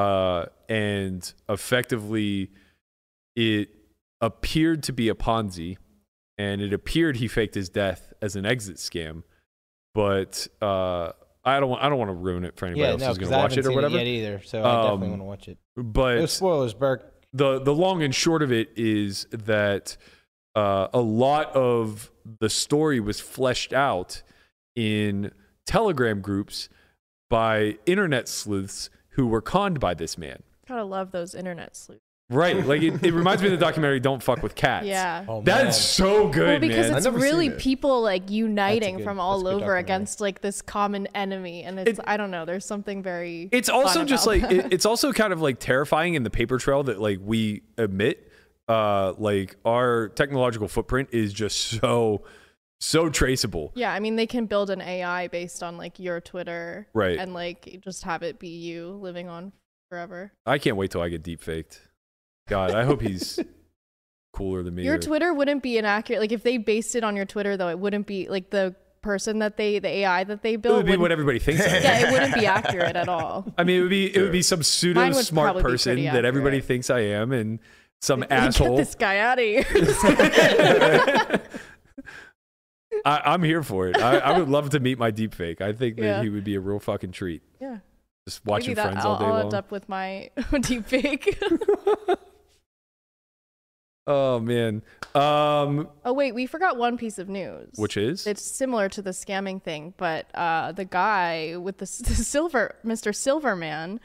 Uh, 0.00 0.46
and 0.68 1.32
effectively, 1.48 2.50
it 3.36 3.68
appeared 4.20 4.82
to 4.84 4.92
be 4.92 5.08
a 5.08 5.14
Ponzi, 5.14 5.76
and 6.38 6.60
it 6.60 6.72
appeared 6.72 7.16
he 7.18 7.28
faked 7.28 7.54
his 7.54 7.68
death 7.68 8.12
as 8.20 8.34
an 8.36 8.44
exit 8.46 8.76
scam. 8.76 9.22
But 9.94 10.46
uh, 10.60 11.12
I 11.44 11.60
don't, 11.60 11.70
want, 11.70 11.82
I 11.82 11.88
don't 11.88 11.98
want 11.98 12.08
to 12.10 12.14
ruin 12.14 12.44
it 12.44 12.56
for 12.56 12.66
anybody 12.66 12.82
Yeah, 12.82 12.88
else 12.92 13.00
no, 13.00 13.06
who's 13.08 13.18
going 13.18 13.30
to 13.30 13.36
watch 13.36 13.50
haven't 13.54 13.58
it 13.58 13.60
or 13.60 13.70
seen 13.70 13.74
whatever. 13.76 13.96
it 13.96 13.98
yet 13.98 14.06
either. 14.06 14.42
So 14.44 14.58
I 14.60 14.82
definitely 14.82 14.92
Um, 15.06 15.10
want 15.10 15.20
to 15.20 15.24
watch 15.24 15.48
it. 15.48 15.58
But 15.76 16.16
No 16.16 16.26
spoilers, 16.26 16.74
Burke. 16.74 17.12
the 17.32 17.60
the 17.60 17.74
long 17.74 18.02
and 18.02 18.14
short 18.14 18.42
of 18.42 18.52
it 18.52 18.70
is 18.76 19.26
that 19.30 19.96
uh, 20.56 20.88
a 20.92 21.00
lot 21.00 21.54
of 21.54 22.10
the 22.40 22.48
story 22.48 23.00
was 23.00 23.20
fleshed 23.20 23.72
out 23.72 24.22
in 24.76 25.30
Telegram 25.66 26.20
groups 26.20 26.68
by 27.30 27.76
internet 27.86 28.28
sleuths 28.28 28.90
who 29.10 29.26
were 29.26 29.40
conned 29.40 29.80
by 29.80 29.94
this 29.94 30.16
man. 30.18 30.42
Gotta 30.68 30.84
love 30.84 31.10
those 31.10 31.34
internet 31.34 31.76
sleuths. 31.76 32.03
Right, 32.30 32.66
like 32.66 32.80
it, 32.82 33.04
it 33.04 33.12
reminds 33.12 33.42
me 33.42 33.48
of 33.48 33.52
the 33.52 33.64
documentary 33.64 34.00
"Don't 34.00 34.22
Fuck 34.22 34.42
with 34.42 34.54
Cats." 34.54 34.86
Yeah. 34.86 35.26
Oh, 35.28 35.42
that's 35.42 35.76
so 35.78 36.28
good, 36.28 36.48
well, 36.48 36.58
because 36.58 36.88
man. 36.88 36.96
it's 36.96 37.06
really 37.06 37.48
it. 37.48 37.58
people 37.58 38.00
like 38.00 38.30
uniting 38.30 38.96
good- 38.96 39.04
from 39.04 39.20
all 39.20 39.46
over 39.46 39.76
against 39.76 40.20
like 40.22 40.40
this 40.40 40.62
common 40.62 41.06
enemy, 41.14 41.64
and 41.64 41.78
it's 41.78 41.98
It- 41.98 42.04
I 42.06 42.16
don't 42.16 42.30
know. 42.30 42.46
There's 42.46 42.64
something 42.64 43.02
very. 43.02 43.50
it's 43.52 43.68
fun 43.68 43.80
also 43.86 44.04
just 44.06 44.26
about 44.26 44.40
like 44.42 44.50
it, 44.52 44.72
it's 44.72 44.86
also 44.86 45.12
kind 45.12 45.34
of 45.34 45.42
like 45.42 45.58
terrifying 45.60 46.14
in 46.14 46.22
the 46.22 46.30
paper 46.30 46.56
trail 46.58 46.82
that 46.84 46.98
like 47.00 47.18
we 47.22 47.62
admit 47.76 48.30
uh 48.68 49.12
like 49.18 49.56
our 49.66 50.08
technological 50.08 50.66
footprint 50.68 51.10
is 51.12 51.34
just 51.34 51.58
so 51.58 52.22
so 52.80 53.10
traceable 53.10 53.70
Yeah, 53.74 53.92
I 53.92 54.00
mean 54.00 54.16
they 54.16 54.26
can 54.26 54.46
build 54.46 54.70
an 54.70 54.80
AI 54.80 55.28
based 55.28 55.62
on 55.62 55.76
like 55.76 55.98
your 55.98 56.22
Twitter, 56.22 56.88
Right. 56.94 57.18
And 57.18 57.34
like 57.34 57.80
just 57.84 58.04
have 58.04 58.22
it 58.22 58.38
be 58.38 58.48
you 58.48 58.92
living 59.02 59.28
on 59.28 59.52
forever. 59.90 60.32
i 60.46 60.56
can't 60.56 60.76
wait 60.78 60.90
till 60.90 61.02
i 61.02 61.10
get 61.10 61.22
deep 61.22 61.42
faked 61.42 61.82
god 62.48 62.72
i 62.72 62.84
hope 62.84 63.00
he's 63.00 63.38
cooler 64.32 64.62
than 64.62 64.74
me 64.74 64.82
Your 64.84 64.96
or- 64.96 64.98
Twitter 64.98 65.32
wouldn't 65.32 65.62
be 65.62 65.78
inaccurate. 65.78 66.18
Like 66.18 66.32
if 66.32 66.42
they 66.42 66.56
based 66.56 66.96
it 66.96 67.04
on 67.04 67.14
your 67.14 67.24
Twitter, 67.24 67.56
though, 67.56 67.68
it 67.68 67.78
wouldn't 67.78 68.06
be 68.08 68.28
like 68.28 68.50
the 68.50 68.74
person 69.00 69.38
that 69.38 69.56
they, 69.56 69.78
the 69.78 69.86
AI 69.88 70.24
that 70.24 70.42
they 70.42 70.56
built. 70.56 70.60
it 70.60 70.62
built. 70.62 70.76
would 70.86 70.92
be 70.92 70.96
what 70.96 71.12
everybody 71.12 71.38
thinks 71.38 71.62
I 71.66 71.66
am. 71.66 71.82
yeah, 71.84 72.08
it 72.08 72.12
wouldn't 72.12 72.34
be 72.34 72.46
accurate 72.46 72.96
at 72.96 73.08
all. 73.08 73.46
i 73.56 73.62
mean 73.62 73.78
it 73.78 73.82
would 73.82 73.90
be 73.90 74.12
it 74.16 74.20
would 74.20 74.32
be 74.32 74.42
some 74.42 74.62
pseudo 74.64 75.12
smart 75.12 75.58
person 75.62 76.02
that 76.04 76.24
everybody 76.24 76.60
thinks 76.60 76.90
i 76.90 76.98
am 77.00 77.30
and 77.32 77.60
some 78.02 78.20
Get 78.28 78.32
asshole 78.32 78.76
this 78.76 78.94
guy 78.96 79.18
out 79.18 79.38
of 79.38 79.44
here. 79.44 79.64
I, 83.04 83.20
i'm 83.34 83.42
here 83.42 83.62
for 83.62 83.88
it 83.88 83.98
I, 83.98 84.18
I 84.18 84.38
would 84.38 84.48
love 84.48 84.70
to 84.70 84.80
meet 84.80 84.98
my 84.98 85.10
deep 85.10 85.34
fake 85.34 85.60
i 85.60 85.72
think 85.72 85.96
that 85.96 86.02
Yeah. 86.04 86.22
he 86.22 86.28
would 86.28 86.44
be 86.44 86.54
a 86.54 86.60
real 86.60 86.78
fucking 86.80 87.12
treat 87.12 87.42
yeah, 87.60 87.78
just 88.26 88.44
watching 88.46 88.70
maybe 88.70 88.74
that 88.76 88.92
friends 88.92 89.04
I'll, 89.04 89.12
all 89.12 89.18
day 89.18 89.24
I'll 89.26 89.32
long 89.32 89.42
end 89.44 89.54
up 89.54 89.70
with 89.70 89.88
my 89.88 90.30
deep 90.60 90.86
fake. 90.86 91.38
Oh 94.06 94.38
man 94.40 94.82
um 95.14 95.88
oh 96.04 96.12
wait, 96.12 96.32
we 96.34 96.46
forgot 96.46 96.76
one 96.76 96.96
piece 96.98 97.18
of 97.20 97.28
news. 97.28 97.68
which 97.76 97.96
is 97.96 98.26
it's 98.26 98.42
similar 98.42 98.88
to 98.88 99.00
the 99.00 99.10
scamming 99.12 99.62
thing, 99.62 99.94
but 99.96 100.26
uh, 100.34 100.72
the 100.72 100.84
guy 100.84 101.56
with 101.56 101.78
the, 101.78 101.84
the 102.04 102.14
silver, 102.16 102.74
Mr. 102.84 103.14
Silverman, 103.14 104.00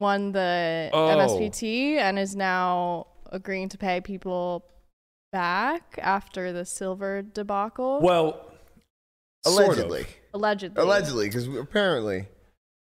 won 0.00 0.32
the 0.32 0.88
Oh. 0.92 1.08
MSPT 1.08 1.96
and 1.96 2.18
is 2.18 2.34
now 2.34 3.08
agreeing 3.30 3.68
to 3.68 3.76
pay 3.78 4.00
people 4.00 4.64
back 5.30 5.98
after 6.00 6.50
the 6.52 6.64
silver 6.64 7.20
debacle. 7.20 8.00
Well, 8.00 8.50
sort 9.44 9.64
of. 9.64 9.66
Allegedly. 9.68 10.06
Allegedly. 10.32 10.82
Allegedly, 10.82 11.26
because 11.28 11.46
apparently 11.48 12.26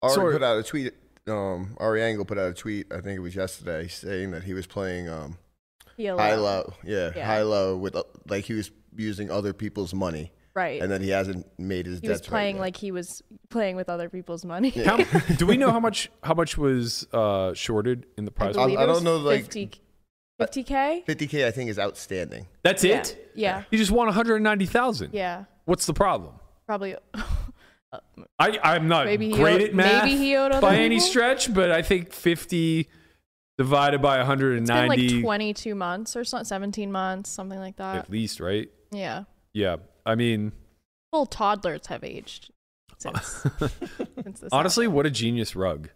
Ari 0.02 0.14
Sort- 0.14 0.32
put 0.34 0.42
out 0.44 0.56
a 0.58 0.62
tweet. 0.62 0.94
Um, 1.26 1.74
Ari 1.78 2.00
Engel 2.02 2.24
put 2.24 2.38
out 2.38 2.48
a 2.50 2.54
tweet. 2.54 2.86
I 2.92 3.00
think 3.00 3.16
it 3.16 3.20
was 3.20 3.34
yesterday, 3.34 3.88
saying 3.88 4.30
that 4.30 4.44
he 4.44 4.54
was 4.54 4.68
playing 4.68 5.08
um, 5.08 5.38
PLO. 5.98 6.18
high 6.18 6.34
low. 6.34 6.72
Yeah, 6.84 7.12
Yeah. 7.16 7.24
high 7.26 7.42
low 7.42 7.76
with 7.76 7.96
uh, 7.96 8.02
like 8.28 8.44
he 8.44 8.52
was 8.54 8.70
using 8.96 9.30
other 9.30 9.52
people's 9.52 9.92
money, 9.94 10.32
Right. 10.54 10.80
and 10.82 10.90
then 10.90 11.02
he 11.02 11.10
hasn't 11.10 11.46
made 11.58 11.86
his 11.86 12.00
he 12.00 12.08
was 12.08 12.18
debts 12.20 12.28
right 12.30 12.32
playing 12.38 12.56
yet. 12.56 12.62
like 12.62 12.76
he 12.76 12.90
was 12.92 13.22
playing 13.50 13.76
with 13.76 13.88
other 13.88 14.08
people's 14.08 14.44
money. 14.44 14.70
How, 14.70 14.96
do 15.38 15.46
we 15.46 15.56
know 15.56 15.70
how 15.70 15.80
much 15.80 16.10
how 16.22 16.34
much 16.34 16.56
was 16.58 17.06
uh, 17.12 17.52
shorted 17.54 18.06
in 18.16 18.24
the 18.24 18.32
I 18.32 18.34
prize? 18.34 18.54
believe 18.56 18.78
I 18.78 18.84
it 18.84 18.86
don't 18.86 19.04
know, 19.04 19.16
like- 19.18 19.42
50, 19.44 19.70
50k. 20.40 21.06
50k. 21.06 21.46
I 21.46 21.50
think 21.50 21.70
is 21.70 21.78
outstanding. 21.78 22.46
That's 22.62 22.84
Yeah. 22.84 22.98
it. 22.98 23.30
Yeah. 23.34 23.62
He 23.70 23.76
just 23.78 23.90
won 23.90 24.06
one 24.06 24.14
hundred 24.14 24.40
ninety 24.42 24.66
thousand. 24.66 25.14
Yeah. 25.14 25.44
What's 25.64 25.86
the 25.86 25.94
problem? 25.94 26.34
Probably. 26.66 26.94
I 28.38 28.58
I'm 28.62 28.88
not 28.88 29.06
Maybe 29.06 29.28
he 29.30 29.32
great 29.32 29.54
owed- 29.62 29.68
at 29.68 29.74
math 29.74 30.04
maybe 30.04 30.16
he 30.18 30.36
owed 30.36 30.52
other 30.52 30.60
by 30.60 30.76
any 30.76 30.96
people? 30.96 31.08
stretch, 31.08 31.54
but 31.54 31.70
I 31.70 31.82
think 31.82 32.12
fifty 32.12 32.88
divided 33.58 34.02
by 34.02 34.18
one 34.18 34.26
hundred 34.26 34.58
and 34.58 34.62
It's 34.62 34.70
been 34.70 34.88
like 34.88 35.22
22 35.22 35.74
months 35.74 36.16
or 36.16 36.24
something, 36.24 36.44
17 36.44 36.90
months, 36.92 37.30
something 37.30 37.58
like 37.58 37.76
that. 37.76 37.96
at 37.96 38.10
least, 38.10 38.40
right? 38.40 38.68
Yeah. 38.92 39.24
Yeah. 39.52 39.76
I 40.04 40.14
mean, 40.14 40.52
Full 41.12 41.26
toddlers 41.26 41.86
have 41.86 42.04
aged 42.04 42.50
since, 42.98 43.46
since 44.24 44.44
honestly, 44.52 44.84
happened. 44.84 44.96
what 44.96 45.06
a 45.06 45.10
genius 45.10 45.54
rug 45.56 45.88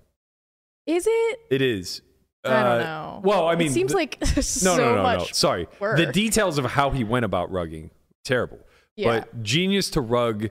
is 0.87 1.07
it? 1.09 1.39
it 1.51 1.63
is. 1.63 2.03
I 2.45 2.49
don't 2.49 2.59
Uh, 2.67 2.79
know. 2.79 3.21
Well, 3.23 3.49
I 3.49 3.55
mean, 3.57 3.69
it 3.69 3.73
seems 3.73 3.93
the- 3.93 3.99
like 3.99 4.19
no, 4.37 4.41
so 4.43 4.77
no, 4.77 4.85
no, 4.91 4.95
no. 4.97 5.03
much. 5.03 5.35
Sorry, 5.35 5.67
the 5.81 6.11
details 6.13 6.57
of 6.59 6.65
how 6.65 6.91
he 6.91 7.05
went 7.05 7.25
about 7.25 7.51
rugging 7.53 7.91
terrible. 8.25 8.59
Yeah. 8.97 9.21
But 9.21 9.43
genius 9.43 9.91
to 9.91 10.01
rug 10.01 10.49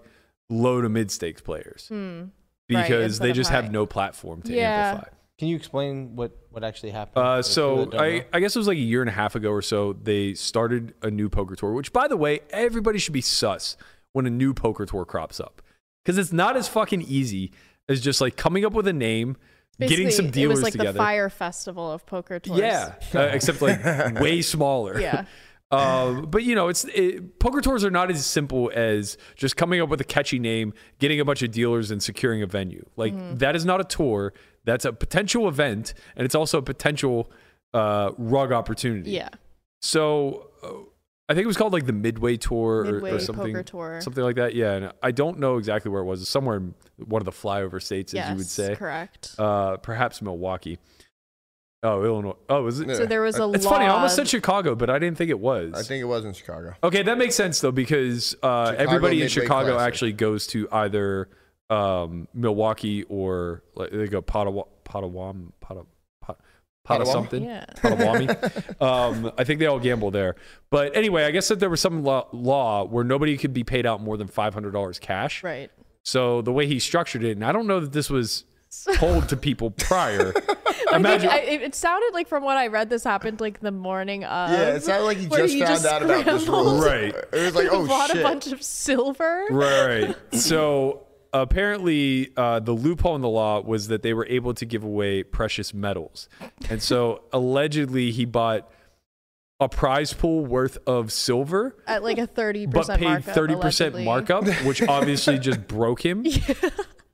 low 0.49 0.81
to 0.81 0.89
mid 0.89 1.09
stakes 1.11 1.41
players. 1.41 1.87
Right, 1.91 2.27
because 2.67 3.13
instead 3.13 3.27
they 3.27 3.33
just 3.33 3.49
have 3.49 3.71
no 3.71 3.85
platform 3.85 4.41
to 4.43 4.53
Yeah. 4.53 4.91
amplify. 4.91 5.09
Can 5.39 5.47
you 5.47 5.55
explain 5.55 6.15
what, 6.15 6.37
what 6.51 6.63
actually 6.63 6.91
happened? 6.91 7.25
Uh, 7.25 7.41
so 7.41 7.69
people 7.85 7.85
that 7.91 7.97
don't 7.97 8.05
I. 8.05 8.25
I 8.33 8.39
guess 8.41 8.55
it 8.55 8.59
was 8.59 8.67
like 8.67 8.77
a 8.77 8.81
year 8.81 9.01
and 9.01 9.09
a 9.09 9.13
half 9.13 9.35
ago 9.35 9.49
or 9.51 9.61
so. 9.61 9.93
They 9.93 10.33
started 10.35 10.93
a 11.01 11.09
new 11.09 11.29
poker 11.29 11.55
tour, 11.55 11.71
which 11.73 11.91
by 11.93 12.07
the 12.07 12.17
way, 12.17 12.41
everybody 12.51 12.99
should 12.99 13.13
be 13.13 13.21
sus 13.21 13.77
when 14.13 14.25
a 14.25 14.29
new 14.29 14.53
poker 14.53 14.85
tour 14.85 15.05
crops 15.05 15.39
up 15.39 15.61
because 16.03 16.17
it's 16.17 16.33
not 16.33 16.57
as 16.57 16.67
fucking 16.67 17.01
easy 17.03 17.51
as 17.87 18.01
just 18.01 18.19
like 18.21 18.35
coming 18.35 18.65
up 18.65 18.73
with 18.73 18.87
a 18.87 18.93
name, 18.93 19.37
getting 19.79 20.11
some 20.11 20.29
dealers 20.29 20.59
It 20.59 20.61
was 20.61 20.63
like 20.63 20.73
together. 20.73 20.91
the 20.91 20.97
fire 20.97 21.29
festival 21.29 21.91
of 21.91 22.05
poker 22.05 22.39
tours. 22.39 22.59
Yeah, 22.59 22.93
uh, 23.15 23.19
except 23.31 23.61
like 23.61 23.81
way 24.19 24.41
smaller. 24.41 24.99
Yeah. 24.99 25.25
Uh, 25.71 26.21
but 26.25 26.43
you 26.43 26.55
know, 26.55 26.67
it's 26.67 26.83
it, 26.85 27.39
poker 27.39 27.61
tours 27.61 27.85
are 27.85 27.91
not 27.91 28.09
as 28.11 28.25
simple 28.25 28.71
as 28.73 29.17
just 29.35 29.55
coming 29.55 29.79
up 29.81 29.87
with 29.89 30.01
a 30.01 30.05
catchy 30.05 30.39
name, 30.39 30.73
getting 30.99 31.19
a 31.19 31.25
bunch 31.25 31.43
of 31.43 31.51
dealers, 31.51 31.91
and 31.91 32.01
securing 32.03 32.41
a 32.41 32.47
venue. 32.47 32.83
Like 32.97 33.13
Mm-hmm. 33.13 33.37
that 33.37 33.55
is 33.55 33.63
not 33.65 33.79
a 33.79 33.83
tour. 33.85 34.33
That's 34.69 34.85
a 34.85 34.93
potential 34.93 35.47
event, 35.47 35.93
and 36.15 36.25
it's 36.25 36.35
also 36.35 36.57
a 36.59 36.61
potential 36.61 37.31
uh, 37.73 38.11
rug 38.17 38.51
opportunity. 38.51 39.11
Yeah. 39.11 39.29
So 39.81 40.49
uh, 40.63 40.69
I 41.29 41.33
think 41.33 41.43
it 41.43 41.47
was 41.47 41.57
called 41.57 41.73
like 41.73 41.85
the 41.85 41.93
Midway 41.93 42.37
Tour 42.37 42.79
or- 42.79 42.83
Midway 42.85 43.11
or, 43.11 43.19
something, 43.19 43.53
Poker 43.53 43.63
Tour. 43.63 44.01
something 44.01 44.23
like 44.23 44.35
that. 44.37 44.55
Yeah, 44.55 44.73
and 44.73 44.91
I 45.03 45.11
don't 45.11 45.39
know 45.39 45.57
exactly 45.57 45.91
where 45.91 46.01
it 46.01 46.05
was. 46.05 46.21
It's 46.21 46.29
somewhere 46.29 46.57
in 46.57 46.73
one 46.97 47.21
of 47.21 47.25
the 47.25 47.31
flyover 47.31 47.81
states, 47.81 48.13
Yes. 48.13 48.25
as 48.25 48.31
you 48.31 48.37
would 48.37 48.47
say. 48.47 48.75
Correct. 48.75 49.35
Uh, 49.37 49.77
perhaps 49.77 50.21
Milwaukee. 50.21 50.79
Oh, 51.81 52.03
Illinois. 52.03 52.35
Oh, 52.49 52.67
is 52.67 52.81
it? 52.81 52.93
So 52.97 53.05
there 53.05 53.21
was 53.21 53.39
a 53.39 53.49
It's 53.51 53.63
law. 53.63 53.71
funny. 53.71 53.85
I 53.85 53.89
almost 53.89 54.17
said 54.17 54.27
Chicago, 54.27 54.75
but 54.75 54.89
I 54.89 54.99
didn't 54.99 55.17
think 55.17 55.29
it 55.29 55.39
was. 55.39 55.73
I 55.73 55.81
think 55.83 56.01
it 56.01 56.05
was 56.05 56.25
in 56.25 56.33
Chicago. 56.33 56.73
Okay, 56.83 57.03
that 57.03 57.17
makes 57.17 57.35
sense 57.35 57.61
though 57.61 57.71
because 57.71 58.35
uh, 58.43 58.71
Chicago 58.71 58.83
everybody 58.83 59.13
in 59.21 59.27
Midway 59.27 59.29
Chicago 59.43 59.73
Classic. 59.75 59.87
actually 59.87 60.13
goes 60.13 60.45
to 60.47 60.67
either 60.73 61.29
um, 61.69 62.27
Milwaukee 62.33 63.03
or 63.03 63.63
like, 63.75 63.91
they 63.91 64.07
go 64.07 64.21
Pottawa, 64.21 64.63
Pottawam, 64.85 65.51
Potta, 65.61 65.85
Pot, 66.21 66.39
Potta 66.83 67.05
something. 67.05 67.43
Yeah. 67.43 67.65
Potawatomi. 67.81 68.29
um, 68.81 69.31
I 69.37 69.43
think 69.43 69.59
they 69.59 69.65
all 69.67 69.79
gamble 69.79 70.11
there. 70.11 70.35
But 70.71 70.95
anyway, 70.95 71.25
I 71.25 71.31
guess 71.31 71.47
that 71.49 71.59
there 71.59 71.69
was 71.69 71.81
some 71.81 72.03
law, 72.03 72.27
law 72.31 72.85
where 72.85 73.03
nobody 73.03 73.37
could 73.37 73.53
be 73.53 73.63
paid 73.63 73.85
out 73.85 74.01
more 74.01 74.17
than 74.17 74.27
five 74.27 74.53
hundred 74.53 74.71
dollars 74.71 74.97
cash. 74.99 75.43
Right. 75.43 75.69
So 76.03 76.41
the 76.41 76.51
way 76.51 76.65
he 76.65 76.79
structured 76.79 77.23
it, 77.23 77.31
and 77.31 77.45
I 77.45 77.51
don't 77.51 77.67
know 77.67 77.79
that 77.81 77.91
this 77.91 78.09
was 78.09 78.45
told 78.95 79.29
to 79.29 79.37
people 79.37 79.69
prior. 79.71 80.33
I 80.91 80.95
Imagine- 80.95 81.29
think 81.29 81.33
I, 81.33 81.45
it 81.45 81.61
it 81.61 81.75
sounded 81.75 82.13
like 82.13 82.27
from 82.27 82.43
what 82.43 82.57
I 82.57 82.67
read, 82.67 82.89
this 82.89 83.03
happened 83.03 83.39
like 83.41 83.59
the 83.59 83.71
morning 83.71 84.23
of. 84.23 84.49
Yeah, 84.51 84.69
it 84.75 84.81
sounded 84.83 85.05
like 85.05 85.17
he 85.17 85.27
just 85.27 85.53
he 85.53 85.61
found 85.63 85.85
out 85.85 86.01
about 86.01 86.25
this 86.25 86.47
rule. 86.47 86.81
Right. 86.81 87.13
It 87.13 87.31
was 87.45 87.53
like, 87.53 87.67
oh 87.71 87.85
bought 87.85 88.09
shit. 88.09 88.21
a 88.21 88.23
bunch 88.23 88.47
of 88.47 88.63
silver. 88.63 89.45
Right. 89.51 90.15
So 90.31 91.05
apparently 91.33 92.31
uh, 92.37 92.59
the 92.59 92.71
loophole 92.73 93.15
in 93.15 93.21
the 93.21 93.29
law 93.29 93.61
was 93.61 93.87
that 93.87 94.01
they 94.03 94.13
were 94.13 94.25
able 94.27 94.53
to 94.55 94.65
give 94.65 94.83
away 94.83 95.23
precious 95.23 95.73
metals, 95.73 96.29
and 96.69 96.81
so 96.81 97.23
allegedly 97.33 98.11
he 98.11 98.25
bought 98.25 98.69
a 99.61 99.67
prize 99.67 100.13
pool 100.13 100.45
worth 100.45 100.77
of 100.87 101.11
silver, 101.11 101.75
At 101.85 102.01
like 102.03 102.17
a 102.17 102.27
30% 102.27 102.71
but 102.71 102.87
paid 102.97 103.01
markup, 103.03 103.35
thirty 103.35 103.55
percent 103.55 103.99
markup, 104.03 104.47
which 104.63 104.81
obviously 104.87 105.37
just 105.37 105.67
broke 105.67 106.03
him. 106.05 106.25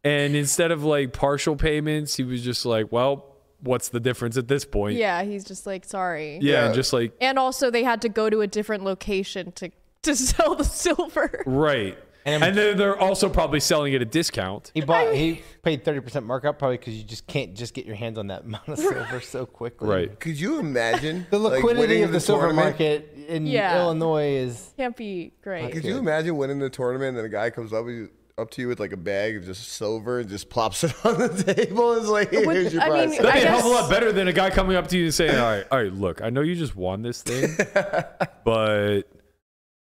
And 0.04 0.36
instead 0.36 0.72
of 0.72 0.84
like 0.84 1.12
partial 1.14 1.56
payments, 1.56 2.16
he 2.16 2.24
was 2.24 2.44
just 2.44 2.64
like, 2.66 2.92
"Well, 2.92 3.26
what's 3.62 3.90
the 3.90 4.00
difference 4.00 4.38
at 4.38 4.48
this 4.48 4.64
point?" 4.64 4.98
Yeah, 4.98 5.24
he's 5.24 5.44
just 5.44 5.66
like, 5.66 5.86
sorry. 5.86 6.38
yeah, 6.44 6.68
and 6.68 6.76
just 6.76 6.94
like 6.94 7.14
And 7.20 7.40
also, 7.40 7.72
they 7.72 7.84
had 7.84 8.04
to 8.04 8.10
go 8.10 8.30
to 8.30 8.42
a 8.42 8.48
different 8.48 8.84
location 8.84 9.52
to 9.54 9.72
to 10.04 10.16
sell 10.32 10.54
the 10.54 10.64
silver. 10.64 11.42
right. 11.48 11.98
And- 12.26 12.44
And 12.44 12.58
then 12.58 12.76
they're 12.78 12.98
also 13.00 13.30
probably 13.30 13.60
selling 13.60 13.94
it 13.94 13.98
at 13.98 14.02
a 14.02 14.06
discount. 14.06 14.72
He 14.74 14.82
bought. 14.82 15.14
He 15.14 15.44
paid 15.62 15.86
thirty 15.86 16.00
percent 16.00 16.26
markup 16.26 16.58
probably 16.58 16.78
because 16.78 16.96
you 16.96 17.04
just 17.04 17.28
can't 17.28 17.54
just 17.54 17.74
get 17.76 17.86
your 17.86 17.96
hands 17.96 18.18
on 18.18 18.28
that 18.28 18.44
amount 18.44 18.68
of 18.68 18.80
silver 18.80 19.22
so 19.22 19.46
quickly. 19.46 19.88
Right. 19.88 20.20
Could 20.20 20.40
you 20.40 20.60
imagine 20.60 21.28
The 21.30 21.38
liquidity 21.40 21.80
winning 21.80 22.04
of 22.04 22.12
the 22.12 22.20
silver 22.20 22.52
market 22.52 23.16
in 23.28 23.46
Yeah. 23.46 23.80
Illinois 23.80 24.38
is. 24.38 24.74
Can't 24.76 24.96
be 24.98 25.34
great. 25.44 25.72
Could 25.72 25.84
you 25.86 25.98
imagine 25.98 26.36
winning 26.36 26.60
the 26.60 26.70
tournament 26.70 27.16
and 27.18 27.26
a 27.26 27.30
guy 27.30 27.50
comes 27.52 27.72
up 27.72 27.86
with 27.86 27.94
you, 27.96 28.10
up 28.38 28.50
to 28.52 28.62
you 28.62 28.68
with 28.68 28.80
like 28.80 28.92
a 28.92 28.98
bag 28.98 29.38
of 29.38 29.46
just 29.46 29.70
silver 29.74 30.20
and 30.20 30.28
just 30.30 30.50
plops 30.50 30.84
it 30.84 30.94
on 31.06 31.18
the 31.20 31.30
table? 31.54 31.94
It's 31.94 32.08
like, 32.08 32.32
Would- 32.32 32.44
here's 32.56 32.74
your 32.74 32.82
I 32.82 32.90
prize. 32.90 33.10
mean, 33.12 33.22
That'd 33.22 33.42
be 33.44 33.48
a 33.48 33.52
hell 33.52 33.60
of 33.60 33.66
a 33.66 33.70
lot 33.70 33.90
better 33.90 34.12
than 34.12 34.28
a 34.28 34.34
guy 34.34 34.50
coming 34.50 34.76
up 34.76 34.88
to 34.88 34.98
you 34.98 35.06
and 35.06 35.14
saying, 35.14 35.36
"All 35.38 35.44
right, 35.46 35.66
all 35.72 35.78
right, 35.84 35.94
look, 35.94 36.22
I 36.24 36.32
know 36.32 36.42
you 36.42 36.56
just 36.56 36.76
won 36.76 37.02
this 37.04 37.22
thing, 37.22 37.56
but 38.44 39.04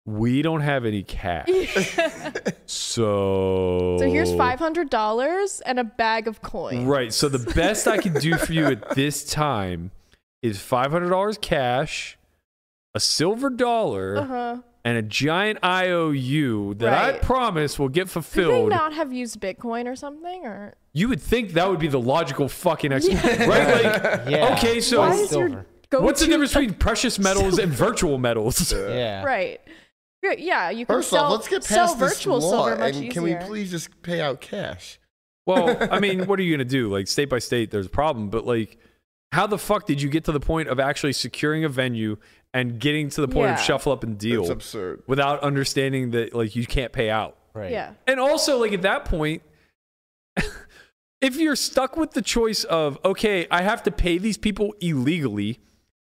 we 0.04 0.42
don't 0.42 0.62
have 0.62 0.84
any 0.84 1.02
cash, 1.02 1.46
so 2.66 3.96
So 4.00 4.10
here's 4.10 4.34
five 4.34 4.58
hundred 4.58 4.90
dollars 4.90 5.60
and 5.64 5.78
a 5.78 5.84
bag 5.84 6.26
of 6.28 6.42
coins. 6.42 6.84
Right. 6.84 7.12
So 7.12 7.28
the 7.28 7.52
best 7.52 7.86
I 7.86 7.98
can 7.98 8.14
do 8.14 8.36
for 8.36 8.52
you 8.52 8.66
at 8.66 8.90
this 8.94 9.24
time 9.24 9.90
is 10.42 10.58
five 10.60 10.90
hundred 10.90 11.10
dollars 11.10 11.38
cash, 11.40 12.18
a 12.94 13.00
silver 13.00 13.48
dollar, 13.50 14.16
Uh-huh. 14.16 14.56
and 14.84 14.96
a 14.98 15.02
giant 15.02 15.60
IOU 15.64 16.74
that 16.78 16.92
I 16.92 17.18
promise 17.18 17.78
will 17.78 17.88
get 17.88 18.02
Could 18.02 18.08
they 18.08 18.12
fulfilled. 18.12 18.70
not 18.70 18.92
have 18.94 19.12
used 19.12 19.40
Bitcoin 19.40 19.86
or 19.86 19.94
something? 19.94 20.44
Or 20.44 20.74
You 20.92 21.08
would 21.08 21.20
think 21.22 21.52
that 21.52 21.68
would 21.70 21.78
be 21.80 21.88
the 21.88 22.00
logical 22.00 22.48
fucking 22.48 22.92
explanation, 22.92 23.48
right? 23.48 23.84
Like, 23.84 24.02
Yeah. 24.28 24.54
okay, 24.56 24.80
so 24.80 24.98
Why 25.00 25.10
Why 25.10 25.14
is 25.16 25.32
your 25.32 25.48
go-to 25.90 26.04
what's 26.04 26.20
the 26.20 26.26
difference 26.26 26.52
between 26.54 26.74
precious 26.74 27.18
metals 27.20 27.58
and 27.58 27.70
virtual 27.72 28.18
metals? 28.18 28.72
Yeah. 28.72 29.22
right? 29.24 29.60
Yeah, 30.22 30.32
Yeah, 30.38 30.70
you 30.70 30.86
can 30.86 30.96
First 30.96 31.10
sell, 31.10 31.24
off, 31.24 31.32
let's 31.32 31.48
get 31.48 31.64
sell 31.64 31.86
past 31.88 31.98
this 31.98 32.10
virtual 32.14 32.38
law 32.38 32.66
silver 32.66 32.76
much 32.76 32.94
and 32.94 33.04
easier. 33.04 33.12
can 33.12 33.22
we 33.24 33.34
please 33.34 33.70
just 33.70 34.02
pay 34.02 34.20
out 34.20 34.40
cash? 34.40 34.98
Well, 35.46 35.76
I 35.92 35.98
mean, 35.98 36.26
what 36.26 36.38
are 36.38 36.42
you 36.42 36.56
going 36.56 36.66
to 36.66 36.70
do? 36.70 36.88
Like, 36.88 37.08
state 37.08 37.28
by 37.28 37.40
state, 37.40 37.70
there's 37.70 37.86
a 37.86 37.90
problem. 37.90 38.28
But, 38.30 38.46
like, 38.46 38.78
how 39.32 39.46
the 39.48 39.58
fuck 39.58 39.86
did 39.86 40.00
you 40.00 40.08
get 40.08 40.24
to 40.26 40.32
the 40.32 40.38
point 40.40 40.68
of 40.68 40.78
actually 40.78 41.12
securing 41.14 41.64
a 41.64 41.68
venue 41.68 42.16
and 42.54 42.78
getting 42.78 43.08
to 43.10 43.20
the 43.20 43.28
point 43.28 43.50
of 43.50 43.58
shuffle 43.60 43.90
up 43.92 44.04
and 44.04 44.16
deal 44.18 44.42
It's 44.42 44.50
absurd. 44.50 45.02
without 45.08 45.40
understanding 45.40 46.10
that, 46.12 46.34
like, 46.34 46.54
you 46.54 46.66
can't 46.66 46.92
pay 46.92 47.10
out? 47.10 47.36
Right. 47.54 47.72
Yeah. 47.72 47.94
And 48.06 48.20
also, 48.20 48.58
like, 48.60 48.72
at 48.72 48.82
that 48.82 49.04
point, 49.04 49.42
if 51.20 51.36
you're 51.36 51.56
stuck 51.56 51.96
with 51.96 52.12
the 52.12 52.22
choice 52.22 52.64
of, 52.64 52.98
okay, 53.04 53.46
I 53.50 53.62
have 53.62 53.82
to 53.84 53.90
pay 53.90 54.18
these 54.18 54.36
people 54.38 54.74
illegally 54.80 55.60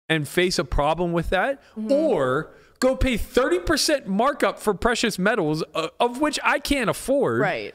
and 0.09 0.27
face 0.29 0.59
a 0.59 0.65
problem 0.65 1.13
with 1.13 1.31
that, 1.31 1.63
Mm-hmm. 1.77 1.93
or 1.93 2.51
go 2.81 2.97
pay 2.97 3.17
30% 3.17 4.07
markup 4.07 4.59
for 4.59 4.75
precious 4.75 5.19
metals, 5.19 5.63
uh, 5.75 5.89
of 6.01 6.21
which 6.21 6.39
I 6.43 6.59
can't 6.59 6.91
afford. 6.91 7.41
Right. 7.41 7.75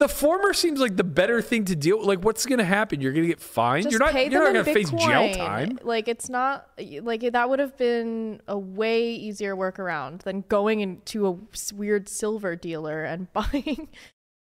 The 0.00 0.08
former 0.08 0.52
seems 0.52 0.80
like 0.80 0.96
the 0.96 1.04
better 1.04 1.40
thing 1.40 1.64
to 1.66 1.76
deal. 1.76 2.04
Like, 2.04 2.24
what's 2.24 2.44
going 2.44 2.58
to 2.58 2.64
happen? 2.64 3.00
You're 3.00 3.12
going 3.12 3.22
to 3.22 3.28
get 3.28 3.40
fined. 3.40 3.84
Just 3.84 3.92
you're 3.92 4.00
not. 4.00 4.14
You're 4.14 4.42
not 4.42 4.52
going 4.52 4.64
to 4.64 4.74
face 4.74 4.90
jail 4.90 5.32
time. 5.32 5.78
Like 5.84 6.08
it's 6.08 6.28
not 6.28 6.66
like 7.02 7.20
that 7.20 7.48
would 7.48 7.60
have 7.60 7.76
been 7.76 8.42
a 8.48 8.58
way 8.58 9.14
easier 9.14 9.54
workaround 9.54 10.22
than 10.22 10.40
going 10.48 10.80
into 10.80 11.28
a 11.28 11.38
weird 11.72 12.08
silver 12.08 12.56
dealer 12.56 13.04
and 13.04 13.32
buying 13.32 13.90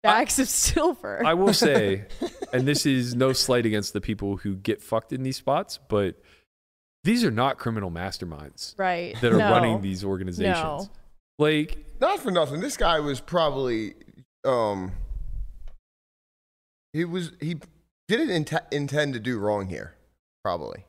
bags 0.04 0.38
of 0.38 0.48
silver. 0.48 1.26
I 1.26 1.34
will 1.34 1.54
say, 1.54 2.06
and 2.54 2.68
this 2.68 2.86
is 2.86 3.16
no 3.16 3.34
slight 3.34 3.66
against 3.66 3.94
the 3.94 4.02
people 4.02 4.38
who 4.38 4.56
get 4.56 4.84
fucked 4.84 5.14
in 5.14 5.24
these 5.24 5.38
spots, 5.38 5.80
but 5.90 6.22
these 7.04 7.24
are 7.24 7.32
not 7.32 7.58
criminal 7.58 7.89
masterminds 7.91 8.78
right. 8.78 9.16
that 9.22 9.32
are 9.34 9.38
No. 9.38 9.50
running 9.52 9.82
these 9.82 10.04
organizations. 10.04 10.56
No. 10.56 10.89
Like, 11.38 11.78
Not 12.02 12.20
for 12.20 12.32
nothing. 12.32 12.60
This 12.60 12.76
guy 12.78 13.00
was 13.00 13.20
probably 13.20 13.93
um 14.45 14.91
he 16.93 17.06
was 17.06 17.32
he 17.39 17.58
didn't 18.08 18.30
int- 18.32 18.54
intend 18.72 19.14
to 19.14 19.20
do 19.20 19.38
wrong 19.38 19.68
here. 19.68 19.93
Probably. 20.43 20.86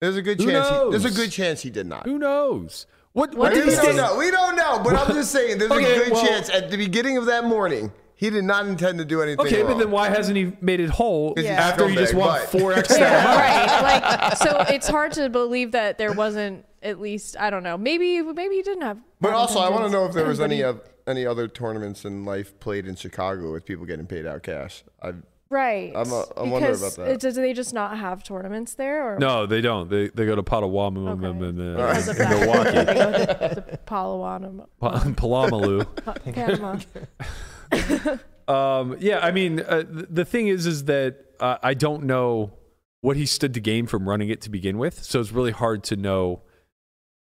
There's 0.00 0.16
a 0.16 0.22
good 0.22 0.40
Who 0.40 0.50
chance. 0.50 0.68
He, 0.68 0.90
there's 0.90 1.04
a 1.04 1.10
good 1.10 1.30
chance 1.30 1.62
he 1.62 1.70
did 1.70 1.86
not. 1.86 2.06
who 2.06 2.18
knows? 2.18 2.86
What? 3.12 3.30
What 3.30 3.38
What 3.38 3.48
did 3.54 3.64
did 3.64 3.66
we 3.66 3.70
he 3.74 3.76
he 3.80 3.86
don't 3.86 3.94
say? 3.96 4.02
know. 4.02 4.16
We 4.18 4.30
don't 4.30 4.56
know. 4.56 4.80
But 4.82 4.94
I'm 4.96 5.12
just 5.14 5.30
saying, 5.30 5.58
there's 5.58 5.70
Okay, 5.70 5.96
a 5.96 6.04
good 6.04 6.12
well- 6.12 6.26
chance 6.26 6.48
at 6.50 6.70
the 6.70 6.76
beginning 6.76 7.18
of 7.18 7.26
that 7.26 7.44
morning 7.44 7.92
he 8.22 8.30
did 8.30 8.44
not 8.44 8.66
intend 8.66 8.98
to 8.98 9.04
do 9.04 9.20
anything. 9.20 9.44
Okay, 9.44 9.64
wrong. 9.64 9.72
but 9.72 9.78
then 9.80 9.90
why 9.90 10.08
hasn't 10.08 10.36
he 10.36 10.52
made 10.60 10.78
it 10.78 10.90
whole 10.90 11.34
he's 11.36 11.44
after 11.46 11.88
he 11.88 11.96
just 11.96 12.14
won 12.14 12.40
four 12.46 12.72
extra 12.72 13.00
Yeah, 13.00 13.36
right. 13.36 13.82
Like 13.82 14.36
so, 14.36 14.60
it's 14.72 14.86
hard 14.86 15.10
to 15.14 15.28
believe 15.28 15.72
that 15.72 15.98
there 15.98 16.12
wasn't 16.12 16.64
at 16.84 17.00
least 17.00 17.36
I 17.36 17.50
don't 17.50 17.64
know. 17.64 17.76
Maybe 17.76 18.22
maybe 18.22 18.54
he 18.54 18.62
didn't 18.62 18.82
have. 18.82 18.98
But 19.20 19.32
also, 19.32 19.58
I 19.58 19.70
want 19.70 19.86
to 19.86 19.90
know 19.90 20.04
if 20.06 20.12
there 20.14 20.24
was 20.24 20.40
any 20.40 20.60
of 20.60 20.80
any 21.08 21.26
other 21.26 21.48
tournaments 21.48 22.04
in 22.04 22.24
life 22.24 22.58
played 22.60 22.86
in 22.86 22.94
Chicago 22.94 23.50
with 23.52 23.64
people 23.64 23.86
getting 23.86 24.06
paid 24.06 24.24
out 24.24 24.44
cash. 24.44 24.84
I 25.02 25.14
right. 25.50 25.92
I'm 25.92 26.12
a- 26.12 26.24
I 26.36 26.42
wonder 26.42 26.68
because 26.68 26.96
about 26.96 27.06
that. 27.06 27.12
it- 27.14 27.20
Do 27.22 27.32
they 27.32 27.52
just 27.52 27.74
not 27.74 27.98
have 27.98 28.22
tournaments 28.22 28.74
there? 28.74 29.14
Or 29.14 29.18
No, 29.18 29.46
they 29.46 29.60
don't. 29.60 29.90
They 29.90 30.10
they 30.10 30.26
go 30.26 30.36
to 30.36 30.44
Potawatomi 30.44 31.08
Okay. 31.08 31.26
and 31.26 31.56
because 31.56 32.06
of 32.06 32.20
uh, 32.20 32.28
that. 32.28 32.40
Milwaukee, 32.40 32.70
They 32.70 32.94
go 32.94 33.12
to 33.12 33.64
the 33.72 33.78
Palawanam, 33.84 34.66
Palamalu. 34.80 36.34
Panama. 36.34 36.78
Um, 38.48 38.96
yeah, 38.98 39.20
I 39.20 39.30
mean, 39.30 39.60
uh, 39.60 39.84
th- 39.84 40.06
the 40.10 40.24
thing 40.24 40.48
is, 40.48 40.66
is 40.66 40.84
that 40.86 41.24
uh, 41.38 41.58
I 41.62 41.74
don't 41.74 42.02
know 42.04 42.52
what 43.00 43.16
he 43.16 43.24
stood 43.24 43.54
to 43.54 43.60
gain 43.60 43.86
from 43.86 44.06
running 44.08 44.30
it 44.30 44.40
to 44.42 44.50
begin 44.50 44.78
with, 44.78 45.02
so 45.04 45.20
it's 45.20 45.30
really 45.30 45.52
hard 45.52 45.84
to 45.84 45.96
know 45.96 46.42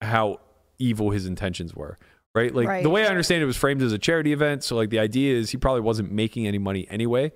how 0.01 0.41
evil 0.79 1.11
his 1.11 1.27
intentions 1.27 1.75
were. 1.75 1.99
Right? 2.35 2.55
Like 2.55 2.67
Right. 2.69 2.83
the 2.83 2.89
way 2.91 3.05
I 3.05 3.09
understand 3.09 3.43
it 3.43 3.47
was 3.47 3.57
framed 3.59 3.83
as 3.83 3.93
a 3.93 3.99
charity 3.99 4.33
event, 4.33 4.65
so 4.65 4.77
like 4.77 4.89
the 4.89 4.99
idea 4.99 5.37
is 5.37 5.51
he 5.51 5.59
probably 5.59 5.83
wasn't 5.83 6.11
making 6.11 6.47
any 6.47 6.59
money 6.59 6.87
anyway, 6.89 7.33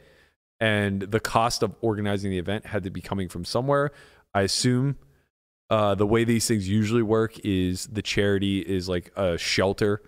and 0.60 1.02
the 1.02 1.20
cost 1.20 1.62
of 1.62 1.74
organizing 1.82 2.30
the 2.30 2.38
event 2.38 2.66
had 2.66 2.84
to 2.84 2.90
be 2.90 3.02
coming 3.02 3.28
from 3.28 3.44
somewhere. 3.44 3.90
I 4.32 4.42
assume 4.42 4.96
uh, 5.68 5.94
the 5.94 6.06
way 6.06 6.24
these 6.24 6.48
things 6.48 6.68
usually 6.68 7.02
work 7.02 7.38
is 7.44 7.86
the 7.86 8.02
charity 8.02 8.60
is 8.60 8.88
like 8.88 9.12
a 9.14 9.36
shelter 9.36 10.00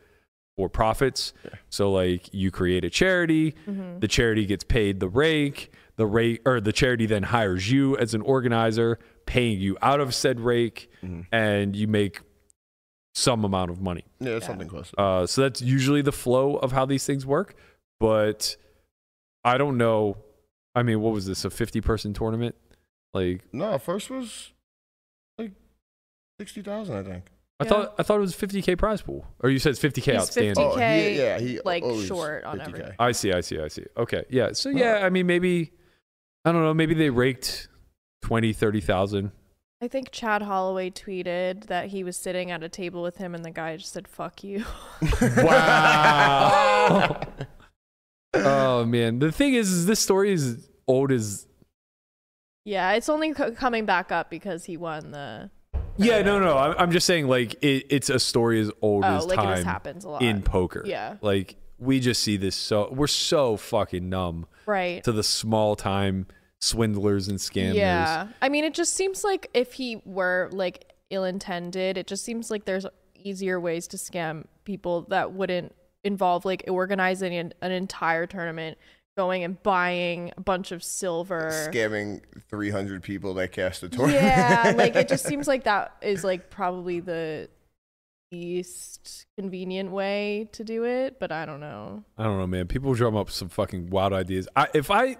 for 0.56 0.68
profits. 0.68 1.32
So 1.68 1.90
like 1.92 2.32
you 2.32 2.50
create 2.50 2.84
a 2.84 2.90
charity, 2.90 3.54
Mm-hmm. 3.66 4.00
the 4.00 4.08
charity 4.08 4.46
gets 4.46 4.64
paid 4.64 5.00
the 5.00 5.08
rake, 5.08 5.72
the 5.96 6.06
rake 6.06 6.40
or 6.46 6.60
the 6.60 6.72
charity 6.72 7.06
then 7.06 7.24
hires 7.24 7.70
you 7.70 7.96
as 7.98 8.14
an 8.14 8.22
organizer, 8.22 8.98
paying 9.26 9.60
you 9.60 9.76
out 9.82 10.00
of 10.00 10.14
said 10.14 10.40
rake, 10.40 10.90
and 11.32 11.76
you 11.76 11.86
make 11.86 12.20
some 13.14 13.44
amount 13.44 13.70
of 13.70 13.80
money. 13.80 14.04
yeah, 14.20 14.32
it's 14.32 14.46
something 14.46 14.68
close. 14.68 14.92
Uh, 14.98 15.26
so 15.26 15.40
that's 15.42 15.62
usually 15.62 16.02
the 16.02 16.12
flow 16.12 16.56
of 16.56 16.72
how 16.72 16.84
these 16.84 17.06
things 17.06 17.24
work. 17.24 17.54
But 18.00 18.56
I 19.44 19.56
don't 19.58 19.78
know. 19.78 20.18
I 20.74 20.82
mean, 20.82 21.00
what 21.00 21.12
was 21.14 21.26
this? 21.26 21.44
A 21.44 21.50
50 21.50 21.80
person 21.80 22.12
tournament? 22.12 22.54
Like, 23.14 23.42
no, 23.52 23.78
first 23.78 24.10
was 24.10 24.52
like 25.38 25.52
sixty 26.38 26.60
thousand, 26.60 26.96
I 26.96 27.02
think. 27.02 27.24
I 27.58 27.64
Yeah. 27.64 27.68
thought 27.70 27.94
I 27.98 28.02
thought 28.02 28.16
it 28.18 28.20
was 28.20 28.34
50k 28.36 28.76
prize 28.76 29.00
pool, 29.02 29.26
or 29.40 29.48
you 29.50 29.58
said 29.58 29.74
50k 29.74 30.12
He's 30.12 30.20
outstanding. 30.20 30.54
50K. 30.56 30.74
Oh, 30.74 30.76
he, 30.76 31.18
yeah, 31.18 31.38
he 31.38 31.60
like, 31.64 31.82
short 32.06 32.44
on 32.44 32.58
50K. 32.58 32.66
everything. 32.68 32.92
I 32.98 33.12
see, 33.12 33.32
I 33.32 33.40
see, 33.40 33.58
I 33.60 33.68
see. 33.68 33.84
Okay, 33.96 34.24
yeah. 34.28 34.52
So 34.52 34.68
yeah, 34.68 35.00
I 35.04 35.08
mean, 35.10 35.26
maybe 35.26 35.72
I 36.44 36.52
don't 36.52 36.62
know. 36.62 36.74
Maybe 36.74 36.94
they 36.94 37.08
raked 37.10 37.68
20, 38.22 38.52
30,000. 38.52 39.32
I 39.82 39.88
think 39.88 40.10
Chad 40.10 40.42
Holloway 40.42 40.90
tweeted 40.90 41.66
that 41.66 41.88
he 41.88 42.02
was 42.04 42.16
sitting 42.16 42.50
at 42.50 42.62
a 42.62 42.68
table 42.68 43.02
with 43.02 43.16
him, 43.18 43.34
and 43.34 43.44
the 43.44 43.50
guy 43.50 43.76
just 43.76 43.92
said 43.92 44.06
"fuck 44.08 44.44
you." 44.44 44.64
Wow. 45.44 47.20
oh 48.34 48.84
man, 48.84 49.18
the 49.18 49.32
thing 49.32 49.54
is, 49.54 49.70
is 49.70 49.86
this 49.86 50.00
story 50.00 50.32
is 50.32 50.68
old 50.86 51.10
as. 51.12 51.46
yeah, 52.64 52.92
it's 52.92 53.08
only 53.08 53.32
co- 53.32 53.52
coming 53.52 53.86
back 53.86 54.12
up 54.12 54.30
because 54.30 54.64
he 54.64 54.76
won 54.76 55.10
the. 55.12 55.50
Yeah, 55.98 56.22
no, 56.22 56.38
no. 56.38 56.56
I'm, 56.56 56.74
I'm 56.78 56.90
just 56.90 57.06
saying, 57.06 57.28
like, 57.28 57.54
it, 57.62 57.86
it's 57.90 58.10
a 58.10 58.18
story 58.18 58.60
as 58.60 58.70
old 58.82 59.04
Oh, 59.04 59.16
as 59.16 59.26
like 59.26 59.36
time 59.36 59.56
this 59.56 59.64
happens 59.64 60.04
a 60.04 60.10
lot 60.10 60.22
in 60.22 60.42
poker. 60.42 60.82
Yeah. 60.86 61.16
like 61.20 61.56
we 61.78 62.00
just 62.00 62.22
see 62.22 62.36
this 62.38 62.56
so 62.56 62.90
we're 62.90 63.06
so 63.06 63.56
fucking 63.58 64.08
numb 64.08 64.46
right. 64.64 65.04
to 65.04 65.12
the 65.12 65.22
small 65.22 65.76
time 65.76 66.26
swindlers 66.58 67.28
and 67.28 67.38
scammers. 67.38 67.74
Yeah, 67.74 68.28
I 68.40 68.48
mean, 68.48 68.64
it 68.64 68.74
just 68.74 68.94
seems 68.94 69.24
like 69.24 69.50
if 69.54 69.74
he 69.74 70.00
were 70.04 70.48
like 70.52 70.92
ill-intended, 71.10 71.96
it 71.96 72.06
just 72.06 72.24
seems 72.24 72.50
like 72.50 72.64
there's 72.64 72.86
easier 73.14 73.60
ways 73.60 73.86
to 73.88 73.96
scam 73.96 74.44
people 74.64 75.02
that 75.10 75.32
wouldn't 75.32 75.74
involve 76.04 76.44
like 76.44 76.64
organizing 76.68 77.34
an, 77.34 77.52
an 77.60 77.72
entire 77.72 78.26
tournament, 78.26 78.78
going 79.16 79.44
and 79.44 79.60
buying 79.62 80.30
a 80.36 80.40
bunch 80.40 80.72
of 80.72 80.84
silver. 80.84 81.50
Scamming 81.72 82.20
300 82.50 83.02
people 83.02 83.34
that 83.34 83.50
cast 83.52 83.82
a 83.82 83.88
tournament. 83.88 84.22
Yeah, 84.22 84.74
like 84.76 84.94
it 84.94 85.08
just 85.08 85.24
seems 85.24 85.48
like 85.48 85.64
that 85.64 85.96
is 86.02 86.22
like 86.22 86.50
probably 86.50 87.00
the 87.00 87.48
least 88.30 89.26
convenient 89.38 89.90
way 89.90 90.48
to 90.52 90.64
do 90.64 90.84
it, 90.84 91.18
but 91.18 91.32
I 91.32 91.46
don't 91.46 91.60
know. 91.60 92.04
I 92.18 92.24
don't 92.24 92.38
know, 92.38 92.46
man. 92.46 92.66
People 92.66 92.92
drum 92.94 93.16
up 93.16 93.30
some 93.30 93.48
fucking 93.48 93.88
wild 93.90 94.12
ideas. 94.12 94.48
I, 94.54 94.68
if 94.74 94.90
I, 94.90 95.16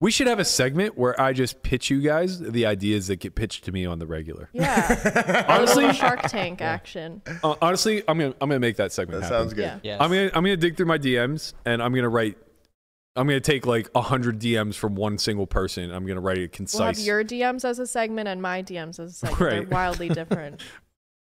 we 0.00 0.10
should 0.10 0.26
have 0.26 0.40
a 0.40 0.44
segment 0.44 0.98
where 0.98 1.18
I 1.18 1.32
just 1.32 1.62
pitch 1.62 1.88
you 1.88 2.00
guys 2.02 2.38
the 2.40 2.66
ideas 2.66 3.06
that 3.06 3.16
get 3.16 3.34
pitched 3.34 3.64
to 3.64 3.72
me 3.72 3.86
on 3.86 3.98
the 3.98 4.06
regular. 4.06 4.50
Yeah. 4.52 5.44
Honestly- 5.48 5.84
Honestly, 5.84 5.92
Shark 5.94 6.22
Tank 6.22 6.60
action. 6.60 7.22
Uh, 7.42 7.54
honestly, 7.62 8.02
I'm 8.08 8.18
gonna 8.18 8.34
I'm 8.40 8.48
gonna 8.50 8.58
make 8.60 8.76
that 8.76 8.92
segment. 8.92 9.20
that 9.22 9.28
happen. 9.28 9.38
sounds 9.44 9.54
good. 9.54 9.62
Yeah. 9.62 9.78
Yes. 9.82 10.00
I'm 10.00 10.10
gonna 10.10 10.26
I'm 10.34 10.42
gonna 10.42 10.56
dig 10.58 10.76
through 10.76 10.86
my 10.86 10.98
DMs 10.98 11.54
and 11.64 11.82
I'm 11.82 11.94
gonna 11.94 12.08
write. 12.10 12.36
I'm 13.14 13.26
gonna 13.26 13.40
take 13.40 13.66
like 13.66 13.90
a 13.94 14.00
hundred 14.00 14.40
DMs 14.40 14.74
from 14.74 14.94
one 14.94 15.18
single 15.18 15.46
person. 15.46 15.90
I'm 15.90 16.06
gonna 16.06 16.20
write 16.20 16.38
it 16.38 16.52
concise. 16.52 16.78
We'll 16.78 16.86
have 16.88 16.98
your 16.98 17.24
DMs 17.24 17.64
as 17.64 17.78
a 17.78 17.86
segment 17.86 18.28
and 18.28 18.40
my 18.40 18.62
DMs 18.62 18.98
as 18.98 19.10
a 19.10 19.12
segment. 19.12 19.38
They're 19.38 19.60
Right. 19.60 19.70
wildly 19.70 20.08
different. 20.20 20.60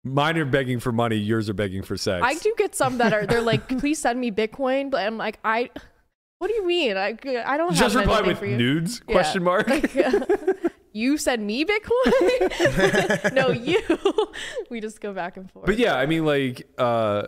Mine 0.04 0.38
are 0.38 0.46
begging 0.46 0.80
for 0.80 0.92
money. 0.92 1.16
Yours 1.18 1.50
are 1.50 1.54
begging 1.54 1.82
for 1.84 1.98
sex. 1.98 2.24
I 2.26 2.36
do 2.36 2.54
get 2.58 2.76
some 2.76 2.98
that 3.00 3.14
are 3.14 3.26
they're 3.26 3.42
like, 3.42 3.68
please 3.80 4.00
send 4.00 4.20
me 4.20 4.32
Bitcoin, 4.32 4.92
but 4.92 5.06
I'm 5.06 5.18
like, 5.18 5.40
I 5.46 5.70
what 6.40 6.48
do 6.50 6.54
you 6.56 6.68
mean? 6.68 6.98
I 6.98 7.18
I 7.46 7.56
don't 7.58 7.74
Just 7.74 7.96
have 7.96 8.06
reply 8.06 8.22
with 8.22 8.40
for 8.40 8.46
you. 8.46 8.58
nudes? 8.58 9.02
Yeah. 9.08 9.14
Question 9.14 9.44
mark. 9.44 9.70
you 10.94 11.18
send 11.18 11.48
me 11.48 11.64
Bitcoin? 11.66 13.34
no, 13.34 13.50
you. 13.50 13.82
we 14.70 14.82
just 14.82 15.00
go 15.00 15.14
back 15.14 15.38
and 15.38 15.50
forth. 15.52 15.66
But 15.66 15.78
yeah, 15.78 15.96
I 15.96 16.06
mean, 16.06 16.26
like, 16.26 16.68
uh, 16.78 17.28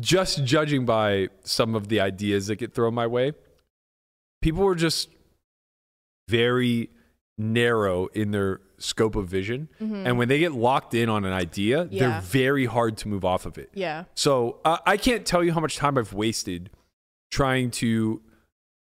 just 0.00 0.44
judging 0.44 0.84
by 0.86 1.28
some 1.44 1.74
of 1.74 1.88
the 1.88 2.00
ideas 2.00 2.46
that 2.48 2.56
get 2.56 2.74
thrown 2.74 2.94
my 2.94 3.06
way, 3.06 3.32
people 4.42 4.66
are 4.66 4.74
just 4.74 5.08
very 6.28 6.90
narrow 7.36 8.06
in 8.08 8.30
their 8.30 8.60
scope 8.78 9.16
of 9.16 9.28
vision. 9.28 9.68
And 9.80 10.18
when 10.18 10.28
they 10.28 10.38
get 10.38 10.52
locked 10.52 10.94
in 10.94 11.08
on 11.08 11.24
an 11.24 11.32
idea, 11.32 11.84
Mm-hmm. 11.84 11.94
Yeah. 11.94 12.08
they're 12.10 12.20
very 12.20 12.66
hard 12.66 12.96
to 12.98 13.08
move 13.08 13.24
off 13.24 13.46
of 13.46 13.58
it. 13.58 13.70
Yeah. 13.74 14.04
So 14.14 14.58
uh, 14.64 14.78
I 14.86 14.96
can't 14.96 15.24
tell 15.26 15.42
you 15.42 15.52
how 15.52 15.60
much 15.60 15.76
time 15.76 15.96
I've 15.98 16.12
wasted 16.12 16.70
trying 17.30 17.70
to 17.72 18.20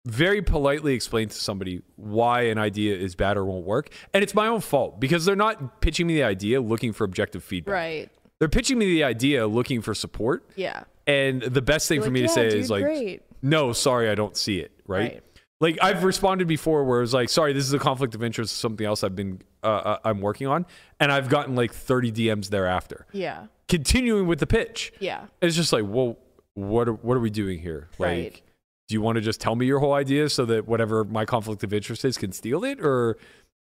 very 0.07 0.43
politely 0.43 0.93
explain 0.95 1.29
to 1.29 1.35
somebody 1.35 1.81
why 1.97 2.43
an 2.43 2.59
idea 2.59 2.95
is 2.97 3.15
bad 3.15 3.37
or 3.37 3.45
won't 3.45 3.65
work. 3.65 3.91
And 4.13 4.23
it's 4.23 4.35
my 4.35 4.47
own 4.49 4.61
fault 4.61 5.01
because 5.01 5.25
they're 5.25 5.35
not 5.37 5.81
pitching 5.81 6.07
me 6.07 6.15
the 6.17 6.25
idea 6.25 6.61
looking 6.61 6.93
for 6.93 7.05
objective 7.05 7.43
feedback. 7.43 7.73
Right. 7.73 8.11
They're 8.39 8.49
pitching 8.49 8.79
me 8.79 8.87
the 8.87 9.05
idea 9.05 9.47
looking 9.47 9.81
for 9.81 9.95
support. 9.95 10.45
Yeah. 10.57 10.85
And 11.07 11.41
the 11.43 11.63
best 11.63 11.89
thing 11.89 11.97
You're 11.97 12.05
for 12.05 12.11
like, 12.11 12.15
me 12.15 12.21
to 12.21 12.27
"Yeah, 12.27 12.35
say 12.35 12.51
dude, 12.51 12.61
is 12.61 12.71
like, 12.71 12.83
great." 12.85 13.23
no, 13.43 13.73
sorry, 13.73 14.11
I 14.11 14.15
don't 14.15 14.37
see 14.37 14.59
it. 14.61 14.73
Right? 14.87 15.15
Right. 15.15 15.23
Like 15.61 15.79
I've 15.81 16.05
responded 16.05 16.49
before 16.49 16.85
where 16.85 16.99
it 16.99 17.03
was 17.03 17.15
like, 17.15 17.29
sorry, 17.29 17.53
this 17.53 17.65
is 17.65 17.73
a 17.73 17.79
conflict 17.79 18.15
of 18.15 18.23
interest, 18.23 18.59
something 18.59 18.85
else 18.85 19.05
I've 19.05 19.15
been, 19.17 19.41
uh, 19.63 19.67
uh, 19.67 19.99
I'm 20.05 20.21
working 20.21 20.47
on. 20.47 20.67
And 21.01 21.11
I've 21.13 21.29
gotten 21.29 21.55
like 21.55 21.73
30 21.73 22.13
DMs 22.13 22.49
thereafter, 22.49 23.07
Yeah. 23.13 23.47
continuing 23.69 24.27
with 24.27 24.41
the 24.41 24.47
pitch. 24.47 24.93
Yeah. 25.01 25.27
It's 25.41 25.57
just 25.57 25.73
like, 25.73 25.85
well, 25.87 26.19
what 26.55 26.89
are, 26.89 26.93
what 26.93 27.17
are 27.17 27.21
we 27.21 27.31
doing 27.31 27.61
here? 27.61 27.89
Like, 27.99 28.09
Right. 28.11 28.43
do 28.89 28.95
you 28.95 29.01
want 29.01 29.17
to 29.17 29.23
just 29.23 29.41
tell 29.41 29.55
me 29.55 29.65
your 29.67 29.79
whole 29.79 29.95
idea 29.95 30.29
so 30.29 30.45
that 30.47 30.67
whatever 30.69 31.05
my 31.05 31.25
conflict 31.25 31.63
of 31.65 31.73
interest 31.73 32.05
is 32.05 32.19
can 32.19 32.33
steal 32.33 32.65
it, 32.65 32.81
or 32.81 33.17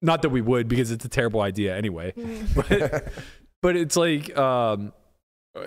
not 0.01 0.23
that 0.23 0.29
we 0.31 0.41
would 0.41 0.69
because 0.69 0.91
it's 0.91 1.05
a 1.05 1.09
terrible 1.09 1.41
idea 1.41 1.77
anyway. 1.77 2.13
but 2.55 3.13
but 3.63 3.77
it's 3.77 3.97
like 3.97 4.37
um, 4.39 4.93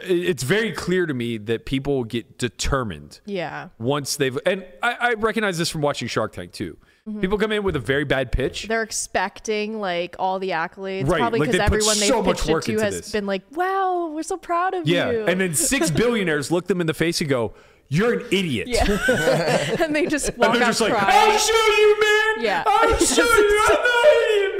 it's 0.01 0.43
very 0.43 0.71
clear 0.73 1.05
to 1.05 1.13
me 1.13 1.37
that 1.37 1.65
people 1.65 2.03
get 2.03 2.37
determined 2.37 3.21
Yeah. 3.25 3.69
once 3.79 4.17
they've 4.17 4.37
and 4.45 4.65
I, 4.83 4.97
I 4.99 5.13
recognize 5.13 5.57
this 5.57 5.69
from 5.69 5.81
watching 5.81 6.07
Shark 6.07 6.33
Tank 6.33 6.51
too. 6.51 6.77
Mm-hmm. 7.07 7.21
People 7.21 7.37
come 7.37 7.53
in 7.53 7.63
with 7.63 7.77
a 7.77 7.79
very 7.79 8.03
bad 8.03 8.33
pitch. 8.33 8.67
They're 8.67 8.83
expecting 8.83 9.79
like 9.79 10.17
all 10.19 10.39
the 10.39 10.49
accolades, 10.49 11.07
Right, 11.07 11.19
probably 11.19 11.39
because 11.39 11.55
put 11.55 11.61
everyone 11.63 11.99
they've 11.99 12.09
so 12.09 12.21
much 12.21 12.41
pitched 12.45 12.67
it 12.67 12.77
to 12.79 12.83
has 12.83 12.95
this. 12.97 13.11
been 13.13 13.25
like, 13.25 13.43
"Wow, 13.51 14.11
we're 14.13 14.23
so 14.23 14.35
proud 14.35 14.73
of 14.73 14.85
yeah, 14.87 15.09
you." 15.11 15.25
and 15.25 15.39
then 15.39 15.53
six 15.53 15.89
billionaires 16.01 16.51
look 16.51 16.67
them 16.67 16.81
in 16.81 16.87
the 16.87 16.93
face 16.93 17.21
and 17.21 17.29
go, 17.29 17.53
"You're 17.87 18.19
an 18.19 18.25
idiot." 18.29 18.67
yeah, 18.67 18.83
and 19.81 19.95
they 19.95 20.05
just 20.05 20.27
And 20.27 20.37
walk 20.39 20.53
they're 20.55 20.63
out 20.63 20.67
just 20.67 20.81
like, 20.81 20.91
crying. 20.91 21.31
I'll 21.31 21.37
show 21.37 21.53
you, 21.53 21.99
man. 22.01 22.43
Yeah. 22.43 22.63
I'll 22.67 22.97
show 23.05 23.23
you. 23.23 23.65
I'm 23.69 23.77
not 23.77 23.79
an 23.79 24.27
idiot. 24.33 24.56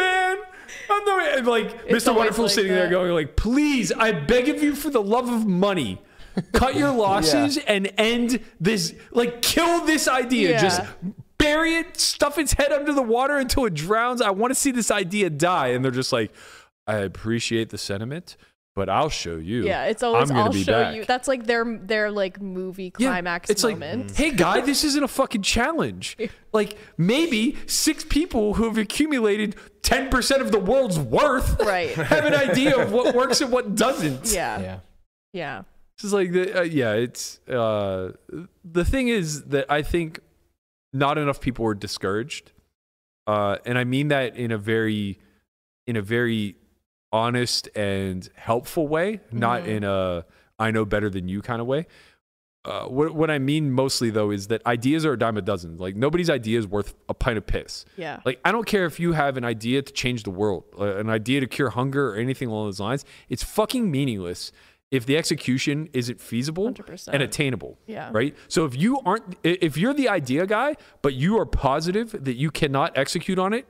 I'm 0.90 1.06
not 1.06 1.38
and 1.38 1.48
like 1.48 1.78
It's 1.88 2.06
Mr. 2.06 2.16
Wonderful 2.16 2.46
like 2.46 2.54
sitting 2.54 2.72
there 2.72 2.90
going 2.90 3.12
like, 3.12 3.36
please, 3.36 3.92
I 3.92 4.12
beg 4.12 4.50
of 4.50 4.62
you 4.64 4.76
for 4.76 4.90
the 4.90 5.02
love 5.02 5.30
of 5.30 5.46
money. 5.46 6.02
Cut 6.52 6.76
your 6.76 6.92
losses 6.96 7.58
and 7.58 7.92
end 7.98 8.40
this 8.60 8.94
like 9.12 9.42
kill 9.42 9.86
this 9.86 10.08
idea. 10.08 10.52
Yeah. 10.52 10.62
Just 10.62 10.82
bury 11.38 11.76
it, 11.76 11.98
stuff 11.98 12.38
its 12.38 12.54
head 12.54 12.72
under 12.72 12.94
the 12.94 13.02
water 13.02 13.38
until 13.38 13.66
it 13.66 13.74
drowns. 13.74 14.22
I 14.22 14.32
want 14.32 14.52
to 14.52 14.56
see 14.56 14.72
this 14.72 14.92
idea 14.92 15.30
die. 15.30 15.68
And 15.68 15.84
they're 15.84 15.92
just 15.92 16.14
like, 16.14 16.32
I 16.86 16.98
appreciate 16.98 17.70
the 17.70 17.78
sentiment, 17.78 18.38
but 18.78 18.88
I'll 18.90 19.10
show 19.10 19.36
you. 19.38 19.66
yeah, 19.66 19.86
it's 19.86 20.04
always 20.04 20.30
I'm 20.30 20.36
gonna 20.38 20.46
I'll 20.50 20.54
be 20.54 20.64
show 20.64 20.72
back." 20.84 20.96
you. 20.96 21.04
That's 21.04 21.28
like 21.28 21.46
their 21.48 21.66
their 21.80 22.12
like 22.12 22.40
movie 22.42 22.94
Yeah, 22.98 23.10
climax 23.10 23.50
it's 23.50 23.64
moment. 23.64 24.10
like, 24.10 24.16
hey 24.16 24.32
guy, 24.32 24.62
this 24.62 24.84
isn't 24.86 25.04
a 25.04 25.08
fucking 25.08 25.42
challenge. 25.42 26.16
Like 26.54 26.78
maybe 26.98 27.58
six 27.66 28.06
people 28.06 28.54
who 28.54 28.66
have 28.66 28.78
accumulated 28.78 29.56
ten 29.82 30.10
percent 30.10 30.42
of 30.44 30.52
the 30.52 30.60
world's 30.60 31.00
worth 31.00 31.60
Right. 31.66 31.90
have 31.96 32.24
an 32.26 32.36
idea 32.36 32.78
of 32.78 32.92
what 32.92 33.16
works 33.16 33.42
and 33.42 33.52
what 33.52 33.74
doesn't. 33.76 34.32
yeah, 34.32 34.60
Yeah. 34.62 34.80
yeah, 35.34 35.62
This 35.98 36.06
is 36.06 36.14
like 36.14 36.32
the 36.32 36.60
uh, 36.60 36.62
yeah. 36.62 36.94
It's 36.94 37.40
uh, 37.50 38.12
the 38.64 38.86
thing 38.86 39.08
is 39.08 39.46
that 39.46 39.66
I 39.72 39.82
think 39.82 40.20
not 40.94 41.18
enough 41.18 41.42
people 41.42 41.66
are 41.66 41.74
discouraged, 41.76 42.52
uh, 43.26 43.58
and 43.66 43.78
I 43.78 43.84
mean 43.86 44.10
that 44.10 44.38
in 44.38 44.52
a 44.52 44.58
very 44.60 45.18
in 45.88 45.96
a 45.96 46.02
very 46.02 46.57
honest 47.12 47.70
and 47.76 48.28
helpful 48.36 48.88
way, 48.88 49.22
not 49.32 49.62
Mm-hmm. 49.62 49.70
in 49.72 49.84
a 49.84 50.26
I 50.60 50.72
know 50.72 50.86
better 50.86 51.10
than 51.10 51.28
you 51.28 51.42
kind 51.42 51.62
of 51.62 51.68
way. 51.68 51.88
Uh, 52.66 52.86
what 52.86 53.14
what 53.16 53.32
I 53.32 53.40
mean 53.40 53.72
mostly 53.72 54.10
though 54.10 54.30
is 54.32 54.48
that 54.48 54.66
ideas 54.66 55.06
are 55.06 55.14
a 55.14 55.18
dime 55.20 55.38
a 55.38 55.42
dozen. 55.42 55.78
Like 55.78 55.96
nobody's 55.96 56.30
idea 56.30 56.60
is 56.60 56.68
worth 56.68 56.96
a 57.08 57.14
pint 57.14 57.38
of 57.38 57.46
piss. 57.46 57.86
yeah. 57.96 58.20
Like 58.26 58.40
I 58.44 58.52
don't 58.52 58.66
care 58.66 58.86
if 58.86 59.00
you 59.00 59.14
have 59.14 59.38
an 59.38 59.46
idea 59.46 59.82
to 59.82 59.94
change 59.94 60.24
the 60.24 60.32
world, 60.32 60.66
uh, 60.78 60.98
an 60.98 61.10
idea 61.10 61.40
to 61.40 61.48
cure 61.48 61.70
hunger 61.70 62.10
or 62.12 62.16
anything 62.16 62.50
along 62.50 62.68
those 62.68 62.80
lines. 62.82 63.06
It's 63.30 63.44
fucking 63.44 63.90
meaningless 63.90 64.52
if 64.92 65.06
the 65.06 65.16
execution 65.18 65.90
isn't 65.94 66.20
feasible 66.20 66.72
100%. 66.74 67.10
and 67.14 67.22
attainable. 67.24 67.78
Yeah. 67.88 68.10
Right? 68.12 68.36
So 68.50 68.66
if 68.66 68.76
you 68.76 69.00
aren't 69.06 69.38
if 69.44 69.78
you're 69.78 69.94
the 69.94 70.10
idea 70.10 70.46
guy, 70.46 70.76
but 71.02 71.14
you 71.14 71.38
are 71.40 71.46
positive 71.46 72.12
that 72.26 72.36
you 72.36 72.52
cannot 72.52 72.98
execute 72.98 73.40
on 73.40 73.54
it, 73.54 73.66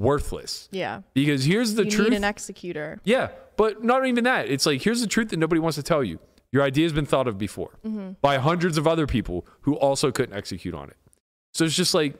worthless. 0.00 0.68
yeah. 0.72 1.02
Because 1.14 1.44
here's 1.44 1.74
the 1.74 1.84
you 1.84 1.90
truth. 1.90 2.10
need 2.10 2.16
an 2.16 2.24
executor. 2.24 3.00
Yeah, 3.04 3.30
but 3.56 3.84
not 3.84 4.06
even 4.06 4.24
that. 4.24 4.48
It's 4.48 4.66
like 4.66 4.82
here's 4.82 5.00
the 5.00 5.06
truth 5.06 5.30
that 5.30 5.38
nobody 5.38 5.60
wants 5.60 5.76
to 5.76 5.82
tell 5.82 6.02
you. 6.02 6.18
Your 6.50 6.62
idea 6.62 6.84
has 6.84 6.92
been 6.92 7.06
thought 7.06 7.26
of 7.28 7.38
before 7.38 7.78
mm-hmm. 7.84 8.12
by 8.20 8.36
hundreds 8.36 8.76
of 8.76 8.86
other 8.86 9.06
people 9.06 9.46
who 9.62 9.74
also 9.76 10.10
couldn't 10.12 10.36
execute 10.36 10.74
on 10.74 10.90
it. 10.90 10.96
So 11.54 11.64
it's 11.64 11.74
just 11.74 11.94
like 11.94 12.16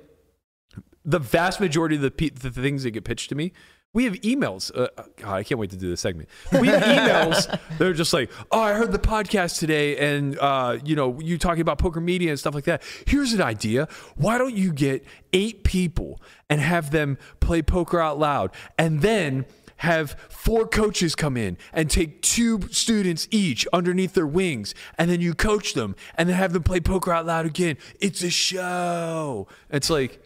the 1.04 1.18
vast 1.18 1.60
majority 1.60 1.96
of 1.96 2.02
the, 2.02 2.10
pe- 2.10 2.30
the 2.30 2.50
things 2.50 2.84
that 2.84 2.92
get 2.92 3.04
pitched 3.04 3.28
to 3.28 3.34
me. 3.34 3.52
We 3.94 4.04
have 4.04 4.14
emails. 4.22 4.70
Uh, 4.74 4.88
God, 5.16 5.34
I 5.34 5.42
can't 5.42 5.58
wait 5.58 5.68
to 5.70 5.76
do 5.76 5.90
this 5.90 6.00
segment. 6.00 6.30
We 6.50 6.68
have 6.68 6.82
emails. 6.82 7.58
They're 7.78 7.92
just 7.92 8.14
like, 8.14 8.30
"Oh, 8.50 8.58
I 8.58 8.72
heard 8.72 8.90
the 8.90 8.98
podcast 8.98 9.58
today, 9.58 9.98
and 9.98 10.38
uh, 10.38 10.78
you 10.82 10.96
know, 10.96 11.20
you 11.20 11.36
talking 11.36 11.60
about 11.60 11.78
poker 11.78 12.00
media 12.00 12.30
and 12.30 12.38
stuff 12.38 12.54
like 12.54 12.64
that. 12.64 12.82
Here's 13.06 13.34
an 13.34 13.42
idea. 13.42 13.88
Why 14.16 14.38
don't 14.38 14.56
you 14.56 14.72
get 14.72 15.04
eight 15.34 15.62
people 15.62 16.22
and 16.48 16.58
have 16.58 16.90
them 16.90 17.18
play 17.40 17.60
poker 17.60 18.00
out 18.00 18.18
loud, 18.18 18.52
and 18.78 19.02
then 19.02 19.44
have 19.76 20.16
four 20.30 20.66
coaches 20.66 21.14
come 21.14 21.36
in 21.36 21.58
and 21.74 21.90
take 21.90 22.22
two 22.22 22.60
students 22.70 23.28
each 23.30 23.66
underneath 23.74 24.14
their 24.14 24.26
wings, 24.26 24.74
and 24.96 25.10
then 25.10 25.20
you 25.20 25.34
coach 25.34 25.74
them, 25.74 25.96
and 26.14 26.30
then 26.30 26.36
have 26.36 26.54
them 26.54 26.62
play 26.62 26.80
poker 26.80 27.12
out 27.12 27.26
loud 27.26 27.44
again. 27.44 27.76
It's 28.00 28.22
a 28.22 28.30
show. 28.30 29.48
It's 29.68 29.90
like, 29.90 30.22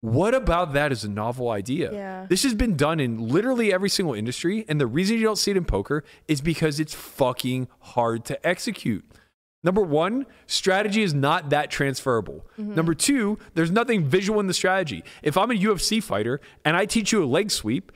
what 0.00 0.34
about 0.34 0.72
that 0.74 0.92
is 0.92 1.04
a 1.04 1.08
novel 1.08 1.50
idea? 1.50 1.92
Yeah. 1.92 2.26
This 2.28 2.44
has 2.44 2.54
been 2.54 2.76
done 2.76 3.00
in 3.00 3.28
literally 3.28 3.72
every 3.72 3.90
single 3.90 4.14
industry, 4.14 4.64
and 4.68 4.80
the 4.80 4.86
reason 4.86 5.16
you 5.16 5.24
don't 5.24 5.36
see 5.36 5.50
it 5.50 5.56
in 5.56 5.64
poker 5.64 6.04
is 6.28 6.40
because 6.40 6.78
it's 6.78 6.94
fucking 6.94 7.68
hard 7.80 8.24
to 8.26 8.46
execute. 8.46 9.04
Number 9.64 9.82
one, 9.82 10.26
strategy 10.46 11.02
is 11.02 11.12
not 11.12 11.50
that 11.50 11.70
transferable. 11.70 12.46
Mm-hmm. 12.58 12.74
Number 12.74 12.94
two, 12.94 13.38
there's 13.54 13.72
nothing 13.72 14.04
visual 14.04 14.38
in 14.38 14.46
the 14.46 14.54
strategy. 14.54 15.02
If 15.22 15.36
I'm 15.36 15.50
a 15.50 15.54
UFC 15.54 16.00
fighter 16.00 16.40
and 16.64 16.76
I 16.76 16.86
teach 16.86 17.10
you 17.10 17.24
a 17.24 17.26
leg 17.26 17.50
sweep, 17.50 17.90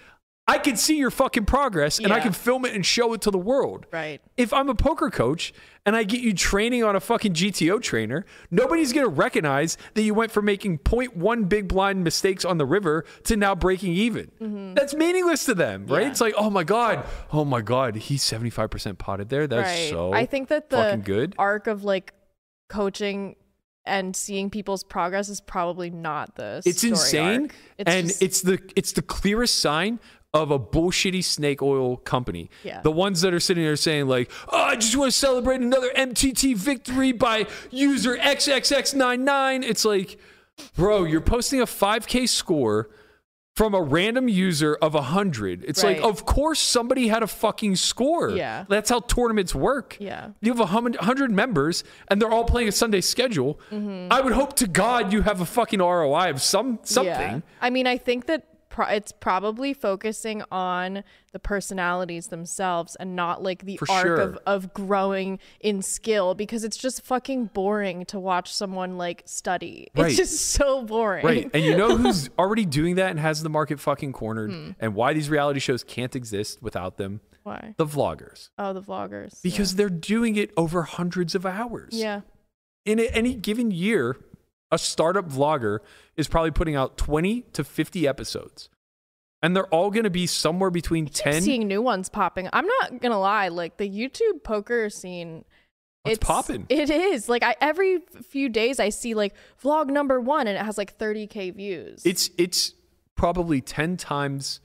I 0.49 0.59
can 0.59 0.77
see 0.77 0.99
your 0.99 1.13
fucking 1.13 1.45
progress 1.45 2.01
and 2.01 2.13
I 2.13 2.19
can 2.19 2.33
film 2.33 2.65
it 2.65 2.75
and 2.75 2.85
show 2.85 3.13
it 3.13 3.21
to 3.23 3.31
the 3.31 3.39
world. 3.39 3.87
Right. 3.93 4.21
If 4.37 4.53
I'm 4.53 4.69
a 4.69 4.75
poker 4.75 5.09
coach 5.09 5.55
and 5.85 5.97
I 5.97 6.05
get 6.05 6.21
you 6.21 6.33
training 6.33 6.85
on 6.85 6.95
a 6.95 7.01
fucking 7.01 7.33
GTO 7.35 7.83
trainer, 7.83 8.25
nobody's 8.51 8.93
going 8.93 9.05
to 9.05 9.11
recognize 9.11 9.77
that 9.95 10.03
you 10.03 10.15
went 10.15 10.31
from 10.31 10.45
making 10.45 10.79
0.1 10.79 11.49
big 11.49 11.67
blind 11.69 12.05
mistakes 12.05 12.45
on 12.45 12.59
the 12.59 12.67
river 12.67 13.05
to 13.25 13.37
now 13.37 13.55
breaking 13.55 13.93
even. 13.95 14.75
That's 14.75 14.95
meaningless 14.95 15.45
to 15.47 15.55
them, 15.55 15.87
right? 15.87 15.89
Mm-hmm. 15.89 16.03
Yeah. 16.03 16.11
It's 16.11 16.21
like, 16.21 16.35
oh 16.37 16.51
my 16.51 16.63
God, 16.65 17.05
oh 17.33 17.45
my 17.45 17.61
God, 17.63 17.97
he's 17.97 18.23
75% 18.23 18.99
potted 18.99 19.29
there. 19.29 19.47
That's 19.47 19.69
right. 19.69 19.91
so 19.91 20.13
I 20.13 20.27
think 20.27 20.49
that 20.49 20.71
the 20.71 20.77
fucking 20.77 21.03
good. 21.03 21.35
arc 21.39 21.67
of 21.67 21.83
like 21.85 22.13
coaching 22.69 23.37
and 23.85 24.15
seeing 24.15 24.49
people's 24.51 24.85
progress 24.85 25.29
is 25.29 25.41
probably 25.41 25.91
not 25.91 26.37
this. 26.37 26.65
it's 26.67 26.79
story 26.79 26.91
insane. 26.93 27.51
It's 27.79 27.91
and 27.93 28.07
just- 28.09 28.23
it's 28.23 28.43
the 28.43 28.61
it's 28.77 28.93
the 28.93 29.03
clearest 29.03 29.59
sign 29.59 29.99
of 30.35 30.51
a 30.51 30.59
bullshitty 30.59 31.23
snake 31.23 31.61
oil 31.63 31.99
company. 31.99 32.51
Yeah. 32.65 32.81
The 32.81 32.91
ones 32.91 33.21
that 33.21 33.35
are 33.35 33.41
sitting 33.41 33.65
there 33.65 33.77
saying 33.77 34.07
like, 34.07 34.31
"Oh, 34.49 34.63
I 34.63 34.77
just 34.77 34.97
want 34.97 35.13
to 35.13 35.19
celebrate 35.19 35.61
another 35.61 35.91
MTT 35.95 36.57
victory 36.57 37.13
by 37.13 37.47
user 37.71 38.17
XXX99." 38.17 39.63
It's 39.63 39.85
like, 39.85 40.19
bro, 40.77 41.05
you're 41.05 41.21
posting 41.21 41.61
a 41.61 41.67
5k 41.67 42.29
score 42.29 42.89
from 43.55 43.75
a 43.75 43.83
random 43.83 44.29
user 44.29 44.79
of 44.81 44.95
100. 44.95 45.65
It's 45.69 45.85
like, 45.85 46.01
of 46.01 46.25
course 46.25 46.59
somebody 46.59 47.09
had 47.09 47.23
a 47.23 47.27
fucking 47.27 47.77
score. 47.77 48.31
Yeah. 48.31 48.65
That's 48.67 48.89
how 48.89 49.01
tournaments 49.01 49.55
work. 49.55 49.99
Yeah. 50.01 50.29
You 50.41 50.53
have 50.53 50.61
a 50.61 50.73
100 50.73 51.31
members 51.31 51.85
and 52.09 52.21
they're 52.21 52.31
all 52.31 52.45
playing 52.45 52.69
a 52.69 52.73
Sunday 52.73 53.03
schedule. 53.03 53.61
Mm-hmm. 53.71 54.11
I 54.11 54.23
would 54.23 54.33
hope 54.33 54.57
to 54.57 54.67
God 54.67 55.13
you 55.13 55.21
have 55.21 55.43
a 55.43 55.45
fucking 55.45 55.81
ROI 55.81 56.31
of 56.31 56.41
some 56.41 56.79
something. 56.83 57.13
Yeah. 57.13 57.41
I 57.61 57.69
mean, 57.69 57.87
I 57.87 57.99
think 57.99 58.25
that 58.25 58.47
pro- 58.73 58.87
it's 58.87 59.13
probably 59.13 59.73
focusing 59.73 60.43
on 60.51 61.05
the 61.33 61.39
personalities 61.39 62.27
themselves 62.27 62.97
and 62.97 63.15
not 63.15 63.43
like 63.43 63.65
the 63.65 63.77
For 63.77 63.89
arc 63.91 64.03
sure. 64.05 64.17
of, 64.21 64.39
of 64.47 64.75
growing 64.75 65.39
in 65.61 65.81
skill 65.83 66.35
because 66.35 66.65
it's 66.65 66.77
just 66.77 67.05
fucking 67.05 67.47
boring 67.55 68.05
to 68.07 68.19
watch 68.19 68.53
someone 68.53 68.99
like 68.99 69.23
study. 69.27 69.89
Right. 69.97 70.09
It's 70.09 70.17
just 70.17 70.41
so 70.53 70.83
boring. 70.83 71.25
Right. 71.25 71.51
And 71.55 71.63
you 71.63 71.77
know 71.77 71.97
who's 71.99 72.29
already 72.39 72.65
doing 72.65 72.97
that 72.97 73.11
and 73.11 73.21
has 73.21 73.43
the 73.45 73.49
market 73.49 73.79
fucking 73.79 74.13
cornered 74.13 74.51
Hmm. 74.51 74.71
and 74.81 74.95
why 74.97 75.13
these 75.13 75.31
reality 75.31 75.61
shows 75.61 75.85
can't 75.85 76.17
exist 76.17 76.61
without 76.63 76.97
them? 76.97 77.21
Why? 77.45 77.75
The 77.77 77.87
vloggers. 77.87 78.51
Oh, 78.59 78.73
the 78.73 78.83
vloggers. 78.83 79.41
Because 79.43 79.77
they're 79.77 79.89
doing 79.91 80.37
it 80.37 80.51
over 80.57 80.83
hundreds 80.83 81.35
of 81.35 81.45
hours. 81.47 81.91
yeah. 81.93 82.23
In 82.85 82.99
any 82.99 83.35
given 83.35 83.71
year, 83.71 84.17
a 84.73 84.79
startup 84.79 85.29
vlogger 85.29 85.79
is 86.17 86.27
probably 86.27 86.51
putting 86.51 86.75
out 86.75 86.97
20 86.97 87.43
to 87.53 87.63
50 87.63 88.09
episodes. 88.09 88.69
And 89.45 89.55
they're 89.55 89.67
all 89.67 89.91
going 89.91 90.05
to 90.05 90.11
be 90.11 90.27
somewhere 90.27 90.71
between 90.71 91.07
Keep 91.07 91.15
10 91.15 91.43
seeing 91.43 91.69
new 91.69 91.83
ones 91.83 92.09
popping. 92.09 92.49
I'm 92.53 92.67
not 92.67 93.01
gonna 93.01 93.19
lie, 93.19 93.49
like 93.49 93.77
the 93.77 93.89
YouTube 93.89 94.43
poker 94.45 94.89
scene. 94.89 95.45
It's 96.05 96.19
popping. 96.19 96.67
It 96.69 96.91
is 96.91 97.29
like 97.29 97.43
I 97.43 97.57
every 97.61 98.01
few 98.29 98.49
days 98.49 98.79
I 98.81 98.89
see 98.89 99.15
like 99.15 99.35
vlog 99.63 99.89
number 99.89 100.21
one 100.21 100.47
and 100.47 100.57
it 100.57 100.65
has 100.65 100.79
like 100.79 100.97
30k 100.97 101.55
views. 101.57 102.03
It's 102.05 102.31
it's 102.39 102.75
probably 103.17 103.61
10 103.61 103.97
times 103.97 104.61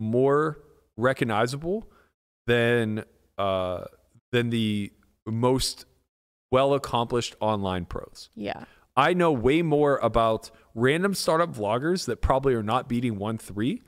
more 0.00 0.58
recognizable 0.96 1.88
than 2.46 3.04
uh 3.38 3.84
than 4.32 4.50
the 4.50 4.92
most 5.26 5.84
well 6.50 6.74
accomplished 6.74 7.36
online 7.40 7.84
pros. 7.84 8.30
yeah. 8.34 8.64
I 8.98 9.14
know 9.14 9.30
way 9.32 9.62
more 9.62 9.98
about 10.02 10.50
random 10.74 11.14
startup 11.14 11.54
vloggers 11.54 12.04
that 12.06 12.20
probably 12.20 12.52
are 12.54 12.62
not 12.62 12.88
beating 12.88 13.16
1 13.18 13.38
3 13.38 13.80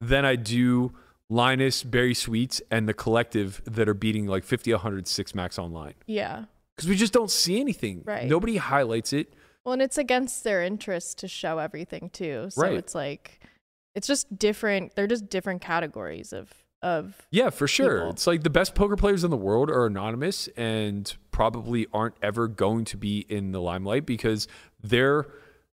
than 0.00 0.24
I 0.24 0.34
do 0.36 0.92
Linus, 1.30 1.82
Barry 1.84 2.14
Sweets, 2.14 2.60
and 2.70 2.88
the 2.88 2.94
collective 2.94 3.62
that 3.64 3.88
are 3.88 3.94
beating 3.94 4.26
like 4.26 4.44
50, 4.44 4.72
100, 4.72 5.06
6 5.08 5.34
max 5.34 5.58
online. 5.58 5.94
Yeah. 6.06 6.44
Because 6.76 6.88
we 6.88 6.96
just 6.96 7.12
don't 7.12 7.30
see 7.30 7.60
anything. 7.60 8.02
Right. 8.04 8.26
Nobody 8.28 8.56
highlights 8.58 9.12
it. 9.12 9.32
Well, 9.64 9.72
and 9.72 9.82
it's 9.82 9.98
against 9.98 10.44
their 10.44 10.62
interest 10.62 11.18
to 11.18 11.28
show 11.28 11.58
everything 11.58 12.10
too. 12.12 12.48
So 12.50 12.62
Right. 12.62 12.74
it's 12.74 12.94
like 12.94 13.40
it's 13.94 14.06
just 14.06 14.36
different. 14.38 14.94
They're 14.94 15.06
just 15.06 15.28
different 15.30 15.62
categories 15.62 16.32
of 16.32 16.52
of 16.82 17.26
Yeah, 17.30 17.50
for 17.50 17.66
sure. 17.66 17.98
people. 18.00 18.10
It's 18.10 18.26
like 18.26 18.42
the 18.42 18.50
best 18.50 18.74
poker 18.74 18.96
players 18.96 19.24
in 19.24 19.30
the 19.30 19.36
world 19.36 19.70
are 19.70 19.86
anonymous 19.86 20.48
and 20.56 21.12
probably 21.36 21.86
aren't 21.92 22.14
ever 22.22 22.48
going 22.48 22.82
to 22.82 22.96
be 22.96 23.18
in 23.28 23.52
the 23.52 23.60
limelight 23.60 24.06
because 24.06 24.48
their 24.82 25.26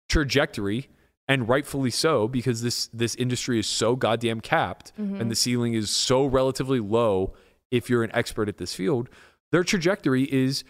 trajectory 0.06 0.90
and 1.26 1.48
rightfully 1.48 1.88
so 1.88 2.28
because 2.28 2.60
this 2.60 2.88
this 2.92 3.14
industry 3.14 3.58
is 3.58 3.66
so 3.66 3.96
goddamn 3.96 4.42
capped 4.42 4.92
and 4.98 5.30
the 5.30 5.34
ceiling 5.34 5.72
is 5.72 5.90
so 5.90 6.26
relatively 6.26 6.78
low 6.78 7.32
if 7.70 7.88
you're 7.88 8.04
an 8.04 8.10
expert 8.12 8.50
at 8.50 8.58
this 8.58 8.74
field. 8.74 9.08
Their 9.50 9.64
trajectory 9.64 10.24
is 10.24 10.62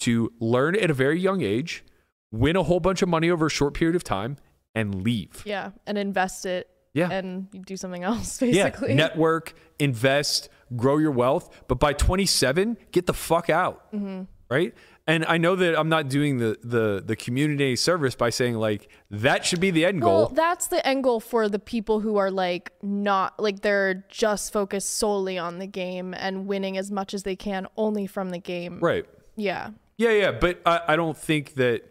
to 0.00 0.32
learn 0.40 0.74
at 0.74 0.90
a 0.90 0.94
very 0.94 1.20
young 1.20 1.40
age, 1.42 1.84
win 2.32 2.56
a 2.56 2.64
whole 2.64 2.80
bunch 2.80 3.00
of 3.00 3.08
money 3.08 3.30
over 3.30 3.46
a 3.46 3.50
short 3.50 3.74
period 3.74 3.94
of 3.94 4.02
time 4.02 4.38
and 4.74 5.04
leave. 5.04 5.44
yeah, 5.46 5.70
and 5.86 5.96
invest 5.96 6.46
it. 6.46 6.68
Yeah. 6.94 7.10
And 7.10 7.48
do 7.64 7.76
something 7.76 8.02
else 8.02 8.38
basically. 8.38 8.88
Yeah, 8.90 8.94
network, 8.96 9.54
invest, 9.78 10.48
grow 10.76 10.98
your 10.98 11.10
wealth. 11.12 11.48
But 11.68 11.78
by 11.80 11.92
27, 11.94 12.76
get 12.90 13.06
the 13.06 13.14
fuck 13.14 13.48
out. 13.48 13.90
Mm-hmm. 13.92 14.24
Right. 14.52 14.74
And 15.06 15.24
I 15.26 15.36
know 15.38 15.56
that 15.56 15.76
I'm 15.78 15.88
not 15.88 16.08
doing 16.08 16.38
the, 16.38 16.56
the, 16.62 17.02
the 17.04 17.16
community 17.16 17.74
service 17.74 18.14
by 18.14 18.30
saying 18.30 18.54
like 18.56 18.88
that 19.10 19.44
should 19.44 19.58
be 19.60 19.70
the 19.72 19.84
end 19.84 20.02
Well, 20.04 20.26
goal. 20.26 20.34
that's 20.34 20.68
the 20.68 20.86
end 20.86 21.02
goal 21.02 21.18
for 21.18 21.48
the 21.48 21.58
people 21.58 21.98
who 22.00 22.18
are 22.18 22.30
like 22.30 22.70
not 22.82 23.40
like 23.40 23.62
they're 23.62 24.04
just 24.08 24.52
focused 24.52 24.90
solely 24.98 25.38
on 25.38 25.58
the 25.58 25.66
game 25.66 26.14
and 26.14 26.46
winning 26.46 26.76
as 26.78 26.90
much 26.92 27.14
as 27.14 27.24
they 27.24 27.34
can 27.34 27.66
only 27.76 28.06
from 28.06 28.30
the 28.30 28.38
game. 28.38 28.78
right. 28.80 29.04
Yeah. 29.34 29.70
Yeah. 29.96 30.10
Yeah. 30.10 30.30
But 30.32 30.60
I, 30.66 30.80
I 30.88 30.96
don't 30.96 31.16
think 31.16 31.54
that. 31.54 31.82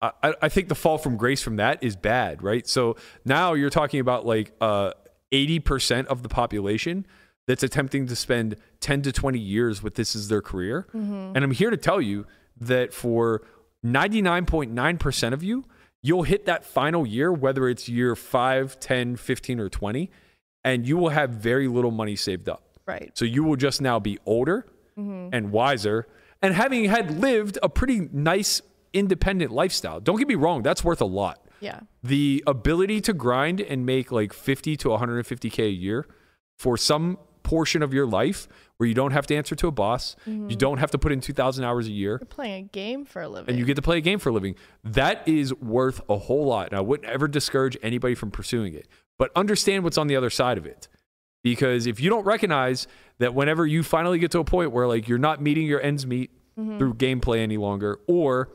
I, 0.00 0.10
I- 0.22 0.34
I 0.42 0.48
think 0.48 0.68
the 0.68 0.74
fall 0.74 0.98
from 0.98 1.16
grace 1.16 1.42
from 1.42 1.56
that 1.56 1.82
is 1.82 1.96
bad, 1.96 2.42
right? 2.42 2.66
So 2.66 2.96
now 3.24 3.54
you're 3.54 3.70
talking 3.70 4.00
about 4.00 4.24
like 4.26 4.52
uh, 4.60 4.92
80% 5.32 6.06
of 6.06 6.22
the 6.22 6.28
population 6.28 7.06
that's 7.46 7.62
attempting 7.62 8.06
to 8.06 8.16
spend 8.16 8.56
10 8.80 9.02
to 9.02 9.12
20 9.12 9.38
years 9.38 9.82
with 9.82 9.94
this 9.94 10.16
as 10.16 10.28
their 10.28 10.42
career. 10.42 10.86
Mm-hmm. 10.94 11.32
And 11.34 11.38
I'm 11.38 11.50
here 11.52 11.70
to 11.70 11.76
tell 11.76 12.00
you 12.00 12.26
that 12.60 12.92
for 12.92 13.42
99.9% 13.84 15.32
of 15.32 15.42
you, 15.42 15.64
you'll 16.02 16.24
hit 16.24 16.46
that 16.46 16.64
final 16.64 17.06
year, 17.06 17.32
whether 17.32 17.68
it's 17.68 17.88
year 17.88 18.16
5, 18.16 18.80
10, 18.80 19.16
15, 19.16 19.60
or 19.60 19.68
20, 19.68 20.10
and 20.64 20.86
you 20.86 20.96
will 20.96 21.10
have 21.10 21.30
very 21.30 21.68
little 21.68 21.90
money 21.90 22.16
saved 22.16 22.48
up. 22.48 22.62
Right. 22.86 23.10
So 23.14 23.24
you 23.24 23.44
will 23.44 23.56
just 23.56 23.80
now 23.80 23.98
be 23.98 24.18
older 24.26 24.66
mm-hmm. 24.98 25.28
and 25.32 25.52
wiser 25.52 26.06
and 26.42 26.54
having 26.54 26.84
had 26.84 27.20
lived 27.20 27.58
a 27.62 27.68
pretty 27.68 28.08
nice 28.12 28.62
independent 28.92 29.50
lifestyle. 29.50 30.00
Don't 30.00 30.18
get 30.18 30.28
me 30.28 30.34
wrong, 30.34 30.62
that's 30.62 30.84
worth 30.84 31.00
a 31.00 31.06
lot. 31.06 31.44
Yeah. 31.60 31.80
The 32.02 32.44
ability 32.46 33.00
to 33.02 33.12
grind 33.12 33.60
and 33.60 33.86
make 33.86 34.12
like 34.12 34.32
50 34.32 34.76
to 34.78 34.88
150k 34.88 35.58
a 35.66 35.70
year 35.70 36.06
for 36.58 36.76
some 36.76 37.18
portion 37.46 37.80
of 37.80 37.94
your 37.94 38.06
life 38.06 38.48
where 38.76 38.88
you 38.88 38.94
don't 38.94 39.12
have 39.12 39.26
to 39.28 39.36
answer 39.36 39.54
to 39.54 39.68
a 39.68 39.70
boss, 39.70 40.16
you 40.26 40.32
mm-hmm. 40.32 40.48
don't 40.58 40.78
have 40.78 40.90
to 40.90 40.98
put 40.98 41.12
in 41.12 41.20
2000 41.20 41.64
hours 41.64 41.86
a 41.86 41.92
year 41.92 42.18
You're 42.20 42.26
playing 42.26 42.64
a 42.64 42.68
game 42.68 43.04
for 43.04 43.22
a 43.22 43.28
living. 43.28 43.48
and 43.48 43.58
you 43.58 43.64
get 43.64 43.76
to 43.76 43.82
play 43.82 43.98
a 43.98 44.00
game 44.00 44.18
for 44.18 44.30
a 44.30 44.32
living. 44.32 44.56
That 44.82 45.26
is 45.26 45.54
worth 45.54 46.00
a 46.08 46.18
whole 46.18 46.44
lot. 46.44 46.68
And 46.68 46.76
I 46.76 46.80
wouldn't 46.80 47.08
ever 47.08 47.28
discourage 47.28 47.78
anybody 47.82 48.16
from 48.16 48.32
pursuing 48.32 48.74
it. 48.74 48.88
But 49.16 49.30
understand 49.36 49.84
what's 49.84 49.96
on 49.96 50.08
the 50.08 50.16
other 50.16 50.28
side 50.28 50.58
of 50.58 50.66
it. 50.66 50.88
Because 51.44 51.86
if 51.86 52.00
you 52.00 52.10
don't 52.10 52.24
recognize 52.24 52.88
that 53.18 53.32
whenever 53.32 53.64
you 53.64 53.84
finally 53.84 54.18
get 54.18 54.32
to 54.32 54.40
a 54.40 54.44
point 54.44 54.72
where 54.72 54.88
like 54.88 55.06
you're 55.06 55.16
not 55.16 55.40
meeting 55.40 55.66
your 55.66 55.80
ends 55.80 56.04
meet 56.04 56.32
mm-hmm. 56.58 56.76
through 56.78 56.94
gameplay 56.94 57.38
any 57.38 57.56
longer, 57.56 58.00
or 58.08 58.50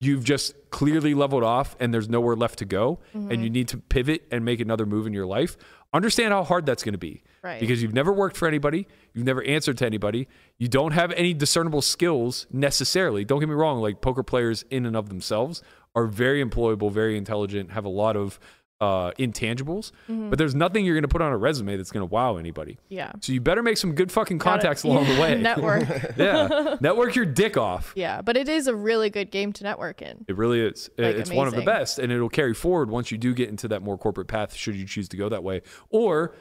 you've 0.00 0.24
just 0.24 0.54
clearly 0.70 1.14
leveled 1.14 1.44
off 1.44 1.76
and 1.78 1.94
there's 1.94 2.08
nowhere 2.08 2.34
left 2.34 2.58
to 2.58 2.64
go 2.64 2.98
and 3.12 3.30
mm-hmm. 3.30 3.42
you 3.42 3.50
need 3.50 3.68
to 3.68 3.78
pivot 3.78 4.26
and 4.32 4.44
make 4.44 4.58
another 4.58 4.84
move 4.84 5.06
in 5.06 5.12
your 5.12 5.26
life, 5.26 5.56
understand 5.94 6.32
how 6.32 6.44
hard 6.44 6.66
that's 6.66 6.82
going 6.82 6.92
to 6.92 6.98
be. 6.98 7.22
Right. 7.42 7.60
Because 7.60 7.82
you've 7.82 7.94
never 7.94 8.12
worked 8.12 8.36
for 8.36 8.48
anybody, 8.48 8.86
you've 9.14 9.24
never 9.24 9.42
answered 9.44 9.78
to 9.78 9.86
anybody, 9.86 10.28
you 10.58 10.68
don't 10.68 10.92
have 10.92 11.12
any 11.12 11.32
discernible 11.32 11.82
skills 11.82 12.46
necessarily. 12.50 13.24
Don't 13.24 13.40
get 13.40 13.48
me 13.48 13.54
wrong, 13.54 13.80
like 13.80 14.00
poker 14.00 14.22
players 14.22 14.64
in 14.70 14.84
and 14.84 14.96
of 14.96 15.08
themselves 15.08 15.62
are 15.94 16.06
very 16.06 16.44
employable, 16.44 16.90
very 16.90 17.16
intelligent, 17.16 17.70
have 17.70 17.84
a 17.84 17.90
lot 17.90 18.16
of 18.16 18.40
uh, 18.84 19.12
intangibles, 19.18 19.92
but 20.08 20.38
there's 20.38 20.54
nothing 20.54 20.84
you're 20.84 20.94
going 20.94 21.02
to 21.02 21.08
put 21.08 21.22
on 21.22 21.32
a 21.32 21.36
resume 21.36 21.76
that's 21.76 21.90
going 21.90 22.06
to 22.06 22.12
wow 22.12 22.36
anybody. 22.36 22.78
yeah. 22.88 23.12
So 23.20 23.32
you 23.32 23.40
better 23.40 23.62
make 23.62 23.76
some 23.78 23.94
good 23.94 24.12
fucking 24.12 24.38
Gotta- 24.38 24.50
contacts 24.62 24.82
along 24.84 25.06
yeah, 25.06 25.14
the 25.14 25.20
way. 25.20 25.40
Network. 25.50 25.88
yeah. 26.16 26.76
Network 26.80 27.14
your 27.14 27.24
dick 27.26 27.56
off. 27.56 27.92
yeah. 27.96 28.20
But 28.22 28.36
it 28.36 28.48
is 28.48 28.66
a 28.66 28.74
really 28.76 29.10
good 29.10 29.30
game 29.30 29.52
to 29.54 29.64
network 29.64 30.02
in. 30.02 30.24
It 30.28 30.36
really 30.36 30.60
is. 30.60 30.90
Like, 30.98 31.16
it's 31.16 31.30
one 31.30 31.48
of 31.48 31.54
the 31.54 31.62
best, 31.62 31.98
and 31.98 32.12
it'll 32.12 32.28
carry 32.28 32.54
forward 32.54 32.90
once 32.90 33.10
you 33.10 33.18
do 33.18 33.32
get 33.34 33.48
into 33.48 33.68
that 33.68 33.82
more 33.82 33.96
corporate 33.96 34.28
path, 34.28 34.54
should 34.54 34.76
you 34.76 34.84
choose 34.86 35.08
to 35.08 35.16
go 35.16 35.28
that 35.28 35.42
way. 35.42 35.62
Or 35.90 36.34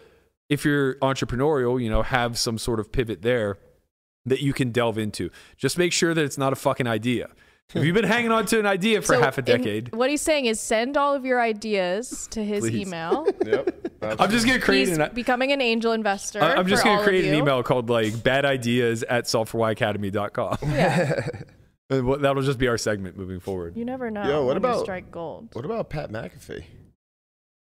if 0.50 0.66
you're 0.66 0.96
entrepreneurial, 0.96 1.82
you 1.82 1.90
know, 1.90 2.02
have 2.02 2.38
some 2.38 2.58
sort 2.58 2.80
of 2.80 2.92
pivot 2.92 3.22
there 3.22 3.58
that 4.26 4.42
you 4.42 4.54
can 4.54 4.72
delve 4.72 4.98
into. 4.98 5.30
Just 5.58 5.78
make 5.78 5.92
sure 5.92 6.14
that 6.14 6.24
it's 6.24 6.38
not 6.38 6.54
a 6.54 6.56
fucking 6.56 6.88
idea. 6.88 7.30
If 7.74 7.84
you've 7.84 7.96
been 7.96 8.04
hanging 8.06 8.32
on 8.32 8.46
to 8.48 8.60
an 8.60 8.68
idea 8.68 9.02
for 9.02 9.16
So 9.16 9.22
half 9.22 9.38
a 9.38 9.42
in- 9.42 9.46
decade, 9.46 9.96
what 9.96 10.10
he's 10.10 10.22
saying 10.22 10.46
is 10.46 10.60
send 10.60 10.96
all 10.96 11.16
of 11.16 11.26
your 11.26 11.42
ideas 11.42 12.28
to 12.32 12.44
his 12.44 12.60
Please. 12.62 12.88
email. 12.88 13.26
Yep. 13.46 14.20
I'm 14.20 14.30
just 14.30 14.46
gonna 14.46 14.60
create 14.60 14.90
He's 14.90 14.98
an. 14.98 15.10
becoming 15.14 15.54
an 15.54 15.62
angel 15.62 15.94
investor. 15.94 16.42
I'm 16.42 16.68
just 16.68 16.84
gonna 16.84 17.02
create 17.04 17.24
an 17.26 17.34
email 17.36 17.64
called 17.64 17.90
like 17.90 18.22
bad 18.22 18.44
ideas 18.46 19.02
at 19.04 19.26
solveforwhyacademy.com. 19.26 20.58
Yeah. 20.64 21.28
Uh, 21.92 21.96
and 21.98 22.08
what- 22.08 22.22
That'll 22.22 22.42
just 22.44 22.60
be 22.60 22.68
our 22.70 22.78
segment 22.78 23.18
moving 23.18 23.40
forward. 23.42 23.76
You 23.76 23.84
never 23.86 24.10
know. 24.10 24.24
Yo, 24.26 24.46
what 24.46 24.56
about- 24.56 24.80
strike 24.84 25.12
gold? 25.12 25.50
What 25.54 25.66
about 25.66 25.90
Pat 25.90 26.12
McAfee? 26.12 26.64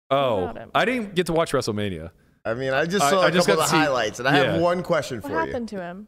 Oh. 0.09 0.53
I 0.75 0.83
didn't 0.85 1.15
get 1.15 1.27
to 1.27 1.33
watch 1.33 1.51
WrestleMania. 1.53 2.11
I 2.43 2.53
mean, 2.53 2.73
I 2.73 2.85
just 2.85 3.05
I- 3.05 3.09
saw 3.09 3.21
a 3.21 3.27
I 3.27 3.29
just 3.31 3.47
couple 3.47 3.61
got 3.61 3.65
of 3.65 3.69
to 3.71 3.75
see- 3.77 3.77
highlights, 3.83 4.19
and 4.19 4.27
I 4.27 4.37
yeah. 4.37 4.51
have 4.53 4.61
one 4.61 4.83
question 4.83 5.17
What 5.17 5.23
for 5.23 5.29
you. 5.29 5.35
What 5.35 5.47
happened 5.47 5.69
to 5.69 5.81
him? 5.81 6.07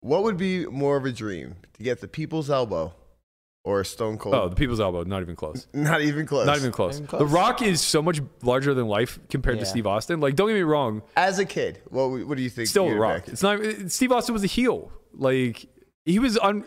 What 0.00 0.22
would 0.22 0.36
be 0.38 0.64
more 0.66 0.96
of 0.96 1.04
a 1.04 1.12
dream 1.12 1.56
to 1.74 1.82
get 1.82 2.00
the 2.00 2.08
people's 2.08 2.48
elbow 2.50 2.94
or 3.64 3.84
Stone 3.84 4.18
Cold. 4.18 4.34
Oh, 4.34 4.48
the 4.48 4.56
People's 4.56 4.80
Elbow, 4.80 5.04
not 5.04 5.22
even 5.22 5.36
close. 5.36 5.66
Not 5.74 6.00
even 6.02 6.26
close. 6.26 6.46
Not 6.46 6.56
even 6.56 6.72
close. 6.72 7.00
even 7.00 7.18
The. 7.18 7.26
Rock 7.26 7.62
is 7.62 7.80
so 7.80 8.02
much 8.02 8.20
larger 8.42 8.74
than 8.74 8.86
life 8.86 9.18
compared 9.30 9.58
to 9.60 9.66
Steve 9.66 9.86
Austin. 9.86 10.20
Like, 10.20 10.34
don't 10.34 10.48
get 10.48 10.54
me 10.54 10.62
wrong, 10.62 11.02
As 11.16 11.38
a 11.38 11.44
kid, 11.44 11.80
what 11.88 12.08
what 12.26 12.36
do 12.36 12.42
you 12.42 12.50
think? 12.50 12.68
still 12.68 12.86
you 12.86 12.94
The 12.94 13.00
Rock. 13.00 13.28
It's 13.28 13.42
not. 13.42 13.60
Steve 13.88 14.12
Austin 14.12 14.32
was 14.32 14.42
a 14.42 14.48
heel. 14.48 14.90
Like, 15.14 15.66
he 16.04 16.18
was 16.18 16.36
on. 16.38 16.64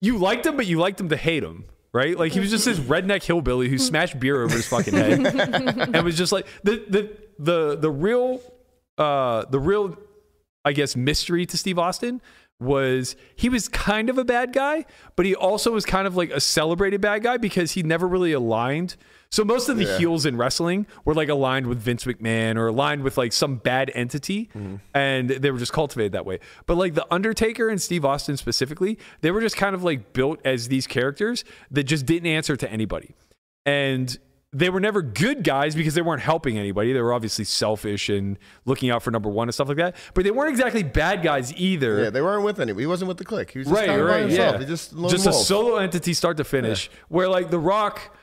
You 0.00 0.18
liked 0.18 0.44
him, 0.46 0.56
but 0.56 0.66
you 0.66 0.78
liked 0.78 1.00
him 1.00 1.08
to 1.10 1.16
hate 1.16 1.42
him. 1.42 1.64
Right? 1.92 2.18
Like 2.18 2.32
he 2.32 2.40
was 2.40 2.50
just 2.50 2.66
this 2.66 2.78
redneck 2.78 3.22
hillbilly 3.22 3.70
who 3.70 3.78
smashed 3.78 4.20
beer 4.20 4.42
over 4.42 4.54
his 4.54 4.66
fucking 4.68 4.92
head, 4.92 5.24
and 5.94 6.04
was 6.04 6.18
just 6.18 6.30
like 6.30 6.46
the 6.62 6.84
the 6.88 7.16
the 7.38 7.76
the 7.76 7.90
real 7.90 8.42
uh 8.98 9.46
the 9.46 9.58
real 9.58 9.96
I 10.62 10.72
guess 10.72 10.94
mystery 10.94 11.46
to 11.46 11.56
Steve 11.56 11.78
Austin 11.78 12.20
was 12.58 13.16
he 13.34 13.48
was 13.48 13.68
kind 13.68 14.08
of 14.08 14.18
a 14.18 14.24
bad 14.24 14.52
guy, 14.52 14.84
but 15.14 15.26
he 15.26 15.34
also 15.34 15.72
was 15.72 15.84
kind 15.84 16.06
of 16.06 16.16
like 16.16 16.30
a 16.30 16.40
celebrated 16.40 17.00
bad 17.00 17.22
guy 17.22 17.36
because 17.36 17.72
he 17.72 17.82
never 17.82 18.08
really 18.08 18.32
aligned. 18.32 18.96
So 19.30 19.44
most 19.44 19.68
of 19.68 19.76
the 19.76 19.84
Yeah. 19.84 19.98
heels 19.98 20.24
in 20.24 20.36
wrestling 20.36 20.86
were 21.04 21.12
like 21.12 21.28
aligned 21.28 21.66
with 21.66 21.78
Vince 21.78 22.04
McMahon 22.04 22.56
or 22.56 22.68
aligned 22.68 23.02
with 23.02 23.18
like 23.18 23.32
some 23.32 23.56
bad 23.56 23.90
entity 23.94 24.48
mm-hmm. 24.54 24.76
and 24.94 25.28
they 25.28 25.50
were 25.50 25.58
just 25.58 25.72
cultivated 25.72 26.12
that 26.12 26.24
way. 26.24 26.38
But 26.66 26.76
like 26.76 26.94
the 26.94 27.06
Undertaker 27.12 27.68
and 27.68 27.82
Steve 27.82 28.04
Austin 28.04 28.36
specifically, 28.36 28.98
they 29.20 29.30
were 29.30 29.40
just 29.40 29.56
kind 29.56 29.74
of 29.74 29.82
like 29.82 30.12
built 30.12 30.40
as 30.44 30.68
these 30.68 30.86
characters 30.86 31.44
that 31.70 31.84
just 31.84 32.06
didn't 32.06 32.28
answer 32.28 32.56
to 32.56 32.70
anybody. 32.70 33.14
And 33.66 34.16
they 34.56 34.70
were 34.70 34.80
never 34.80 35.02
good 35.02 35.44
guys 35.44 35.74
because 35.74 35.92
they 35.92 36.00
weren't 36.00 36.22
helping 36.22 36.56
anybody. 36.56 36.94
They 36.94 37.02
were 37.02 37.12
obviously 37.12 37.44
selfish 37.44 38.08
and 38.08 38.38
looking 38.64 38.88
out 38.88 39.02
for 39.02 39.10
number 39.10 39.28
one 39.28 39.48
and 39.48 39.54
stuff 39.54 39.68
like 39.68 39.76
that. 39.76 39.96
But 40.14 40.24
they 40.24 40.30
weren't 40.30 40.50
exactly 40.50 40.82
bad 40.82 41.22
guys 41.22 41.52
either. 41.56 42.04
Yeah, 42.04 42.10
they 42.10 42.22
weren't 42.22 42.42
with 42.42 42.58
anybody. 42.58 42.84
He 42.84 42.86
wasn't 42.86 43.08
with 43.08 43.18
the 43.18 43.24
clique. 43.24 43.50
He 43.50 43.58
was 43.58 43.68
just 43.68 43.76
right, 43.76 43.86
kind 43.86 44.00
of 44.00 44.06
by 44.06 44.12
right, 44.14 44.20
himself. 44.22 44.54
yeah. 44.54 44.60
He 44.60 44.64
just 44.64 44.96
just 45.10 45.26
a 45.26 45.32
solo 45.34 45.76
entity, 45.76 46.14
start 46.14 46.38
to 46.38 46.44
finish. 46.44 46.90
Where 47.08 47.28
like 47.28 47.50
The 47.50 47.58
Rock, 47.58 48.16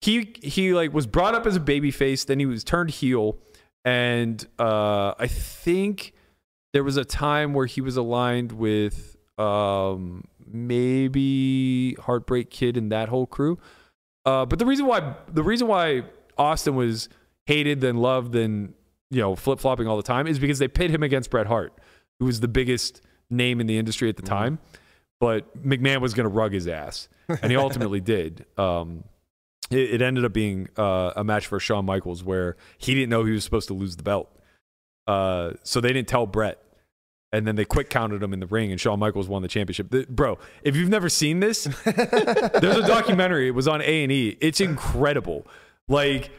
he 0.00 0.32
he 0.40 0.74
like 0.74 0.94
was 0.94 1.08
brought 1.08 1.34
up 1.34 1.44
as 1.44 1.56
a 1.56 1.60
baby 1.60 1.90
face, 1.90 2.24
then 2.24 2.38
he 2.38 2.46
was 2.46 2.62
turned 2.62 2.90
heel, 2.90 3.38
and 3.84 4.46
uh, 4.60 5.14
I 5.18 5.26
think 5.26 6.12
there 6.72 6.84
was 6.84 6.96
a 6.96 7.04
time 7.04 7.52
where 7.52 7.66
he 7.66 7.80
was 7.80 7.96
aligned 7.96 8.52
with 8.52 9.16
um, 9.38 10.22
maybe 10.46 11.94
Heartbreak 11.94 12.48
Kid 12.48 12.76
and 12.76 12.92
that 12.92 13.08
whole 13.08 13.26
crew. 13.26 13.58
Uh, 14.24 14.44
but 14.44 14.58
the 14.58 14.66
reason 14.66 14.86
why 14.86 15.14
the 15.28 15.42
reason 15.42 15.66
why 15.66 16.02
Austin 16.36 16.74
was 16.74 17.08
hated 17.46 17.80
then 17.80 17.96
loved 17.96 18.34
and 18.34 18.74
you 19.10 19.20
know 19.20 19.34
flip 19.34 19.58
flopping 19.58 19.86
all 19.86 19.96
the 19.96 20.02
time 20.02 20.26
is 20.26 20.38
because 20.38 20.58
they 20.58 20.68
pit 20.68 20.90
him 20.90 21.02
against 21.02 21.30
Bret 21.30 21.46
Hart, 21.46 21.72
who 22.18 22.26
was 22.26 22.40
the 22.40 22.48
biggest 22.48 23.02
name 23.30 23.60
in 23.60 23.66
the 23.66 23.78
industry 23.78 24.08
at 24.08 24.16
the 24.16 24.22
time. 24.22 24.58
But 25.20 25.62
McMahon 25.62 26.00
was 26.00 26.14
going 26.14 26.24
to 26.24 26.30
rug 26.30 26.52
his 26.52 26.66
ass, 26.66 27.08
and 27.28 27.50
he 27.50 27.56
ultimately 27.56 28.00
did. 28.16 28.46
Um, 28.56 29.04
it, 29.70 29.94
it 29.94 30.02
ended 30.02 30.24
up 30.24 30.32
being 30.32 30.68
uh, 30.76 31.12
a 31.16 31.24
match 31.24 31.46
for 31.46 31.60
Shawn 31.60 31.84
Michaels 31.84 32.24
where 32.24 32.56
he 32.78 32.94
didn't 32.94 33.10
know 33.10 33.24
he 33.24 33.32
was 33.32 33.44
supposed 33.44 33.68
to 33.68 33.74
lose 33.74 33.96
the 33.96 34.02
belt, 34.02 34.30
uh, 35.06 35.52
so 35.62 35.80
they 35.80 35.92
didn't 35.92 36.08
tell 36.08 36.26
Bret. 36.26 36.62
And 37.32 37.46
then 37.46 37.54
they 37.54 37.64
quick 37.64 37.90
counted 37.90 38.22
him 38.22 38.32
in 38.32 38.40
the 38.40 38.46
ring, 38.46 38.72
and 38.72 38.80
Shawn 38.80 38.98
Michaels 38.98 39.28
won 39.28 39.42
the 39.42 39.48
championship. 39.48 39.90
The- 39.90 40.06
bro, 40.08 40.38
if 40.64 40.74
you've 40.74 40.88
never 40.88 41.08
seen 41.08 41.38
this, 41.38 41.64
there's 41.84 42.76
a 42.76 42.86
documentary. 42.86 43.46
It 43.46 43.54
was 43.54 43.68
on 43.68 43.80
A 43.82 44.02
and 44.02 44.10
E. 44.10 44.36
It's 44.40 44.60
incredible. 44.60 45.46
Like 45.86 46.30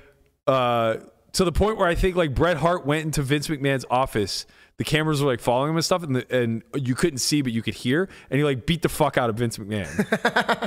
uh, 0.48 0.98
to 1.34 1.46
the 1.46 1.52
point 1.52 1.78
where 1.78 1.88
I 1.88 1.96
think 1.96 2.16
like 2.16 2.36
Bret 2.36 2.58
Hart 2.58 2.86
went 2.86 3.06
into 3.06 3.22
Vince 3.22 3.48
McMahon's 3.48 3.86
office. 3.90 4.46
The 4.78 4.84
cameras 4.86 5.22
were 5.22 5.30
like 5.30 5.42
following 5.42 5.70
him 5.70 5.76
and 5.76 5.86
stuff, 5.86 6.02
and 6.02 6.16
the, 6.16 6.36
and 6.36 6.64
you 6.76 6.96
couldn't 6.96 7.20
see, 7.20 7.42
but 7.44 7.52
you 7.52 7.62
could 7.62 7.76
hear. 7.76 8.10
And 8.30 8.40
he 8.40 8.44
like 8.44 8.66
beat 8.66 8.82
the 8.82 8.90
fuck 8.90 9.16
out 9.18 9.30
of 9.30 9.36
Vince 9.36 9.58
McMahon. 9.58 9.88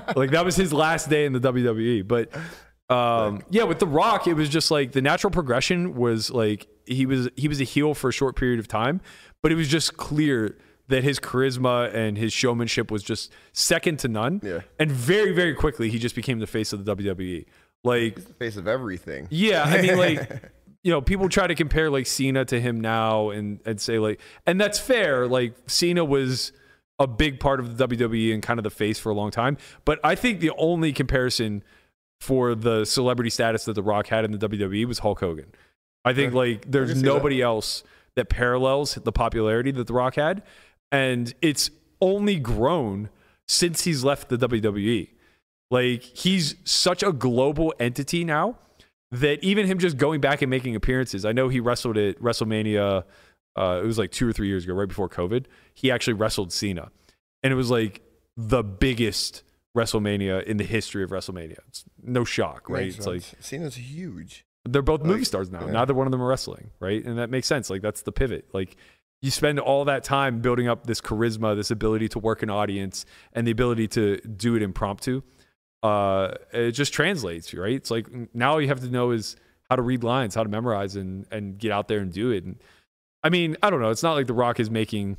like 0.17 0.31
that 0.31 0.45
was 0.45 0.55
his 0.55 0.73
last 0.73 1.11
day 1.11 1.25
in 1.25 1.33
the 1.33 1.41
WWE. 1.41 2.07
But 2.07 2.31
um, 2.95 3.43
yeah, 3.51 3.65
with 3.65 3.81
The 3.81 3.87
Rock, 3.87 4.29
it 4.29 4.35
was 4.35 4.49
just 4.49 4.71
like 4.71 4.93
the 4.93 5.03
natural 5.03 5.31
progression 5.33 5.97
was 5.97 6.31
like 6.31 6.69
he 6.87 7.07
was 7.07 7.29
he 7.35 7.49
was 7.49 7.61
a 7.61 7.65
heel 7.65 7.95
for 7.95 8.11
a 8.11 8.13
short 8.13 8.37
period 8.37 8.61
of 8.61 8.69
time, 8.69 9.01
but 9.45 9.53
it 9.53 9.57
was 9.57 9.69
just 9.69 9.99
clear 9.99 10.57
that 10.89 11.05
his 11.05 11.21
charisma 11.21 11.95
and 11.95 12.17
his 12.17 12.33
showmanship 12.33 12.91
was 12.91 13.03
just 13.03 13.31
second 13.53 13.99
to 13.99 14.09
none. 14.09 14.41
Yeah. 14.43 14.61
And 14.79 14.91
very 14.91 15.33
very 15.33 15.53
quickly 15.53 15.91
he 15.91 15.99
just 15.99 16.15
became 16.15 16.39
the 16.39 16.47
face 16.47 16.73
of 16.73 16.83
the 16.83 16.97
WWE. 16.97 17.45
Like 17.85 18.15
the 18.15 18.33
face 18.33 18.57
of 18.57 18.67
everything. 18.67 19.29
yeah, 19.31 19.65
I 19.65 19.83
mean, 19.83 19.99
like, 19.99 20.51
you 20.83 20.91
know, 20.91 21.03
people 21.03 21.29
try 21.29 21.47
to 21.47 21.55
compare 21.55 21.91
like 21.91 22.07
Cena 22.07 22.47
to 22.47 22.59
him 22.59 22.81
now 22.81 23.29
and 23.29 23.61
and 23.67 23.79
say 23.79 23.99
like, 23.99 24.19
and 24.47 24.59
that's 24.59 24.79
fair. 24.79 25.29
Like 25.29 25.53
Cena 25.67 26.07
was 26.07 26.53
a 26.99 27.07
big 27.07 27.39
part 27.39 27.61
of 27.61 27.77
the 27.77 27.87
WWE 27.87 28.33
and 28.33 28.43
kind 28.43 28.59
of 28.59 28.65
the 28.65 28.71
face 28.71 28.99
for 28.99 29.11
a 29.11 29.15
long 29.15 29.31
time. 29.31 29.59
But 29.85 30.01
I 30.03 30.15
think 30.15 30.41
the 30.41 30.53
only 30.57 30.95
comparison 30.95 31.63
for 32.19 32.55
the 32.55 32.87
celebrity 32.87 33.29
status 33.29 33.67
that 33.67 33.75
The 33.75 33.83
Rock 33.83 34.07
had 34.07 34.25
in 34.25 34.33
the 34.33 34.49
WWE 34.49 34.87
was 34.87 35.01
Hulk 35.01 35.21
Hogan. 35.21 35.53
I 36.03 36.15
think 36.15 36.33
like 36.33 36.71
there's 36.71 36.95
see 36.95 36.95
that. 36.95 37.05
nobody 37.05 37.43
else 37.43 37.85
that 38.17 38.29
parallels 38.29 38.95
the 38.95 39.13
popularity 39.13 39.71
that 39.73 39.87
The 39.87 39.93
Rock 39.93 40.17
had, 40.17 40.43
and 40.93 41.35
it's 41.43 41.71
only 42.01 42.37
grown 42.37 43.11
since 43.49 43.85
he's 43.85 44.05
left 44.05 44.29
the 44.29 44.37
WWE. 44.37 45.09
Like 45.71 46.03
he's 46.03 46.57
such 46.65 47.03
a 47.03 47.13
global 47.13 47.75
entity 47.81 48.25
now 48.25 48.59
that 49.11 49.43
even 49.43 49.67
him 49.67 49.79
just 49.79 49.97
going 49.97 50.21
back 50.21 50.43
and 50.43 50.51
making 50.51 50.77
appearances. 50.77 51.25
I 51.25 51.33
know 51.33 51.49
he 51.49 51.61
wrestled 51.61 51.97
at 51.97 52.21
WrestleMania. 52.21 53.05
Uh, 53.57 53.81
it 53.83 53.87
was 53.87 53.99
like 53.99 54.11
two 54.11 54.29
or 54.29 54.33
three 54.33 54.49
years 54.49 54.65
ago, 54.65 54.75
right 54.75 54.89
before 54.89 55.09
COVID. 55.09 55.47
He 55.73 55.91
actually 55.91 56.15
wrestled 56.15 56.53
Cena, 56.53 56.91
and 57.43 57.53
it 57.53 57.57
was 57.57 57.71
like 57.71 58.03
the 58.37 58.63
biggest 58.63 59.43
WrestleMania 59.77 60.43
in 60.45 60.57
the 60.57 60.65
history 60.65 61.03
of 61.03 61.11
WrestleMania. 61.11 61.59
It's 61.69 61.85
no 62.03 62.25
shock, 62.25 62.69
right? 62.69 62.85
Makes 62.85 62.99
It's 62.99 63.07
like. 63.07 63.23
Cena's 63.41 63.77
huge. 63.77 64.45
They're 64.65 64.83
both 64.83 65.03
movie 65.03 65.25
stars 65.25 65.51
now. 65.51 65.65
yeah. 65.67 65.73
Neither 65.73 65.95
one 65.95 66.07
of 66.07 66.11
them 66.11 66.23
are 66.23 66.27
wrestling, 66.27 66.71
right? 66.81 67.05
And 67.05 67.19
that 67.19 67.31
makes 67.31 67.47
sense. 67.47 67.71
Like 67.71 67.83
that's 67.83 68.03
the 68.03 68.13
pivot. 68.13 68.49
Like 68.53 68.77
you 69.21 69.31
spend 69.31 69.59
all 69.59 69.85
that 69.87 70.05
time 70.05 70.41
building 70.41 70.69
up 70.69 70.87
this 70.87 71.01
charisma, 71.01 71.57
this 71.57 71.71
ability 71.71 72.09
to 72.11 72.19
work 72.19 72.43
an 72.43 72.51
audience, 72.51 73.05
and 73.33 73.47
the 73.47 73.51
ability 73.51 73.89
to 73.89 74.19
do 74.19 74.55
it 74.55 74.63
impromptu. 74.63 75.23
Uh, 75.83 76.33
it 76.53 76.73
just 76.73 76.93
translates, 76.95 77.53
right? 77.53 77.75
It's 77.75 77.91
like 77.91 78.07
now 78.35 78.53
all 78.53 78.61
you 78.61 78.69
have 78.69 78.81
to 78.81 78.89
know 78.91 79.11
is 79.11 79.37
how 79.69 79.77
to 79.77 79.83
read 79.83 80.03
lines, 80.03 80.35
how 80.35 80.43
to 80.43 80.49
memorize, 80.49 80.97
and 80.97 81.27
and 81.31 81.59
get 81.59 81.71
out 81.73 81.89
there 81.89 81.99
and 82.01 82.13
do 82.13 82.31
it. 82.31 82.45
And 82.45 82.57
I 83.23 83.31
mean, 83.31 83.57
I 83.63 83.71
don't 83.71 83.81
know. 83.81 83.91
It's 83.91 84.03
not 84.03 84.15
like 84.15 84.27
The 84.27 84.35
Rock 84.35 84.61
is 84.61 84.71
making 84.71 85.19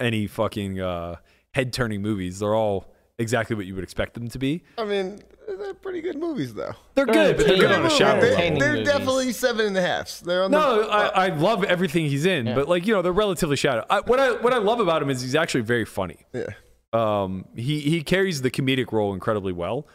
any 0.00 0.26
fucking 0.26 0.80
uh, 0.80 1.16
head 1.54 1.72
turning 1.72 2.02
movies. 2.02 2.38
They're 2.38 2.54
all 2.54 2.92
exactly 3.18 3.56
what 3.56 3.66
you 3.66 3.74
would 3.74 3.84
expect 3.84 4.14
them 4.14 4.28
to 4.28 4.38
be. 4.38 4.62
I 4.78 4.84
mean, 4.84 5.20
they're 5.46 5.74
pretty 5.74 6.00
good 6.00 6.18
movies 6.18 6.54
though. 6.54 6.72
They're 6.94 7.06
good, 7.06 7.36
but 7.36 7.46
they're 7.46 7.56
good 7.56 7.66
on 7.72 7.82
a 7.82 7.84
entertaining. 7.84 7.98
shallow 7.98 8.20
They're, 8.20 8.34
level. 8.38 8.58
They're 8.60 8.72
movies. 8.74 8.88
definitely 8.88 9.32
seven 9.32 9.66
and 9.66 9.76
a 9.76 9.80
halfs. 9.80 10.20
They're 10.20 10.44
on 10.44 10.50
No, 10.50 10.82
the. 10.82 10.88
I, 10.88 11.26
I 11.26 11.28
love 11.28 11.64
everything 11.64 12.06
he's 12.06 12.26
in, 12.26 12.46
Yeah. 12.46 12.54
but 12.54 12.68
like 12.68 12.86
you 12.86 12.94
know, 12.94 13.02
they're 13.02 13.12
relatively 13.12 13.56
shallow. 13.56 13.84
I, 13.90 14.00
what 14.00 14.20
I 14.20 14.32
what 14.32 14.52
I 14.52 14.58
love 14.58 14.80
about 14.80 15.02
him 15.02 15.10
is 15.10 15.20
he's 15.22 15.34
actually 15.34 15.62
very 15.62 15.84
funny. 15.84 16.18
yeah. 16.32 16.46
Um, 16.92 17.44
he 17.54 17.80
he 17.80 18.02
carries 18.02 18.40
the 18.42 18.50
comedic 18.50 18.92
role 18.92 19.12
incredibly 19.12 19.52
well, 19.52 19.86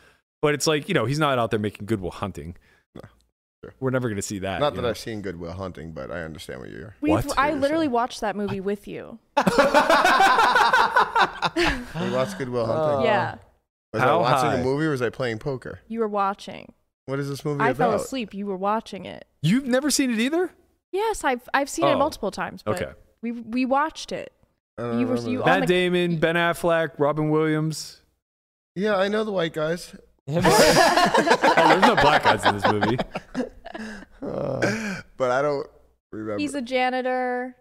but 0.42 0.54
it's 0.54 0.68
like 0.68 0.88
you 0.88 0.94
know 0.94 1.06
he's 1.06 1.18
not 1.20 1.40
out 1.40 1.50
there 1.52 1.60
making 1.60 1.86
Good 1.88 2.02
Will 2.02 2.12
Hunting. 2.12 2.56
Sure. 3.64 3.74
We're 3.80 3.90
never 3.92 4.10
gonna 4.10 4.22
see 4.22 4.40
that. 4.40 4.60
Not 4.60 4.76
that 4.76 4.82
know? 4.82 4.90
I've 4.90 4.98
seen 4.98 5.22
Good 5.22 5.40
Will 5.40 5.54
Hunting, 5.54 5.92
but 5.94 6.12
I 6.12 6.22
understand 6.24 6.60
what 6.60 6.70
you're. 6.70 6.96
We've, 7.02 7.14
What? 7.26 7.38
I 7.38 7.54
literally 7.54 7.88
watched 7.88 8.22
that 8.22 8.36
movie 8.36 8.60
with 8.60 8.88
you. 8.88 9.20
You 11.56 12.12
watched 12.14 12.38
Good 12.38 12.50
Will 12.50 12.66
Hunting. 12.66 13.06
yeah, 13.06 13.36
Was 13.94 14.02
How 14.02 14.18
I 14.20 14.22
watching 14.22 14.50
high? 14.50 14.56
a 14.58 14.64
movie 14.64 14.86
or 14.86 14.90
was 14.92 15.02
I 15.02 15.10
playing 15.10 15.40
poker? 15.40 15.80
you 15.88 16.00
were 16.00 16.08
watching. 16.08 16.74
What 17.06 17.20
is 17.20 17.30
this 17.30 17.44
movie 17.46 17.62
I 17.62 17.70
about? 17.70 17.78
fell 17.78 17.94
asleep. 18.02 18.34
You 18.34 18.46
were 18.46 18.56
watching 18.58 19.06
it. 19.06 19.26
You've 19.42 19.66
never 19.66 19.92
seen 19.92 20.10
it 20.12 20.20
either. 20.20 20.52
Yes, 20.92 21.24
I've 21.24 21.48
I've 21.54 21.70
seen 21.70 21.86
Oh. 21.86 21.94
it 21.94 21.98
multiple 21.98 22.32
times. 22.32 22.64
But 22.64 22.82
Okay. 22.82 22.92
We 23.22 23.32
we 23.32 23.66
watched 23.66 24.12
it. 24.12 24.32
You 24.80 25.06
were- 25.08 25.18
you 25.18 25.44
Matt 25.46 25.62
the- 25.62 25.68
Damon, 25.68 26.18
Ben 26.18 26.36
Affleck, 26.36 26.92
Robin 26.98 27.30
Williams. 27.30 28.02
Yeah, 28.76 28.96
I 28.98 29.08
know 29.08 29.24
the 29.24 29.32
white 29.32 29.54
guys. 29.54 29.96
Oh, 31.56 31.68
there's 31.70 31.82
no 31.82 31.96
black 31.96 32.24
guys 32.24 32.46
in 32.46 32.56
this 32.56 32.66
movie. 32.72 32.98
Uh, 34.22 35.02
but 35.18 35.32
I 35.32 35.42
don't 35.42 35.68
remember. 36.12 36.40
He's 36.40 36.56
a 36.56 36.62
janitor. 36.62 37.56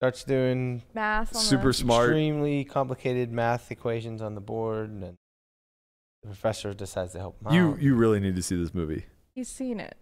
Starts 0.00 0.24
doing 0.24 0.82
Math. 0.94 1.34
On 1.34 1.40
Super 1.40 1.68
the, 1.68 1.72
smart. 1.74 2.10
extremely 2.10 2.64
complicated 2.64 3.32
math 3.32 3.70
equations 3.72 4.20
on 4.20 4.34
the 4.34 4.40
board, 4.42 4.90
and 4.90 5.02
then 5.02 5.16
the 6.22 6.28
professor 6.28 6.74
decides 6.74 7.12
to 7.12 7.18
help 7.18 7.40
him 7.46 7.52
You 7.54 7.70
out. 7.72 7.80
you 7.82 7.94
really 7.94 8.20
need 8.20 8.36
to 8.36 8.42
see 8.42 8.56
this 8.56 8.74
movie. 8.74 9.06
He's 9.34 9.48
seen 9.48 9.80
it. 9.80 9.96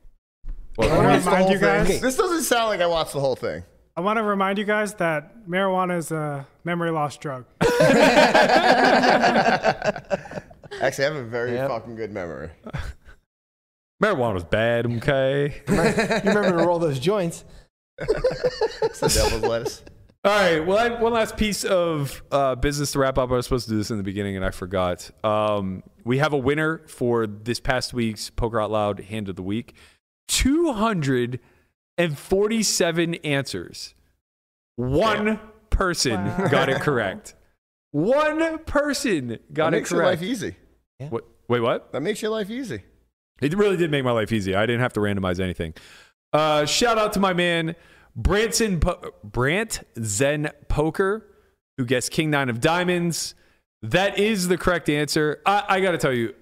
I 0.81 0.87
wanna 0.87 0.97
the 0.97 1.19
remind 1.21 1.27
whole 1.45 1.53
you 1.53 1.59
guys- 1.59 1.87
thing. 1.87 2.01
This 2.03 2.17
doesn't 2.17 2.43
sound 2.43 2.71
like 2.71 2.81
I 2.81 2.87
watched 2.87 3.13
the 3.13 3.21
whole 3.21 3.37
thing. 3.37 3.63
I 3.97 4.01
want 4.01 4.17
to 4.17 4.25
remind 4.25 4.59
you 4.59 4.65
guys 4.65 4.95
that 4.95 5.47
marijuana 5.49 5.97
is 5.99 6.11
a 6.11 6.45
memory 6.65 6.91
loss 6.91 7.17
drug. 7.17 7.45
Actually, 10.81 11.05
I 11.05 11.09
have 11.09 11.17
a 11.17 11.25
very 11.25 11.53
Yep. 11.55 11.69
fucking 11.71 11.97
good 11.97 12.13
memory. 12.13 12.51
Marijuana 14.03 14.35
was 14.35 14.45
bad. 14.45 14.87
Okay. 14.87 15.63
you 15.69 15.75
remember 15.77 16.59
to 16.59 16.67
roll 16.67 16.79
those 16.79 16.99
joints? 16.99 17.45
It's 17.99 19.01
the 19.01 19.09
devil's 19.09 19.43
lettuce. 19.43 19.83
All 20.25 20.33
right. 20.33 20.61
Well, 20.67 20.79
I 20.79 20.89
have 20.91 21.01
one 21.01 21.13
last 21.13 21.37
piece 21.37 21.65
of 21.65 22.23
uh, 22.33 22.55
business 22.55 22.93
to 22.93 22.99
wrap 22.99 23.19
up. 23.19 23.31
I 23.31 23.35
was 23.35 23.45
supposed 23.47 23.67
to 23.67 23.73
do 23.73 23.77
this 23.79 23.91
in 23.91 23.99
the 23.99 24.03
beginning 24.03 24.37
and 24.37 24.45
I 24.45 24.51
forgot. 24.51 25.11
Um, 25.23 25.83
we 26.05 26.19
have 26.19 26.33
a 26.33 26.39
winner 26.39 26.79
for 26.87 27.27
this 27.27 27.61
past 27.61 27.93
week's 27.95 28.31
Poker 28.31 28.61
Out 28.61 28.71
Loud 28.71 29.01
Hand 29.01 29.29
of 29.29 29.37
the 29.37 29.43
Week. 29.43 29.75
247 30.29 33.15
answers. 33.17 33.95
One 34.77 35.39
person 35.71 36.25
Wow. 36.25 36.49
got 36.49 36.69
it 36.69 36.81
correct. 36.81 37.35
One 37.95 38.59
person 38.65 39.29
That 39.29 39.55
got 39.55 39.69
it 39.73 39.77
makes 39.79 39.91
your 39.93 40.01
life 40.05 40.19
correct. 40.19 40.23
easy. 40.25 40.57
What, 41.11 41.25
wait, 41.47 41.61
what? 41.61 41.93
That 41.93 42.01
makes 42.01 42.21
your 42.23 42.33
life 42.33 42.51
easy. 42.51 42.83
It 43.41 43.55
really 43.55 43.77
did 43.77 43.93
make 43.93 44.03
my 44.03 44.11
life 44.11 44.33
easy. 44.33 44.53
I 44.57 44.67
didn't 44.67 44.81
have 44.81 44.93
to 44.95 45.01
randomize 45.01 45.39
anything. 45.39 45.75
Uh, 46.33 46.65
shout 46.67 46.99
out 46.99 47.13
to 47.13 47.21
my 47.21 47.33
man 47.35 47.77
Branson 48.17 48.81
po- 48.81 49.13
Brant 49.23 49.81
Zen 50.03 50.51
Poker, 50.69 51.25
who 51.79 51.85
guessed 51.85 52.11
King 52.11 52.31
Nine 52.31 52.49
of 52.49 52.61
Diamonds. 52.61 53.37
That 53.83 54.19
is 54.19 54.49
the 54.49 54.59
correct 54.59 54.89
answer. 54.89 55.41
I, 55.47 55.63
I 55.69 55.81
got 55.81 55.93
to 55.93 55.99
tell 55.99 56.13
you, 56.13 56.35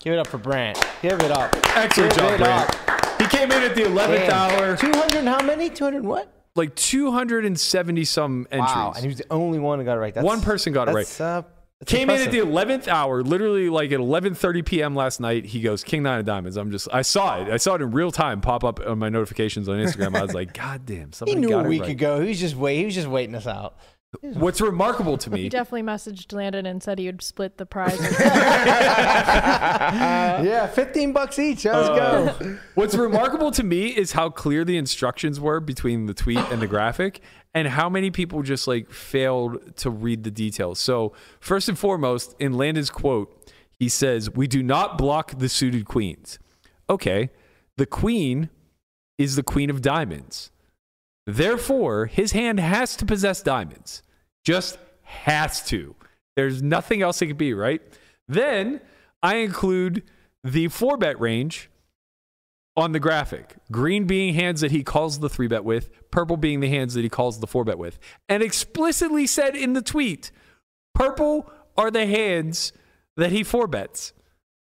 Give 0.00 0.12
it 0.12 0.18
up 0.20 0.28
for 0.28 0.38
Brant. 0.38 0.78
Give 1.02 1.18
it 1.20 1.30
up. 1.32 1.52
excellent 1.76 2.10
Give 2.14 2.18
job, 2.20 2.38
Brant. 2.38 2.88
up. 2.88 3.20
He 3.20 3.26
came 3.36 3.50
in 3.50 3.62
at 3.64 3.74
the 3.74 3.82
11th 3.82 4.28
hour, 4.28 4.76
200 4.76 5.24
how 5.24 5.42
many? 5.42 5.70
200 5.70 6.04
what? 6.04 6.30
Like 6.56 6.74
270 6.76 8.04
some 8.04 8.46
entries. 8.50 8.74
Wow. 8.74 8.92
And 8.94 9.02
he 9.02 9.08
was 9.08 9.18
the 9.18 9.26
only 9.30 9.58
one 9.58 9.78
who 9.78 9.84
got 9.84 9.96
it 9.96 10.00
right. 10.00 10.14
That's, 10.14 10.24
One 10.24 10.40
person 10.40 10.72
got 10.72 10.88
it 10.88 10.92
right. 10.92 11.20
Uh, 11.20 11.42
Came 11.86 12.08
in 12.08 12.20
at 12.20 12.30
the 12.30 12.38
11th 12.38 12.88
hour, 12.88 13.22
literally 13.22 13.68
like 13.68 13.92
at 13.92 14.00
11:30 14.00 14.64
p.m. 14.64 14.94
last 14.94 15.20
night. 15.20 15.44
He 15.44 15.60
goes 15.60 15.84
King 15.84 16.04
Nine 16.04 16.20
of 16.20 16.24
Diamonds. 16.24 16.56
I'm 16.56 16.70
just, 16.70 16.88
I 16.92 17.02
saw 17.02 17.42
it. 17.42 17.48
I 17.48 17.58
saw 17.58 17.74
it 17.74 17.82
in 17.82 17.90
real 17.90 18.10
time 18.10 18.40
pop 18.40 18.64
up 18.64 18.80
on 18.86 18.98
my 18.98 19.10
notifications 19.10 19.68
on 19.68 19.76
Instagram. 19.78 20.16
I 20.16 20.22
was 20.22 20.32
like, 20.32 20.54
God 20.58 20.86
damn, 20.86 21.12
somebody 21.12 21.38
He 21.38 21.44
knew 21.44 21.58
a 21.58 21.62
week 21.62 21.82
right. 21.82 21.90
ago. 21.90 22.20
He 22.20 22.28
was 22.28 22.40
just 22.40 22.56
wait. 22.56 22.78
He 22.78 22.84
was 22.86 22.94
just 22.94 23.08
waiting 23.08 23.34
us 23.34 23.46
out. 23.46 23.76
What's 24.22 24.60
remarkable 24.60 25.16
to 25.18 25.30
me. 25.30 25.42
He 25.42 25.48
definitely 25.48 25.82
messaged 25.82 26.32
Landon 26.32 26.66
and 26.66 26.82
said 26.82 26.98
he 26.98 27.06
would 27.06 27.22
split 27.22 27.58
the 27.58 27.66
prize. 27.66 27.98
yeah, 30.44 30.66
15 30.66 31.12
bucks 31.12 31.38
each. 31.38 31.64
Let's 31.64 31.88
Uh, 31.88 32.34
go. 32.38 32.58
what's 32.74 32.94
remarkable 32.94 33.50
to 33.52 33.62
me 33.62 33.88
is 33.88 34.12
how 34.12 34.28
clear 34.30 34.64
the 34.64 34.76
instructions 34.76 35.40
were 35.40 35.60
between 35.60 36.06
the 36.06 36.14
tweet 36.14 36.38
and 36.38 36.60
the 36.60 36.66
graphic, 36.66 37.20
and 37.54 37.68
how 37.68 37.88
many 37.88 38.10
people 38.10 38.42
just 38.42 38.66
like 38.66 38.90
failed 38.90 39.76
to 39.76 39.90
read 39.90 40.24
the 40.24 40.30
details. 40.30 40.78
So 40.78 41.12
first 41.40 41.68
and 41.68 41.78
foremost, 41.78 42.34
in 42.38 42.54
Landon's 42.54 42.90
quote, 42.90 43.32
he 43.78 43.88
says, 43.88 44.30
"We 44.30 44.46
do 44.46 44.62
not 44.62 44.98
block 44.98 45.38
the 45.38 45.48
suited 45.48 45.84
queens." 45.86 46.38
Okay, 46.90 47.30
the 47.76 47.86
queen 47.86 48.50
is 49.18 49.36
the 49.36 49.42
queen 49.42 49.70
of 49.70 49.80
diamonds. 49.82 50.50
Therefore, 51.26 52.06
his 52.06 52.32
hand 52.32 52.60
has 52.60 52.96
to 52.96 53.06
possess 53.06 53.42
diamonds. 53.42 54.02
Just 54.44 54.78
has 55.02 55.64
to. 55.66 55.94
There's 56.36 56.62
nothing 56.62 57.02
else 57.02 57.22
it 57.22 57.28
could 57.28 57.38
be, 57.38 57.54
right? 57.54 57.80
Then 58.28 58.80
I 59.22 59.36
include 59.36 60.02
the 60.42 60.68
four 60.68 60.96
bet 60.96 61.18
range 61.20 61.70
on 62.76 62.92
the 62.92 63.00
graphic. 63.00 63.54
Green 63.70 64.06
being 64.06 64.34
hands 64.34 64.60
that 64.60 64.70
he 64.70 64.82
calls 64.82 65.20
the 65.20 65.28
three 65.28 65.46
bet 65.46 65.64
with, 65.64 65.90
purple 66.10 66.36
being 66.36 66.60
the 66.60 66.68
hands 66.68 66.94
that 66.94 67.02
he 67.02 67.08
calls 67.08 67.40
the 67.40 67.46
four 67.46 67.64
bet 67.64 67.78
with. 67.78 67.98
And 68.28 68.42
explicitly 68.42 69.26
said 69.26 69.54
in 69.56 69.72
the 69.72 69.82
tweet, 69.82 70.30
purple 70.94 71.50
are 71.76 71.90
the 71.90 72.06
hands 72.06 72.72
that 73.16 73.32
he 73.32 73.42
four 73.42 73.66
bets. 73.66 74.12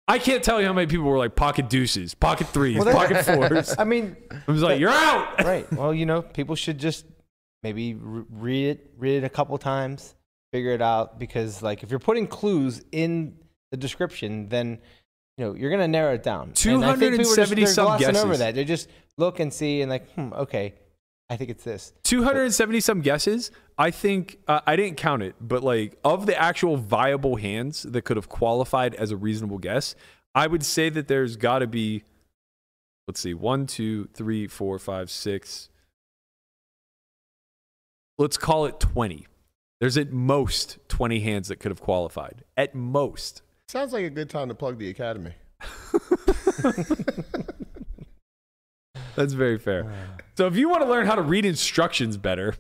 I 0.08 0.20
can't 0.20 0.44
tell 0.44 0.62
you 0.62 0.68
how 0.68 0.74
many 0.74 0.88
people 0.88 1.06
were 1.06 1.18
like 1.18 1.36
pocket 1.36 1.68
deuces, 1.70 2.14
pocket 2.14 2.48
threes, 2.48 2.78
Well, 2.78 2.94
pocket 2.94 3.24
fours. 3.26 3.76
I 3.78 3.84
mean, 3.86 4.16
I 4.32 4.52
was 4.52 4.62
like, 4.62 4.80
you're 4.80 4.90
out. 4.92 5.44
right. 5.44 5.72
Well, 5.74 5.94
you 5.94 6.06
know, 6.06 6.22
people 6.22 6.56
should 6.56 6.78
just 6.78 7.06
maybe 7.64 7.96
read 7.96 8.68
it, 8.70 8.92
read 8.98 9.18
it 9.18 9.26
a 9.26 9.30
couple 9.30 9.58
times, 9.58 10.14
figure 10.54 10.72
it 10.72 10.82
out. 10.82 11.18
Because 11.20 11.64
like, 11.64 11.82
if 11.82 11.90
you're 11.90 12.00
putting 12.00 12.28
clues 12.28 12.84
in 12.92 13.38
the 13.72 13.78
description, 13.78 14.48
then 14.50 14.80
you 15.38 15.46
know 15.46 15.54
you're 15.56 15.72
gonna 15.72 15.88
narrow 15.88 16.14
it 16.14 16.22
down. 16.24 16.54
And 16.66 16.86
I 16.86 16.96
think 16.96 17.18
people 17.18 17.32
are 17.34 17.36
just- 17.36 17.52
270 17.52 17.62
they're 17.64 17.74
some 17.74 17.86
glossing 17.86 18.08
over 18.10 18.28
guesses. 18.28 18.40
that. 18.40 18.56
They 18.56 18.64
just 18.64 18.90
look 19.18 19.40
and 19.40 19.52
see 19.52 19.82
and 19.82 19.90
like, 19.90 20.08
hmm, 20.12 20.32
okay, 20.34 20.76
I 21.30 21.38
think 21.38 21.50
it's 21.50 21.64
this. 21.64 21.94
270 22.04 22.80
some 22.82 23.02
guesses. 23.02 23.50
I 23.78 23.92
think 23.92 24.40
uh, 24.48 24.62
I 24.68 24.76
didn't 24.76 24.98
count 24.98 25.24
it, 25.24 25.36
but 25.42 25.64
like 25.64 25.98
of 26.04 26.28
the 26.28 26.40
actual 26.40 26.78
viable 26.78 27.36
hands 27.36 27.84
that 27.84 28.04
could 28.04 28.18
have 28.18 28.30
qualified 28.30 28.94
as 28.96 29.12
a 29.12 29.18
reasonable 29.18 29.58
guess, 29.58 29.96
I 30.36 30.48
would 30.48 30.64
say 30.64 30.90
that 30.90 31.08
there's 31.08 31.36
got 31.36 31.60
to 31.60 31.68
be, 31.68 32.04
let's 33.08 33.20
see, 33.20 33.34
one, 33.34 33.66
two, 33.66 34.08
three, 34.14 34.48
four, 34.48 34.78
five, 34.78 35.10
six. 35.10 35.70
Let's 38.18 38.38
call 38.38 38.66
it 38.66 38.80
20. 38.80 39.26
There's 39.82 39.98
at 39.98 40.12
most 40.12 40.78
20 40.88 41.20
hands 41.20 41.50
that 41.50 41.58
could 41.58 41.72
have 41.72 41.82
qualified. 41.82 42.44
At 42.56 42.76
most. 42.76 43.42
Sounds 43.68 43.94
like 43.94 44.06
a 44.06 44.10
good 44.10 44.30
time 44.30 44.48
to 44.50 44.56
plug 44.56 44.78
the 44.78 44.90
academy. 44.90 45.34
That's 49.16 49.34
very 49.34 49.58
fair. 49.58 49.92
So 50.38 50.48
if 50.48 50.56
you 50.56 50.70
want 50.70 50.84
to 50.84 50.90
learn 50.90 51.06
how 51.06 51.16
to 51.16 51.22
read 51.22 51.46
instructions 51.46 52.18
better, 52.18 52.56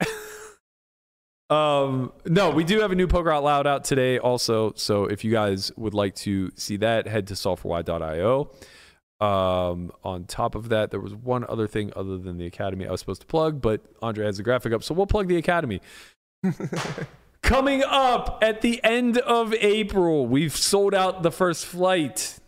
um, 1.50 2.12
no, 2.24 2.50
we 2.50 2.64
do 2.64 2.80
have 2.80 2.92
a 2.92 2.94
new 2.94 3.06
Poker 3.06 3.30
Out 3.30 3.44
Loud 3.44 3.66
out 3.66 3.84
today 3.84 4.18
also. 4.18 4.72
So 4.76 5.04
if 5.04 5.24
you 5.24 5.30
guys 5.30 5.70
would 5.76 5.94
like 5.94 6.14
to 6.16 6.50
see 6.56 6.76
that, 6.78 7.06
head 7.06 7.26
to 7.28 7.34
solveforwhy.io. 7.34 8.50
Um, 9.20 9.92
on 10.02 10.24
top 10.24 10.54
of 10.54 10.70
that, 10.70 10.90
there 10.90 11.00
was 11.00 11.14
one 11.14 11.44
other 11.46 11.66
thing 11.66 11.92
other 11.94 12.16
than 12.16 12.38
the 12.38 12.46
Academy 12.46 12.86
I 12.86 12.90
was 12.90 13.00
supposed 13.00 13.20
to 13.20 13.26
plug, 13.26 13.60
but 13.60 13.82
Andre 14.00 14.24
has 14.24 14.38
the 14.38 14.42
graphic 14.42 14.72
up, 14.72 14.82
so 14.82 14.94
we'll 14.94 15.06
plug 15.06 15.28
the 15.28 15.36
Academy. 15.36 15.82
Coming 17.42 17.82
up 17.84 18.38
at 18.42 18.62
the 18.62 18.82
end 18.82 19.18
of 19.18 19.52
April, 19.54 20.26
we've 20.26 20.56
sold 20.56 20.94
out 20.94 21.22
the 21.22 21.30
first 21.30 21.66
flight. 21.66 22.38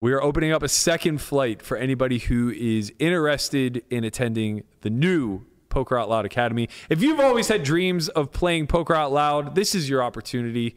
We 0.00 0.12
are 0.12 0.22
opening 0.22 0.52
up 0.52 0.62
a 0.62 0.68
second 0.68 1.22
flight 1.22 1.62
for 1.62 1.76
anybody 1.76 2.18
who 2.18 2.50
is 2.50 2.92
interested 2.98 3.82
in 3.90 4.04
attending 4.04 4.64
the 4.82 4.90
new 4.90 5.46
Poker 5.70 5.98
Out 5.98 6.08
Loud 6.08 6.24
Academy. 6.24 6.68
If 6.88 7.02
you've 7.02 7.20
always 7.20 7.48
had 7.48 7.62
dreams 7.62 8.08
of 8.10 8.30
playing 8.30 8.66
Poker 8.66 8.94
Out 8.94 9.12
Loud, 9.12 9.54
this 9.54 9.74
is 9.74 9.88
your 9.88 10.02
opportunity. 10.02 10.76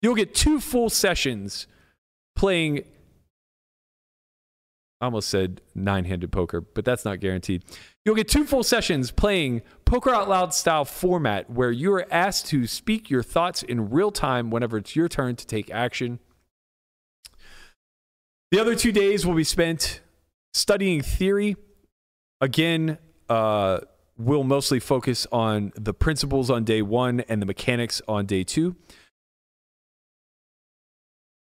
You'll 0.00 0.14
get 0.14 0.34
two 0.34 0.60
full 0.60 0.90
sessions 0.90 1.66
playing. 2.34 2.84
I 5.00 5.06
almost 5.06 5.28
said 5.28 5.60
nine 5.74 6.04
handed 6.04 6.30
poker, 6.30 6.60
but 6.60 6.84
that's 6.84 7.04
not 7.04 7.18
guaranteed. 7.18 7.64
You'll 8.04 8.14
get 8.14 8.28
two 8.28 8.44
full 8.44 8.62
sessions 8.62 9.10
playing 9.10 9.62
Poker 9.84 10.10
Out 10.10 10.28
Loud 10.28 10.54
style 10.54 10.84
format 10.84 11.50
where 11.50 11.72
you 11.72 11.92
are 11.92 12.06
asked 12.10 12.46
to 12.46 12.66
speak 12.66 13.10
your 13.10 13.22
thoughts 13.22 13.62
in 13.62 13.90
real 13.90 14.12
time 14.12 14.50
whenever 14.50 14.78
it's 14.78 14.94
your 14.94 15.08
turn 15.08 15.36
to 15.36 15.46
take 15.46 15.70
action. 15.70 16.20
The 18.52 18.60
other 18.60 18.74
two 18.74 18.92
days 18.92 19.24
will 19.24 19.34
be 19.34 19.44
spent 19.44 20.02
studying 20.52 21.00
theory. 21.00 21.56
Again, 22.38 22.98
uh, 23.30 23.80
we'll 24.18 24.44
mostly 24.44 24.78
focus 24.78 25.26
on 25.32 25.72
the 25.74 25.94
principles 25.94 26.50
on 26.50 26.62
day 26.64 26.82
one 26.82 27.20
and 27.30 27.40
the 27.40 27.46
mechanics 27.46 28.02
on 28.06 28.26
day 28.26 28.44
two. 28.44 28.76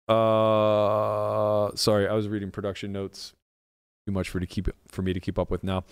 Uh, 0.08 1.70
sorry, 1.76 2.08
I 2.08 2.14
was 2.14 2.28
reading 2.28 2.50
production 2.50 2.94
notes. 2.94 3.36
Too 4.08 4.12
much 4.12 4.30
for 4.30 4.40
to 4.40 4.48
keep 4.48 4.68
for 4.88 5.04
me 5.04 5.14
to 5.14 5.20
keep 5.20 5.38
up 5.38 5.52
with 5.52 5.64
now. 5.64 5.84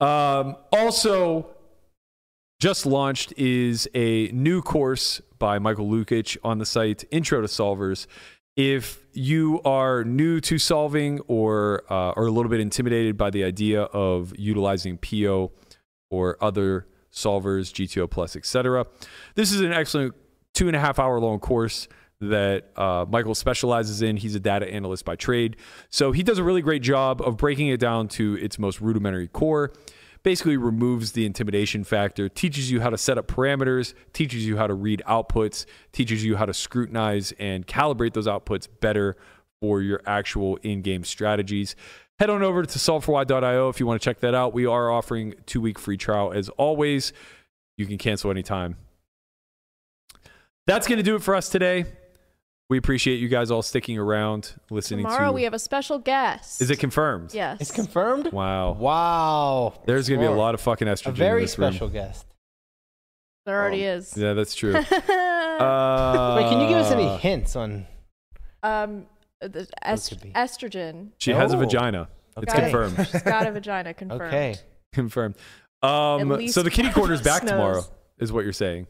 Um, 0.00 0.54
also, 0.70 1.48
just 2.60 2.86
launched 2.86 3.34
is 3.36 3.88
a 3.96 4.28
new 4.28 4.62
course 4.62 5.20
by 5.40 5.58
Michael 5.58 5.90
Lukic 5.90 6.36
on 6.44 6.58
the 6.58 6.66
site, 6.66 7.04
Intro 7.10 7.40
to 7.40 7.48
Solvers. 7.48 8.06
If 8.56 9.00
you 9.14 9.62
are 9.62 10.04
new 10.04 10.40
to 10.42 10.58
solving 10.58 11.20
or 11.20 11.84
uh, 11.88 12.12
are 12.12 12.26
a 12.26 12.30
little 12.30 12.50
bit 12.50 12.60
intimidated 12.60 13.16
by 13.16 13.30
the 13.30 13.44
idea 13.44 13.82
of 13.82 14.32
utilizing 14.36 14.98
Pio 14.98 15.52
or 16.10 16.36
other 16.42 16.86
solvers, 17.10 17.72
GTO 17.72 18.10
Plus, 18.10 18.36
etc., 18.36 18.86
this 19.36 19.52
is 19.52 19.60
an 19.62 19.72
excellent 19.72 20.14
two 20.52 20.66
and 20.66 20.76
a 20.76 20.80
half 20.80 20.98
hour 20.98 21.18
long 21.18 21.38
course 21.40 21.88
that 22.20 22.70
uh, 22.76 23.04
Michael 23.08 23.34
specializes 23.34 24.02
in. 24.02 24.16
He's 24.16 24.34
a 24.34 24.40
data 24.40 24.68
analyst 24.68 25.04
by 25.04 25.16
trade. 25.16 25.56
So 25.90 26.12
he 26.12 26.22
does 26.22 26.38
a 26.38 26.44
really 26.44 26.62
great 26.62 26.82
job 26.82 27.20
of 27.22 27.36
breaking 27.36 27.68
it 27.68 27.80
down 27.80 28.08
to 28.08 28.36
its 28.36 28.58
most 28.58 28.80
rudimentary 28.80 29.28
core. 29.28 29.72
Basically, 30.22 30.56
removes 30.56 31.12
the 31.12 31.26
intimidation 31.26 31.82
factor, 31.82 32.28
teaches 32.28 32.70
you 32.70 32.80
how 32.80 32.90
to 32.90 32.98
set 32.98 33.18
up 33.18 33.26
parameters, 33.26 33.94
teaches 34.12 34.46
you 34.46 34.56
how 34.56 34.68
to 34.68 34.74
read 34.74 35.02
outputs, 35.08 35.66
teaches 35.90 36.24
you 36.24 36.36
how 36.36 36.46
to 36.46 36.54
scrutinize 36.54 37.32
and 37.40 37.66
calibrate 37.66 38.12
those 38.12 38.28
outputs 38.28 38.68
better 38.80 39.16
for 39.60 39.80
your 39.80 40.00
actual 40.06 40.56
in 40.62 40.82
game 40.82 41.02
strategies. 41.04 41.74
Head 42.18 42.30
on 42.30 42.42
over 42.42 42.64
to 42.64 42.78
solveforwhy.io 42.78 43.68
if 43.68 43.80
you 43.80 43.86
want 43.86 44.00
to 44.00 44.04
check 44.04 44.20
that 44.20 44.34
out. 44.34 44.52
We 44.52 44.66
are 44.66 44.90
offering 44.92 45.34
two 45.46 45.60
week 45.60 45.78
free 45.78 45.96
trial 45.96 46.32
as 46.32 46.48
always. 46.50 47.12
You 47.76 47.86
can 47.86 47.98
cancel 47.98 48.30
anytime. 48.30 48.76
That's 50.66 50.86
going 50.86 50.98
to 50.98 51.02
do 51.02 51.16
it 51.16 51.22
for 51.22 51.34
us 51.34 51.48
today. 51.48 51.86
We 52.72 52.78
appreciate 52.78 53.20
you 53.20 53.28
guys 53.28 53.50
all 53.50 53.60
sticking 53.60 53.98
around, 53.98 54.54
listening 54.70 55.04
Tomorrow 55.04 55.26
to. 55.26 55.32
we 55.32 55.42
have 55.42 55.52
a 55.52 55.58
special 55.58 55.98
guest. 55.98 56.62
Is 56.62 56.70
it 56.70 56.78
confirmed? 56.78 57.34
Yes. 57.34 57.60
It's 57.60 57.70
confirmed. 57.70 58.32
Wow. 58.32 58.72
Wow. 58.72 59.74
There's 59.84 60.08
going 60.08 60.22
to 60.22 60.26
be 60.26 60.32
a 60.32 60.34
lot 60.34 60.54
of 60.54 60.62
fucking 60.62 60.88
A 60.88 60.92
estrogen 60.92 61.08
in 61.08 61.14
very 61.16 61.42
this 61.42 61.58
room. 61.58 61.70
special 61.72 61.90
guest. 61.90 62.24
There 63.44 63.60
already 63.60 63.82
is. 63.82 64.16
Yeah, 64.16 64.32
that's 64.32 64.54
true. 64.54 64.74
uh, 64.74 64.80
Wait, 64.80 66.48
can 66.48 66.62
you 66.62 66.68
give 66.68 66.78
us 66.78 66.90
any 66.92 67.14
hints 67.18 67.56
on? 67.56 67.86
Um, 68.62 69.04
the 69.42 69.68
est- 69.84 70.32
estrogen. 70.32 71.08
She 71.18 71.32
has 71.32 71.52
a 71.52 71.56
Oh. 71.58 71.60
vagina. 71.60 72.08
It's 72.38 72.54
confirmed. 72.54 73.06
She's 73.12 73.20
got 73.20 73.46
a 73.46 73.52
vagina 73.52 73.92
confirmed. 73.92 74.22
Okay. 74.32 74.54
confirmed. 74.94 75.34
Um, 75.82 76.48
so 76.48 76.62
the 76.62 76.70
kitty 76.70 76.84
one 76.84 76.88
of 76.88 76.94
corner's 76.94 77.20
back 77.20 77.42
knows. 77.42 77.50
tomorrow, 77.50 77.84
is 78.18 78.32
what 78.32 78.44
you're 78.44 78.54
saying. 78.54 78.86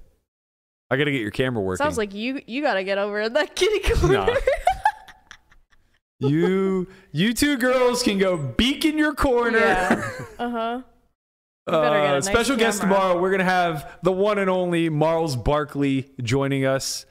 I 0.93 0.97
got 0.99 1.05
to 1.05 1.11
get 1.11 1.23
your 1.23 1.31
camera 1.31 1.63
working. 1.63 1.83
Sounds 1.85 1.97
like 1.97 2.13
you 2.15 2.41
you 2.47 2.61
gotta 2.61 2.85
get 2.85 2.99
over 2.99 3.21
in 3.21 3.33
that 3.33 3.57
kitty 3.57 3.79
corner. 3.95 4.27
Nah. 4.27 4.35
you 6.19 6.87
you 7.13 7.35
two 7.35 7.57
girls 7.57 8.03
can 8.03 8.19
go 8.19 8.37
beak 8.37 8.85
in 8.85 8.99
your 8.99 9.15
corner. 9.15 9.59
yeah. 9.59 10.11
Uh 10.39 10.51
huh. 10.51 10.83
better 11.67 11.81
get 11.91 11.93
a 11.93 12.09
Uh, 12.09 12.13
nice 12.15 12.27
special 12.27 12.57
guest 12.57 12.81
tomorrow. 12.81 13.21
We're 13.21 13.31
gonna 13.31 13.45
have 13.45 13.99
the 14.03 14.13
one 14.13 14.39
and 14.39 14.51
only 14.51 14.89
Marls 14.89 15.37
Barkley 15.37 16.11
joining 16.23 16.65
us. 16.67 17.07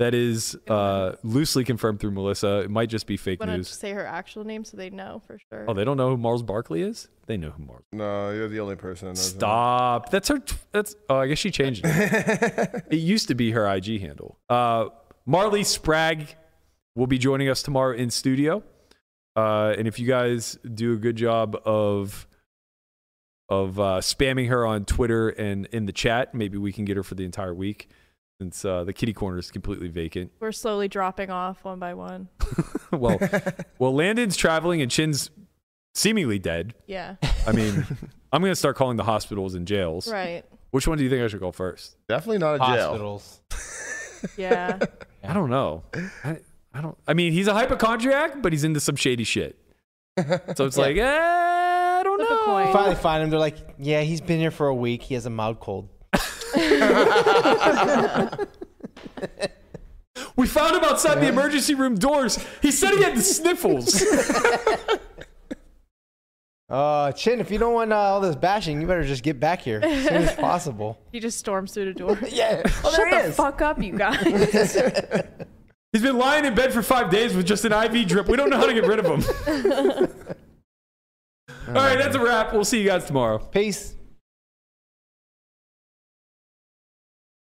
That 0.00 0.14
is 0.14 0.56
uh, 0.66 1.16
loosely 1.22 1.62
confirmed 1.62 2.00
through 2.00 2.12
Melissa. 2.12 2.60
It 2.60 2.70
might 2.70 2.88
just 2.88 3.06
be 3.06 3.18
fake 3.18 3.38
Want 3.38 3.50
to 3.50 3.58
news. 3.58 3.68
say 3.68 3.92
her 3.92 4.06
actual 4.06 4.44
name 4.44 4.64
so 4.64 4.78
they 4.78 4.88
know 4.88 5.20
for 5.26 5.38
sure. 5.50 5.66
Oh, 5.68 5.74
they 5.74 5.84
don't 5.84 5.98
know 5.98 6.08
who 6.08 6.16
Marls 6.16 6.42
Barkley 6.42 6.80
is. 6.80 7.08
They 7.26 7.36
know 7.36 7.50
who 7.50 7.62
Marls. 7.64 7.84
No, 7.92 8.30
you're 8.30 8.48
the 8.48 8.60
only 8.60 8.76
person 8.76 9.08
that 9.08 9.16
knows. 9.16 9.32
him. 9.34 9.38
Stop. 9.40 10.08
That's 10.10 10.28
her. 10.28 10.38
t- 10.38 10.56
That's. 10.72 10.96
Oh, 11.10 11.16
I 11.18 11.26
guess 11.26 11.36
she 11.36 11.50
changed 11.50 11.82
it. 11.84 12.84
it 12.90 12.96
used 12.96 13.28
to 13.28 13.34
be 13.34 13.50
her 13.50 13.70
IG 13.70 14.00
handle. 14.00 14.38
Uh, 14.48 14.86
Marle 15.26 15.62
Spragg 15.64 16.34
will 16.96 17.06
be 17.06 17.18
joining 17.18 17.50
us 17.50 17.62
tomorrow 17.62 17.94
in 17.94 18.08
studio. 18.10 18.62
Uh, 19.36 19.74
and 19.76 19.86
if 19.86 19.98
you 19.98 20.06
guys 20.08 20.58
do 20.74 20.94
a 20.94 20.96
good 20.96 21.16
job 21.16 21.56
of 21.66 22.26
of 23.50 23.78
uh, 23.78 23.98
spamming 24.00 24.48
her 24.48 24.64
on 24.64 24.86
Twitter 24.86 25.28
and 25.28 25.66
in 25.72 25.84
the 25.84 25.92
chat, 25.92 26.34
maybe 26.34 26.56
we 26.56 26.72
can 26.72 26.86
get 26.86 26.96
her 26.96 27.02
for 27.02 27.16
the 27.16 27.24
entire 27.26 27.52
week, 27.54 27.90
since 28.40 28.64
uh, 28.64 28.84
the 28.84 28.92
kitty 28.94 29.12
corner 29.12 29.36
is 29.36 29.50
completely 29.50 29.88
vacant. 29.88 30.32
We're 30.40 30.50
slowly 30.52 30.88
dropping 30.88 31.28
off 31.28 31.62
one 31.62 31.78
by 31.78 31.92
one. 31.92 32.28
well, 32.90 33.18
well, 33.78 33.94
Landon's 33.94 34.34
traveling 34.34 34.80
and 34.80 34.90
Chin's 34.90 35.28
seemingly 35.94 36.38
dead. 36.38 36.72
Yeah. 36.86 37.16
I 37.46 37.52
mean, 37.52 37.86
I'm 38.32 38.40
gonna 38.40 38.56
start 38.56 38.76
calling 38.76 38.96
the 38.96 39.04
hospitals 39.04 39.54
and 39.54 39.66
jails. 39.68 40.10
Right. 40.10 40.42
Which 40.70 40.88
one 40.88 40.96
do 40.96 41.04
you 41.04 41.10
think 41.10 41.22
I 41.22 41.28
should 41.28 41.40
call 41.40 41.52
first? 41.52 41.98
Definitely 42.08 42.38
not 42.38 42.54
a 42.54 42.58
jail. 42.60 42.88
Hospitals. 42.88 43.40
Yeah. 44.38 44.78
I 45.22 45.34
don't 45.34 45.50
know. 45.50 45.82
I, 46.24 46.38
I 46.72 46.80
don't. 46.80 46.96
I 47.06 47.12
mean, 47.12 47.34
he's 47.34 47.46
a 47.46 47.52
hypochondriac, 47.52 48.40
but 48.40 48.54
he's 48.54 48.64
into 48.64 48.80
some 48.80 48.96
shady 48.96 49.24
shit. 49.24 49.58
So 50.56 50.64
it's 50.64 50.78
like, 50.78 50.96
eh, 50.96 51.04
I 51.04 52.00
don't 52.04 52.18
Flip 52.18 52.30
know. 52.30 52.72
Finally 52.72 52.94
find 52.96 53.22
him. 53.22 53.28
They're 53.28 53.38
like, 53.38 53.56
yeah, 53.78 54.00
he's 54.00 54.22
been 54.22 54.40
here 54.40 54.50
for 54.50 54.68
a 54.68 54.74
week. 54.74 55.02
He 55.02 55.12
has 55.12 55.26
a 55.26 55.30
mild 55.30 55.60
cold. 55.60 55.88
We 60.36 60.46
found 60.46 60.76
him 60.76 60.84
outside 60.84 61.16
the 61.20 61.28
emergency 61.28 61.74
room 61.74 61.96
doors. 61.96 62.38
He 62.62 62.70
said 62.72 62.94
he 62.94 63.02
had 63.02 63.16
the 63.16 63.22
sniffles. 63.22 64.02
Uh, 66.68 67.10
Chin, 67.10 67.40
if 67.40 67.50
you 67.50 67.58
don't 67.58 67.74
want 67.74 67.92
uh, 67.92 67.96
all 67.96 68.20
this 68.20 68.36
bashing, 68.36 68.80
you 68.80 68.86
better 68.86 69.02
just 69.02 69.24
get 69.24 69.40
back 69.40 69.60
here 69.60 69.80
as 69.82 70.04
soon 70.04 70.14
as 70.22 70.32
possible. 70.36 70.96
He 71.10 71.18
just 71.18 71.36
storms 71.36 71.72
through 71.74 71.86
the 71.86 71.94
door. 71.98 72.16
yeah. 72.28 72.62
Oh, 72.84 72.92
Shut 72.94 73.26
the 73.26 73.32
fuck 73.32 73.60
up, 73.60 73.82
you 73.82 73.98
guys. 73.98 74.22
He's 75.92 76.02
been 76.02 76.16
lying 76.16 76.44
in 76.44 76.54
bed 76.54 76.72
for 76.72 76.80
five 76.80 77.10
days 77.10 77.34
with 77.34 77.44
just 77.44 77.64
an 77.64 77.72
IV 77.72 78.06
drip. 78.06 78.28
We 78.28 78.36
don't 78.36 78.50
know 78.50 78.56
how 78.56 78.66
to 78.66 78.72
get 78.72 78.86
rid 78.86 79.00
of 79.00 79.06
him. 79.06 79.20
All 81.66 81.74
right, 81.74 81.98
that's 81.98 82.14
a 82.14 82.20
wrap. 82.20 82.52
We'll 82.52 82.64
see 82.64 82.78
you 82.80 82.86
guys 82.86 83.04
tomorrow. 83.04 83.38
Peace. 83.38 83.96